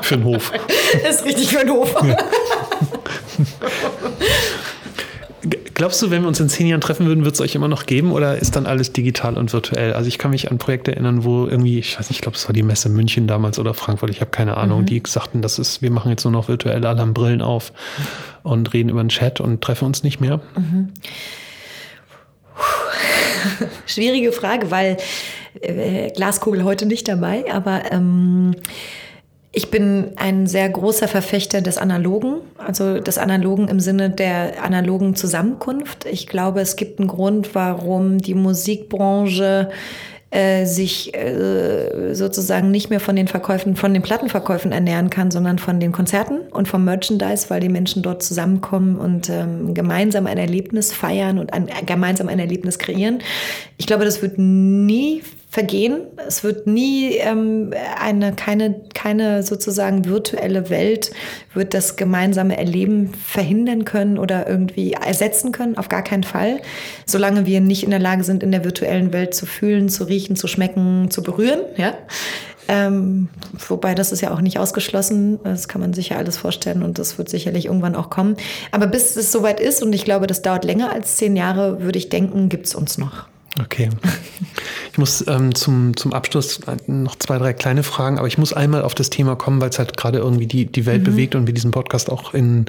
für 0.00 0.16
den 0.16 0.24
Hof. 0.24 0.50
ist 1.08 1.24
richtig 1.24 1.48
für 1.48 1.58
den 1.58 1.70
Hof. 1.70 1.94
Ja. 2.02 2.16
Glaubst 5.74 6.00
du, 6.00 6.10
wenn 6.10 6.22
wir 6.22 6.28
uns 6.28 6.38
in 6.38 6.48
zehn 6.48 6.68
Jahren 6.68 6.80
treffen 6.80 7.06
würden, 7.06 7.24
wird 7.24 7.34
es 7.34 7.40
euch 7.40 7.54
immer 7.56 7.66
noch 7.66 7.86
geben 7.86 8.12
oder 8.12 8.38
ist 8.38 8.54
dann 8.54 8.66
alles 8.66 8.92
digital 8.92 9.36
und 9.36 9.52
virtuell? 9.52 9.92
Also 9.92 10.06
ich 10.06 10.18
kann 10.18 10.30
mich 10.30 10.50
an 10.50 10.58
Projekte 10.58 10.92
erinnern, 10.92 11.24
wo 11.24 11.46
irgendwie, 11.46 11.80
ich 11.80 11.98
weiß 11.98 12.10
nicht, 12.10 12.18
ich 12.18 12.22
glaube, 12.22 12.36
es 12.36 12.46
war 12.46 12.52
die 12.52 12.62
Messe 12.62 12.88
München 12.88 13.26
damals 13.26 13.58
oder 13.58 13.74
Frankfurt, 13.74 14.10
ich 14.10 14.20
habe 14.20 14.30
keine 14.30 14.56
Ahnung, 14.56 14.82
mhm. 14.82 14.86
die 14.86 15.02
sagten, 15.04 15.42
das 15.42 15.58
ist, 15.58 15.82
wir 15.82 15.90
machen 15.90 16.10
jetzt 16.10 16.24
nur 16.24 16.32
noch 16.32 16.46
virtuell, 16.46 16.86
alle 16.86 17.00
haben 17.00 17.14
Brillen 17.14 17.42
auf 17.42 17.72
und 18.44 18.72
reden 18.72 18.88
über 18.88 19.02
den 19.02 19.08
Chat 19.08 19.40
und 19.40 19.62
treffen 19.62 19.86
uns 19.86 20.04
nicht 20.04 20.20
mehr. 20.20 20.40
Mhm. 20.56 20.90
Schwierige 23.86 24.30
Frage, 24.30 24.70
weil 24.70 24.96
äh, 25.60 26.10
Glaskugel 26.10 26.62
heute 26.62 26.86
nicht 26.86 27.08
dabei, 27.08 27.52
aber 27.52 27.90
ähm, 27.90 28.54
ich 29.54 29.70
bin 29.70 30.12
ein 30.16 30.46
sehr 30.46 30.68
großer 30.70 31.08
Verfechter 31.08 31.60
des 31.60 31.76
Analogen, 31.76 32.38
also 32.56 33.00
des 33.00 33.18
Analogen 33.18 33.68
im 33.68 33.80
Sinne 33.80 34.08
der 34.08 34.64
analogen 34.64 35.14
Zusammenkunft. 35.14 36.06
Ich 36.06 36.26
glaube, 36.26 36.60
es 36.60 36.76
gibt 36.76 36.98
einen 36.98 37.08
Grund, 37.08 37.54
warum 37.54 38.16
die 38.16 38.34
Musikbranche 38.34 39.68
äh, 40.30 40.64
sich 40.64 41.14
äh, 41.14 42.14
sozusagen 42.14 42.70
nicht 42.70 42.88
mehr 42.88 43.00
von 43.00 43.14
den 43.14 43.28
Verkäufen, 43.28 43.76
von 43.76 43.92
den 43.92 44.02
Plattenverkäufen 44.02 44.72
ernähren 44.72 45.10
kann, 45.10 45.30
sondern 45.30 45.58
von 45.58 45.78
den 45.78 45.92
Konzerten 45.92 46.38
und 46.50 46.66
vom 46.66 46.86
Merchandise, 46.86 47.50
weil 47.50 47.60
die 47.60 47.68
Menschen 47.68 48.02
dort 48.02 48.22
zusammenkommen 48.22 48.96
und 48.96 49.28
ähm, 49.28 49.74
gemeinsam 49.74 50.26
ein 50.26 50.38
Erlebnis 50.38 50.94
feiern 50.94 51.38
und 51.38 51.52
ein, 51.52 51.68
gemeinsam 51.84 52.28
ein 52.28 52.38
Erlebnis 52.38 52.78
kreieren. 52.78 53.18
Ich 53.76 53.86
glaube, 53.86 54.06
das 54.06 54.22
wird 54.22 54.38
nie 54.38 55.22
vergehen. 55.52 56.06
Es 56.26 56.44
wird 56.44 56.66
nie 56.66 57.16
ähm, 57.16 57.74
eine, 58.00 58.32
keine, 58.32 58.80
keine 58.94 59.42
sozusagen 59.42 60.06
virtuelle 60.06 60.70
Welt 60.70 61.10
wird 61.52 61.74
das 61.74 61.96
gemeinsame 61.96 62.56
Erleben 62.56 63.12
verhindern 63.12 63.84
können 63.84 64.16
oder 64.16 64.48
irgendwie 64.48 64.94
ersetzen 64.94 65.52
können. 65.52 65.76
Auf 65.76 65.90
gar 65.90 66.02
keinen 66.02 66.22
Fall. 66.22 66.62
Solange 67.04 67.44
wir 67.44 67.60
nicht 67.60 67.82
in 67.84 67.90
der 67.90 67.98
Lage 67.98 68.24
sind, 68.24 68.42
in 68.42 68.50
der 68.50 68.64
virtuellen 68.64 69.12
Welt 69.12 69.34
zu 69.34 69.44
fühlen, 69.44 69.90
zu 69.90 70.04
riechen, 70.04 70.36
zu 70.36 70.48
schmecken, 70.48 71.10
zu 71.10 71.22
berühren, 71.22 71.60
ja. 71.76 71.92
Ähm, 72.68 73.28
wobei 73.68 73.94
das 73.94 74.10
ist 74.10 74.22
ja 74.22 74.32
auch 74.32 74.40
nicht 74.40 74.58
ausgeschlossen. 74.58 75.38
Das 75.44 75.68
kann 75.68 75.82
man 75.82 75.92
sich 75.92 76.10
ja 76.10 76.16
alles 76.16 76.38
vorstellen 76.38 76.82
und 76.82 76.98
das 76.98 77.18
wird 77.18 77.28
sicherlich 77.28 77.66
irgendwann 77.66 77.94
auch 77.94 78.08
kommen. 78.08 78.36
Aber 78.70 78.86
bis 78.86 79.16
es 79.16 79.30
soweit 79.30 79.60
ist, 79.60 79.82
und 79.82 79.92
ich 79.92 80.06
glaube, 80.06 80.26
das 80.26 80.40
dauert 80.40 80.64
länger 80.64 80.92
als 80.92 81.18
zehn 81.18 81.36
Jahre, 81.36 81.82
würde 81.82 81.98
ich 81.98 82.08
denken, 82.08 82.48
gibt 82.48 82.68
es 82.68 82.74
uns 82.74 82.96
noch. 82.96 83.26
Okay. 83.60 83.90
Ich 84.92 84.98
muss 84.98 85.26
ähm, 85.26 85.54
zum, 85.54 85.96
zum 85.96 86.12
Abschluss 86.12 86.60
noch 86.86 87.16
zwei, 87.16 87.38
drei 87.38 87.52
kleine 87.52 87.82
Fragen, 87.82 88.18
aber 88.18 88.26
ich 88.26 88.38
muss 88.38 88.52
einmal 88.52 88.82
auf 88.82 88.94
das 88.94 89.10
Thema 89.10 89.36
kommen, 89.36 89.60
weil 89.60 89.68
es 89.68 89.78
halt 89.78 89.96
gerade 89.96 90.18
irgendwie 90.18 90.46
die, 90.46 90.66
die 90.66 90.86
Welt 90.86 91.02
mhm. 91.02 91.04
bewegt 91.04 91.34
und 91.34 91.46
wir 91.46 91.54
diesen 91.54 91.70
Podcast 91.70 92.10
auch 92.10 92.32
in, 92.34 92.66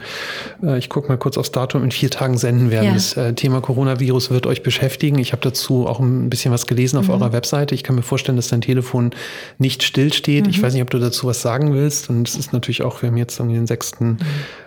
äh, 0.62 0.78
ich 0.78 0.90
gucke 0.90 1.08
mal 1.08 1.18
kurz 1.18 1.38
aufs 1.38 1.52
Datum, 1.52 1.84
in 1.84 1.92
vier 1.92 2.10
Tagen 2.10 2.38
senden 2.38 2.70
werden. 2.70 2.88
Ja. 2.88 2.94
Das 2.94 3.16
äh, 3.16 3.34
Thema 3.34 3.62
Coronavirus 3.62 4.30
wird 4.32 4.46
euch 4.46 4.64
beschäftigen. 4.64 5.20
Ich 5.20 5.32
habe 5.32 5.42
dazu 5.42 5.88
auch 5.88 6.00
ein 6.00 6.30
bisschen 6.30 6.54
was 6.54 6.68
gelesen 6.68 6.98
auf 6.98 7.08
mhm. 7.08 7.14
eurer 7.14 7.34
Webseite. 7.34 7.76
Ich 7.76 7.84
kann 7.84 7.96
mir 7.96 8.04
vorstellen, 8.04 8.36
dass 8.36 8.50
dein 8.50 8.62
Telefon 8.62 9.12
nicht 9.58 9.84
stillsteht. 9.84 10.46
Mhm. 10.46 10.50
Ich 10.50 10.62
weiß 10.62 10.74
nicht, 10.74 10.84
ob 10.84 10.90
du 10.90 11.00
dazu 11.00 11.28
was 11.28 11.42
sagen 11.42 11.74
willst. 11.74 12.10
Und 12.10 12.28
es 12.28 12.36
ist 12.36 12.52
natürlich 12.52 12.84
auch, 12.84 13.02
wir 13.02 13.10
haben 13.10 13.18
jetzt 13.18 13.40
irgendwie 13.40 13.56
den 13.56 13.68
6., 13.68 14.00
mhm. 14.00 14.18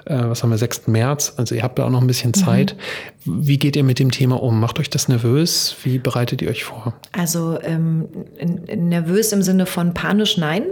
Äh, 0.07 0.29
was 0.29 0.43
haben 0.43 0.51
wir, 0.51 0.59
6. 0.59 0.87
März. 0.87 1.35
Also 1.37 1.55
ihr 1.55 1.63
habt 1.63 1.79
da 1.79 1.85
auch 1.85 1.91
noch 1.91 2.01
ein 2.01 2.07
bisschen 2.07 2.31
mhm. 2.31 2.35
Zeit. 2.35 2.77
Wie 3.25 3.59
geht 3.59 3.77
ihr 3.77 3.85
mit 3.85 3.99
dem 3.99 4.11
Thema 4.11 4.43
um? 4.43 4.59
Macht 4.59 4.79
euch 4.79 4.89
das 4.89 5.09
nervös? 5.09 5.77
Wie 5.83 5.99
bereitet 5.99 6.43
ihr 6.43 6.49
euch 6.49 6.65
vor? 6.65 6.95
Also 7.13 7.59
ähm, 7.63 8.09
nervös 8.75 9.33
im 9.33 9.43
Sinne 9.43 9.67
von 9.67 9.95
panisch 9.95 10.39
nein. 10.39 10.63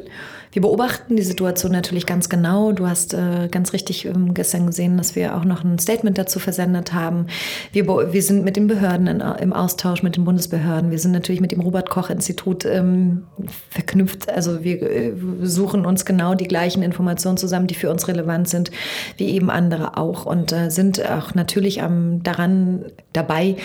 Wir 0.55 0.63
beobachten 0.63 1.17
die 1.17 1.23
Situation 1.25 1.73
natürlich 1.73 2.07
ganz 2.07 2.29
genau. 2.29 2.71
Du 2.71 2.87
hast 2.87 3.13
äh, 3.13 3.49
ganz 3.51 3.73
richtig 3.73 4.05
ähm, 4.05 4.35
gestern 4.35 4.67
gesehen, 4.67 4.97
dass 4.97 5.17
wir 5.17 5.37
auch 5.37 5.45
noch 5.45 5.65
ein 5.65 5.81
Statement 5.81 6.17
dazu 6.17 6.39
versendet 6.39 6.93
haben. 6.93 7.27
Wir, 7.73 7.89
wir 7.89 8.23
sind 8.23 8.45
mit 8.45 8.55
den 8.55 8.69
Behörden 8.69 9.09
in, 9.09 9.21
im 9.21 9.53
Austausch, 9.53 10.05
mit 10.05 10.15
den 10.15 10.25
Bundesbehörden. 10.25 10.93
Wir 10.93 11.01
sind 11.01 11.11
natürlich 11.11 11.41
mit 11.41 11.51
dem 11.51 11.59
Robert-Koch-Institut 11.59 12.65
ähm, 12.67 13.25
verknüpft. 13.69 14.29
Also 14.29 14.63
wir 14.63 14.81
äh, 14.81 15.13
suchen 15.43 15.85
uns 15.85 16.05
genau 16.05 16.37
die 16.37 16.47
gleichen 16.47 16.85
Informationen 16.85 17.37
zusammen, 17.37 17.67
die 17.67 17.75
für 17.75 17.91
uns 17.91 18.07
relevant 18.07 18.49
sind, 18.49 18.71
wie 19.17 19.31
eben 19.31 19.51
andere 19.51 19.97
auch. 19.97 20.25
Und 20.25 20.53
äh, 20.53 20.71
sind 20.71 21.05
auch 21.05 21.35
natürlich 21.35 21.83
am, 21.83 22.23
daran 22.23 22.85
dabei, 23.13 23.57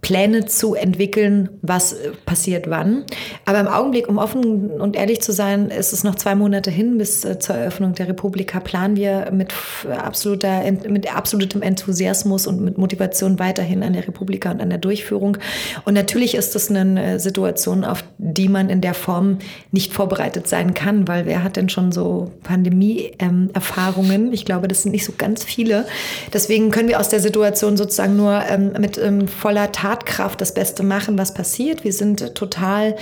Pläne 0.00 0.46
zu 0.46 0.74
entwickeln, 0.74 1.50
was 1.62 1.92
äh, 1.92 2.10
passiert 2.24 2.70
wann. 2.70 3.04
Aber 3.44 3.60
im 3.60 3.68
Augenblick, 3.68 4.08
um 4.08 4.18
offen 4.18 4.70
und 4.80 4.96
ehrlich 4.96 5.20
zu 5.20 5.32
sein, 5.32 5.68
ist 5.68 5.92
es 5.92 6.04
noch 6.04 6.14
zwei 6.14 6.34
Monate 6.34 6.70
hin 6.70 6.96
bis 6.96 7.24
äh, 7.24 7.38
zur 7.38 7.56
Eröffnung 7.56 7.94
der 7.94 8.08
Republika. 8.08 8.60
Planen 8.60 8.96
wir 8.96 9.30
mit, 9.30 9.52
absoluter, 9.88 10.62
mit 10.88 11.14
absolutem 11.14 11.60
Enthusiasmus 11.60 12.46
und 12.46 12.62
mit 12.62 12.78
Motivation 12.78 13.38
weiterhin 13.38 13.82
an 13.82 13.92
der 13.92 14.08
Republika 14.08 14.50
und 14.50 14.62
an 14.62 14.70
der 14.70 14.78
Durchführung. 14.78 15.36
Und 15.84 15.94
natürlich 15.94 16.34
ist 16.34 16.56
es 16.56 16.70
eine 16.70 17.14
äh, 17.14 17.18
Situation, 17.18 17.84
auf 17.84 18.02
die 18.16 18.48
man 18.48 18.70
in 18.70 18.80
der 18.80 18.94
Form 18.94 19.38
nicht 19.70 19.92
vorbereitet 19.92 20.48
sein 20.48 20.72
kann, 20.72 21.08
weil 21.08 21.26
wer 21.26 21.44
hat 21.44 21.56
denn 21.56 21.68
schon 21.68 21.92
so 21.92 22.30
Pandemie-Erfahrungen? 22.42 24.32
Ich 24.32 24.46
glaube, 24.46 24.66
das 24.66 24.82
sind 24.82 24.92
nicht 24.92 25.04
so 25.04 25.12
ganz 25.16 25.44
viele. 25.44 25.86
Deswegen 26.32 26.70
können 26.70 26.88
wir 26.88 27.00
aus 27.00 27.10
der 27.10 27.20
Situation 27.20 27.76
sozusagen 27.76 28.16
nur 28.16 28.42
ähm, 28.48 28.72
mit 28.78 28.96
ähm, 28.96 29.28
voller 29.28 29.72
Tat 29.72 29.89
Tatkraft 29.90 30.40
das 30.40 30.54
Beste 30.54 30.84
machen, 30.84 31.18
was 31.18 31.34
passiert. 31.34 31.82
Wir 31.82 31.92
sind 31.92 32.36
total 32.36 32.94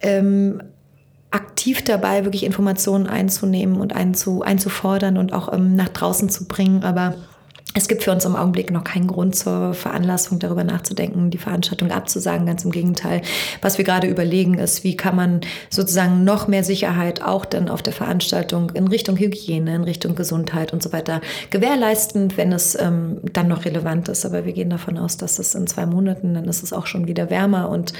ähm, 0.00 0.62
aktiv 1.32 1.82
dabei, 1.82 2.24
wirklich 2.24 2.44
Informationen 2.44 3.08
einzunehmen 3.08 3.80
und 3.80 3.92
einzu, 3.92 4.42
einzufordern 4.42 5.18
und 5.18 5.32
auch 5.32 5.52
ähm, 5.52 5.74
nach 5.74 5.88
draußen 5.88 6.28
zu 6.28 6.46
bringen. 6.46 6.84
Aber 6.84 7.16
es 7.78 7.86
gibt 7.86 8.02
für 8.02 8.10
uns 8.10 8.24
im 8.24 8.34
Augenblick 8.34 8.72
noch 8.72 8.82
keinen 8.82 9.06
Grund 9.06 9.36
zur 9.36 9.72
Veranlassung, 9.72 10.40
darüber 10.40 10.64
nachzudenken, 10.64 11.30
die 11.30 11.38
Veranstaltung 11.38 11.92
abzusagen. 11.92 12.44
Ganz 12.44 12.64
im 12.64 12.72
Gegenteil. 12.72 13.22
Was 13.62 13.78
wir 13.78 13.84
gerade 13.84 14.08
überlegen, 14.08 14.54
ist, 14.54 14.82
wie 14.82 14.96
kann 14.96 15.14
man 15.14 15.40
sozusagen 15.70 16.24
noch 16.24 16.48
mehr 16.48 16.64
Sicherheit 16.64 17.22
auch 17.22 17.44
dann 17.44 17.68
auf 17.68 17.82
der 17.82 17.92
Veranstaltung 17.92 18.70
in 18.70 18.88
Richtung 18.88 19.16
Hygiene, 19.16 19.76
in 19.76 19.84
Richtung 19.84 20.16
Gesundheit 20.16 20.72
und 20.72 20.82
so 20.82 20.92
weiter 20.92 21.20
gewährleisten, 21.50 22.36
wenn 22.36 22.52
es 22.52 22.74
ähm, 22.74 23.18
dann 23.32 23.46
noch 23.46 23.64
relevant 23.64 24.08
ist. 24.08 24.26
Aber 24.26 24.44
wir 24.44 24.52
gehen 24.52 24.70
davon 24.70 24.98
aus, 24.98 25.16
dass 25.16 25.38
es 25.38 25.54
in 25.54 25.68
zwei 25.68 25.86
Monaten, 25.86 26.34
dann 26.34 26.44
ist 26.46 26.64
es 26.64 26.72
auch 26.72 26.86
schon 26.86 27.06
wieder 27.06 27.30
wärmer 27.30 27.68
und 27.68 27.92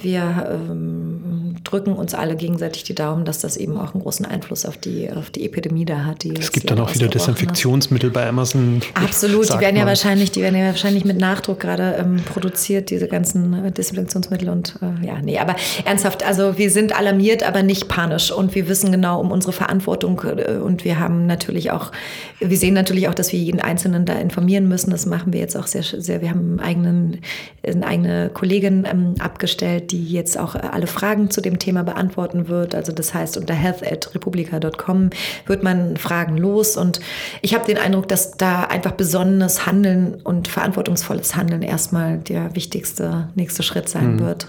wir 0.00 0.48
ähm, 0.50 1.45
drücken 1.64 1.92
uns 1.92 2.14
alle 2.14 2.36
gegenseitig 2.36 2.84
die 2.84 2.94
Daumen, 2.94 3.24
dass 3.24 3.40
das 3.40 3.56
eben 3.56 3.78
auch 3.78 3.94
einen 3.94 4.02
großen 4.02 4.26
Einfluss 4.26 4.66
auf 4.66 4.76
die, 4.76 5.10
auf 5.10 5.30
die 5.30 5.44
Epidemie 5.44 5.84
da 5.84 6.04
hat. 6.04 6.24
es 6.24 6.52
gibt 6.52 6.70
dann 6.70 6.80
auch 6.80 6.94
wieder 6.94 7.08
Desinfektionsmittel 7.08 8.10
bei 8.10 8.28
Amazon. 8.28 8.80
Absolut, 8.94 9.52
die 9.52 9.60
werden 9.60 9.76
ja 9.76 9.86
wahrscheinlich, 9.86 10.30
die 10.32 10.42
werden 10.42 10.58
ja 10.58 10.66
wahrscheinlich 10.66 11.04
mit 11.04 11.18
Nachdruck 11.18 11.60
gerade 11.60 11.96
ähm, 11.98 12.16
produziert, 12.24 12.90
diese 12.90 13.08
ganzen 13.08 13.66
äh, 13.66 13.72
Desinfektionsmittel 13.72 14.48
und 14.48 14.76
äh, 14.82 15.06
ja, 15.06 15.20
nee, 15.22 15.38
aber 15.38 15.56
ernsthaft, 15.84 16.24
also 16.24 16.58
wir 16.58 16.70
sind 16.70 16.96
alarmiert, 16.96 17.42
aber 17.42 17.62
nicht 17.62 17.88
panisch 17.88 18.30
und 18.30 18.54
wir 18.54 18.68
wissen 18.68 18.92
genau 18.92 19.20
um 19.20 19.30
unsere 19.30 19.52
Verantwortung 19.52 20.20
äh, 20.24 20.58
und 20.58 20.84
wir 20.84 20.98
haben 20.98 21.26
natürlich 21.26 21.70
auch, 21.70 21.92
wir 22.40 22.56
sehen 22.56 22.74
natürlich 22.74 23.08
auch, 23.08 23.14
dass 23.14 23.32
wir 23.32 23.38
jeden 23.38 23.60
Einzelnen 23.60 24.04
da 24.04 24.14
informieren 24.14 24.68
müssen. 24.68 24.90
Das 24.90 25.06
machen 25.06 25.32
wir 25.32 25.40
jetzt 25.40 25.56
auch 25.56 25.66
sehr, 25.66 25.82
sehr. 25.82 26.20
Wir 26.20 26.30
haben 26.30 26.58
einen 26.58 26.60
eigenen, 26.60 27.20
eine 27.64 27.86
eigene 27.86 28.30
Kollegin 28.32 28.86
ähm, 28.90 29.14
abgestellt, 29.18 29.92
die 29.92 30.04
jetzt 30.04 30.38
auch 30.38 30.54
alle 30.54 30.86
Fragen 30.86 31.30
zu 31.30 31.40
dem 31.46 31.58
Thema 31.58 31.84
beantworten 31.84 32.48
wird. 32.48 32.74
Also 32.74 32.92
das 32.92 33.14
heißt, 33.14 33.36
unter 33.36 33.54
health@republica.com 33.54 35.10
wird 35.46 35.62
man 35.62 35.96
Fragen 35.96 36.36
los 36.36 36.76
und 36.76 37.00
ich 37.40 37.54
habe 37.54 37.64
den 37.64 37.78
Eindruck, 37.78 38.08
dass 38.08 38.32
da 38.32 38.64
einfach 38.64 38.92
besonnenes 38.92 39.66
Handeln 39.66 40.16
und 40.22 40.48
verantwortungsvolles 40.48 41.36
Handeln 41.36 41.62
erstmal 41.62 42.18
der 42.18 42.54
wichtigste 42.54 43.28
nächste 43.34 43.62
Schritt 43.62 43.88
sein 43.88 44.14
mhm. 44.14 44.20
wird. 44.20 44.48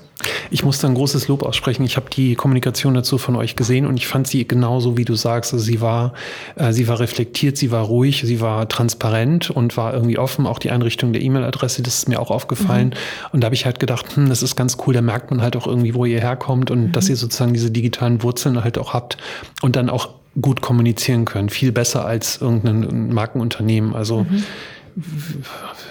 Ich 0.49 0.63
muss 0.63 0.79
da 0.79 0.87
ein 0.87 0.95
großes 0.95 1.27
Lob 1.27 1.43
aussprechen. 1.43 1.83
Ich 1.83 1.95
habe 1.95 2.09
die 2.09 2.35
Kommunikation 2.35 2.93
dazu 2.93 3.17
von 3.17 3.35
euch 3.35 3.55
gesehen 3.55 3.85
und 3.85 3.97
ich 3.97 4.07
fand 4.07 4.27
sie 4.27 4.47
genauso, 4.47 4.97
wie 4.97 5.05
du 5.05 5.15
sagst. 5.15 5.53
Also 5.53 5.63
sie 5.63 5.81
war, 5.81 6.13
äh, 6.55 6.73
sie 6.73 6.87
war 6.87 6.99
reflektiert, 6.99 7.57
sie 7.57 7.71
war 7.71 7.83
ruhig, 7.83 8.23
sie 8.25 8.41
war 8.41 8.67
transparent 8.67 9.49
und 9.49 9.77
war 9.77 9.93
irgendwie 9.93 10.17
offen. 10.17 10.47
Auch 10.47 10.59
die 10.59 10.71
Einrichtung 10.71 11.13
der 11.13 11.21
E-Mail-Adresse, 11.21 11.83
das 11.83 11.99
ist 11.99 12.09
mir 12.09 12.19
auch 12.19 12.31
aufgefallen. 12.31 12.89
Mhm. 12.89 13.27
Und 13.33 13.41
da 13.41 13.45
habe 13.45 13.55
ich 13.55 13.65
halt 13.65 13.79
gedacht, 13.79 14.15
hm, 14.15 14.29
das 14.29 14.41
ist 14.41 14.55
ganz 14.55 14.77
cool. 14.85 14.93
Da 14.93 15.01
merkt 15.01 15.31
man 15.31 15.41
halt 15.41 15.55
auch 15.55 15.67
irgendwie, 15.67 15.93
wo 15.93 16.05
ihr 16.05 16.19
herkommt 16.19 16.71
und 16.71 16.87
mhm. 16.87 16.91
dass 16.91 17.09
ihr 17.09 17.15
sozusagen 17.15 17.53
diese 17.53 17.71
digitalen 17.71 18.23
Wurzeln 18.23 18.63
halt 18.63 18.77
auch 18.77 18.93
habt 18.93 19.17
und 19.61 19.75
dann 19.75 19.89
auch 19.89 20.09
gut 20.39 20.61
kommunizieren 20.61 21.25
könnt. 21.25 21.51
Viel 21.51 21.71
besser 21.71 22.05
als 22.05 22.41
irgendein 22.41 23.13
Markenunternehmen. 23.13 23.95
Also 23.95 24.21
mhm 24.21 24.43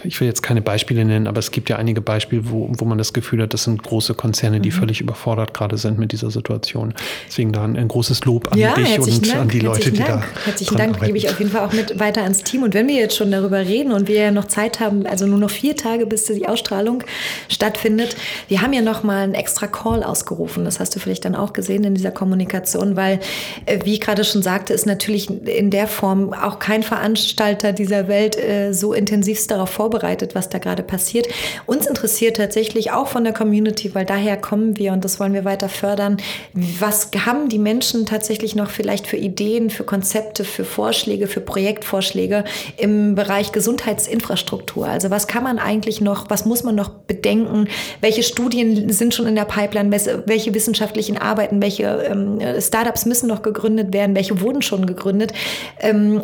ich 0.03 0.21
will 0.21 0.27
jetzt 0.27 0.43
keine 0.43 0.63
Beispiele 0.63 1.05
nennen, 1.05 1.29
aber 1.29 1.39
es 1.39 1.53
gibt 1.53 1.69
ja 1.69 1.77
einige 1.77 2.01
Beispiele, 2.01 2.51
wo, 2.51 2.69
wo 2.77 2.85
man 2.85 2.99
das 2.99 3.13
Gefühl 3.13 3.43
hat, 3.43 3.55
das 3.55 3.65
sind 3.65 3.83
große 3.83 4.15
Konzerne, 4.15 4.61
die 4.61 4.71
mhm. 4.71 4.75
völlig 4.75 5.01
überfordert 5.01 5.55
gerade 5.55 5.77
sind 5.77 5.99
mit 5.99 6.11
dieser 6.11 6.31
Situation. 6.31 6.93
Deswegen 7.29 7.53
da 7.53 7.65
ein, 7.65 7.77
ein 7.77 7.87
großes 7.87 8.25
Lob 8.25 8.51
an 8.53 8.59
ja, 8.59 8.75
dich 8.75 8.99
und 8.99 9.29
Dank. 9.29 9.41
an 9.41 9.49
die 9.49 9.61
Leute, 9.61 9.93
die 9.93 9.99
Dank. 9.99 10.23
da. 10.23 10.45
Herzlichen 10.45 10.77
Dank 10.77 10.97
arbeiten. 10.97 11.07
gebe 11.07 11.19
ich 11.19 11.29
auf 11.29 11.39
jeden 11.39 11.53
Fall 11.53 11.65
auch 11.65 11.73
mit 11.73 12.01
weiter 12.01 12.23
ans 12.23 12.43
Team. 12.43 12.65
Und 12.65 12.75
wenn 12.75 12.89
wir 12.89 12.97
jetzt 12.97 13.17
schon 13.17 13.31
darüber 13.31 13.59
reden 13.59 13.93
und 13.93 14.09
wir 14.09 14.17
ja 14.17 14.31
noch 14.33 14.47
Zeit 14.47 14.81
haben, 14.81 15.07
also 15.07 15.27
nur 15.27 15.39
noch 15.39 15.51
vier 15.51 15.77
Tage, 15.77 16.07
bis 16.07 16.25
die 16.25 16.49
Ausstrahlung 16.49 17.05
stattfindet, 17.49 18.17
wir 18.49 18.61
haben 18.61 18.73
ja 18.73 18.83
noch 18.83 19.05
mal 19.05 19.23
einen 19.23 19.35
extra 19.35 19.69
Call 19.69 20.03
ausgerufen. 20.03 20.65
Das 20.65 20.81
hast 20.81 20.97
du 20.97 20.99
vielleicht 20.99 21.25
dann 21.25 21.37
auch 21.37 21.53
gesehen 21.53 21.85
in 21.85 21.95
dieser 21.95 22.11
Kommunikation, 22.11 22.97
weil, 22.97 23.21
äh, 23.67 23.79
wie 23.85 23.93
ich 23.93 24.01
gerade 24.01 24.25
schon 24.25 24.43
sagte, 24.43 24.75
ist 24.75 24.87
natürlich 24.87 25.31
in 25.47 25.71
der 25.71 25.87
Form 25.87 26.33
auch 26.33 26.59
kein 26.59 26.83
Veranstalter 26.83 27.73
dieser 27.73 28.09
Welt 28.09 28.37
äh, 28.37 28.73
so 28.73 28.96
intensivst 28.97 29.51
darauf 29.51 29.71
vorbereitet, 29.71 30.35
was 30.35 30.49
da 30.49 30.59
gerade 30.59 30.83
passiert. 30.83 31.29
Uns 31.67 31.87
interessiert 31.87 32.37
tatsächlich 32.37 32.93
auch 32.93 33.09
von 33.09 33.25
der 33.25 33.33
Community, 33.33 33.95
weil 33.95 34.05
daher 34.05 34.37
kommen 34.37 34.79
wir 34.79 34.93
und 34.93 35.05
das 35.05 35.21
wollen 35.21 35.35
wir 35.35 35.45
weiter 35.45 35.69
fördern. 35.69 36.17
Was 36.53 37.11
haben 37.25 37.49
die 37.49 37.59
Menschen 37.59 38.07
tatsächlich 38.07 38.55
noch 38.57 38.71
vielleicht 38.71 39.07
für 39.07 39.17
Ideen, 39.17 39.71
für 39.71 39.85
Konzepte, 39.85 40.45
für 40.45 40.65
Vorschläge, 40.65 41.27
für 41.27 41.41
Projektvorschläge 41.41 42.45
im 42.77 43.15
Bereich 43.15 43.53
Gesundheitsinfrastruktur? 43.53 44.87
Also 44.87 45.11
was 45.11 45.27
kann 45.27 45.45
man 45.45 45.59
eigentlich 45.59 46.01
noch, 46.01 46.31
was 46.31 46.45
muss 46.45 46.63
man 46.63 46.75
noch 46.75 46.89
bedenken? 46.89 47.69
Welche 48.01 48.23
Studien 48.23 48.91
sind 48.91 49.15
schon 49.15 49.27
in 49.27 49.35
der 49.35 49.45
Pipeline? 49.45 49.91
Welche 50.27 50.55
wissenschaftlichen 50.55 51.19
Arbeiten, 51.19 51.61
welche 51.61 51.85
ähm, 51.85 52.39
Startups 52.61 53.07
müssen 53.07 53.29
noch 53.29 53.43
gegründet 53.43 53.93
werden? 53.93 54.15
Welche 54.15 54.41
wurden 54.41 54.63
schon 54.63 54.87
gegründet? 54.87 55.33
Ähm, 55.81 56.21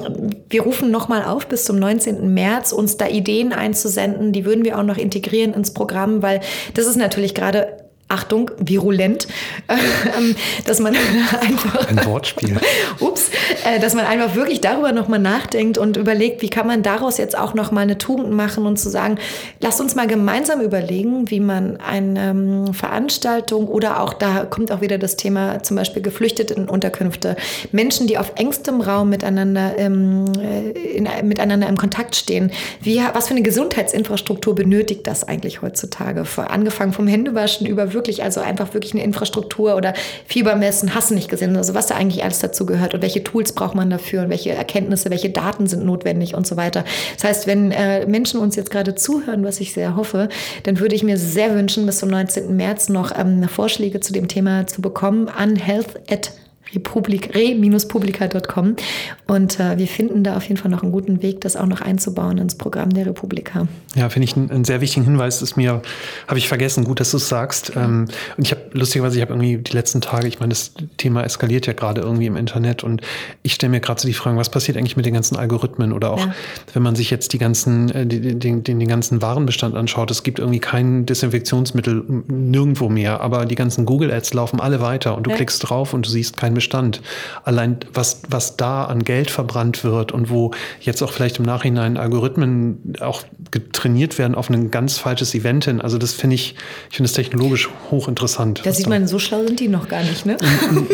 wir 0.48 0.62
rufen 0.62 0.90
nochmal 0.90 1.24
auf 1.24 1.46
bis 1.46 1.64
zum 1.64 1.78
19. 1.78 2.32
März 2.32 2.61
März 2.62 2.72
uns 2.72 2.96
da 2.96 3.08
Ideen 3.08 3.52
einzusenden. 3.52 4.32
Die 4.32 4.44
würden 4.44 4.64
wir 4.64 4.78
auch 4.78 4.84
noch 4.84 4.96
integrieren 4.96 5.52
ins 5.52 5.74
Programm, 5.74 6.22
weil 6.22 6.40
das 6.74 6.86
ist 6.86 6.96
natürlich 6.96 7.34
gerade 7.34 7.81
Achtung, 8.12 8.50
virulent, 8.58 9.26
ähm, 10.18 10.36
dass 10.66 10.80
man 10.80 10.94
einfach. 11.40 11.88
Ein 11.88 12.04
Wortspiel. 12.04 12.60
ups, 13.00 13.30
äh, 13.64 13.80
dass 13.80 13.94
man 13.94 14.04
einfach 14.04 14.34
wirklich 14.34 14.60
darüber 14.60 14.92
nochmal 14.92 15.18
nachdenkt 15.18 15.78
und 15.78 15.96
überlegt, 15.96 16.42
wie 16.42 16.50
kann 16.50 16.66
man 16.66 16.82
daraus 16.82 17.16
jetzt 17.16 17.36
auch 17.36 17.54
nochmal 17.54 17.84
eine 17.84 17.96
Tugend 17.96 18.30
machen 18.30 18.66
und 18.66 18.78
zu 18.78 18.90
sagen, 18.90 19.18
lasst 19.60 19.80
uns 19.80 19.94
mal 19.94 20.06
gemeinsam 20.06 20.60
überlegen, 20.60 21.30
wie 21.30 21.40
man 21.40 21.78
eine 21.78 22.30
ähm, 22.30 22.74
Veranstaltung 22.74 23.66
oder 23.66 24.02
auch 24.02 24.12
da 24.12 24.44
kommt 24.44 24.70
auch 24.72 24.82
wieder 24.82 24.98
das 24.98 25.16
Thema 25.16 25.62
zum 25.62 25.76
Beispiel 25.76 26.02
Geflüchtetenunterkünfte, 26.02 27.36
Menschen, 27.72 28.06
die 28.06 28.18
auf 28.18 28.32
engstem 28.36 28.82
Raum 28.82 29.08
miteinander, 29.08 29.74
ähm, 29.78 30.26
in, 30.94 31.08
miteinander 31.26 31.66
im 31.68 31.78
Kontakt 31.78 32.14
stehen. 32.14 32.52
Wie, 32.82 33.00
was 33.14 33.28
für 33.28 33.34
eine 33.34 33.42
Gesundheitsinfrastruktur 33.42 34.54
benötigt 34.54 35.06
das 35.06 35.26
eigentlich 35.26 35.62
heutzutage? 35.62 36.24
Angefangen 36.36 36.92
vom 36.92 37.06
Händewaschen 37.06 37.66
über 37.66 37.94
wirklich 37.94 38.01
wirklich, 38.03 38.24
also 38.24 38.40
einfach 38.40 38.74
wirklich 38.74 38.94
eine 38.94 39.05
Infrastruktur 39.05 39.76
oder 39.76 39.94
Fiebermessen, 40.26 40.92
hast 40.92 41.11
du 41.11 41.14
nicht 41.14 41.28
gesehen, 41.28 41.57
also 41.57 41.74
was 41.74 41.86
da 41.86 41.94
eigentlich 41.94 42.24
alles 42.24 42.40
dazu 42.40 42.66
gehört 42.66 42.94
und 42.94 43.03
welche 43.03 43.22
Tools 43.22 43.53
braucht 43.53 43.76
man 43.76 43.90
dafür 43.90 44.22
und 44.22 44.28
welche 44.28 44.50
Erkenntnisse, 44.50 45.11
welche 45.11 45.30
Daten 45.30 45.68
sind 45.68 45.84
notwendig 45.84 46.34
und 46.34 46.46
so 46.46 46.57
weiter. 46.57 46.84
Das 47.14 47.24
heißt, 47.24 47.46
wenn 47.46 47.70
äh, 47.70 48.07
Menschen 48.07 48.40
uns 48.40 48.57
jetzt 48.57 48.72
gerade 48.72 48.96
zuhören, 48.96 49.44
was 49.44 49.61
ich 49.61 49.72
sehr 49.72 49.94
hoffe, 49.94 50.28
dann 50.64 50.80
würde 50.80 50.96
ich 50.96 51.05
mir 51.05 51.16
sehr 51.16 51.55
wünschen, 51.55 51.86
bis 51.86 51.98
zum 51.98 52.09
19. 52.09 52.57
März 52.57 52.88
noch 52.88 53.16
ähm, 53.16 53.48
Vorschläge 53.48 54.00
zu 54.00 54.12
dem 54.12 54.26
Thema 54.26 54.66
zu 54.66 54.82
bekommen 54.82 55.28
an 55.28 55.55
health 55.55 56.00
at 56.11 56.32
republik, 56.74 57.34
re-publica.com. 57.34 58.76
Und 59.26 59.60
äh, 59.60 59.78
wir 59.78 59.86
finden 59.86 60.24
da 60.24 60.36
auf 60.36 60.44
jeden 60.44 60.56
Fall 60.56 60.70
noch 60.70 60.82
einen 60.82 60.92
guten 60.92 61.22
Weg, 61.22 61.40
das 61.40 61.56
auch 61.56 61.66
noch 61.66 61.80
einzubauen 61.80 62.38
ins 62.38 62.54
Programm 62.56 62.90
der 62.90 63.06
Republika. 63.06 63.66
Ja, 63.94 64.08
finde 64.08 64.24
ich 64.24 64.36
einen, 64.36 64.50
einen, 64.50 64.64
sehr 64.64 64.80
wichtigen 64.80 65.04
Hinweis. 65.04 65.40
Das 65.40 65.50
ist 65.50 65.56
mir, 65.56 65.82
habe 66.26 66.38
ich 66.38 66.48
vergessen, 66.48 66.84
gut, 66.84 67.00
dass 67.00 67.10
du 67.10 67.18
es 67.18 67.28
sagst. 67.28 67.72
Ähm, 67.76 68.08
und 68.36 68.44
ich 68.44 68.50
habe, 68.52 68.62
lustigerweise, 68.72 69.16
ich 69.16 69.22
habe 69.22 69.32
irgendwie 69.32 69.58
die 69.58 69.72
letzten 69.72 70.00
Tage, 70.00 70.28
ich 70.28 70.40
meine, 70.40 70.50
das 70.50 70.72
Thema 70.96 71.22
eskaliert 71.22 71.66
ja 71.66 71.72
gerade 71.72 72.00
irgendwie 72.00 72.26
im 72.26 72.36
Internet 72.36 72.84
und 72.84 73.02
ich 73.42 73.54
stelle 73.54 73.70
mir 73.70 73.80
gerade 73.80 74.00
so 74.00 74.08
die 74.08 74.14
Frage, 74.14 74.36
was 74.36 74.50
passiert 74.50 74.76
eigentlich 74.76 74.96
mit 74.96 75.06
den 75.06 75.14
ganzen 75.14 75.36
Algorithmen 75.36 75.92
oder 75.92 76.12
auch, 76.12 76.20
ja. 76.20 76.34
wenn 76.72 76.82
man 76.82 76.94
sich 76.94 77.10
jetzt 77.10 77.32
die 77.32 77.38
ganzen, 77.38 77.90
äh, 77.90 78.06
den, 78.06 78.40
den, 78.40 78.64
den 78.64 78.88
ganzen 78.88 79.22
Warenbestand 79.22 79.74
anschaut, 79.74 80.10
es 80.10 80.22
gibt 80.22 80.38
irgendwie 80.38 80.60
kein 80.60 81.06
Desinfektionsmittel 81.06 82.04
nirgendwo 82.28 82.88
mehr, 82.88 83.20
aber 83.20 83.46
die 83.46 83.54
ganzen 83.54 83.84
Google-Ads 83.84 84.34
laufen 84.34 84.60
alle 84.60 84.80
weiter 84.80 85.16
und 85.16 85.26
du 85.26 85.30
ja. 85.30 85.36
klickst 85.36 85.68
drauf 85.68 85.94
und 85.94 86.06
du 86.06 86.10
siehst 86.10 86.36
kein 86.36 86.54
Bestand. 86.62 87.02
Allein 87.44 87.78
was, 87.92 88.22
was 88.28 88.56
da 88.56 88.84
an 88.84 89.02
Geld 89.02 89.30
verbrannt 89.30 89.82
wird 89.82 90.12
und 90.12 90.30
wo 90.30 90.52
jetzt 90.80 91.02
auch 91.02 91.12
vielleicht 91.12 91.38
im 91.38 91.44
Nachhinein 91.44 91.96
Algorithmen 91.96 92.94
auch 93.00 93.24
getrainiert 93.50 94.18
werden 94.18 94.34
auf 94.34 94.48
ein 94.48 94.70
ganz 94.70 94.98
falsches 94.98 95.34
Event 95.34 95.64
hin. 95.64 95.80
Also 95.80 95.98
das 95.98 96.12
finde 96.12 96.34
ich, 96.34 96.54
ich 96.90 96.96
finde 96.96 97.08
es 97.08 97.14
technologisch 97.14 97.68
hochinteressant. 97.90 98.62
Da 98.64 98.72
sieht 98.72 98.88
man, 98.88 99.08
so 99.08 99.18
schlau 99.18 99.44
sind 99.44 99.58
die 99.58 99.68
noch 99.68 99.88
gar 99.88 100.02
nicht, 100.02 100.24
ne? 100.24 100.36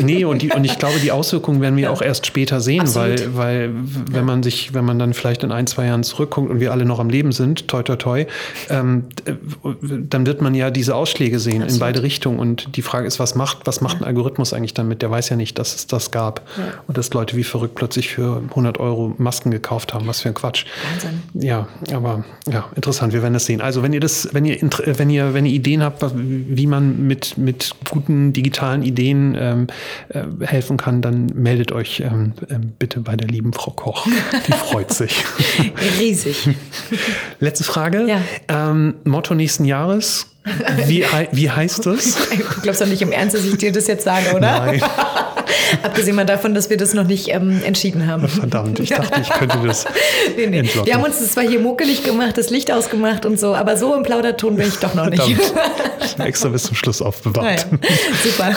nee, 0.02 0.24
und, 0.24 0.42
die, 0.42 0.50
und 0.50 0.64
ich 0.64 0.78
glaube, 0.78 0.98
die 1.00 1.12
Auswirkungen 1.12 1.60
werden 1.60 1.76
wir 1.76 1.84
ja. 1.84 1.90
auch 1.90 2.02
erst 2.02 2.26
später 2.26 2.60
sehen, 2.60 2.80
Absolut. 2.80 3.34
weil, 3.36 3.36
weil 3.36 3.70
wenn 4.06 4.14
ja. 4.14 4.22
man 4.22 4.42
sich, 4.42 4.72
wenn 4.74 4.84
man 4.84 4.98
dann 4.98 5.12
vielleicht 5.12 5.44
in 5.44 5.52
ein, 5.52 5.66
zwei 5.66 5.86
Jahren 5.86 6.02
zurückguckt 6.02 6.50
und 6.50 6.60
wir 6.60 6.72
alle 6.72 6.84
noch 6.84 6.98
am 6.98 7.10
Leben 7.10 7.32
sind, 7.32 7.68
toi 7.68 7.82
toi 7.82 7.96
toi, 7.96 8.26
ähm, 8.70 9.04
dann 10.08 10.26
wird 10.26 10.40
man 10.40 10.54
ja 10.54 10.70
diese 10.70 10.94
Ausschläge 10.94 11.38
sehen 11.38 11.62
Absolut. 11.62 11.72
in 11.72 11.78
beide 11.78 12.02
Richtungen. 12.02 12.38
Und 12.38 12.76
die 12.76 12.82
Frage 12.82 13.06
ist, 13.06 13.18
was 13.18 13.34
macht, 13.34 13.58
was 13.66 13.80
macht 13.80 13.98
ein 13.98 14.04
Algorithmus 14.04 14.52
eigentlich 14.52 14.74
damit? 14.74 15.02
Der 15.02 15.10
weiß 15.10 15.28
ja 15.28 15.36
nicht, 15.36 15.57
dass 15.58 15.74
es 15.74 15.86
das 15.86 16.10
gab. 16.10 16.42
Ja. 16.56 16.64
Und 16.86 16.96
dass 16.96 17.12
Leute 17.12 17.36
wie 17.36 17.44
verrückt 17.44 17.74
plötzlich 17.74 18.08
für 18.08 18.42
100 18.50 18.78
Euro 18.78 19.14
Masken 19.18 19.50
gekauft 19.50 19.94
haben. 19.94 20.06
Was 20.06 20.20
für 20.20 20.28
ein 20.28 20.34
Quatsch. 20.34 20.64
Wahnsinn. 20.92 21.22
Ja, 21.34 21.68
aber 21.92 22.24
ja, 22.50 22.66
interessant. 22.74 23.12
Wir 23.12 23.22
werden 23.22 23.34
das 23.34 23.46
sehen. 23.46 23.60
Also 23.60 23.82
wenn 23.82 23.92
ihr 23.92 24.00
das, 24.00 24.28
wenn 24.32 24.44
ihr, 24.44 24.58
wenn 24.86 25.10
ihr, 25.10 25.34
wenn 25.34 25.46
ihr 25.46 25.52
Ideen 25.52 25.82
habt, 25.82 26.04
wie 26.14 26.66
man 26.66 27.06
mit, 27.06 27.36
mit 27.38 27.74
guten 27.90 28.32
digitalen 28.32 28.82
Ideen 28.82 29.36
ähm, 29.38 29.66
äh, 30.08 30.24
helfen 30.46 30.76
kann, 30.76 31.02
dann 31.02 31.26
meldet 31.34 31.72
euch 31.72 32.00
ähm, 32.00 32.32
äh, 32.48 32.58
bitte 32.58 33.00
bei 33.00 33.16
der 33.16 33.28
lieben 33.28 33.52
Frau 33.52 33.72
Koch. 33.72 34.06
Die 34.46 34.52
freut 34.52 34.92
sich. 34.92 35.24
Riesig. 35.98 36.48
Letzte 37.40 37.64
Frage. 37.64 38.06
Ja. 38.06 38.20
Ähm, 38.48 38.94
Motto 39.04 39.34
nächsten 39.34 39.64
Jahres. 39.64 40.26
Wie, 40.86 41.04
wie 41.32 41.50
heißt 41.50 41.86
das? 41.86 42.16
Du 42.30 42.60
glaubst 42.62 42.80
doch 42.80 42.86
nicht 42.86 43.02
im 43.02 43.12
Ernst, 43.12 43.34
dass 43.34 43.44
ich 43.44 43.56
dir 43.56 43.72
das 43.72 43.86
jetzt 43.86 44.04
sage, 44.04 44.34
oder? 44.34 44.66
Nein. 44.66 44.82
Abgesehen 45.82 46.16
mal 46.16 46.24
davon, 46.26 46.54
dass 46.54 46.70
wir 46.70 46.76
das 46.76 46.94
noch 46.94 47.04
nicht 47.04 47.28
ähm, 47.28 47.62
entschieden 47.64 48.06
haben. 48.06 48.28
Verdammt, 48.28 48.80
ich 48.80 48.90
dachte, 48.90 49.20
ich 49.20 49.28
könnte 49.30 49.58
das. 49.66 49.86
nee, 50.36 50.46
nee. 50.46 50.70
Wir 50.84 50.94
haben 50.94 51.04
uns 51.04 51.18
das 51.18 51.32
zwar 51.32 51.44
hier 51.44 51.60
muckelig 51.60 52.04
gemacht, 52.04 52.38
das 52.38 52.50
Licht 52.50 52.70
ausgemacht 52.72 53.26
und 53.26 53.38
so, 53.38 53.54
aber 53.54 53.76
so 53.76 53.94
im 53.94 54.02
Plauderton 54.02 54.56
bin 54.56 54.68
ich 54.68 54.76
doch 54.76 54.94
noch 54.94 55.10
nicht. 55.10 55.22
Extra 56.18 56.48
bis 56.48 56.64
zum 56.64 56.76
Schluss 56.76 57.02
aufbewahrt. 57.02 57.66
Naja, 57.70 57.80
super. 58.22 58.54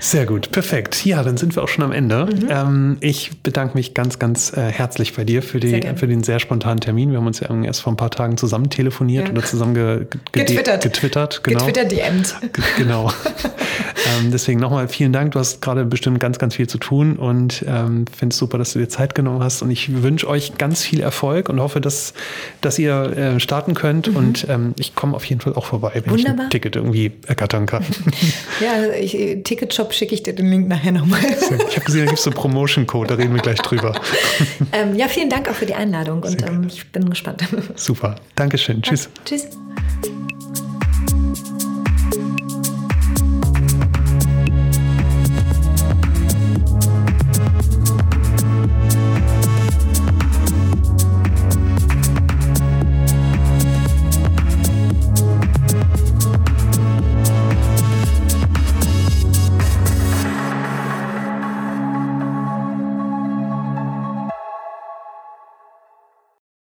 Sehr 0.00 0.24
gut, 0.24 0.50
perfekt. 0.50 1.04
Ja, 1.04 1.22
dann 1.22 1.36
sind 1.36 1.54
wir 1.54 1.62
auch 1.62 1.68
schon 1.68 1.84
am 1.84 1.92
Ende. 1.92 2.24
Mhm. 2.26 2.48
Ähm, 2.48 2.96
ich 3.00 3.42
bedanke 3.42 3.76
mich 3.76 3.92
ganz, 3.92 4.18
ganz 4.18 4.56
äh, 4.56 4.62
herzlich 4.62 5.14
bei 5.14 5.24
dir 5.24 5.42
für, 5.42 5.60
die, 5.60 5.82
für 5.94 6.06
den 6.06 6.24
sehr 6.24 6.40
spontanen 6.40 6.80
Termin. 6.80 7.10
Wir 7.10 7.18
haben 7.18 7.26
uns 7.26 7.40
ja 7.40 7.62
erst 7.62 7.82
vor 7.82 7.92
ein 7.92 7.96
paar 7.96 8.10
Tagen 8.10 8.38
zusammen 8.38 8.70
telefoniert 8.70 9.28
ja. 9.28 9.32
oder 9.32 9.42
zusammen 9.42 9.74
ge, 9.74 10.06
ge 10.32 10.44
getwittert. 10.44 10.82
getwittert. 10.82 11.44
Genau. 11.44 11.66
Getwittert. 11.66 12.40
Genau. 12.78 13.12
ähm, 14.18 14.30
deswegen 14.32 14.58
nochmal 14.58 14.88
vielen 14.88 15.12
Dank. 15.12 15.32
Du 15.32 15.38
hast 15.38 15.60
gerade 15.60 15.84
bestimmt 15.84 16.18
ganz, 16.18 16.38
ganz 16.38 16.54
viel 16.54 16.66
zu 16.66 16.78
tun 16.78 17.16
und 17.16 17.62
ähm, 17.68 18.06
finde 18.06 18.32
es 18.32 18.38
super, 18.38 18.56
dass 18.56 18.72
du 18.72 18.78
dir 18.78 18.88
Zeit 18.88 19.14
genommen 19.14 19.42
hast. 19.42 19.60
Und 19.60 19.70
ich 19.70 20.02
wünsche 20.02 20.26
euch 20.26 20.56
ganz 20.56 20.82
viel 20.82 21.00
Erfolg 21.00 21.50
und 21.50 21.60
hoffe, 21.60 21.82
dass, 21.82 22.14
dass 22.62 22.78
ihr 22.78 23.16
äh, 23.16 23.40
starten 23.40 23.74
könnt. 23.74 24.08
Mhm. 24.08 24.16
Und 24.16 24.46
ähm, 24.48 24.74
ich 24.78 24.94
komme 24.94 25.14
auf 25.14 25.26
jeden 25.26 25.42
Fall 25.42 25.52
auch 25.54 25.66
vorbei, 25.66 25.92
wenn 25.94 26.10
Wunderbar. 26.10 26.36
ich 26.36 26.40
ein 26.44 26.50
Ticket 26.50 26.76
irgendwie 26.76 27.12
ergattern 27.26 27.66
kann. 27.66 27.84
ja, 28.60 28.94
ich, 28.98 29.44
Ticketshop 29.44 29.89
schicke 29.92 30.14
ich 30.14 30.22
dir 30.22 30.34
den 30.34 30.50
Link 30.50 30.68
nachher 30.68 30.92
nochmal. 30.92 31.20
Ich 31.68 31.76
habe 31.76 31.84
gesehen, 31.84 32.00
da 32.00 32.06
gibt 32.06 32.18
es 32.18 32.24
so 32.24 32.30
einen 32.30 32.36
Promotion-Code, 32.36 33.08
da 33.08 33.14
reden 33.14 33.34
wir 33.34 33.42
gleich 33.42 33.58
drüber. 33.58 34.00
Ähm, 34.72 34.94
ja, 34.96 35.08
vielen 35.08 35.28
Dank 35.28 35.48
auch 35.48 35.54
für 35.54 35.66
die 35.66 35.74
Einladung 35.74 36.22
und 36.22 36.46
ähm, 36.46 36.66
ich 36.68 36.86
bin 36.92 37.08
gespannt. 37.10 37.42
Super. 37.74 38.16
Dankeschön. 38.36 38.82
Tschüss. 38.82 39.08
Tschüss. 39.24 39.48